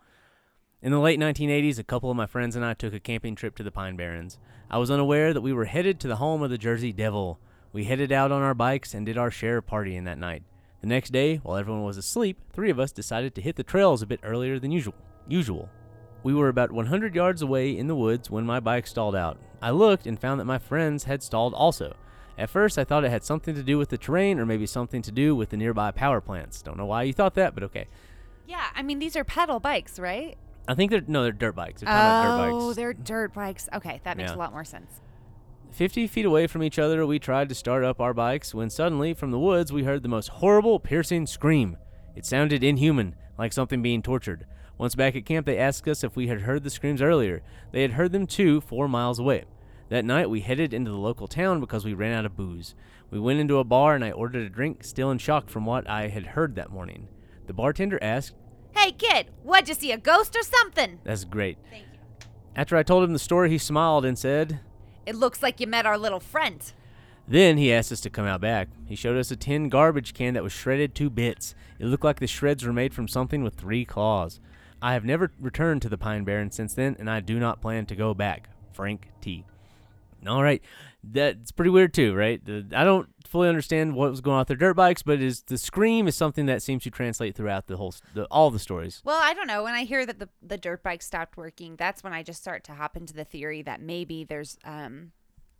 In 0.81 0.91
the 0.91 0.99
late 0.99 1.21
1980s, 1.21 1.79
a 1.79 1.83
couple 1.85 2.11
of 2.11 2.17
my 2.17 2.25
friends 2.25 2.57
and 2.57 2.65
I 2.65 2.73
took 2.73 2.93
a 2.93 2.99
camping 2.99 3.33
trip 3.35 3.55
to 3.55 3.63
the 3.63 3.71
Pine 3.71 3.95
Barrens. 3.95 4.37
I 4.69 4.77
was 4.77 4.91
unaware 4.91 5.33
that 5.33 5.39
we 5.39 5.53
were 5.53 5.63
headed 5.63 6.01
to 6.01 6.09
the 6.09 6.17
home 6.17 6.43
of 6.43 6.49
the 6.49 6.57
Jersey 6.57 6.91
Devil. 6.91 7.39
We 7.71 7.85
headed 7.85 8.11
out 8.11 8.33
on 8.33 8.41
our 8.41 8.53
bikes 8.53 8.93
and 8.93 9.05
did 9.05 9.17
our 9.17 9.31
share 9.31 9.59
of 9.59 9.65
partying 9.65 10.03
that 10.03 10.19
night. 10.19 10.43
The 10.81 10.87
next 10.87 11.11
day, 11.11 11.37
while 11.37 11.55
everyone 11.55 11.85
was 11.85 11.95
asleep, 11.95 12.41
three 12.51 12.71
of 12.71 12.79
us 12.79 12.91
decided 12.91 13.35
to 13.35 13.41
hit 13.41 13.55
the 13.55 13.63
trails 13.63 14.01
a 14.01 14.05
bit 14.05 14.19
earlier 14.21 14.59
than 14.59 14.71
usual. 14.71 14.95
Usual. 15.29 15.69
We 16.23 16.33
were 16.33 16.49
about 16.49 16.73
100 16.73 17.15
yards 17.15 17.41
away 17.41 17.77
in 17.77 17.87
the 17.87 17.95
woods 17.95 18.29
when 18.29 18.45
my 18.45 18.59
bike 18.59 18.85
stalled 18.85 19.15
out. 19.15 19.37
I 19.63 19.69
looked 19.71 20.05
and 20.05 20.19
found 20.19 20.41
that 20.41 20.45
my 20.45 20.57
friends 20.57 21.05
had 21.05 21.23
stalled 21.23 21.53
also. 21.53 21.95
At 22.37 22.49
first, 22.49 22.77
I 22.77 22.83
thought 22.83 23.05
it 23.05 23.11
had 23.11 23.23
something 23.23 23.55
to 23.55 23.63
do 23.63 23.77
with 23.77 23.87
the 23.87 23.97
terrain 23.97 24.37
or 24.37 24.45
maybe 24.45 24.65
something 24.65 25.01
to 25.03 25.11
do 25.11 25.37
with 25.37 25.51
the 25.51 25.57
nearby 25.57 25.91
power 25.91 26.19
plants. 26.19 26.61
Don't 26.61 26.75
know 26.75 26.85
why 26.85 27.03
you 27.03 27.13
thought 27.13 27.35
that, 27.35 27.53
but 27.53 27.63
okay. 27.63 27.87
Yeah, 28.45 28.65
I 28.75 28.83
mean 28.83 28.99
these 28.99 29.15
are 29.15 29.23
pedal 29.23 29.61
bikes, 29.61 29.99
right? 29.99 30.37
I 30.67 30.75
think 30.75 30.91
they're 30.91 31.03
no, 31.07 31.23
they're 31.23 31.31
dirt 31.31 31.55
bikes. 31.55 31.79
They're 31.79 31.89
about 31.89 32.23
dirt 32.23 32.51
oh, 32.51 32.67
bikes. 32.67 32.75
they're 32.75 32.93
dirt 32.93 33.33
bikes. 33.33 33.69
Okay, 33.73 34.01
that 34.03 34.17
makes 34.17 34.31
Yeah. 34.31 34.35
a 34.35 34.39
lot 34.39 34.51
more 34.51 34.65
sense. 34.65 34.99
50 35.71 36.07
feet 36.07 36.25
away 36.25 36.45
from 36.47 36.61
each 36.61 36.77
other, 36.77 37.05
we 37.05 37.17
tried 37.17 37.47
to 37.47 37.55
start 37.55 37.85
up 37.85 38.01
our 38.01 38.13
bikes 38.13 38.53
when 38.53 38.69
suddenly, 38.69 39.13
from 39.13 39.31
the 39.31 39.39
woods, 39.39 39.71
we 39.71 39.85
heard 39.85 40.03
the 40.03 40.09
most 40.09 40.27
horrible, 40.27 40.77
piercing 40.77 41.25
scream. 41.25 41.77
It 42.17 42.25
sounded 42.25 42.65
inhuman, 42.65 43.15
like 43.37 43.53
something 43.53 43.81
being 43.81 44.01
tortured. 44.01 44.45
Once 44.77 44.93
back 44.93 45.15
at 45.15 45.25
camp, 45.25 45.45
they 45.45 45.57
asked 45.57 45.87
us 45.87 46.03
if 46.03 46.15
we 46.15 46.27
had 46.27 46.41
heard 46.41 46.63
the 46.63 46.69
screams 46.69 47.01
earlier. 47.01 47.41
They 47.71 47.81
had 47.81 47.93
heard 47.93 48.11
them 48.11 48.27
too, 48.27 48.59
four 48.61 48.87
miles 48.87 49.17
away. 49.17 49.45
That 49.93 50.05
night, 50.05 50.27
we 50.27 50.41
headed 50.41 50.73
into 50.73 50.89
the 50.89 50.97
local 50.97 51.27
town 51.27 51.59
because 51.59 51.85
we 51.85 51.93
ran 51.93 52.13
out 52.13 52.25
of 52.25 52.35
booze. 52.35 52.73
We 53.11 53.19
went 53.19 53.39
into 53.39 53.59
a 53.59 53.63
bar 53.63 53.93
and 53.93 54.03
I 54.03 54.09
ordered 54.09 54.41
a 54.41 54.49
drink, 54.49 54.83
still 54.83 55.11
in 55.11 55.19
shock 55.19 55.49
from 55.49 55.67
what 55.67 55.87
I 55.87 56.07
had 56.07 56.25
heard 56.25 56.55
that 56.55 56.71
morning. 56.71 57.09
The 57.45 57.53
bartender 57.53 57.99
asked, 58.01 58.33
Hey 58.75 58.93
kid, 58.93 59.29
what'd 59.43 59.69
you 59.69 59.75
see? 59.75 59.91
A 59.91 59.99
ghost 59.99 60.35
or 60.35 60.41
something? 60.41 60.99
That's 61.03 61.25
great. 61.25 61.59
Thank 61.69 61.83
you. 61.93 61.99
After 62.55 62.75
I 62.75 62.81
told 62.81 63.03
him 63.03 63.13
the 63.13 63.19
story, 63.19 63.51
he 63.51 63.59
smiled 63.59 64.03
and 64.03 64.17
said, 64.17 64.61
It 65.05 65.13
looks 65.13 65.43
like 65.43 65.59
you 65.59 65.67
met 65.67 65.85
our 65.85 65.99
little 65.99 66.19
friend. 66.19 66.73
Then 67.27 67.57
he 67.57 67.71
asked 67.71 67.91
us 67.91 68.01
to 68.01 68.09
come 68.09 68.25
out 68.25 68.41
back. 68.41 68.69
He 68.87 68.95
showed 68.95 69.19
us 69.19 69.29
a 69.29 69.35
tin 69.35 69.69
garbage 69.69 70.15
can 70.15 70.33
that 70.33 70.41
was 70.41 70.53
shredded 70.53 70.95
to 70.95 71.11
bits. 71.11 71.53
It 71.77 71.85
looked 71.85 72.03
like 72.03 72.19
the 72.19 72.25
shreds 72.25 72.65
were 72.65 72.73
made 72.73 72.95
from 72.95 73.07
something 73.07 73.43
with 73.43 73.53
three 73.53 73.85
claws. 73.85 74.39
I 74.81 74.93
have 74.93 75.05
never 75.05 75.31
returned 75.39 75.83
to 75.83 75.89
the 75.89 75.99
Pine 75.99 76.23
Barren 76.23 76.49
since 76.49 76.73
then, 76.73 76.95
and 76.97 77.11
I 77.11 77.19
do 77.19 77.37
not 77.37 77.61
plan 77.61 77.85
to 77.85 77.95
go 77.95 78.15
back. 78.15 78.49
Frank 78.73 79.09
T. 79.21 79.45
All 80.27 80.43
right, 80.43 80.61
that's 81.03 81.51
pretty 81.51 81.69
weird 81.69 81.93
too, 81.93 82.13
right? 82.15 82.41
I 82.47 82.83
don't 82.83 83.09
fully 83.27 83.49
understand 83.49 83.95
what 83.95 84.11
was 84.11 84.21
going 84.21 84.35
on 84.35 84.41
with 84.41 84.47
their 84.49 84.57
dirt 84.57 84.75
bikes, 84.75 85.03
but 85.03 85.21
is 85.21 85.41
the 85.43 85.57
scream 85.57 86.07
is 86.07 86.15
something 86.15 86.45
that 86.45 86.61
seems 86.61 86.83
to 86.83 86.91
translate 86.91 87.35
throughout 87.35 87.67
the 87.67 87.77
whole 87.77 87.93
the, 88.13 88.25
all 88.25 88.51
the 88.51 88.59
stories. 88.59 89.01
Well, 89.03 89.19
I 89.21 89.33
don't 89.33 89.47
know. 89.47 89.63
When 89.63 89.73
I 89.73 89.83
hear 89.83 90.05
that 90.05 90.19
the 90.19 90.29
the 90.41 90.57
dirt 90.57 90.83
bike 90.83 91.01
stopped 91.01 91.37
working, 91.37 91.75
that's 91.75 92.03
when 92.03 92.13
I 92.13 92.23
just 92.23 92.41
start 92.41 92.63
to 92.65 92.73
hop 92.73 92.95
into 92.95 93.13
the 93.13 93.25
theory 93.25 93.61
that 93.63 93.81
maybe 93.81 94.23
there's 94.23 94.57
um 94.63 95.11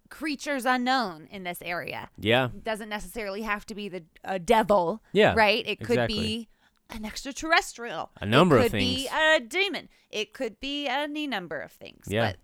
creatures 0.09 0.65
unknown 0.65 1.27
in 1.31 1.43
this 1.43 1.59
area. 1.63 2.09
Yeah, 2.17 2.45
it 2.45 2.63
Doesn't 2.63 2.89
necessarily 2.89 3.41
have 3.41 3.65
to 3.65 3.75
be 3.75 3.89
the 3.89 4.03
a 4.23 4.39
devil, 4.39 5.01
yeah, 5.11 5.33
right? 5.35 5.63
It 5.67 5.79
could 5.79 5.91
exactly. 5.97 6.19
be 6.19 6.49
an 6.89 7.05
extraterrestrial. 7.05 8.11
A 8.21 8.25
number 8.25 8.57
it 8.57 8.65
of 8.65 8.71
could 8.71 8.77
be 8.77 9.07
things. 9.07 9.09
a 9.11 9.39
demon. 9.39 9.89
It 10.11 10.33
could 10.33 10.59
be 10.59 10.87
any 10.87 11.25
number 11.25 11.59
of 11.59 11.71
things. 11.71 12.05
Yeah, 12.07 12.27
But 12.31 12.35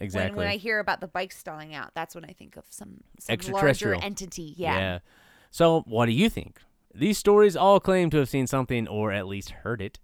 exactly. 0.00 0.30
when, 0.30 0.46
when 0.46 0.48
I 0.48 0.56
hear 0.56 0.80
about 0.80 1.00
the 1.00 1.08
bike 1.08 1.32
stalling 1.32 1.74
out, 1.74 1.92
that's 1.94 2.14
when 2.14 2.24
I 2.24 2.32
think 2.32 2.56
of 2.56 2.64
some, 2.70 3.00
some 3.18 3.32
larger 3.32 3.32
Extraterrestrial. 3.32 4.00
entity. 4.02 4.54
Yeah. 4.56 4.98
So, 5.50 5.82
what 5.86 6.06
do 6.06 6.12
you 6.12 6.28
think? 6.28 6.60
These 6.94 7.18
stories 7.18 7.56
all 7.56 7.80
claim 7.80 8.10
to 8.10 8.18
have 8.18 8.28
seen 8.28 8.46
something 8.46 8.88
or 8.88 9.12
at 9.12 9.26
least 9.26 9.50
heard 9.50 9.80
it. 9.80 9.98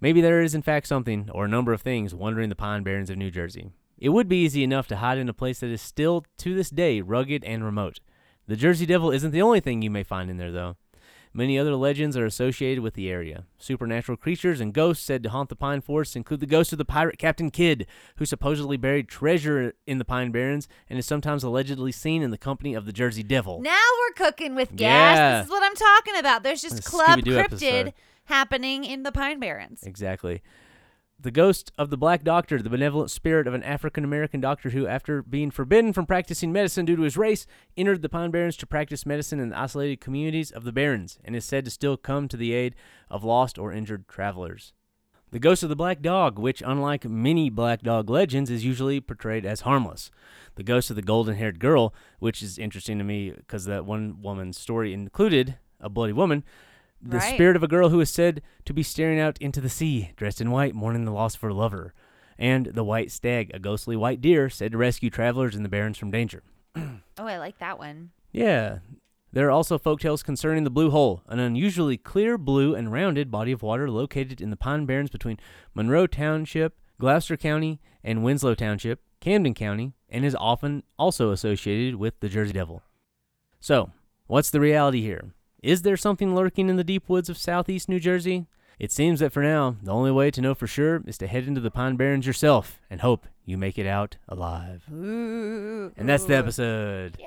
Maybe 0.00 0.20
there 0.20 0.40
is, 0.40 0.54
in 0.54 0.62
fact, 0.62 0.86
something 0.86 1.28
or 1.32 1.46
a 1.46 1.48
number 1.48 1.72
of 1.72 1.82
things 1.82 2.14
wandering 2.14 2.48
the 2.48 2.54
Pine 2.56 2.82
Barrens 2.82 3.10
of 3.10 3.16
New 3.16 3.30
Jersey. 3.30 3.70
It 3.98 4.10
would 4.10 4.28
be 4.28 4.44
easy 4.44 4.62
enough 4.62 4.86
to 4.88 4.96
hide 4.96 5.18
in 5.18 5.28
a 5.28 5.34
place 5.34 5.60
that 5.60 5.70
is 5.70 5.82
still, 5.82 6.24
to 6.38 6.54
this 6.54 6.70
day, 6.70 7.00
rugged 7.00 7.44
and 7.44 7.64
remote. 7.64 8.00
The 8.46 8.56
Jersey 8.56 8.86
Devil 8.86 9.10
isn't 9.10 9.32
the 9.32 9.42
only 9.42 9.60
thing 9.60 9.82
you 9.82 9.90
may 9.90 10.04
find 10.04 10.30
in 10.30 10.36
there, 10.36 10.52
though. 10.52 10.76
Many 11.32 11.58
other 11.58 11.74
legends 11.74 12.16
are 12.16 12.26
associated 12.26 12.82
with 12.82 12.94
the 12.94 13.10
area. 13.10 13.44
Supernatural 13.58 14.16
creatures 14.16 14.60
and 14.60 14.72
ghosts 14.72 15.04
said 15.04 15.22
to 15.22 15.30
haunt 15.30 15.48
the 15.48 15.56
Pine 15.56 15.80
Forests 15.80 16.16
include 16.16 16.40
the 16.40 16.46
ghost 16.46 16.72
of 16.72 16.78
the 16.78 16.84
pirate 16.84 17.18
Captain 17.18 17.50
Kidd, 17.50 17.86
who 18.16 18.24
supposedly 18.24 18.76
buried 18.76 19.08
treasure 19.08 19.74
in 19.86 19.98
the 19.98 20.04
Pine 20.04 20.30
Barrens 20.30 20.68
and 20.88 20.98
is 20.98 21.06
sometimes 21.06 21.44
allegedly 21.44 21.92
seen 21.92 22.22
in 22.22 22.30
the 22.30 22.38
company 22.38 22.74
of 22.74 22.86
the 22.86 22.92
Jersey 22.92 23.22
Devil. 23.22 23.60
Now 23.60 23.76
we're 24.00 24.14
cooking 24.14 24.54
with 24.54 24.74
gas. 24.74 25.16
Yeah. 25.16 25.38
This 25.38 25.46
is 25.46 25.50
what 25.50 25.62
I'm 25.62 25.76
talking 25.76 26.16
about. 26.18 26.42
There's 26.42 26.62
just 26.62 26.84
Club 26.84 27.20
Scooby-Doo 27.20 27.36
Cryptid 27.36 27.42
episode. 27.42 27.94
happening 28.24 28.84
in 28.84 29.02
the 29.02 29.12
Pine 29.12 29.40
Barrens. 29.40 29.82
Exactly. 29.84 30.42
The 31.20 31.32
ghost 31.32 31.72
of 31.76 31.90
the 31.90 31.96
Black 31.96 32.22
Doctor, 32.22 32.62
the 32.62 32.70
benevolent 32.70 33.10
spirit 33.10 33.48
of 33.48 33.54
an 33.54 33.64
African 33.64 34.04
American 34.04 34.40
doctor 34.40 34.70
who, 34.70 34.86
after 34.86 35.20
being 35.20 35.50
forbidden 35.50 35.92
from 35.92 36.06
practicing 36.06 36.52
medicine 36.52 36.84
due 36.84 36.94
to 36.94 37.02
his 37.02 37.16
race, 37.16 37.44
entered 37.76 38.02
the 38.02 38.08
Pine 38.08 38.30
Barrens 38.30 38.56
to 38.58 38.68
practice 38.68 39.04
medicine 39.04 39.40
in 39.40 39.48
the 39.48 39.58
isolated 39.58 40.00
communities 40.00 40.52
of 40.52 40.62
the 40.62 40.70
Barrens 40.70 41.18
and 41.24 41.34
is 41.34 41.44
said 41.44 41.64
to 41.64 41.72
still 41.72 41.96
come 41.96 42.28
to 42.28 42.36
the 42.36 42.52
aid 42.52 42.76
of 43.10 43.24
lost 43.24 43.58
or 43.58 43.72
injured 43.72 44.06
travelers. 44.06 44.74
The 45.32 45.40
ghost 45.40 45.64
of 45.64 45.70
the 45.70 45.76
Black 45.76 46.02
Dog, 46.02 46.38
which, 46.38 46.62
unlike 46.64 47.04
many 47.04 47.50
Black 47.50 47.82
Dog 47.82 48.08
legends, 48.08 48.48
is 48.48 48.64
usually 48.64 49.00
portrayed 49.00 49.44
as 49.44 49.62
harmless. 49.62 50.12
The 50.54 50.62
ghost 50.62 50.88
of 50.88 50.94
the 50.94 51.02
golden 51.02 51.34
haired 51.34 51.58
girl, 51.58 51.92
which 52.20 52.42
is 52.44 52.58
interesting 52.58 52.96
to 52.96 53.04
me 53.04 53.32
because 53.32 53.64
that 53.64 53.84
one 53.84 54.22
woman's 54.22 54.56
story 54.56 54.94
included 54.94 55.56
a 55.80 55.88
bloody 55.88 56.12
woman. 56.12 56.44
The 57.00 57.18
Right. 57.18 57.34
spirit 57.34 57.54
of 57.56 57.62
a 57.62 57.68
girl 57.68 57.90
who 57.90 58.00
is 58.00 58.10
said 58.10 58.42
to 58.64 58.74
be 58.74 58.82
staring 58.82 59.20
out 59.20 59.38
into 59.38 59.60
the 59.60 59.68
sea, 59.68 60.12
dressed 60.16 60.40
in 60.40 60.50
white, 60.50 60.74
mourning 60.74 61.04
the 61.04 61.12
loss 61.12 61.34
of 61.36 61.40
her 61.42 61.52
lover. 61.52 61.94
And 62.38 62.66
the 62.66 62.84
white 62.84 63.10
stag, 63.10 63.50
a 63.54 63.58
ghostly 63.58 63.96
white 63.96 64.20
deer, 64.20 64.48
said 64.48 64.72
to 64.72 64.78
rescue 64.78 65.10
travelers 65.10 65.54
in 65.56 65.62
the 65.62 65.68
Barrens 65.68 65.98
from 65.98 66.10
danger. 66.10 66.42
Oh, 66.76 67.26
I 67.26 67.38
like 67.38 67.58
that 67.58 67.78
one. 67.78 68.10
Yeah. 68.32 68.78
There 69.32 69.46
are 69.46 69.50
also 69.50 69.78
folktales 69.78 70.24
concerning 70.24 70.64
the 70.64 70.70
Blue 70.70 70.90
Hole, 70.90 71.22
an 71.26 71.38
unusually 71.38 71.96
clear, 71.96 72.38
blue, 72.38 72.74
and 72.74 72.92
rounded 72.92 73.30
body 73.30 73.52
of 73.52 73.62
water 73.62 73.90
located 73.90 74.40
in 74.40 74.50
the 74.50 74.56
Pine 74.56 74.86
Barrens 74.86 75.10
between 75.10 75.38
Monroe 75.74 76.06
Township, 76.06 76.76
Gloucester 76.98 77.36
County, 77.36 77.80
and 78.02 78.24
Winslow 78.24 78.54
Township, 78.54 79.02
Camden 79.20 79.54
County, 79.54 79.94
and 80.08 80.24
is 80.24 80.36
often 80.38 80.82
also 80.98 81.30
associated 81.30 81.96
with 81.96 82.18
the 82.20 82.28
Jersey 82.28 82.52
Devil. 82.52 82.82
So, 83.60 83.90
what's 84.28 84.50
the 84.50 84.60
reality 84.60 85.02
here? 85.02 85.34
Is 85.62 85.82
there 85.82 85.96
something 85.96 86.34
lurking 86.34 86.68
in 86.68 86.76
the 86.76 86.84
deep 86.84 87.08
woods 87.08 87.28
of 87.28 87.36
southeast 87.36 87.88
New 87.88 87.98
Jersey? 87.98 88.46
It 88.78 88.92
seems 88.92 89.18
that 89.18 89.32
for 89.32 89.42
now, 89.42 89.76
the 89.82 89.90
only 89.90 90.12
way 90.12 90.30
to 90.30 90.40
know 90.40 90.54
for 90.54 90.68
sure 90.68 91.02
is 91.04 91.18
to 91.18 91.26
head 91.26 91.48
into 91.48 91.60
the 91.60 91.70
Pine 91.70 91.96
Barrens 91.96 92.26
yourself 92.26 92.80
and 92.88 93.00
hope 93.00 93.26
you 93.44 93.58
make 93.58 93.76
it 93.76 93.86
out 93.86 94.18
alive. 94.28 94.84
Ooh. 94.92 95.92
And 95.96 96.08
that's 96.08 96.24
the 96.26 96.36
episode. 96.36 97.16
Yay. 97.18 97.26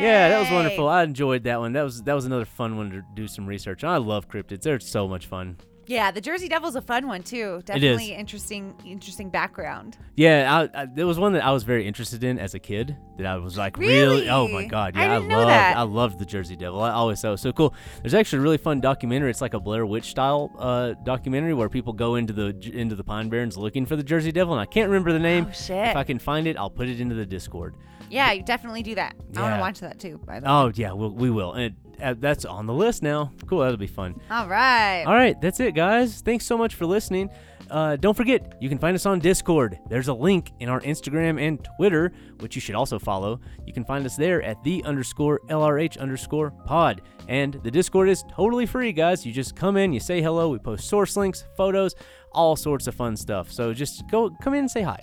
Yeah, 0.00 0.30
that 0.30 0.40
was 0.40 0.50
wonderful. 0.50 0.88
I 0.88 1.02
enjoyed 1.02 1.44
that 1.44 1.60
one. 1.60 1.74
That 1.74 1.82
was 1.82 2.02
that 2.04 2.14
was 2.14 2.24
another 2.24 2.44
fun 2.46 2.78
one 2.78 2.90
to 2.92 3.02
do 3.14 3.28
some 3.28 3.46
research. 3.46 3.84
on. 3.84 3.92
I 3.92 3.98
love 3.98 4.28
cryptids. 4.28 4.62
They're 4.62 4.80
so 4.80 5.06
much 5.06 5.26
fun. 5.26 5.56
Yeah, 5.86 6.10
the 6.10 6.20
Jersey 6.20 6.48
Devil's 6.48 6.74
a 6.74 6.82
fun 6.82 7.06
one 7.06 7.22
too. 7.22 7.62
Definitely 7.64 8.12
interesting, 8.12 8.74
interesting 8.84 9.30
background. 9.30 9.96
Yeah, 10.16 10.68
I, 10.74 10.82
I, 10.82 10.86
there 10.86 11.06
was 11.06 11.18
one 11.18 11.32
that 11.34 11.44
I 11.44 11.52
was 11.52 11.62
very 11.62 11.86
interested 11.86 12.24
in 12.24 12.38
as 12.38 12.54
a 12.54 12.58
kid. 12.58 12.96
That 13.18 13.26
I 13.26 13.36
was 13.36 13.56
like, 13.56 13.78
really? 13.78 14.28
Oh 14.28 14.48
my 14.48 14.64
god, 14.66 14.96
yeah, 14.96 15.16
I, 15.16 15.18
know 15.20 15.38
loved. 15.38 15.50
I 15.50 15.82
loved 15.82 16.18
the 16.18 16.24
Jersey 16.26 16.56
Devil. 16.56 16.82
I 16.82 16.90
always 16.90 17.20
thought 17.20 17.28
it 17.28 17.32
was 17.32 17.40
so 17.40 17.52
cool. 17.52 17.74
There's 18.02 18.14
actually 18.14 18.40
a 18.40 18.42
really 18.42 18.58
fun 18.58 18.80
documentary. 18.80 19.30
It's 19.30 19.40
like 19.40 19.54
a 19.54 19.60
Blair 19.60 19.86
Witch 19.86 20.06
style 20.10 20.50
uh, 20.58 20.94
documentary 21.04 21.54
where 21.54 21.68
people 21.68 21.92
go 21.92 22.16
into 22.16 22.32
the 22.32 22.48
into 22.74 22.94
the 22.94 23.04
Pine 23.04 23.28
Barrens 23.28 23.56
looking 23.56 23.86
for 23.86 23.96
the 23.96 24.02
Jersey 24.02 24.32
Devil, 24.32 24.54
and 24.54 24.60
I 24.60 24.66
can't 24.66 24.88
remember 24.88 25.12
the 25.12 25.18
name. 25.18 25.46
Oh 25.48 25.52
shit. 25.52 25.88
If 25.88 25.96
I 25.96 26.04
can 26.04 26.18
find 26.18 26.46
it, 26.46 26.56
I'll 26.56 26.70
put 26.70 26.88
it 26.88 27.00
into 27.00 27.14
the 27.14 27.26
Discord. 27.26 27.74
yeah, 28.10 28.32
you 28.32 28.42
definitely 28.42 28.82
do 28.82 28.94
that. 28.96 29.14
I 29.36 29.40
want 29.40 29.54
to 29.54 29.60
watch 29.60 29.80
that 29.80 29.98
too. 29.98 30.20
By 30.26 30.40
the 30.40 30.46
way. 30.46 30.52
Oh 30.52 30.72
yeah, 30.74 30.92
we'll, 30.92 31.10
we 31.10 31.30
will. 31.30 31.52
And 31.52 31.74
uh, 32.02 32.14
that's 32.18 32.44
on 32.44 32.66
the 32.66 32.72
list 32.74 33.02
now. 33.02 33.32
Cool, 33.46 33.60
that'll 33.60 33.76
be 33.76 33.86
fun. 33.86 34.20
All 34.30 34.48
right. 34.48 35.04
All 35.04 35.14
right, 35.14 35.40
that's 35.40 35.60
it, 35.60 35.74
guys. 35.74 36.20
Thanks 36.20 36.46
so 36.46 36.56
much 36.56 36.74
for 36.74 36.86
listening. 36.86 37.30
Uh, 37.70 37.96
don't 37.96 38.16
forget, 38.16 38.54
you 38.60 38.68
can 38.68 38.78
find 38.78 38.94
us 38.94 39.06
on 39.06 39.18
Discord. 39.18 39.78
There's 39.88 40.08
a 40.08 40.14
link 40.14 40.52
in 40.60 40.68
our 40.68 40.80
Instagram 40.82 41.40
and 41.40 41.66
Twitter, 41.76 42.12
which 42.40 42.54
you 42.54 42.60
should 42.60 42.74
also 42.76 42.98
follow. 42.98 43.40
You 43.64 43.72
can 43.72 43.84
find 43.84 44.06
us 44.06 44.16
there 44.16 44.42
at 44.42 44.62
the 44.62 44.84
underscore 44.84 45.40
LRH 45.48 45.98
underscore 45.98 46.52
pod. 46.64 47.02
And 47.28 47.54
the 47.64 47.70
Discord 47.70 48.08
is 48.08 48.24
totally 48.30 48.66
free, 48.66 48.92
guys. 48.92 49.26
You 49.26 49.32
just 49.32 49.56
come 49.56 49.76
in, 49.76 49.92
you 49.92 50.00
say 50.00 50.22
hello, 50.22 50.48
we 50.48 50.58
post 50.58 50.88
source 50.88 51.16
links, 51.16 51.44
photos, 51.56 51.94
all 52.32 52.54
sorts 52.54 52.86
of 52.86 52.94
fun 52.94 53.16
stuff. 53.16 53.50
So 53.50 53.72
just 53.74 54.08
go, 54.10 54.30
come 54.42 54.54
in 54.54 54.60
and 54.60 54.70
say 54.70 54.82
hi. 54.82 55.02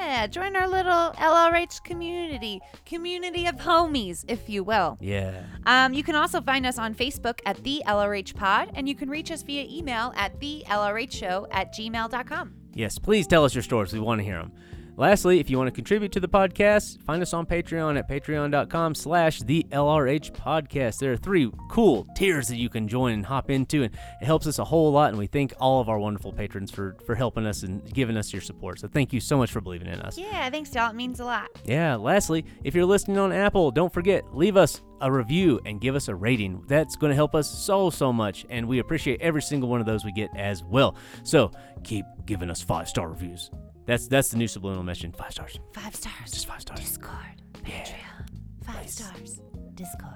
Yeah, 0.00 0.26
join 0.26 0.56
our 0.56 0.66
little 0.66 1.12
LRH 1.12 1.84
community, 1.84 2.62
community 2.86 3.46
of 3.46 3.56
homies, 3.56 4.24
if 4.28 4.48
you 4.48 4.64
will. 4.64 4.96
Yeah. 4.98 5.42
Um, 5.66 5.92
you 5.92 6.02
can 6.02 6.14
also 6.14 6.40
find 6.40 6.64
us 6.64 6.78
on 6.78 6.94
Facebook 6.94 7.40
at 7.44 7.62
the 7.64 7.82
LRH 7.86 8.34
Pod, 8.34 8.70
and 8.74 8.88
you 8.88 8.94
can 8.94 9.10
reach 9.10 9.30
us 9.30 9.42
via 9.42 9.66
email 9.70 10.14
at 10.16 10.40
the 10.40 10.64
LRH 10.66 11.12
Show 11.12 11.46
at 11.50 11.74
gmail.com. 11.74 12.54
Yes, 12.72 12.98
please 12.98 13.26
tell 13.26 13.44
us 13.44 13.54
your 13.54 13.62
stories. 13.62 13.92
We 13.92 14.00
want 14.00 14.20
to 14.20 14.24
hear 14.24 14.38
them. 14.38 14.52
Lastly, 15.00 15.40
if 15.40 15.48
you 15.48 15.56
want 15.56 15.66
to 15.66 15.72
contribute 15.72 16.12
to 16.12 16.20
the 16.20 16.28
podcast, 16.28 17.02
find 17.04 17.22
us 17.22 17.32
on 17.32 17.46
Patreon 17.46 17.98
at 17.98 18.06
patreon.com 18.06 18.94
slash 18.94 19.40
the 19.40 19.66
LRH 19.70 20.32
podcast. 20.32 20.98
There 20.98 21.10
are 21.10 21.16
three 21.16 21.50
cool 21.70 22.06
tiers 22.14 22.48
that 22.48 22.58
you 22.58 22.68
can 22.68 22.86
join 22.86 23.14
and 23.14 23.24
hop 23.24 23.48
into, 23.48 23.82
and 23.82 23.94
it 24.20 24.26
helps 24.26 24.46
us 24.46 24.58
a 24.58 24.64
whole 24.64 24.92
lot, 24.92 25.08
and 25.08 25.18
we 25.18 25.26
thank 25.26 25.54
all 25.58 25.80
of 25.80 25.88
our 25.88 25.98
wonderful 25.98 26.34
patrons 26.34 26.70
for, 26.70 26.98
for 27.06 27.14
helping 27.14 27.46
us 27.46 27.62
and 27.62 27.82
giving 27.94 28.18
us 28.18 28.30
your 28.30 28.42
support. 28.42 28.78
So 28.78 28.88
thank 28.88 29.14
you 29.14 29.20
so 29.20 29.38
much 29.38 29.50
for 29.50 29.62
believing 29.62 29.88
in 29.88 30.00
us. 30.00 30.18
Yeah, 30.18 30.50
thanks, 30.50 30.74
y'all. 30.74 30.90
It 30.90 30.96
means 30.96 31.18
a 31.18 31.24
lot. 31.24 31.48
Yeah, 31.64 31.96
lastly, 31.96 32.44
if 32.62 32.74
you're 32.74 32.84
listening 32.84 33.16
on 33.16 33.32
Apple, 33.32 33.70
don't 33.70 33.90
forget, 33.94 34.36
leave 34.36 34.58
us 34.58 34.82
a 35.00 35.10
review 35.10 35.62
and 35.64 35.80
give 35.80 35.94
us 35.94 36.08
a 36.08 36.14
rating. 36.14 36.62
That's 36.68 36.96
going 36.96 37.08
to 37.08 37.16
help 37.16 37.34
us 37.34 37.48
so, 37.48 37.88
so 37.88 38.12
much, 38.12 38.44
and 38.50 38.68
we 38.68 38.80
appreciate 38.80 39.22
every 39.22 39.40
single 39.40 39.70
one 39.70 39.80
of 39.80 39.86
those 39.86 40.04
we 40.04 40.12
get 40.12 40.28
as 40.36 40.62
well. 40.62 40.94
So 41.22 41.52
keep 41.84 42.04
giving 42.26 42.50
us 42.50 42.60
five 42.60 42.86
star 42.86 43.08
reviews. 43.08 43.50
That's 43.86 44.06
that's 44.08 44.28
the 44.28 44.36
new 44.36 44.48
subliminal 44.48 44.84
message. 44.84 45.14
Five 45.16 45.32
stars. 45.32 45.58
Five 45.72 45.94
stars. 45.94 46.30
Just 46.30 46.46
five 46.46 46.60
stars. 46.60 46.80
Discord. 46.80 47.42
Patreon. 47.64 48.28
Five 48.64 48.76
Nice. 48.76 48.94
stars. 48.94 49.40
Discord. 49.74 50.12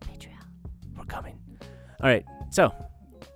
Patreon. 0.00 0.44
We're 0.96 1.04
coming. 1.04 1.38
All 2.00 2.08
right. 2.08 2.24
So 2.50 2.72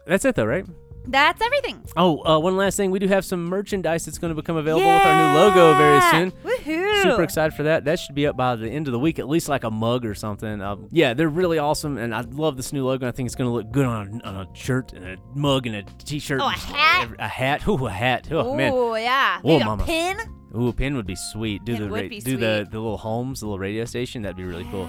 that's 0.06 0.24
it, 0.24 0.34
though, 0.36 0.44
right? 0.46 0.64
That's 1.06 1.42
everything. 1.42 1.82
Oh, 1.96 2.24
uh, 2.24 2.38
one 2.38 2.56
last 2.56 2.76
thing. 2.76 2.90
We 2.90 2.98
do 2.98 3.08
have 3.08 3.24
some 3.24 3.44
merchandise 3.44 4.04
that's 4.04 4.18
going 4.18 4.30
to 4.30 4.34
become 4.40 4.56
available 4.56 4.86
with 4.86 5.02
our 5.04 5.16
new 5.34 5.38
logo 5.40 5.76
very 5.76 6.00
soon. 6.12 6.30
Woohoo. 6.44 7.02
Super 7.02 7.22
excited 7.24 7.54
for 7.54 7.64
that. 7.64 7.84
That 7.84 7.98
should 7.98 8.14
be 8.14 8.26
up 8.26 8.36
by 8.36 8.54
the 8.56 8.68
end 8.70 8.86
of 8.88 8.92
the 8.92 8.98
week, 8.98 9.18
at 9.18 9.28
least 9.28 9.48
like 9.48 9.64
a 9.64 9.70
mug 9.70 10.04
or 10.06 10.14
something. 10.14 10.60
Um, 10.62 10.88
yeah, 10.92 11.12
they're 11.14 11.28
really 11.28 11.58
awesome, 11.58 11.98
and 11.98 12.14
I 12.14 12.20
love 12.20 12.56
this 12.56 12.72
new 12.72 12.84
logo. 12.86 13.08
I 13.08 13.10
think 13.10 13.26
it's 13.26 13.34
going 13.34 13.50
to 13.50 13.54
look 13.54 13.70
good 13.72 13.86
on, 13.86 14.22
on 14.22 14.36
a 14.36 14.48
shirt 14.54 14.92
and 14.92 15.04
a 15.04 15.16
mug 15.34 15.66
and 15.66 15.76
a 15.76 15.82
t-shirt. 16.04 16.40
Oh, 16.40 16.46
a 16.46 16.50
hat? 16.52 17.08
A 17.18 17.28
hat. 17.28 17.66
Ooh, 17.66 17.86
a 17.86 17.90
hat. 17.90 18.28
Oh 18.30 18.54
man. 18.54 18.72
Oh, 18.72 18.94
yeah. 18.94 19.40
Whoa, 19.40 19.54
Maybe 19.54 19.62
a 19.62 19.66
mama. 19.66 19.84
pin. 19.84 20.18
Ooh, 20.54 20.68
a 20.68 20.72
pin 20.72 20.94
would 20.96 21.06
be 21.06 21.16
sweet. 21.16 21.64
Do 21.64 21.72
Pin 21.72 21.82
the 21.84 21.88
would 21.90 22.02
ra- 22.02 22.08
do 22.08 22.14
the 22.20 22.20
sweet. 22.20 22.70
the 22.70 22.78
little 22.78 22.98
homes, 22.98 23.40
the 23.40 23.46
little 23.46 23.58
radio 23.58 23.84
station. 23.86 24.22
That'd 24.22 24.36
be 24.36 24.44
really. 24.44 24.64
Yeah. 24.64 24.70
Cool, 24.70 24.84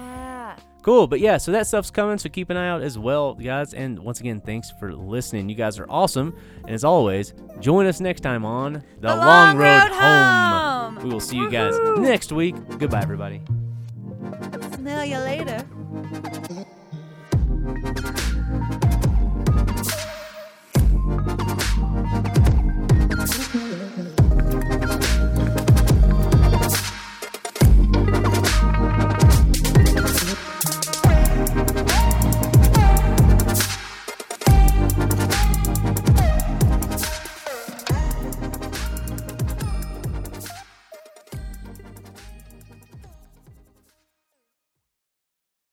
but 0.84 1.20
yeah, 1.20 1.38
so 1.38 1.50
that 1.52 1.66
stuff's 1.66 1.90
coming, 1.90 2.18
so 2.18 2.28
keep 2.28 2.50
an 2.50 2.56
eye 2.56 2.68
out 2.68 2.82
as 2.82 2.98
well, 2.98 3.34
guys. 3.34 3.72
And 3.72 3.98
once 3.98 4.20
again, 4.20 4.40
thanks 4.40 4.70
for 4.78 4.94
listening. 4.94 5.48
You 5.48 5.54
guys 5.54 5.78
are 5.78 5.86
awesome. 5.88 6.36
And 6.64 6.70
as 6.74 6.84
always, 6.84 7.32
join 7.60 7.86
us 7.86 8.00
next 8.00 8.20
time 8.20 8.44
on 8.44 8.74
The, 8.74 8.80
The 9.00 9.16
Long, 9.16 9.26
Long 9.26 9.56
Road, 9.56 9.64
Road 9.64 9.92
Home. 9.92 10.94
Home. 10.96 11.04
We 11.04 11.10
will 11.10 11.20
see 11.20 11.36
you 11.36 11.50
guys 11.50 11.74
next 11.98 12.32
week. 12.32 12.54
Goodbye, 12.78 13.00
everybody. 13.02 13.40
Smell 14.74 15.04
you 15.04 15.18
later. 15.18 15.64